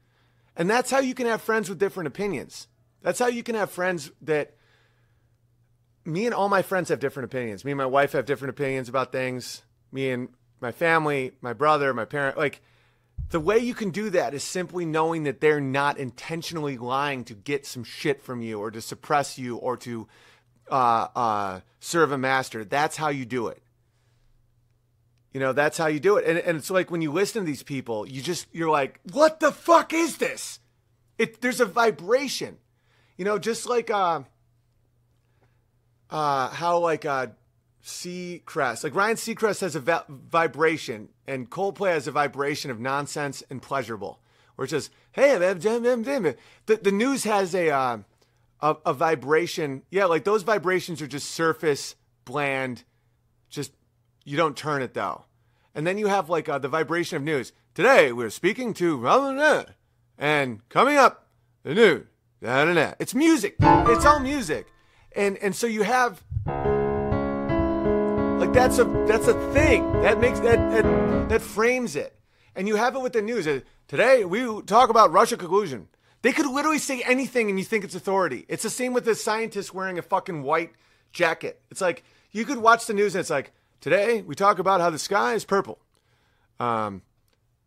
And 0.57 0.69
that's 0.69 0.91
how 0.91 0.99
you 0.99 1.15
can 1.15 1.27
have 1.27 1.41
friends 1.41 1.69
with 1.69 1.79
different 1.79 2.09
opinions. 2.09 2.69
That's 3.03 3.19
how 3.19 3.29
you 3.29 3.43
can 3.43 3.55
have 3.55 3.71
friends 3.71 4.11
that 4.23 4.57
me 6.05 6.27
and 6.27 6.35
all 6.35 6.49
my 6.49 6.63
friends 6.63 6.89
have 6.89 7.01
different 7.01 7.25
opinions. 7.25 7.65
Me 7.65 7.73
and 7.73 7.79
my 7.79 7.87
wife 7.87 8.13
have 8.13 8.27
different 8.27 8.51
opinions 8.51 8.89
about 8.89 9.13
things. 9.13 9.63
Me 9.93 10.11
and 10.11 10.29
my 10.61 10.73
family, 10.73 11.33
my 11.41 11.53
brother, 11.53 11.93
my 11.95 12.05
parent, 12.05 12.37
like 12.37 12.61
the 13.31 13.41
way 13.41 13.59
you 13.59 13.75
can 13.75 13.91
do 13.91 14.11
that 14.11 14.35
is 14.35 14.45
simply 14.45 14.85
knowing 14.85 15.25
that 15.25 15.41
they're 15.41 15.61
not 15.61 15.99
intentionally 15.99 16.79
lying 16.79 17.25
to 17.25 17.35
get 17.35 17.67
some 17.67 17.85
shit 17.85 18.23
from 18.23 18.41
you 18.41 18.61
or 18.61 18.71
to 18.71 18.81
suppress 18.81 19.39
you 19.39 19.57
or 19.57 19.77
to 19.79 20.07
uh, 20.71 21.09
uh, 21.15 21.61
serve 21.81 22.13
a 22.13 22.19
master. 22.19 22.65
That's 22.65 22.97
how 22.97 23.09
you 23.09 23.25
do 23.25 23.49
it. 23.49 23.63
You 25.33 25.41
know, 25.41 25.53
that's 25.53 25.77
how 25.77 25.87
you 25.87 26.01
do 26.01 26.17
it. 26.17 26.25
And, 26.27 26.39
and 26.39 26.57
it's 26.57 26.71
like 26.71 26.91
when 26.91 27.03
you 27.03 27.13
listen 27.13 27.43
to 27.43 27.47
these 27.47 27.63
people, 27.63 28.07
you 28.07 28.23
just, 28.23 28.47
you're 28.53 28.71
like, 28.71 29.01
what 29.13 29.41
the 29.41 29.53
fuck 29.53 29.93
is 29.93 30.17
this? 30.17 30.61
It, 31.19 31.41
there's 31.41 31.61
a 31.61 31.67
vibration. 31.67 32.57
You 33.17 33.25
know, 33.25 33.39
just 33.39 33.67
like 33.67 33.91
uh, 33.91 34.23
uh, 36.11 36.49
how 36.51 36.79
like 36.79 37.05
uh, 37.05 37.29
Seacrest, 37.85 38.85
like 38.85 38.95
Ryan 38.95 39.17
Seacrest 39.17 39.61
has 39.61 39.75
a 39.75 39.81
va- 39.81 40.05
vibration, 40.09 41.09
and 41.27 41.51
Coldplay 41.51 41.93
has 41.93 42.07
a 42.07 42.13
vibration 42.13 42.71
of 42.71 42.79
nonsense 42.79 43.43
and 43.49 43.63
pleasurable, 43.63 44.21
where 44.57 44.67
it 44.67 44.71
says, 44.71 44.91
"Hey, 45.13 45.39
the 45.39 46.45
the 46.67 46.93
news 46.93 47.25
has 47.25 47.55
a 47.55 47.71
uh, 47.71 47.99
a, 48.61 48.77
a 48.87 48.93
vibration, 48.93 49.83
yeah, 49.91 50.07
like 50.07 50.24
those 50.24 50.43
vibrations 50.43 51.03
are 51.03 51.07
just 51.07 51.31
surface, 51.31 51.95
bland, 52.24 52.85
just 53.49 53.73
you 54.24 54.37
don't 54.37 54.57
turn 54.57 54.83
it 54.83 54.95
though." 54.95 55.24
And 55.74 55.87
then 55.87 55.99
you 55.99 56.07
have 56.07 56.31
like 56.31 56.49
uh, 56.49 56.59
the 56.59 56.69
vibration 56.69 57.16
of 57.16 57.23
news. 57.23 57.53
Today 57.74 58.12
we're 58.12 58.31
speaking 58.31 58.73
to 58.74 58.97
and 60.19 60.66
coming 60.69 60.97
up 60.97 61.28
the 61.62 61.74
news. 61.74 62.07
It's 62.99 63.15
music. 63.15 63.57
It's 63.61 64.05
all 64.05 64.20
music 64.20 64.66
and 65.16 65.39
and 65.39 65.57
so 65.57 65.66
you 65.66 65.83
have 65.83 66.23
like 68.39 68.53
that's 68.53 68.78
a 68.78 68.85
that's 69.09 69.27
a 69.27 69.53
thing 69.53 69.91
that 70.03 70.20
makes 70.20 70.39
that 70.41 70.59
that, 70.70 71.28
that 71.28 71.43
frames 71.43 71.97
it 71.97 72.19
and 72.55 72.69
you 72.69 72.77
have 72.77 72.95
it 72.95 73.01
with 73.01 73.15
the 73.15 73.23
news 73.23 73.47
today 73.89 74.24
we 74.24 74.62
talk 74.62 74.91
about 74.91 75.11
russia 75.11 75.37
collusion 75.37 75.89
they 76.23 76.33
could 76.33 76.47
literally 76.47 76.79
say 76.79 77.03
anything 77.03 77.49
and 77.49 77.59
you 77.59 77.65
think 77.65 77.85
it's 77.85 77.95
authority. 77.95 78.45
It's 78.49 78.63
the 78.63 78.71
same 78.71 78.93
with 78.93 79.05
the 79.05 79.15
scientist 79.15 79.75
wearing 79.75 79.99
a 79.99 80.03
fucking 80.03 80.43
white 80.43 80.73
jacket. 81.13 81.61
It's 81.71 81.81
like 81.81 82.05
you 82.33 82.45
could 82.45 82.59
watch 82.59 82.87
the 82.87 82.95
news 82.95 83.15
and 83.15 83.21
it's 83.21 83.31
like 83.31 83.53
today 83.81 84.23
we 84.23 84.35
talk 84.35 84.59
about 84.59 84.81
how 84.81 84.91
the 84.91 84.99
sky 84.99 85.35
is 85.35 85.45
purple. 85.45 85.79
Um 86.59 87.03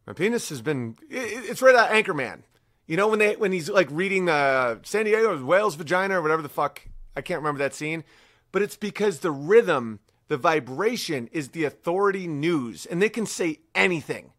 my 0.06 0.14
penis 0.14 0.50
has 0.50 0.62
been 0.62 0.98
it, 1.10 1.50
it's 1.50 1.62
right 1.62 1.76
out 1.76 1.90
anchorman. 1.92 2.42
You 2.88 2.98
know 2.98 3.08
when 3.08 3.20
they 3.20 3.36
when 3.36 3.52
he's 3.52 3.70
like 3.70 3.88
reading 3.92 4.26
the 4.26 4.34
uh, 4.34 4.76
san 4.84 5.06
diego's 5.06 5.44
whale's 5.44 5.76
vagina 5.76 6.18
or 6.18 6.22
whatever 6.22 6.42
the 6.42 6.50
fuck 6.50 6.82
I 7.16 7.22
can't 7.22 7.42
remember 7.42 7.60
that 7.60 7.74
scene, 7.74 8.04
but 8.52 8.62
it's 8.62 8.78
because 8.78 9.20
the 9.20 9.32
rhythm, 9.32 10.00
the 10.28 10.38
vibration 10.38 11.30
is 11.32 11.50
the 11.50 11.66
authority 11.66 12.28
news, 12.28 12.86
and 12.86 13.02
they 13.02 13.10
can 13.10 13.26
say 13.26 13.60
anything. 13.76 14.32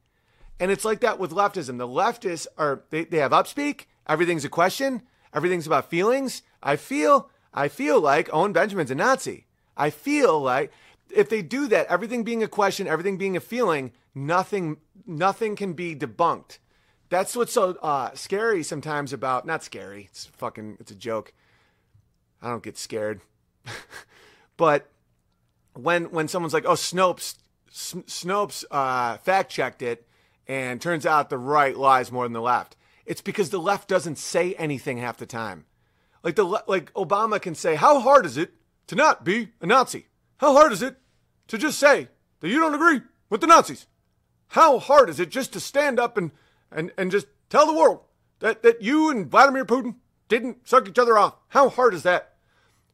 And 0.59 0.71
it's 0.71 0.85
like 0.85 1.01
that 1.01 1.19
with 1.19 1.31
leftism. 1.31 1.79
The 1.79 1.87
leftists 1.87 2.47
are 2.59 2.83
they, 2.91 3.05
they 3.05 3.19
have 3.19 3.33
upspeak, 3.33 3.87
everything's 4.09 4.45
a 4.45 4.49
question, 4.49 5.03
everything's 5.35 5.67
about 5.67 5.91
feelings. 5.91 6.43
I 6.63 6.77
feel 6.77 7.31
I 7.53 7.69
feel 7.69 8.01
like 8.01 8.33
Owen 8.33 8.53
Benjamin's 8.53 8.91
a 8.91 8.95
Nazi. 8.95 9.47
I 9.77 9.91
feel 9.91 10.41
like 10.41 10.73
if 11.15 11.29
they 11.29 11.43
do 11.43 11.67
that, 11.69 11.87
everything 11.89 12.23
being 12.23 12.43
a 12.43 12.49
question, 12.49 12.87
everything 12.87 13.17
being 13.17 13.37
a 13.37 13.41
feeling, 13.41 13.93
nothing 14.15 14.79
nothing 15.07 15.57
can 15.57 15.73
be 15.73 15.97
debunked. 15.97 16.59
That's 17.09 17.35
what's 17.35 17.53
so 17.53 17.77
uh, 17.83 18.15
scary 18.15 18.63
sometimes 18.63 19.13
about 19.13 19.47
not 19.47 19.65
scary. 19.65 20.07
It's 20.11 20.27
fucking 20.27 20.77
it's 20.81 20.93
a 20.93 20.97
joke. 20.97 21.33
I 22.41 22.49
don't 22.49 22.63
get 22.63 22.79
scared. 22.79 23.21
but 24.57 24.89
when 25.75 26.11
when 26.11 26.29
someone's 26.29 26.55
like, 26.55 26.65
"Oh, 26.67 26.75
Snopes, 26.75 27.37
Snopes 27.71 28.65
uh, 28.71 29.19
fact 29.19 29.51
checked 29.51 29.83
it," 29.83 30.07
and 30.47 30.81
turns 30.81 31.05
out 31.05 31.31
the 31.31 31.39
right 31.39 31.77
lies 31.77 32.13
more 32.13 32.25
than 32.25 32.33
the 32.33 32.41
left. 32.41 32.77
It's 33.11 33.21
because 33.21 33.51
the 33.51 33.59
left 33.59 33.89
doesn't 33.89 34.19
say 34.19 34.55
anything 34.55 34.99
half 34.99 35.17
the 35.17 35.27
time. 35.27 35.65
Like 36.23 36.37
the 36.37 36.45
like 36.45 36.95
Obama 36.95 37.43
can 37.43 37.57
say, 37.57 37.75
"How 37.75 37.99
hard 37.99 38.25
is 38.25 38.37
it 38.37 38.53
to 38.87 38.95
not 38.95 39.25
be 39.25 39.49
a 39.61 39.67
Nazi? 39.67 40.07
How 40.37 40.53
hard 40.53 40.71
is 40.71 40.81
it 40.81 41.01
to 41.49 41.59
just 41.59 41.81
say 41.81 42.07
that 42.39 42.49
you 42.49 42.61
don't 42.61 42.77
agree 42.77 43.01
with 43.29 43.41
the 43.41 43.49
Nazis? 43.49 43.89
How 44.51 44.79
hard 44.79 45.11
is 45.11 45.19
it 45.19 45.29
just 45.29 45.53
to 45.55 45.59
stand 45.59 45.99
up 45.99 46.17
and 46.17 46.31
and 46.71 46.93
and 46.97 47.11
just 47.11 47.27
tell 47.49 47.67
the 47.67 47.75
world 47.75 48.03
that 48.39 48.63
that 48.63 48.81
you 48.81 49.11
and 49.11 49.29
Vladimir 49.29 49.65
Putin 49.65 49.97
didn't 50.29 50.69
suck 50.69 50.87
each 50.89 51.01
other 51.01 51.19
off? 51.19 51.35
How 51.49 51.69
hard 51.69 51.95
is 51.95 52.05
that?" 52.05 52.37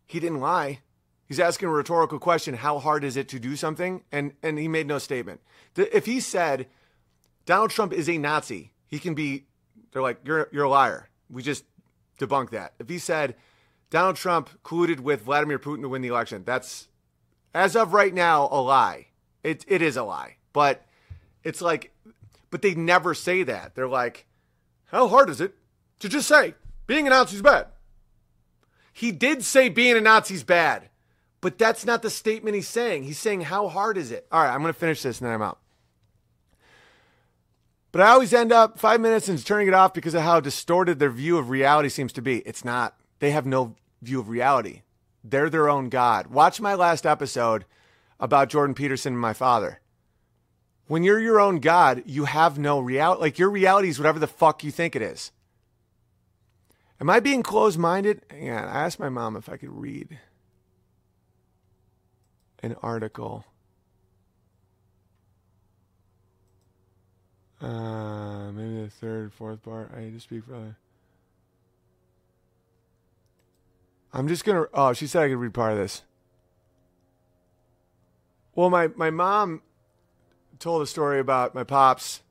He 0.06 0.18
didn't 0.18 0.40
lie. 0.40 0.80
He's 1.26 1.40
asking 1.40 1.68
a 1.68 1.72
rhetorical 1.72 2.18
question, 2.18 2.54
how 2.54 2.78
hard 2.78 3.04
is 3.04 3.18
it 3.18 3.28
to 3.28 3.38
do 3.38 3.54
something? 3.54 4.02
And 4.10 4.32
and 4.42 4.58
he 4.58 4.66
made 4.66 4.86
no 4.86 4.96
statement. 4.96 5.42
If 5.76 6.06
he 6.06 6.20
said 6.20 6.68
Donald 7.44 7.70
Trump 7.70 7.92
is 7.92 8.08
a 8.08 8.16
Nazi, 8.16 8.72
he 8.86 8.98
can 8.98 9.12
be 9.12 9.48
they're 9.96 10.02
like, 10.02 10.20
You're 10.26 10.50
you're 10.52 10.64
a 10.64 10.68
liar. 10.68 11.08
We 11.30 11.42
just 11.42 11.64
debunk 12.20 12.50
that. 12.50 12.74
If 12.78 12.90
he 12.90 12.98
said 12.98 13.34
Donald 13.88 14.16
Trump 14.16 14.50
colluded 14.62 15.00
with 15.00 15.22
Vladimir 15.22 15.58
Putin 15.58 15.80
to 15.80 15.88
win 15.88 16.02
the 16.02 16.08
election, 16.08 16.42
that's 16.44 16.88
as 17.54 17.74
of 17.74 17.94
right 17.94 18.12
now 18.12 18.46
a 18.52 18.60
lie. 18.60 19.06
It 19.42 19.64
it 19.66 19.80
is 19.80 19.96
a 19.96 20.02
lie. 20.02 20.36
But 20.52 20.84
it's 21.44 21.62
like 21.62 21.94
but 22.50 22.60
they 22.60 22.74
never 22.74 23.14
say 23.14 23.42
that. 23.44 23.74
They're 23.74 23.88
like, 23.88 24.26
How 24.84 25.08
hard 25.08 25.30
is 25.30 25.40
it 25.40 25.54
to 26.00 26.10
just 26.10 26.28
say 26.28 26.56
being 26.86 27.06
a 27.06 27.10
Nazi's 27.10 27.40
bad? 27.40 27.68
He 28.92 29.12
did 29.12 29.44
say 29.44 29.70
being 29.70 29.96
a 29.96 30.00
Nazi's 30.00 30.44
bad. 30.44 30.90
But 31.40 31.56
that's 31.56 31.86
not 31.86 32.02
the 32.02 32.10
statement 32.10 32.54
he's 32.54 32.68
saying. 32.68 33.04
He's 33.04 33.18
saying, 33.18 33.40
How 33.40 33.68
hard 33.68 33.96
is 33.96 34.10
it? 34.10 34.26
All 34.30 34.42
right, 34.42 34.52
I'm 34.52 34.62
to 34.62 34.74
finish 34.74 35.00
this 35.00 35.22
and 35.22 35.26
then 35.26 35.34
I'm 35.34 35.40
out. 35.40 35.58
But 37.96 38.04
I 38.04 38.10
always 38.10 38.34
end 38.34 38.52
up 38.52 38.78
five 38.78 39.00
minutes 39.00 39.26
and 39.26 39.42
turning 39.42 39.68
it 39.68 39.72
off 39.72 39.94
because 39.94 40.12
of 40.12 40.20
how 40.20 40.38
distorted 40.38 40.98
their 40.98 41.08
view 41.08 41.38
of 41.38 41.48
reality 41.48 41.88
seems 41.88 42.12
to 42.12 42.20
be. 42.20 42.40
It's 42.40 42.62
not. 42.62 42.94
They 43.20 43.30
have 43.30 43.46
no 43.46 43.74
view 44.02 44.20
of 44.20 44.28
reality. 44.28 44.82
They're 45.24 45.48
their 45.48 45.70
own 45.70 45.88
God. 45.88 46.26
Watch 46.26 46.60
my 46.60 46.74
last 46.74 47.06
episode 47.06 47.64
about 48.20 48.50
Jordan 48.50 48.74
Peterson 48.74 49.14
and 49.14 49.22
my 49.22 49.32
father. 49.32 49.80
When 50.88 51.04
you're 51.04 51.18
your 51.18 51.40
own 51.40 51.58
God, 51.58 52.02
you 52.04 52.26
have 52.26 52.58
no 52.58 52.80
reality. 52.80 53.22
Like 53.22 53.38
your 53.38 53.48
reality 53.48 53.88
is 53.88 53.98
whatever 53.98 54.18
the 54.18 54.26
fuck 54.26 54.62
you 54.62 54.70
think 54.70 54.94
it 54.94 55.00
is. 55.00 55.32
Am 57.00 57.08
I 57.08 57.18
being 57.18 57.42
closed 57.42 57.78
minded? 57.78 58.26
Yeah. 58.30 58.62
I 58.70 58.84
asked 58.84 59.00
my 59.00 59.08
mom 59.08 59.36
if 59.36 59.48
I 59.48 59.56
could 59.56 59.72
read 59.72 60.18
an 62.62 62.76
article. 62.82 63.46
Uh, 67.66 68.52
maybe 68.52 68.82
the 68.82 68.90
third, 68.90 69.32
fourth 69.32 69.60
part. 69.64 69.90
I 69.96 70.00
need 70.02 70.14
to 70.14 70.20
speak 70.20 70.44
for. 70.44 70.76
I'm 74.12 74.28
just 74.28 74.44
gonna. 74.44 74.66
Oh, 74.72 74.92
she 74.92 75.08
said 75.08 75.24
I 75.24 75.28
could 75.28 75.38
read 75.38 75.52
part 75.52 75.72
of 75.72 75.78
this. 75.78 76.02
Well, 78.54 78.70
my 78.70 78.88
my 78.94 79.10
mom 79.10 79.62
told 80.60 80.80
a 80.80 80.86
story 80.86 81.18
about 81.18 81.56
my 81.56 81.64
pops 81.64 82.22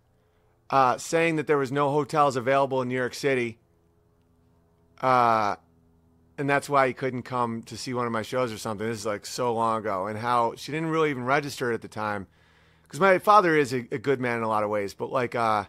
uh, 0.70 0.98
saying 0.98 1.36
that 1.36 1.48
there 1.48 1.57
was 1.57 1.72
no 1.72 1.91
hotels 1.91 2.38
available 2.38 2.82
in 2.82 2.88
New 2.88 2.95
York 2.95 3.14
City. 3.14 3.60
Uh, 5.02 5.57
and 6.38 6.49
that's 6.49 6.70
why 6.70 6.88
he 6.88 6.94
couldn't 6.94 7.24
come 7.24 7.62
to 7.64 7.76
see 7.76 7.94
one 7.94 8.06
of 8.06 8.12
my 8.14 8.22
shows 8.22 8.53
or 8.53 8.57
something. 8.57 8.88
This 8.88 8.99
is 8.99 9.06
like 9.06 9.26
so 9.26 9.53
long 9.53 9.80
ago, 9.80 10.07
and 10.07 10.18
how 10.18 10.56
she 10.56 10.72
didn't 10.72 10.90
really 10.90 11.10
even 11.10 11.26
register 11.26 11.72
it 11.72 11.76
at 11.76 11.82
the 11.82 11.90
time, 11.90 12.28
because 12.86 12.99
my 12.99 13.18
father 13.18 13.57
is 13.57 13.74
a, 13.74 13.88
a 13.91 13.98
good 13.98 14.20
man 14.20 14.38
in 14.38 14.44
a 14.44 14.48
lot 14.48 14.64
of 14.64 14.70
ways. 14.70 14.94
But 14.94 15.12
like, 15.12 15.36
uh, 15.36 15.66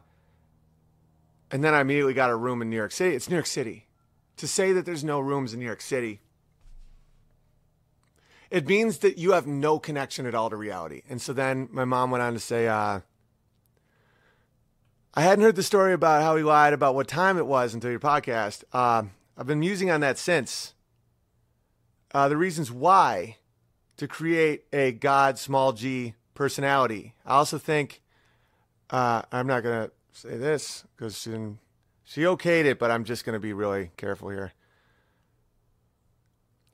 and 1.50 1.64
then 1.64 1.74
I 1.74 1.80
immediately 1.80 2.14
got 2.14 2.30
a 2.30 2.36
room 2.36 2.62
in 2.62 2.70
New 2.70 2.76
York 2.76 2.92
City. 2.92 3.16
It's 3.16 3.28
New 3.28 3.36
York 3.36 3.46
City. 3.46 3.86
To 4.38 4.46
say 4.46 4.72
that 4.72 4.84
there's 4.84 5.04
no 5.04 5.18
rooms 5.18 5.54
in 5.54 5.60
New 5.60 5.66
York 5.66 5.80
City, 5.80 6.20
it 8.50 8.66
means 8.68 8.98
that 8.98 9.16
you 9.16 9.32
have 9.32 9.46
no 9.46 9.78
connection 9.78 10.26
at 10.26 10.34
all 10.34 10.50
to 10.50 10.56
reality. 10.56 11.02
And 11.08 11.20
so 11.20 11.32
then 11.32 11.68
my 11.72 11.84
mom 11.86 12.10
went 12.10 12.22
on 12.22 12.34
to 12.34 12.38
say, 12.38 12.68
uh, 12.68 13.00
I 15.14 15.22
hadn't 15.22 15.42
heard 15.42 15.56
the 15.56 15.62
story 15.62 15.94
about 15.94 16.22
how 16.22 16.36
he 16.36 16.42
lied 16.42 16.74
about 16.74 16.94
what 16.94 17.08
time 17.08 17.38
it 17.38 17.46
was 17.46 17.72
until 17.72 17.90
your 17.90 17.98
podcast. 17.98 18.64
Uh, 18.72 19.04
I've 19.38 19.46
been 19.46 19.60
musing 19.60 19.90
on 19.90 20.02
that 20.02 20.18
since. 20.18 20.74
Uh, 22.12 22.28
the 22.28 22.36
reasons 22.36 22.70
why 22.70 23.38
to 23.96 24.06
create 24.06 24.64
a 24.72 24.92
God 24.92 25.38
small 25.38 25.72
g 25.72 26.14
personality. 26.36 27.14
I 27.24 27.34
also 27.34 27.58
think 27.58 28.02
uh, 28.90 29.22
I'm 29.32 29.46
not 29.46 29.62
gonna 29.62 29.90
say 30.12 30.36
this 30.36 30.84
because 30.96 31.20
she 31.20 31.32
she 32.04 32.22
okayed 32.22 32.64
it, 32.66 32.78
but 32.78 32.90
I'm 32.90 33.04
just 33.04 33.24
gonna 33.24 33.40
be 33.40 33.52
really 33.52 33.90
careful 33.96 34.28
here. 34.28 34.52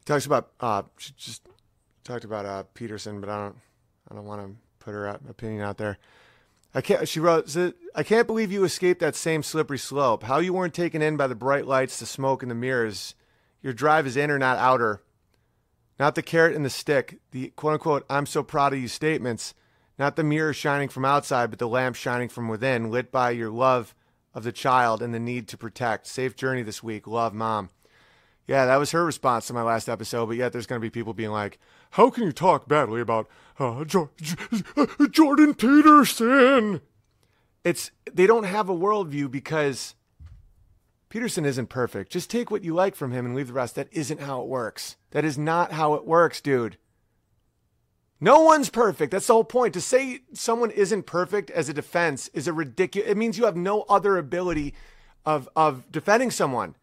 Talks 0.05 0.26
about 0.26 0.51
uh, 0.60 0.82
she 0.98 1.12
just 1.16 1.48
talked 2.05 2.24
about 2.24 2.44
uh, 2.44 2.64
Peterson, 2.74 3.20
but 3.20 3.30
I 3.30 3.39
don't 3.39 3.56
I 4.10 4.14
don't 4.14 4.26
want 4.26 4.43
to 4.43 4.56
put 4.80 4.93
her 4.93 5.06
opinion 5.06 5.62
out 5.62 5.78
there. 5.78 5.98
I 6.74 6.80
can't. 6.80 7.06
She 7.06 7.20
wrote, 7.20 7.55
"I 7.94 8.02
can't 8.02 8.26
believe 8.26 8.51
you 8.51 8.64
escaped 8.64 9.01
that 9.01 9.14
same 9.14 9.43
slippery 9.43 9.78
slope. 9.78 10.24
How 10.24 10.39
you 10.39 10.52
weren't 10.52 10.74
taken 10.74 11.02
in 11.02 11.16
by 11.16 11.26
the 11.26 11.34
bright 11.34 11.66
lights, 11.66 11.98
the 11.98 12.06
smoke, 12.06 12.43
and 12.43 12.51
the 12.51 12.56
mirrors. 12.56 13.14
Your 13.62 13.72
drive 13.72 14.06
is 14.06 14.16
inner, 14.16 14.39
not 14.39 14.59
outer. 14.59 15.02
Not 16.02 16.16
the 16.16 16.22
carrot 16.22 16.56
and 16.56 16.64
the 16.64 16.68
stick. 16.68 17.20
The 17.30 17.50
quote 17.54 17.74
unquote 17.74 18.04
"I'm 18.10 18.26
so 18.26 18.42
proud 18.42 18.72
of 18.72 18.80
you" 18.80 18.88
statements. 18.88 19.54
Not 20.00 20.16
the 20.16 20.24
mirror 20.24 20.52
shining 20.52 20.88
from 20.88 21.04
outside, 21.04 21.50
but 21.50 21.60
the 21.60 21.68
lamp 21.68 21.94
shining 21.94 22.28
from 22.28 22.48
within, 22.48 22.90
lit 22.90 23.12
by 23.12 23.30
your 23.30 23.50
love 23.50 23.94
of 24.34 24.42
the 24.42 24.50
child 24.50 25.00
and 25.00 25.14
the 25.14 25.20
need 25.20 25.46
to 25.46 25.56
protect. 25.56 26.08
Safe 26.08 26.34
journey 26.34 26.64
this 26.64 26.82
week. 26.82 27.06
Love, 27.06 27.34
mom. 27.34 27.70
Yeah, 28.48 28.66
that 28.66 28.78
was 28.78 28.90
her 28.90 29.04
response 29.04 29.46
to 29.46 29.52
my 29.52 29.62
last 29.62 29.88
episode. 29.88 30.26
But 30.26 30.38
yet, 30.38 30.52
there's 30.52 30.66
going 30.66 30.80
to 30.80 30.84
be 30.84 30.90
people 30.90 31.14
being 31.14 31.30
like, 31.30 31.60
"How 31.92 32.10
can 32.10 32.24
you 32.24 32.32
talk 32.32 32.66
badly 32.66 33.00
about 33.00 33.28
uh, 33.60 33.84
jo- 33.84 34.10
Jordan 35.12 35.54
Peterson?" 35.54 36.80
It's 37.62 37.92
they 38.12 38.26
don't 38.26 38.42
have 38.42 38.68
a 38.68 38.74
worldview 38.74 39.30
because 39.30 39.94
Peterson 41.12 41.44
isn't 41.44 41.66
perfect. 41.66 42.10
Just 42.10 42.30
take 42.30 42.51
what 42.51 42.64
you 42.64 42.72
like 42.72 42.97
from 42.97 43.12
him 43.12 43.26
and 43.26 43.34
leave 43.34 43.48
the 43.48 43.52
rest. 43.52 43.74
That 43.74 43.89
isn't 43.93 44.22
how 44.22 44.40
it 44.40 44.48
works. 44.48 44.97
That 45.10 45.26
is 45.26 45.36
not 45.36 45.72
how 45.72 45.93
it 45.93 46.06
works, 46.06 46.40
dude. 46.40 46.78
No 48.18 48.40
one's 48.40 48.70
perfect. 48.70 49.10
That's 49.10 49.26
the 49.26 49.34
whole 49.34 49.44
point. 49.44 49.74
To 49.74 49.80
say 49.82 50.20
someone 50.32 50.70
isn't 50.70 51.05
perfect 51.05 51.51
as 51.51 51.68
a 51.68 51.74
defense 51.74 52.28
is 52.28 52.48
a 52.48 52.55
ridiculous. 52.55 53.10
It 53.10 53.18
means 53.18 53.36
you 53.36 53.44
have 53.44 53.59
no 53.59 53.82
other 53.90 54.16
ability 54.16 54.72
of 55.26 55.51
of 55.55 55.93
defending 55.93 56.30
someone. 56.30 56.76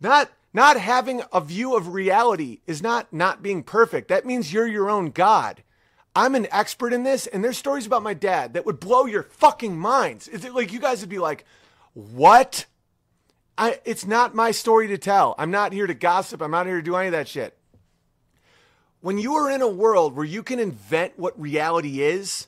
Not 0.00 0.30
not 0.54 0.80
having 0.80 1.20
a 1.30 1.42
view 1.42 1.76
of 1.76 1.88
reality 1.88 2.60
is 2.66 2.80
not 2.80 3.12
not 3.12 3.42
being 3.42 3.62
perfect. 3.62 4.08
That 4.08 4.24
means 4.24 4.50
you're 4.50 4.66
your 4.66 4.88
own 4.88 5.10
god. 5.10 5.62
I'm 6.16 6.34
an 6.34 6.48
expert 6.50 6.94
in 6.94 7.02
this, 7.02 7.26
and 7.26 7.44
there's 7.44 7.58
stories 7.58 7.84
about 7.84 8.02
my 8.02 8.14
dad 8.14 8.54
that 8.54 8.64
would 8.64 8.80
blow 8.80 9.04
your 9.04 9.24
fucking 9.24 9.78
minds. 9.78 10.26
Is 10.26 10.46
it 10.46 10.54
like 10.54 10.72
you 10.72 10.80
guys 10.80 11.00
would 11.00 11.10
be 11.10 11.18
like, 11.18 11.44
"What?" 11.92 12.64
I. 13.58 13.80
It's 13.84 14.06
not 14.06 14.34
my 14.34 14.52
story 14.52 14.88
to 14.88 14.98
tell. 14.98 15.34
I'm 15.36 15.50
not 15.50 15.72
here 15.72 15.86
to 15.86 15.94
gossip. 15.94 16.40
I'm 16.40 16.52
not 16.52 16.66
here 16.66 16.76
to 16.76 16.82
do 16.82 16.96
any 16.96 17.08
of 17.08 17.12
that 17.12 17.28
shit. 17.28 17.58
When 19.00 19.18
you 19.18 19.34
are 19.34 19.50
in 19.50 19.60
a 19.60 19.68
world 19.68 20.16
where 20.16 20.24
you 20.24 20.42
can 20.42 20.58
invent 20.58 21.18
what 21.18 21.38
reality 21.38 22.00
is, 22.02 22.46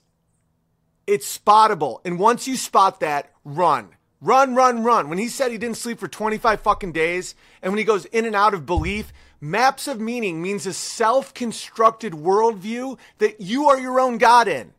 it's 1.06 1.38
spottable. 1.38 2.00
And 2.04 2.18
once 2.18 2.48
you 2.48 2.56
spot 2.56 3.00
that, 3.00 3.32
run. 3.44 3.90
Run, 4.20 4.54
run, 4.54 4.84
run. 4.84 5.08
When 5.08 5.18
he 5.18 5.28
said 5.28 5.50
he 5.50 5.58
didn't 5.58 5.78
sleep 5.78 5.98
for 5.98 6.08
25 6.08 6.60
fucking 6.60 6.92
days, 6.92 7.34
and 7.62 7.72
when 7.72 7.78
he 7.78 7.84
goes 7.84 8.04
in 8.06 8.26
and 8.26 8.36
out 8.36 8.54
of 8.54 8.66
belief, 8.66 9.12
maps 9.40 9.88
of 9.88 10.00
meaning 10.00 10.42
means 10.42 10.66
a 10.66 10.72
self 10.72 11.34
constructed 11.34 12.12
worldview 12.12 12.98
that 13.18 13.40
you 13.40 13.68
are 13.68 13.80
your 13.80 13.98
own 13.98 14.18
God 14.18 14.46
in. 14.46 14.72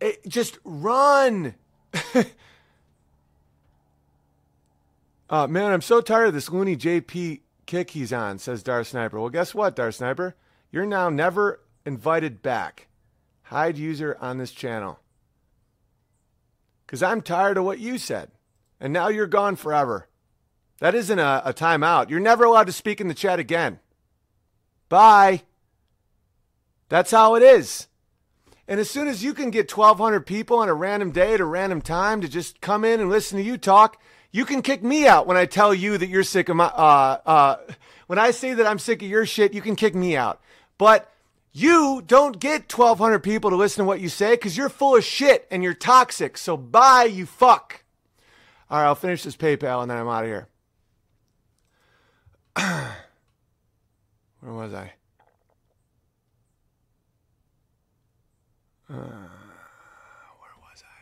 It, 0.00 0.26
just 0.26 0.58
run. 0.64 1.54
uh, 5.32 5.46
man, 5.48 5.72
I'm 5.72 5.80
so 5.80 6.00
tired 6.00 6.28
of 6.28 6.34
this 6.34 6.50
loony 6.50 6.76
JP 6.76 7.40
kick 7.66 7.90
he's 7.90 8.12
on, 8.12 8.38
says 8.38 8.62
Dar 8.62 8.84
Sniper. 8.84 9.18
Well, 9.18 9.30
guess 9.30 9.54
what, 9.54 9.74
Dar 9.74 9.90
Sniper? 9.90 10.36
You're 10.70 10.86
now 10.86 11.08
never 11.08 11.60
invited 11.84 12.42
back. 12.42 12.88
Hide 13.44 13.78
user 13.78 14.16
on 14.20 14.36
this 14.38 14.52
channel 14.52 15.00
because 16.86 17.02
I'm 17.02 17.22
tired 17.22 17.56
of 17.56 17.64
what 17.64 17.78
you 17.78 17.96
said. 17.96 18.30
And 18.78 18.92
now 18.92 19.08
you're 19.08 19.26
gone 19.26 19.56
forever. 19.56 20.08
That 20.80 20.94
isn't 20.94 21.18
a, 21.18 21.40
a 21.42 21.54
timeout. 21.54 22.10
You're 22.10 22.20
never 22.20 22.44
allowed 22.44 22.66
to 22.66 22.72
speak 22.72 23.00
in 23.00 23.08
the 23.08 23.14
chat 23.14 23.38
again. 23.38 23.78
Bye. 24.90 25.44
That's 26.90 27.10
how 27.10 27.34
it 27.34 27.42
is. 27.42 27.86
And 28.68 28.78
as 28.78 28.90
soon 28.90 29.08
as 29.08 29.24
you 29.24 29.32
can 29.32 29.50
get 29.50 29.74
1,200 29.74 30.26
people 30.26 30.58
on 30.58 30.68
a 30.68 30.74
random 30.74 31.12
day 31.12 31.32
at 31.32 31.40
a 31.40 31.46
random 31.46 31.80
time 31.80 32.20
to 32.20 32.28
just 32.28 32.60
come 32.60 32.84
in 32.84 33.00
and 33.00 33.08
listen 33.08 33.38
to 33.38 33.44
you 33.44 33.56
talk, 33.56 33.98
you 34.32 34.44
can 34.44 34.62
kick 34.62 34.82
me 34.82 35.06
out 35.06 35.26
when 35.26 35.36
I 35.36 35.46
tell 35.46 35.72
you 35.72 35.96
that 35.98 36.08
you're 36.08 36.24
sick 36.24 36.48
of 36.48 36.56
my. 36.56 36.64
Uh, 36.64 37.20
uh, 37.24 37.56
when 38.06 38.18
I 38.18 38.30
say 38.30 38.54
that 38.54 38.66
I'm 38.66 38.78
sick 38.78 39.02
of 39.02 39.08
your 39.08 39.26
shit, 39.26 39.54
you 39.54 39.60
can 39.60 39.76
kick 39.76 39.94
me 39.94 40.16
out. 40.16 40.40
But 40.78 41.08
you 41.52 42.02
don't 42.06 42.40
get 42.40 42.72
1,200 42.72 43.20
people 43.20 43.50
to 43.50 43.56
listen 43.56 43.84
to 43.84 43.86
what 43.86 44.00
you 44.00 44.08
say 44.08 44.32
because 44.32 44.56
you're 44.56 44.70
full 44.70 44.96
of 44.96 45.04
shit 45.04 45.46
and 45.50 45.62
you're 45.62 45.74
toxic. 45.74 46.38
So 46.38 46.56
bye, 46.56 47.04
you 47.04 47.26
fuck. 47.26 47.84
All 48.70 48.78
right, 48.78 48.86
I'll 48.86 48.94
finish 48.94 49.22
this 49.22 49.36
PayPal 49.36 49.82
and 49.82 49.90
then 49.90 49.98
I'm 49.98 50.08
out 50.08 50.24
of 50.24 50.30
here. 50.30 50.48
Where 54.40 54.52
was 54.54 54.74
I? 54.74 54.94
Uh, 58.90 58.96
where 58.96 60.56
was 60.60 60.82
I? 60.84 60.98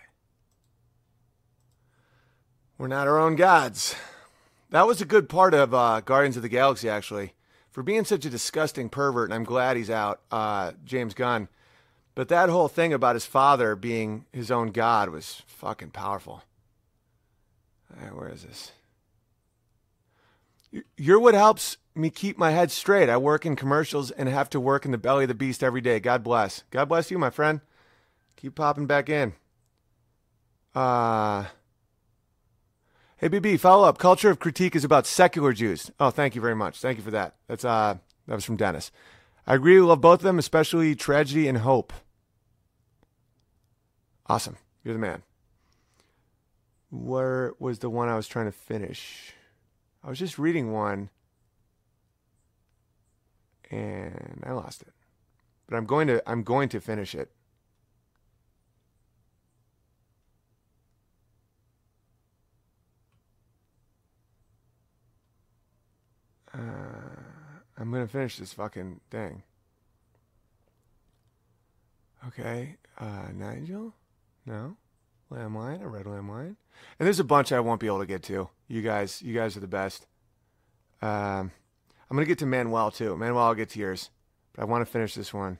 We're 2.80 2.88
not 2.88 3.08
our 3.08 3.18
own 3.18 3.36
gods. 3.36 3.94
That 4.70 4.86
was 4.86 5.02
a 5.02 5.04
good 5.04 5.28
part 5.28 5.52
of 5.52 5.74
uh, 5.74 6.00
Guardians 6.00 6.36
of 6.36 6.42
the 6.42 6.48
Galaxy, 6.48 6.88
actually. 6.88 7.34
For 7.70 7.82
being 7.82 8.06
such 8.06 8.24
a 8.24 8.30
disgusting 8.30 8.88
pervert, 8.88 9.28
and 9.28 9.34
I'm 9.34 9.44
glad 9.44 9.76
he's 9.76 9.90
out, 9.90 10.22
uh, 10.30 10.72
James 10.86 11.12
Gunn. 11.12 11.48
But 12.14 12.28
that 12.28 12.48
whole 12.48 12.68
thing 12.68 12.94
about 12.94 13.16
his 13.16 13.26
father 13.26 13.76
being 13.76 14.24
his 14.32 14.50
own 14.50 14.68
god 14.68 15.10
was 15.10 15.42
fucking 15.46 15.90
powerful. 15.90 16.42
Where 18.12 18.30
is 18.30 18.44
this? 18.44 18.72
You're 20.96 21.20
what 21.20 21.34
helps 21.34 21.76
me 21.94 22.08
keep 22.08 22.38
my 22.38 22.52
head 22.52 22.70
straight. 22.70 23.10
I 23.10 23.18
work 23.18 23.44
in 23.44 23.56
commercials 23.56 24.10
and 24.10 24.26
have 24.26 24.48
to 24.48 24.58
work 24.58 24.86
in 24.86 24.90
the 24.90 24.96
belly 24.96 25.24
of 25.24 25.28
the 25.28 25.34
beast 25.34 25.62
every 25.62 25.82
day. 25.82 26.00
God 26.00 26.24
bless. 26.24 26.62
God 26.70 26.88
bless 26.88 27.10
you, 27.10 27.18
my 27.18 27.28
friend. 27.28 27.60
Keep 28.36 28.54
popping 28.54 28.86
back 28.86 29.10
in. 29.10 29.34
Uh 30.74 31.44
Hey 33.20 33.28
BB, 33.28 33.60
follow 33.60 33.86
up. 33.86 33.98
Culture 33.98 34.30
of 34.30 34.38
critique 34.38 34.74
is 34.74 34.82
about 34.82 35.06
secular 35.06 35.52
Jews. 35.52 35.90
Oh, 36.00 36.08
thank 36.08 36.34
you 36.34 36.40
very 36.40 36.56
much. 36.56 36.78
Thank 36.78 36.96
you 36.96 37.04
for 37.04 37.10
that. 37.10 37.34
That's 37.48 37.66
uh 37.66 37.98
that 38.26 38.34
was 38.34 38.46
from 38.46 38.56
Dennis. 38.56 38.90
I 39.46 39.56
agree, 39.56 39.74
we 39.74 39.82
love 39.82 40.00
both 40.00 40.20
of 40.20 40.22
them, 40.22 40.38
especially 40.38 40.94
tragedy 40.94 41.46
and 41.46 41.58
hope. 41.58 41.92
Awesome. 44.26 44.56
You're 44.82 44.94
the 44.94 45.00
man. 45.00 45.22
Where 46.88 47.52
was 47.58 47.80
the 47.80 47.90
one 47.90 48.08
I 48.08 48.16
was 48.16 48.26
trying 48.26 48.46
to 48.46 48.52
finish? 48.52 49.34
I 50.02 50.08
was 50.08 50.18
just 50.18 50.38
reading 50.38 50.72
one 50.72 51.10
and 53.70 54.42
I 54.46 54.52
lost 54.52 54.80
it. 54.80 54.94
But 55.68 55.76
I'm 55.76 55.84
going 55.84 56.06
to 56.06 56.22
I'm 56.26 56.42
going 56.42 56.70
to 56.70 56.80
finish 56.80 57.14
it. 57.14 57.30
Uh, 66.60 67.62
I'm 67.78 67.90
gonna 67.90 68.06
finish 68.06 68.36
this 68.36 68.52
fucking 68.52 69.00
thing. 69.10 69.42
Okay, 72.28 72.76
uh, 72.98 73.28
Nigel? 73.34 73.94
No? 74.44 74.76
Landline? 75.32 75.80
I 75.80 75.84
read 75.84 76.04
Landline. 76.04 76.56
And 76.98 77.06
there's 77.06 77.20
a 77.20 77.24
bunch 77.24 77.52
I 77.52 77.60
won't 77.60 77.80
be 77.80 77.86
able 77.86 78.00
to 78.00 78.06
get 78.06 78.22
to. 78.24 78.50
You 78.68 78.82
guys, 78.82 79.22
you 79.22 79.34
guys 79.34 79.56
are 79.56 79.60
the 79.60 79.66
best. 79.66 80.06
Um, 81.00 81.50
I'm 82.10 82.16
gonna 82.16 82.26
get 82.26 82.38
to 82.40 82.46
Manuel 82.46 82.90
too. 82.90 83.16
Manuel, 83.16 83.44
I'll 83.44 83.54
get 83.54 83.70
to 83.70 83.78
yours, 83.78 84.10
but 84.52 84.62
I 84.62 84.64
want 84.66 84.84
to 84.84 84.90
finish 84.90 85.14
this 85.14 85.32
one. 85.32 85.58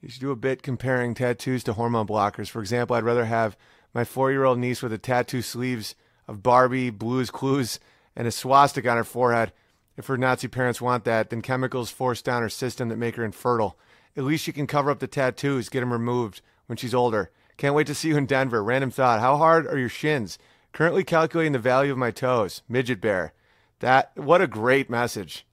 You 0.00 0.08
should 0.08 0.20
do 0.20 0.30
a 0.30 0.36
bit 0.36 0.62
comparing 0.62 1.14
tattoos 1.14 1.64
to 1.64 1.72
hormone 1.72 2.06
blockers. 2.06 2.48
For 2.48 2.60
example, 2.60 2.94
I'd 2.94 3.04
rather 3.04 3.24
have 3.24 3.56
my 3.94 4.04
four-year-old 4.04 4.58
niece 4.58 4.82
with 4.82 4.92
a 4.92 4.98
tattoo 4.98 5.42
sleeves 5.42 5.94
of 6.28 6.42
Barbie, 6.42 6.90
Blues 6.90 7.30
Clues, 7.30 7.80
and 8.14 8.26
a 8.26 8.30
swastika 8.30 8.90
on 8.90 8.96
her 8.96 9.04
forehead. 9.04 9.52
If 9.96 10.06
her 10.06 10.16
Nazi 10.16 10.48
parents 10.48 10.80
want 10.80 11.04
that, 11.04 11.30
then 11.30 11.42
chemicals 11.42 11.90
forced 11.90 12.24
down 12.24 12.42
her 12.42 12.48
system 12.48 12.88
that 12.88 12.96
make 12.96 13.16
her 13.16 13.24
infertile. 13.24 13.78
At 14.16 14.24
least 14.24 14.44
she 14.44 14.52
can 14.52 14.66
cover 14.66 14.90
up 14.90 14.98
the 14.98 15.06
tattoos, 15.06 15.68
get 15.68 15.80
them 15.80 15.92
removed 15.92 16.40
when 16.66 16.76
she's 16.76 16.94
older. 16.94 17.30
Can't 17.56 17.74
wait 17.74 17.86
to 17.86 17.94
see 17.94 18.08
you 18.08 18.16
in 18.16 18.26
Denver. 18.26 18.62
Random 18.62 18.90
thought. 18.90 19.20
How 19.20 19.36
hard 19.36 19.66
are 19.66 19.78
your 19.78 19.88
shins? 19.88 20.38
Currently 20.72 21.04
calculating 21.04 21.52
the 21.52 21.58
value 21.58 21.92
of 21.92 21.98
my 21.98 22.10
toes. 22.10 22.62
Midget 22.68 23.00
bear. 23.00 23.32
That 23.80 24.12
what 24.16 24.40
a 24.40 24.46
great 24.46 24.88
message. 24.88 25.46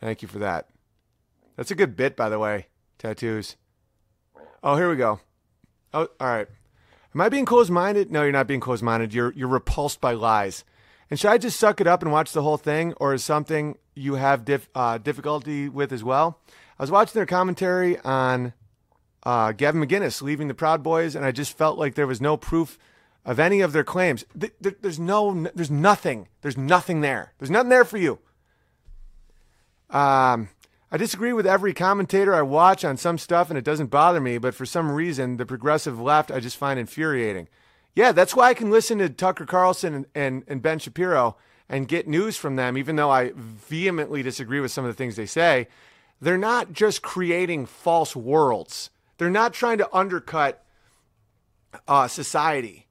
Thank 0.00 0.22
you 0.22 0.28
for 0.28 0.38
that. 0.38 0.68
That's 1.56 1.70
a 1.70 1.76
good 1.76 1.96
bit, 1.96 2.16
by 2.16 2.28
the 2.28 2.38
way. 2.38 2.66
Tattoos. 2.98 3.56
Oh, 4.62 4.76
here 4.76 4.90
we 4.90 4.96
go. 4.96 5.20
Oh, 5.94 6.08
all 6.20 6.26
right. 6.26 6.48
Am 7.16 7.22
I 7.22 7.30
being 7.30 7.46
closed-minded? 7.46 8.12
No, 8.12 8.24
you're 8.24 8.30
not 8.30 8.46
being 8.46 8.60
closed-minded. 8.60 9.14
You're 9.14 9.32
you're 9.32 9.48
repulsed 9.48 10.02
by 10.02 10.12
lies. 10.12 10.66
And 11.08 11.18
should 11.18 11.30
I 11.30 11.38
just 11.38 11.58
suck 11.58 11.80
it 11.80 11.86
up 11.86 12.02
and 12.02 12.12
watch 12.12 12.32
the 12.32 12.42
whole 12.42 12.58
thing, 12.58 12.92
or 12.98 13.14
is 13.14 13.24
something 13.24 13.78
you 13.94 14.16
have 14.16 14.44
dif- 14.44 14.68
uh, 14.74 14.98
difficulty 14.98 15.70
with 15.70 15.94
as 15.94 16.04
well? 16.04 16.38
I 16.78 16.82
was 16.82 16.90
watching 16.90 17.14
their 17.14 17.24
commentary 17.24 17.98
on 18.00 18.52
uh, 19.22 19.52
Gavin 19.52 19.80
McInnes 19.80 20.20
leaving 20.20 20.48
the 20.48 20.52
Proud 20.52 20.82
Boys, 20.82 21.14
and 21.14 21.24
I 21.24 21.32
just 21.32 21.56
felt 21.56 21.78
like 21.78 21.94
there 21.94 22.06
was 22.06 22.20
no 22.20 22.36
proof 22.36 22.78
of 23.24 23.40
any 23.40 23.62
of 23.62 23.72
their 23.72 23.82
claims. 23.82 24.26
There's 24.34 24.98
no, 24.98 25.48
there's 25.54 25.70
nothing. 25.70 26.28
There's 26.42 26.58
nothing 26.58 27.00
there. 27.00 27.32
There's 27.38 27.50
nothing 27.50 27.70
there 27.70 27.86
for 27.86 27.96
you. 27.96 28.18
Um, 29.88 30.50
I 30.96 30.98
disagree 30.98 31.34
with 31.34 31.46
every 31.46 31.74
commentator 31.74 32.34
I 32.34 32.40
watch 32.40 32.82
on 32.82 32.96
some 32.96 33.18
stuff, 33.18 33.50
and 33.50 33.58
it 33.58 33.66
doesn't 33.66 33.90
bother 33.90 34.18
me. 34.18 34.38
But 34.38 34.54
for 34.54 34.64
some 34.64 34.90
reason, 34.90 35.36
the 35.36 35.44
progressive 35.44 36.00
left 36.00 36.30
I 36.30 36.40
just 36.40 36.56
find 36.56 36.80
infuriating. 36.80 37.48
Yeah, 37.94 38.12
that's 38.12 38.34
why 38.34 38.48
I 38.48 38.54
can 38.54 38.70
listen 38.70 38.96
to 38.96 39.10
Tucker 39.10 39.44
Carlson 39.44 39.92
and, 39.92 40.06
and, 40.14 40.44
and 40.48 40.62
Ben 40.62 40.78
Shapiro 40.78 41.36
and 41.68 41.86
get 41.86 42.08
news 42.08 42.38
from 42.38 42.56
them, 42.56 42.78
even 42.78 42.96
though 42.96 43.10
I 43.10 43.32
vehemently 43.34 44.22
disagree 44.22 44.58
with 44.58 44.70
some 44.70 44.86
of 44.86 44.88
the 44.88 44.96
things 44.96 45.16
they 45.16 45.26
say. 45.26 45.68
They're 46.18 46.38
not 46.38 46.72
just 46.72 47.02
creating 47.02 47.66
false 47.66 48.16
worlds. 48.16 48.88
They're 49.18 49.28
not 49.28 49.52
trying 49.52 49.76
to 49.76 49.94
undercut 49.94 50.64
uh, 51.86 52.08
society 52.08 52.86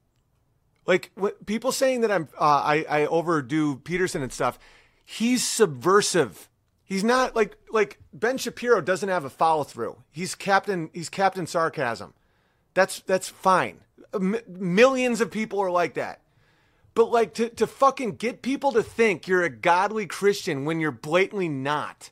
like 0.86 1.10
what, 1.16 1.44
people 1.44 1.72
saying 1.72 2.02
that 2.02 2.12
I'm 2.12 2.28
uh, 2.38 2.44
I, 2.44 2.86
I 2.88 3.06
overdo 3.06 3.76
Peterson 3.76 4.22
and 4.22 4.32
stuff. 4.32 4.60
He's 5.04 5.42
subversive. 5.44 6.48
He's 6.86 7.04
not 7.04 7.36
like 7.36 7.56
like 7.70 7.98
Ben 8.14 8.38
Shapiro 8.38 8.80
doesn't 8.80 9.08
have 9.08 9.24
a 9.24 9.30
follow 9.30 9.64
through. 9.64 9.98
He's 10.10 10.34
captain. 10.34 10.88
He's 10.94 11.10
captain 11.10 11.46
sarcasm. 11.46 12.14
That's 12.72 13.00
that's 13.00 13.28
fine. 13.28 13.80
M- 14.14 14.40
millions 14.48 15.20
of 15.20 15.30
people 15.30 15.60
are 15.60 15.70
like 15.70 15.94
that. 15.94 16.22
But 16.94 17.10
like 17.10 17.34
to 17.34 17.50
to 17.50 17.66
fucking 17.66 18.12
get 18.12 18.40
people 18.40 18.72
to 18.72 18.82
think 18.82 19.28
you're 19.28 19.42
a 19.42 19.50
godly 19.50 20.06
Christian 20.06 20.64
when 20.64 20.80
you're 20.80 20.92
blatantly 20.92 21.48
not, 21.48 22.10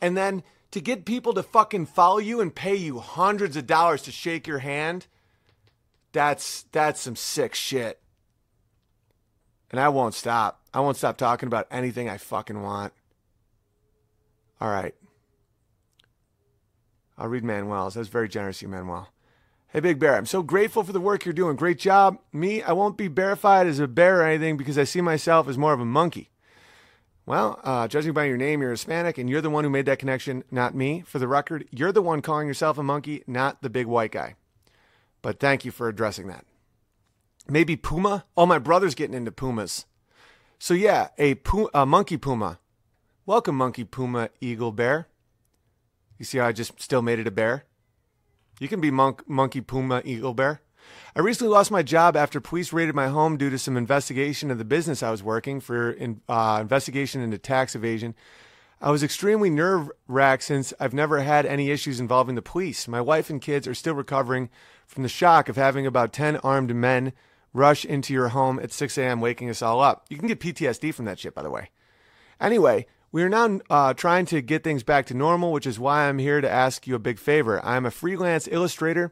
and 0.00 0.16
then 0.16 0.42
to 0.72 0.80
get 0.80 1.06
people 1.06 1.32
to 1.32 1.42
fucking 1.42 1.86
follow 1.86 2.18
you 2.18 2.40
and 2.40 2.54
pay 2.54 2.74
you 2.74 2.98
hundreds 2.98 3.56
of 3.56 3.66
dollars 3.66 4.02
to 4.02 4.12
shake 4.12 4.46
your 4.46 4.58
hand 4.58 5.06
that's 6.16 6.62
that's 6.72 7.02
some 7.02 7.14
sick 7.14 7.54
shit. 7.54 8.00
And 9.70 9.78
I 9.78 9.90
won't 9.90 10.14
stop. 10.14 10.62
I 10.72 10.80
won't 10.80 10.96
stop 10.96 11.18
talking 11.18 11.46
about 11.46 11.66
anything 11.70 12.08
I 12.08 12.16
fucking 12.16 12.62
want. 12.62 12.94
All 14.60 14.70
right. 14.70 14.94
I'll 17.18 17.28
read 17.28 17.44
Manuel's. 17.44 17.94
That 17.94 18.00
was 18.00 18.08
very 18.08 18.28
generous 18.28 18.62
you, 18.62 18.68
Manuel. 18.68 19.08
Hey, 19.68 19.80
Big 19.80 19.98
Bear, 19.98 20.16
I'm 20.16 20.26
so 20.26 20.42
grateful 20.42 20.84
for 20.84 20.92
the 20.92 21.00
work 21.00 21.24
you're 21.24 21.34
doing. 21.34 21.56
Great 21.56 21.78
job. 21.78 22.18
Me, 22.32 22.62
I 22.62 22.72
won't 22.72 22.96
be 22.96 23.08
verified 23.08 23.66
as 23.66 23.78
a 23.78 23.88
bear 23.88 24.20
or 24.20 24.24
anything 24.24 24.56
because 24.56 24.78
I 24.78 24.84
see 24.84 25.00
myself 25.00 25.48
as 25.48 25.58
more 25.58 25.72
of 25.72 25.80
a 25.80 25.84
monkey. 25.84 26.30
Well, 27.26 27.60
uh, 27.64 27.88
judging 27.88 28.12
by 28.12 28.26
your 28.26 28.36
name, 28.36 28.62
you're 28.62 28.70
Hispanic, 28.70 29.18
and 29.18 29.28
you're 29.28 29.40
the 29.40 29.50
one 29.50 29.64
who 29.64 29.70
made 29.70 29.86
that 29.86 29.98
connection, 29.98 30.44
not 30.50 30.76
me. 30.76 31.02
For 31.04 31.18
the 31.18 31.26
record, 31.26 31.66
you're 31.72 31.90
the 31.90 32.00
one 32.00 32.22
calling 32.22 32.46
yourself 32.46 32.78
a 32.78 32.82
monkey, 32.84 33.24
not 33.26 33.62
the 33.62 33.68
big 33.68 33.86
white 33.86 34.12
guy. 34.12 34.36
But 35.22 35.40
thank 35.40 35.64
you 35.64 35.72
for 35.72 35.88
addressing 35.88 36.28
that. 36.28 36.44
Maybe 37.48 37.74
puma? 37.74 38.24
Oh, 38.36 38.46
my 38.46 38.58
brother's 38.58 38.94
getting 38.94 39.16
into 39.16 39.32
pumas. 39.32 39.86
So 40.58 40.72
yeah, 40.72 41.08
a, 41.18 41.34
pu- 41.34 41.70
a 41.74 41.84
monkey 41.84 42.16
puma. 42.16 42.60
Welcome, 43.28 43.56
monkey 43.56 43.82
puma 43.82 44.28
eagle 44.40 44.70
bear. 44.70 45.08
You 46.16 46.24
see 46.24 46.38
how 46.38 46.46
I 46.46 46.52
just 46.52 46.80
still 46.80 47.02
made 47.02 47.18
it 47.18 47.26
a 47.26 47.32
bear? 47.32 47.64
You 48.60 48.68
can 48.68 48.80
be 48.80 48.92
monk, 48.92 49.28
monkey 49.28 49.60
puma 49.60 50.00
eagle 50.04 50.32
bear. 50.32 50.60
I 51.16 51.18
recently 51.18 51.52
lost 51.52 51.72
my 51.72 51.82
job 51.82 52.16
after 52.16 52.40
police 52.40 52.72
raided 52.72 52.94
my 52.94 53.08
home 53.08 53.36
due 53.36 53.50
to 53.50 53.58
some 53.58 53.76
investigation 53.76 54.52
of 54.52 54.58
the 54.58 54.64
business 54.64 55.02
I 55.02 55.10
was 55.10 55.24
working 55.24 55.58
for 55.58 55.90
in, 55.90 56.20
uh, 56.28 56.58
investigation 56.62 57.20
into 57.20 57.36
tax 57.36 57.74
evasion. 57.74 58.14
I 58.80 58.92
was 58.92 59.02
extremely 59.02 59.50
nerve 59.50 59.90
wracked 60.06 60.44
since 60.44 60.72
I've 60.78 60.94
never 60.94 61.18
had 61.18 61.46
any 61.46 61.72
issues 61.72 61.98
involving 61.98 62.36
the 62.36 62.42
police. 62.42 62.86
My 62.86 63.00
wife 63.00 63.28
and 63.28 63.42
kids 63.42 63.66
are 63.66 63.74
still 63.74 63.94
recovering 63.94 64.50
from 64.86 65.02
the 65.02 65.08
shock 65.08 65.48
of 65.48 65.56
having 65.56 65.84
about 65.84 66.12
10 66.12 66.36
armed 66.44 66.76
men 66.76 67.12
rush 67.52 67.84
into 67.84 68.14
your 68.14 68.28
home 68.28 68.60
at 68.60 68.70
6 68.70 68.96
a.m., 68.96 69.20
waking 69.20 69.50
us 69.50 69.62
all 69.62 69.80
up. 69.80 70.06
You 70.08 70.16
can 70.16 70.28
get 70.28 70.38
PTSD 70.38 70.94
from 70.94 71.06
that 71.06 71.18
shit, 71.18 71.34
by 71.34 71.42
the 71.42 71.50
way. 71.50 71.70
Anyway, 72.40 72.86
we 73.16 73.22
are 73.22 73.30
now 73.30 73.60
uh, 73.70 73.94
trying 73.94 74.26
to 74.26 74.42
get 74.42 74.62
things 74.62 74.82
back 74.82 75.06
to 75.06 75.14
normal, 75.14 75.50
which 75.50 75.66
is 75.66 75.78
why 75.78 76.06
I'm 76.06 76.18
here 76.18 76.42
to 76.42 76.50
ask 76.50 76.86
you 76.86 76.94
a 76.94 76.98
big 76.98 77.18
favor. 77.18 77.64
I'm 77.64 77.86
a 77.86 77.90
freelance 77.90 78.46
illustrator 78.46 79.10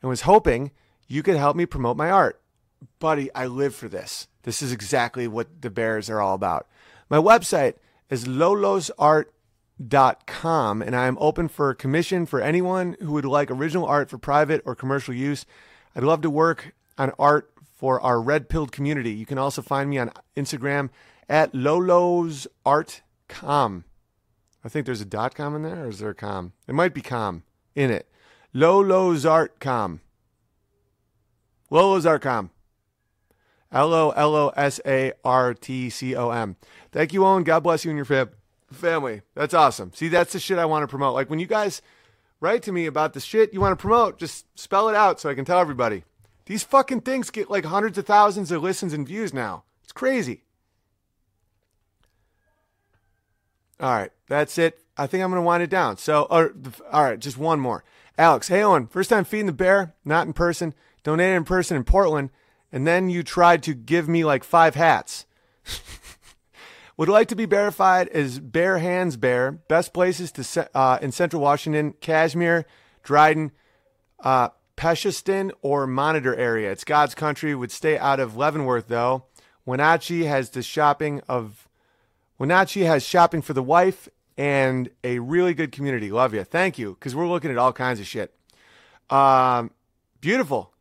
and 0.00 0.08
was 0.08 0.20
hoping 0.20 0.70
you 1.08 1.24
could 1.24 1.34
help 1.34 1.56
me 1.56 1.66
promote 1.66 1.96
my 1.96 2.08
art. 2.08 2.40
Buddy, 3.00 3.34
I 3.34 3.46
live 3.46 3.74
for 3.74 3.88
this. 3.88 4.28
This 4.44 4.62
is 4.62 4.70
exactly 4.70 5.26
what 5.26 5.60
the 5.60 5.70
Bears 5.70 6.08
are 6.08 6.20
all 6.20 6.36
about. 6.36 6.68
My 7.10 7.16
website 7.16 7.74
is 8.08 8.26
lolosart.com 8.26 10.82
and 10.82 10.94
I 10.94 11.08
am 11.08 11.18
open 11.20 11.48
for 11.48 11.74
commission 11.74 12.26
for 12.26 12.40
anyone 12.40 12.96
who 13.00 13.10
would 13.10 13.24
like 13.24 13.50
original 13.50 13.86
art 13.86 14.08
for 14.08 14.18
private 14.18 14.62
or 14.64 14.76
commercial 14.76 15.14
use. 15.14 15.46
I'd 15.96 16.04
love 16.04 16.20
to 16.20 16.30
work 16.30 16.76
on 16.96 17.10
art 17.18 17.50
for 17.74 18.00
our 18.02 18.22
red 18.22 18.48
pilled 18.48 18.70
community. 18.70 19.10
You 19.10 19.26
can 19.26 19.38
also 19.38 19.62
find 19.62 19.90
me 19.90 19.98
on 19.98 20.12
Instagram 20.36 20.90
at 21.28 21.54
lolosartcom. 21.54 23.00
I 23.42 24.68
think 24.68 24.86
there's 24.86 25.00
a 25.00 25.06
dot 25.06 25.34
com 25.34 25.56
in 25.56 25.62
there, 25.62 25.84
or 25.84 25.88
is 25.88 25.98
there 25.98 26.10
a 26.10 26.14
com? 26.14 26.52
It 26.68 26.74
might 26.74 26.94
be 26.94 27.00
com 27.00 27.42
in 27.74 27.90
it. 27.90 28.08
Lolosartcom. 28.54 30.00
Lolosartcom. 31.70 32.50
L 33.72 33.94
O 33.94 34.10
L 34.10 34.34
O 34.34 34.48
S 34.50 34.80
A 34.84 35.12
R 35.24 35.54
T 35.54 35.88
C 35.88 36.14
O 36.14 36.30
M. 36.30 36.56
Thank 36.90 37.12
you, 37.12 37.24
Owen. 37.24 37.44
God 37.44 37.60
bless 37.60 37.84
you 37.84 37.90
and 37.90 37.96
your 37.96 38.04
fam- 38.04 38.30
family. 38.70 39.22
That's 39.34 39.54
awesome. 39.54 39.92
See, 39.94 40.08
that's 40.08 40.34
the 40.34 40.40
shit 40.40 40.58
I 40.58 40.66
want 40.66 40.82
to 40.82 40.88
promote. 40.88 41.14
Like 41.14 41.30
when 41.30 41.38
you 41.38 41.46
guys 41.46 41.80
write 42.40 42.62
to 42.64 42.72
me 42.72 42.86
about 42.86 43.14
the 43.14 43.20
shit 43.20 43.54
you 43.54 43.60
want 43.60 43.72
to 43.72 43.80
promote, 43.80 44.18
just 44.18 44.46
spell 44.58 44.88
it 44.90 44.94
out 44.94 45.20
so 45.20 45.30
I 45.30 45.34
can 45.34 45.46
tell 45.46 45.58
everybody. 45.58 46.04
These 46.44 46.64
fucking 46.64 47.00
things 47.00 47.30
get 47.30 47.50
like 47.50 47.64
hundreds 47.64 47.96
of 47.96 48.04
thousands 48.04 48.52
of 48.52 48.62
listens 48.62 48.92
and 48.92 49.06
views 49.06 49.32
now. 49.32 49.64
It's 49.82 49.92
crazy. 49.92 50.42
All 53.82 53.90
right, 53.90 54.12
that's 54.28 54.56
it. 54.58 54.78
I 54.96 55.08
think 55.08 55.24
I'm 55.24 55.30
going 55.30 55.42
to 55.42 55.46
wind 55.46 55.62
it 55.62 55.70
down. 55.70 55.96
So, 55.96 56.28
or, 56.30 56.54
all 56.92 57.02
right, 57.02 57.18
just 57.18 57.36
one 57.36 57.58
more. 57.58 57.82
Alex, 58.16 58.48
hey 58.48 58.62
Owen, 58.62 58.86
first 58.86 59.10
time 59.10 59.24
feeding 59.24 59.46
the 59.46 59.52
bear, 59.52 59.94
not 60.04 60.26
in 60.26 60.32
person, 60.32 60.74
donated 61.02 61.36
in 61.36 61.44
person 61.44 61.76
in 61.76 61.84
Portland, 61.84 62.30
and 62.70 62.86
then 62.86 63.08
you 63.08 63.22
tried 63.22 63.62
to 63.64 63.74
give 63.74 64.08
me 64.08 64.24
like 64.24 64.44
five 64.44 64.74
hats. 64.74 65.26
Would 66.96 67.08
like 67.08 67.26
to 67.28 67.34
be 67.34 67.46
verified 67.46 68.08
as 68.08 68.38
Bare 68.38 68.78
Hands 68.78 69.16
Bear. 69.16 69.52
Best 69.52 69.94
places 69.94 70.30
to 70.32 70.70
uh, 70.74 70.98
in 71.00 71.10
Central 71.10 71.40
Washington: 71.40 71.94
Cashmere, 72.00 72.66
Dryden, 73.02 73.50
uh, 74.20 74.50
Peshastin, 74.76 75.50
or 75.62 75.86
Monitor 75.86 76.36
area. 76.36 76.70
It's 76.70 76.84
God's 76.84 77.14
country. 77.14 77.54
Would 77.54 77.72
stay 77.72 77.96
out 77.96 78.20
of 78.20 78.36
Leavenworth 78.36 78.88
though. 78.88 79.24
Wenatchee 79.64 80.24
has 80.24 80.50
the 80.50 80.62
shopping 80.62 81.22
of 81.28 81.66
Wenatchee 82.42 82.80
has 82.80 83.04
shopping 83.04 83.40
for 83.40 83.52
the 83.52 83.62
wife 83.62 84.08
and 84.36 84.90
a 85.04 85.20
really 85.20 85.54
good 85.54 85.70
community. 85.70 86.10
Love 86.10 86.34
you. 86.34 86.42
Thank 86.42 86.76
you. 86.76 86.94
Because 86.94 87.14
we're 87.14 87.28
looking 87.28 87.52
at 87.52 87.56
all 87.56 87.72
kinds 87.72 88.00
of 88.00 88.06
shit. 88.08 88.34
Um, 89.10 89.70
beautiful. 90.20 90.72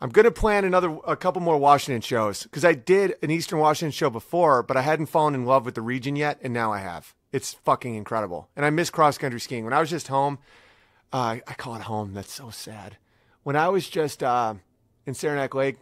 I'm 0.00 0.10
going 0.10 0.24
to 0.24 0.32
plan 0.32 0.64
another, 0.64 0.98
a 1.06 1.14
couple 1.14 1.40
more 1.40 1.58
Washington 1.58 2.00
shows 2.00 2.42
because 2.42 2.64
I 2.64 2.72
did 2.72 3.14
an 3.22 3.30
Eastern 3.30 3.60
Washington 3.60 3.92
show 3.92 4.10
before, 4.10 4.64
but 4.64 4.76
I 4.76 4.82
hadn't 4.82 5.06
fallen 5.06 5.36
in 5.36 5.46
love 5.46 5.64
with 5.64 5.76
the 5.76 5.80
region 5.80 6.16
yet, 6.16 6.40
and 6.42 6.52
now 6.52 6.72
I 6.72 6.78
have. 6.78 7.14
It's 7.30 7.54
fucking 7.54 7.94
incredible. 7.94 8.48
And 8.56 8.66
I 8.66 8.70
miss 8.70 8.90
cross 8.90 9.18
country 9.18 9.38
skiing. 9.38 9.62
When 9.62 9.72
I 9.72 9.78
was 9.78 9.90
just 9.90 10.08
home, 10.08 10.40
uh, 11.12 11.36
I 11.46 11.54
call 11.54 11.76
it 11.76 11.82
home. 11.82 12.14
That's 12.14 12.32
so 12.32 12.50
sad. 12.50 12.96
When 13.44 13.54
I 13.54 13.68
was 13.68 13.88
just 13.88 14.24
uh, 14.24 14.54
in 15.06 15.14
Saranac 15.14 15.54
Lake, 15.54 15.76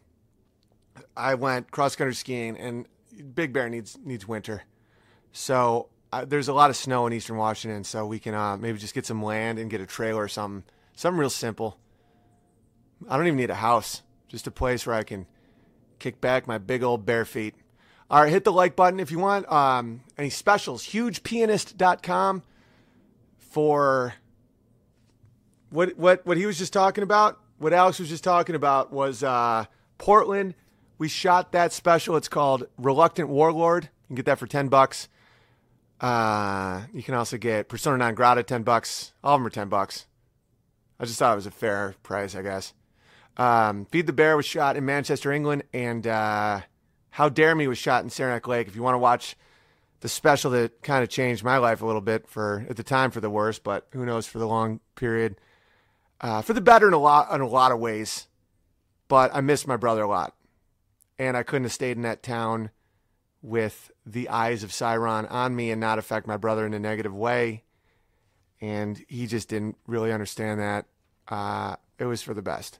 I 1.16 1.34
went 1.34 1.70
cross 1.70 1.96
country 1.96 2.14
skiing, 2.14 2.58
and 2.58 2.84
Big 3.20 3.52
Bear 3.52 3.68
needs 3.68 3.98
needs 4.04 4.26
winter. 4.26 4.62
So 5.32 5.88
uh, 6.12 6.24
there's 6.24 6.48
a 6.48 6.52
lot 6.52 6.70
of 6.70 6.76
snow 6.76 7.06
in 7.06 7.12
Eastern 7.12 7.36
Washington, 7.36 7.84
so 7.84 8.06
we 8.06 8.18
can 8.18 8.34
uh, 8.34 8.56
maybe 8.56 8.78
just 8.78 8.94
get 8.94 9.06
some 9.06 9.22
land 9.22 9.58
and 9.58 9.70
get 9.70 9.80
a 9.80 9.86
trailer 9.86 10.22
or 10.22 10.28
something. 10.28 10.64
Something 10.96 11.18
real 11.18 11.30
simple. 11.30 11.78
I 13.08 13.16
don't 13.16 13.26
even 13.26 13.38
need 13.38 13.50
a 13.50 13.54
house 13.54 14.02
just 14.30 14.46
a 14.46 14.50
place 14.50 14.86
where 14.86 14.94
I 14.94 15.02
can 15.02 15.26
kick 15.98 16.20
back 16.20 16.46
my 16.46 16.56
big 16.56 16.82
old 16.82 17.04
bare 17.04 17.24
feet. 17.24 17.54
All 18.08 18.22
right, 18.22 18.30
hit 18.30 18.44
the 18.44 18.52
like 18.52 18.76
button 18.76 19.00
if 19.00 19.10
you 19.10 19.18
want 19.18 19.50
um, 19.52 20.02
any 20.16 20.30
specials. 20.30 20.84
HugePianist.com 20.84 22.42
for 23.38 24.14
what 25.70 25.96
what 25.98 26.24
what 26.24 26.36
he 26.36 26.46
was 26.46 26.58
just 26.58 26.72
talking 26.72 27.02
about. 27.02 27.40
What 27.58 27.72
Alex 27.72 27.98
was 27.98 28.08
just 28.08 28.24
talking 28.24 28.54
about 28.54 28.92
was 28.92 29.22
uh, 29.22 29.66
Portland. 29.98 30.54
We 31.00 31.08
shot 31.08 31.52
that 31.52 31.72
special. 31.72 32.14
It's 32.16 32.28
called 32.28 32.66
Reluctant 32.76 33.30
Warlord. 33.30 33.84
You 33.84 34.06
can 34.08 34.16
get 34.16 34.26
that 34.26 34.38
for 34.38 34.46
ten 34.46 34.68
bucks. 34.68 35.08
Uh, 35.98 36.82
you 36.92 37.02
can 37.02 37.14
also 37.14 37.38
get 37.38 37.70
Persona 37.70 37.96
Non 37.96 38.14
Grata 38.14 38.42
ten 38.42 38.64
bucks. 38.64 39.14
All 39.24 39.34
of 39.34 39.40
them 39.40 39.46
are 39.46 39.50
ten 39.50 39.70
bucks. 39.70 40.06
I 41.00 41.06
just 41.06 41.18
thought 41.18 41.32
it 41.32 41.36
was 41.36 41.46
a 41.46 41.50
fair 41.50 41.94
price, 42.02 42.34
I 42.36 42.42
guess. 42.42 42.74
Um, 43.38 43.86
Feed 43.86 44.06
the 44.06 44.12
Bear 44.12 44.36
was 44.36 44.44
shot 44.44 44.76
in 44.76 44.84
Manchester, 44.84 45.32
England, 45.32 45.62
and 45.72 46.06
uh, 46.06 46.60
How 47.08 47.30
Dare 47.30 47.54
Me 47.54 47.66
was 47.66 47.78
shot 47.78 48.04
in 48.04 48.10
Saranac 48.10 48.46
Lake. 48.46 48.68
If 48.68 48.76
you 48.76 48.82
want 48.82 48.94
to 48.94 48.98
watch 48.98 49.36
the 50.00 50.08
special 50.10 50.50
that 50.50 50.82
kind 50.82 51.02
of 51.02 51.08
changed 51.08 51.42
my 51.42 51.56
life 51.56 51.80
a 51.80 51.86
little 51.86 52.02
bit 52.02 52.28
for 52.28 52.66
at 52.68 52.76
the 52.76 52.82
time 52.82 53.10
for 53.10 53.22
the 53.22 53.30
worse, 53.30 53.58
but 53.58 53.86
who 53.92 54.04
knows 54.04 54.26
for 54.26 54.38
the 54.38 54.46
long 54.46 54.80
period, 54.96 55.36
uh, 56.20 56.42
for 56.42 56.52
the 56.52 56.60
better 56.60 56.88
in 56.88 56.92
a 56.92 56.98
lot 56.98 57.34
in 57.34 57.40
a 57.40 57.48
lot 57.48 57.72
of 57.72 57.78
ways. 57.78 58.28
But 59.08 59.30
I 59.34 59.40
missed 59.40 59.66
my 59.66 59.78
brother 59.78 60.02
a 60.02 60.08
lot, 60.08 60.34
and 61.20 61.36
I 61.36 61.42
couldn't 61.42 61.64
have 61.64 61.72
stayed 61.72 61.98
in 61.98 62.02
that 62.02 62.22
town 62.22 62.70
with 63.42 63.90
the 64.06 64.30
eyes 64.30 64.64
of 64.64 64.70
Sauron 64.70 65.30
on 65.30 65.54
me 65.54 65.70
and 65.70 65.78
not 65.78 65.98
affect 65.98 66.26
my 66.26 66.38
brother 66.38 66.64
in 66.64 66.72
a 66.72 66.78
negative 66.78 67.14
way. 67.14 67.62
And 68.58 69.04
he 69.06 69.26
just 69.26 69.50
didn't 69.50 69.76
really 69.86 70.12
understand 70.12 70.60
that. 70.60 70.86
Uh, 71.28 71.76
it 71.98 72.06
was 72.06 72.22
for 72.22 72.32
the 72.32 72.40
best. 72.40 72.78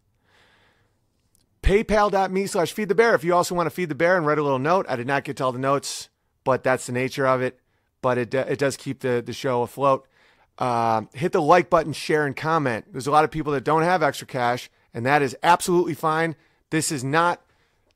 Paypal.me 1.63 2.47
slash 2.47 2.73
feed 2.73 2.89
the 2.89 2.95
bear 2.95 3.15
if 3.15 3.25
you 3.25 3.35
also 3.35 3.55
want 3.55 3.67
to 3.67 3.71
feed 3.71 3.91
the 3.91 3.95
bear 3.95 4.17
and 4.17 4.25
write 4.25 4.39
a 4.39 4.43
little 4.43 4.59
note. 4.59 4.87
I 4.89 4.97
did 4.97 5.07
not 5.07 5.25
get 5.25 5.37
to 5.37 5.45
all 5.45 5.53
the 5.53 5.59
notes 5.59 6.09
but 6.43 6.65
that's 6.65 6.87
the 6.87 6.93
nature 6.93 7.27
of 7.27 7.43
it. 7.43 7.61
But 8.01 8.17
it, 8.17 8.33
it 8.33 8.59
does 8.59 8.79
keep 8.79 9.01
the, 9.01 9.23
the 9.25 9.35
show 9.35 9.61
afloat. 9.61 10.09
Uh, 10.57 11.03
hit 11.13 11.33
the 11.33 11.43
like 11.43 11.69
button 11.69 11.93
share 11.93 12.25
and 12.25 12.35
comment. 12.35 12.87
There's 12.91 13.07
a 13.07 13.11
lot 13.11 13.25
of 13.25 13.31
people 13.31 13.53
that 13.53 13.65
don't 13.65 13.83
have 13.83 14.03
extra 14.03 14.27
cash 14.27 14.71
and 14.95 15.05
that 15.05 15.21
is 15.21 15.37
absolutely 15.43 15.93
fine. 15.93 16.37
This 16.71 16.91
is 16.91 17.05
not 17.05 17.43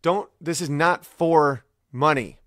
don't 0.05 0.29
this 0.39 0.61
is 0.61 0.69
not 0.69 1.05
for 1.07 1.65
money. 1.91 2.39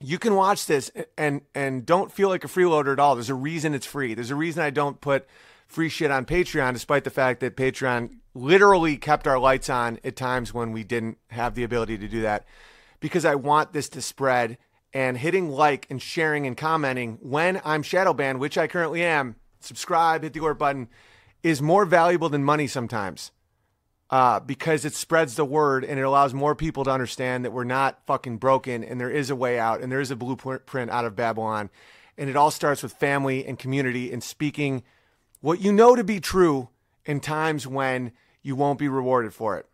You 0.00 0.18
can 0.18 0.34
watch 0.34 0.64
this 0.64 0.90
and 1.18 1.42
and 1.54 1.84
don't 1.84 2.10
feel 2.10 2.30
like 2.30 2.42
a 2.42 2.48
freeloader 2.48 2.94
at 2.94 2.98
all. 2.98 3.14
There's 3.14 3.28
a 3.28 3.34
reason 3.34 3.74
it's 3.74 3.86
free. 3.86 4.14
There's 4.14 4.30
a 4.30 4.34
reason 4.34 4.62
i 4.62 4.70
don't 4.70 4.98
put 5.00 5.26
free 5.68 5.90
shit 5.90 6.10
on 6.10 6.24
patreon 6.24 6.72
despite 6.72 7.04
the 7.04 7.10
fact 7.10 7.40
that 7.40 7.54
patreon 7.54 8.16
literally 8.34 8.96
kept 8.96 9.28
our 9.28 9.38
lights 9.38 9.68
on 9.68 9.98
at 10.02 10.16
times 10.16 10.54
when 10.54 10.72
we 10.72 10.82
didn't 10.82 11.18
have 11.28 11.54
the 11.54 11.64
ability 11.64 11.98
to 11.98 12.08
do 12.08 12.22
that. 12.22 12.46
Because 12.98 13.26
I 13.26 13.34
want 13.34 13.74
this 13.74 13.90
to 13.90 14.00
spread 14.00 14.56
and 14.94 15.18
hitting 15.18 15.50
like 15.50 15.86
and 15.90 16.00
sharing 16.00 16.46
and 16.46 16.56
commenting 16.56 17.18
when 17.20 17.60
I'm 17.62 17.82
shadow 17.82 18.14
banned, 18.14 18.40
which 18.40 18.56
I 18.56 18.66
currently 18.66 19.02
am, 19.02 19.36
subscribe, 19.60 20.22
hit 20.22 20.32
the 20.32 20.40
alert 20.40 20.58
button, 20.58 20.88
is 21.42 21.60
more 21.60 21.84
valuable 21.84 22.30
than 22.30 22.42
money 22.42 22.66
sometimes. 22.66 23.32
Uh, 24.10 24.40
because 24.40 24.84
it 24.84 24.92
spreads 24.92 25.36
the 25.36 25.44
word 25.44 25.84
and 25.84 25.96
it 25.96 26.02
allows 26.02 26.34
more 26.34 26.56
people 26.56 26.82
to 26.82 26.90
understand 26.90 27.44
that 27.44 27.52
we're 27.52 27.62
not 27.62 28.04
fucking 28.06 28.36
broken 28.36 28.82
and 28.82 29.00
there 29.00 29.08
is 29.08 29.30
a 29.30 29.36
way 29.36 29.56
out 29.56 29.80
and 29.80 29.92
there 29.92 30.00
is 30.00 30.10
a 30.10 30.16
blueprint 30.16 30.90
out 30.90 31.04
of 31.04 31.14
Babylon. 31.14 31.70
And 32.18 32.28
it 32.28 32.34
all 32.34 32.50
starts 32.50 32.82
with 32.82 32.92
family 32.92 33.46
and 33.46 33.56
community 33.56 34.12
and 34.12 34.20
speaking 34.20 34.82
what 35.40 35.60
you 35.60 35.72
know 35.72 35.94
to 35.94 36.02
be 36.02 36.18
true 36.18 36.70
in 37.06 37.20
times 37.20 37.68
when 37.68 38.10
you 38.42 38.56
won't 38.56 38.80
be 38.80 38.88
rewarded 38.88 39.32
for 39.32 39.56
it. 39.58 39.66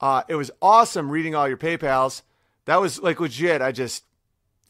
Uh, 0.00 0.22
it 0.28 0.36
was 0.36 0.50
awesome 0.62 1.10
reading 1.10 1.34
all 1.34 1.48
your 1.48 1.56
PayPal's. 1.56 2.22
That 2.66 2.80
was 2.80 3.00
like 3.00 3.18
legit. 3.18 3.60
I 3.60 3.72
just, 3.72 4.04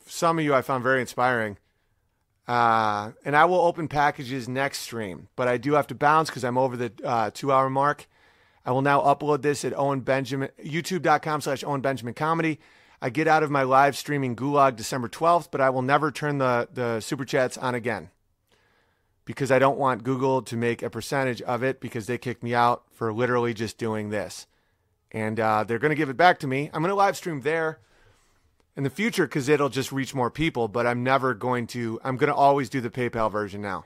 some 0.06 0.38
of 0.38 0.44
you 0.44 0.55
I 0.55 0.62
found 0.62 0.82
very 0.82 1.01
inspiring. 1.01 1.59
Uh, 2.48 3.12
and 3.24 3.36
I 3.36 3.44
will 3.44 3.60
open 3.60 3.86
packages 3.86 4.48
next 4.48 4.78
stream, 4.78 5.28
but 5.36 5.47
I 5.47 5.56
do 5.56 5.74
have 5.74 5.86
to 5.88 5.94
bounce 5.94 6.30
because 6.30 6.42
I'm 6.42 6.59
over 6.59 6.76
the 6.76 6.92
uh, 7.05 7.30
two 7.32 7.52
hour 7.52 7.70
mark. 7.70 8.09
I 8.65 8.73
will 8.73 8.82
now 8.82 9.01
upload 9.01 9.43
this 9.43 9.65
at 9.65 9.77
Owen 9.77 10.01
Benjamin, 10.01 10.51
youtube.com 10.62 11.41
slash 11.41 11.65
Owen 11.65 11.81
Benjamin 11.81 12.15
Comedy. 12.15 12.61
I 13.03 13.09
get 13.09 13.27
out 13.27 13.43
of 13.43 13.51
my 13.51 13.62
live 13.62 13.97
streaming 13.97 14.37
gulag 14.37 14.77
December 14.77 15.09
12th, 15.09 15.49
but 15.51 15.61
I 15.61 15.70
will 15.70 15.82
never 15.82 16.11
turn 16.11 16.39
the, 16.39 16.69
the 16.73 17.01
super 17.01 17.24
chats 17.24 17.57
on 17.57 17.74
again 17.74 18.11
because 19.24 19.51
I 19.51 19.59
don't 19.59 19.78
want 19.78 20.05
Google 20.05 20.43
to 20.43 20.57
make 20.57 20.82
a 20.82 20.91
percentage 20.91 21.41
of 21.43 21.62
it 21.62 21.81
because 21.81 22.07
they 22.07 22.19
kicked 22.19 22.43
me 22.43 22.55
out 22.55 22.82
for 22.93 23.12
literally 23.12 23.55
just 23.55 23.78
doing 23.78 24.11
this. 24.11 24.47
And 25.12 25.41
uh, 25.41 25.65
they're 25.65 25.78
going 25.78 25.91
to 25.91 25.97
give 25.97 26.11
it 26.11 26.16
back 26.16 26.39
to 26.41 26.47
me. 26.47 26.70
I'm 26.73 26.82
going 26.82 26.91
to 26.91 26.95
live 26.95 27.16
stream 27.16 27.41
there 27.41 27.81
in 28.77 28.82
the 28.82 28.91
future 28.91 29.24
because 29.24 29.49
it'll 29.49 29.69
just 29.69 29.93
reach 29.93 30.15
more 30.15 30.31
people, 30.31 30.69
but 30.69 30.87
I'm 30.87 31.03
never 31.03 31.32
going 31.32 31.66
to, 31.69 31.99
I'm 32.05 32.16
going 32.16 32.28
to 32.28 32.35
always 32.35 32.69
do 32.69 32.81
the 32.81 32.91
PayPal 32.91 33.31
version 33.32 33.62
now 33.62 33.85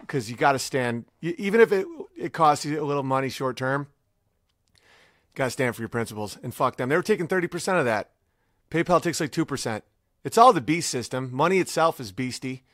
because 0.00 0.30
you 0.30 0.36
got 0.36 0.52
to 0.52 0.58
stand, 0.58 1.04
even 1.20 1.60
if 1.60 1.72
it, 1.72 1.86
it 2.16 2.32
costs 2.32 2.64
you 2.64 2.82
a 2.82 2.84
little 2.84 3.02
money 3.02 3.28
short 3.28 3.56
term, 3.56 3.88
got 5.36 5.44
to 5.44 5.50
stand 5.50 5.76
for 5.76 5.82
your 5.82 5.88
principles 5.88 6.36
and 6.42 6.52
fuck 6.52 6.76
them. 6.76 6.88
They 6.88 6.96
were 6.96 7.02
taking 7.02 7.28
30% 7.28 7.78
of 7.78 7.84
that. 7.84 8.10
PayPal 8.70 9.00
takes 9.00 9.20
like 9.20 9.30
2%. 9.30 9.82
It's 10.24 10.36
all 10.36 10.52
the 10.52 10.60
beast 10.60 10.90
system. 10.90 11.30
Money 11.32 11.60
itself 11.60 12.00
is 12.00 12.10
beastie 12.10 12.64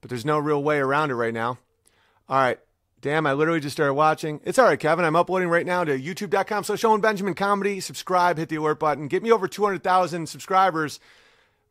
but 0.00 0.10
there's 0.10 0.24
no 0.24 0.38
real 0.38 0.62
way 0.62 0.78
around 0.78 1.10
it 1.10 1.14
right 1.14 1.34
now. 1.34 1.58
All 2.28 2.38
right. 2.38 2.58
Damn, 3.00 3.26
I 3.26 3.32
literally 3.32 3.60
just 3.60 3.76
started 3.76 3.94
watching. 3.94 4.40
It's 4.44 4.58
all 4.58 4.64
right, 4.64 4.78
Kevin. 4.78 5.04
I'm 5.04 5.14
uploading 5.14 5.48
right 5.48 5.64
now 5.64 5.84
to 5.84 5.96
youtube.com 5.96 6.64
slash 6.64 6.82
Owen 6.84 7.00
Benjamin 7.00 7.34
Comedy. 7.34 7.78
Subscribe, 7.78 8.38
hit 8.38 8.48
the 8.48 8.56
alert 8.56 8.80
button. 8.80 9.06
Get 9.06 9.22
me 9.22 9.30
over 9.30 9.46
200,000 9.46 10.28
subscribers 10.28 10.98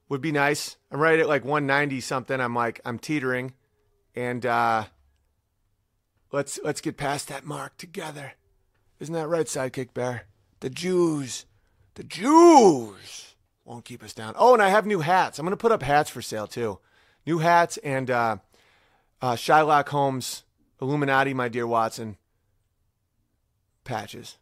would 0.08 0.22
be 0.22 0.32
nice. 0.32 0.78
I'm 0.90 1.02
right 1.02 1.20
at 1.20 1.28
like 1.28 1.44
190 1.44 2.00
something. 2.00 2.40
I'm 2.40 2.56
like, 2.56 2.80
I'm 2.86 2.98
teetering. 2.98 3.54
And 4.16 4.46
uh, 4.46 4.86
let's 6.32 6.60
let's 6.64 6.80
get 6.80 6.96
past 6.96 7.28
that 7.28 7.46
mark 7.46 7.78
together. 7.78 8.34
Isn't 9.02 9.14
that 9.14 9.28
right, 9.28 9.46
Sidekick 9.46 9.94
Bear? 9.94 10.24
The 10.60 10.70
Jews, 10.70 11.46
the 11.96 12.04
Jews 12.04 13.36
won't 13.66 13.86
keep 13.86 14.04
us 14.04 14.14
down. 14.14 14.34
Oh, 14.38 14.54
and 14.54 14.62
I 14.62 14.70
have 14.70 14.86
new 14.86 15.02
hats. 15.02 15.38
I'm 15.38 15.46
going 15.46 15.52
to 15.52 15.58
put 15.58 15.72
up 15.72 15.84
hats 15.84 16.10
for 16.10 16.22
sale 16.22 16.48
too. 16.48 16.80
New 17.26 17.40
hats 17.40 17.78
and 17.78 18.10
uh, 18.10 18.38
uh, 19.22 19.34
Shylock 19.34 19.90
Holmes, 19.90 20.44
Illuminati, 20.82 21.34
my 21.34 21.50
dear 21.50 21.68
Watson 21.68 22.18
patches. 23.84 24.38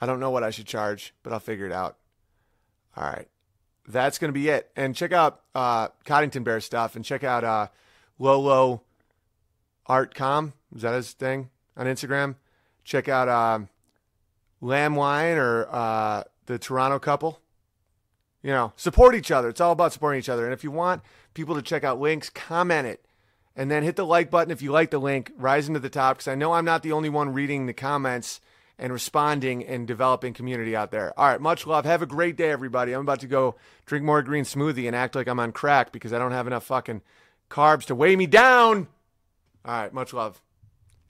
I 0.00 0.06
don't 0.06 0.20
know 0.20 0.30
what 0.30 0.42
I 0.42 0.50
should 0.50 0.66
charge, 0.66 1.14
but 1.22 1.32
I'll 1.32 1.40
figure 1.40 1.66
it 1.66 1.72
out. 1.72 1.96
All 2.96 3.08
right. 3.08 3.28
That's 3.88 4.18
going 4.18 4.28
to 4.28 4.38
be 4.38 4.48
it. 4.48 4.70
And 4.76 4.94
check 4.94 5.12
out 5.12 5.40
uh, 5.54 5.88
Coddington 6.04 6.44
Bear 6.44 6.60
stuff 6.60 6.96
and 6.96 7.04
check 7.04 7.24
out 7.24 7.44
uh, 7.44 7.68
Lolo 8.18 8.82
Artcom. 9.88 10.52
Is 10.74 10.82
that 10.82 10.94
his 10.94 11.12
thing 11.12 11.50
on 11.76 11.86
Instagram? 11.86 12.34
Check 12.84 13.08
out 13.08 13.28
um, 13.28 13.68
Lamb 14.66 14.96
Wine 14.96 15.38
or 15.38 15.66
uh, 15.70 16.24
the 16.46 16.58
Toronto 16.58 16.98
couple. 16.98 17.40
You 18.42 18.50
know, 18.50 18.72
support 18.76 19.14
each 19.14 19.30
other. 19.30 19.48
It's 19.48 19.60
all 19.60 19.72
about 19.72 19.92
supporting 19.92 20.18
each 20.18 20.28
other. 20.28 20.44
And 20.44 20.52
if 20.52 20.62
you 20.62 20.70
want 20.70 21.02
people 21.34 21.54
to 21.56 21.62
check 21.62 21.82
out 21.82 22.00
links, 22.00 22.30
comment 22.30 22.86
it. 22.86 23.04
And 23.56 23.70
then 23.70 23.82
hit 23.82 23.96
the 23.96 24.04
like 24.04 24.30
button 24.30 24.52
if 24.52 24.62
you 24.62 24.70
like 24.70 24.90
the 24.90 24.98
link, 24.98 25.32
rising 25.36 25.74
to 25.74 25.80
the 25.80 25.88
top, 25.88 26.18
because 26.18 26.28
I 26.28 26.34
know 26.34 26.52
I'm 26.52 26.64
not 26.64 26.82
the 26.82 26.92
only 26.92 27.08
one 27.08 27.32
reading 27.32 27.66
the 27.66 27.72
comments 27.72 28.40
and 28.78 28.92
responding 28.92 29.64
and 29.64 29.86
developing 29.86 30.34
community 30.34 30.76
out 30.76 30.90
there. 30.90 31.18
All 31.18 31.26
right, 31.26 31.40
much 31.40 31.66
love. 31.66 31.86
Have 31.86 32.02
a 32.02 32.06
great 32.06 32.36
day, 32.36 32.50
everybody. 32.50 32.92
I'm 32.92 33.00
about 33.00 33.20
to 33.20 33.26
go 33.26 33.56
drink 33.86 34.04
more 34.04 34.22
green 34.22 34.44
smoothie 34.44 34.86
and 34.86 34.94
act 34.94 35.14
like 35.14 35.26
I'm 35.26 35.40
on 35.40 35.52
crack 35.52 35.92
because 35.92 36.12
I 36.12 36.18
don't 36.18 36.32
have 36.32 36.46
enough 36.46 36.64
fucking 36.64 37.00
carbs 37.50 37.86
to 37.86 37.94
weigh 37.94 38.16
me 38.16 38.26
down. 38.26 38.88
All 39.64 39.72
right, 39.72 39.92
much 39.92 40.12
love. 40.12 40.42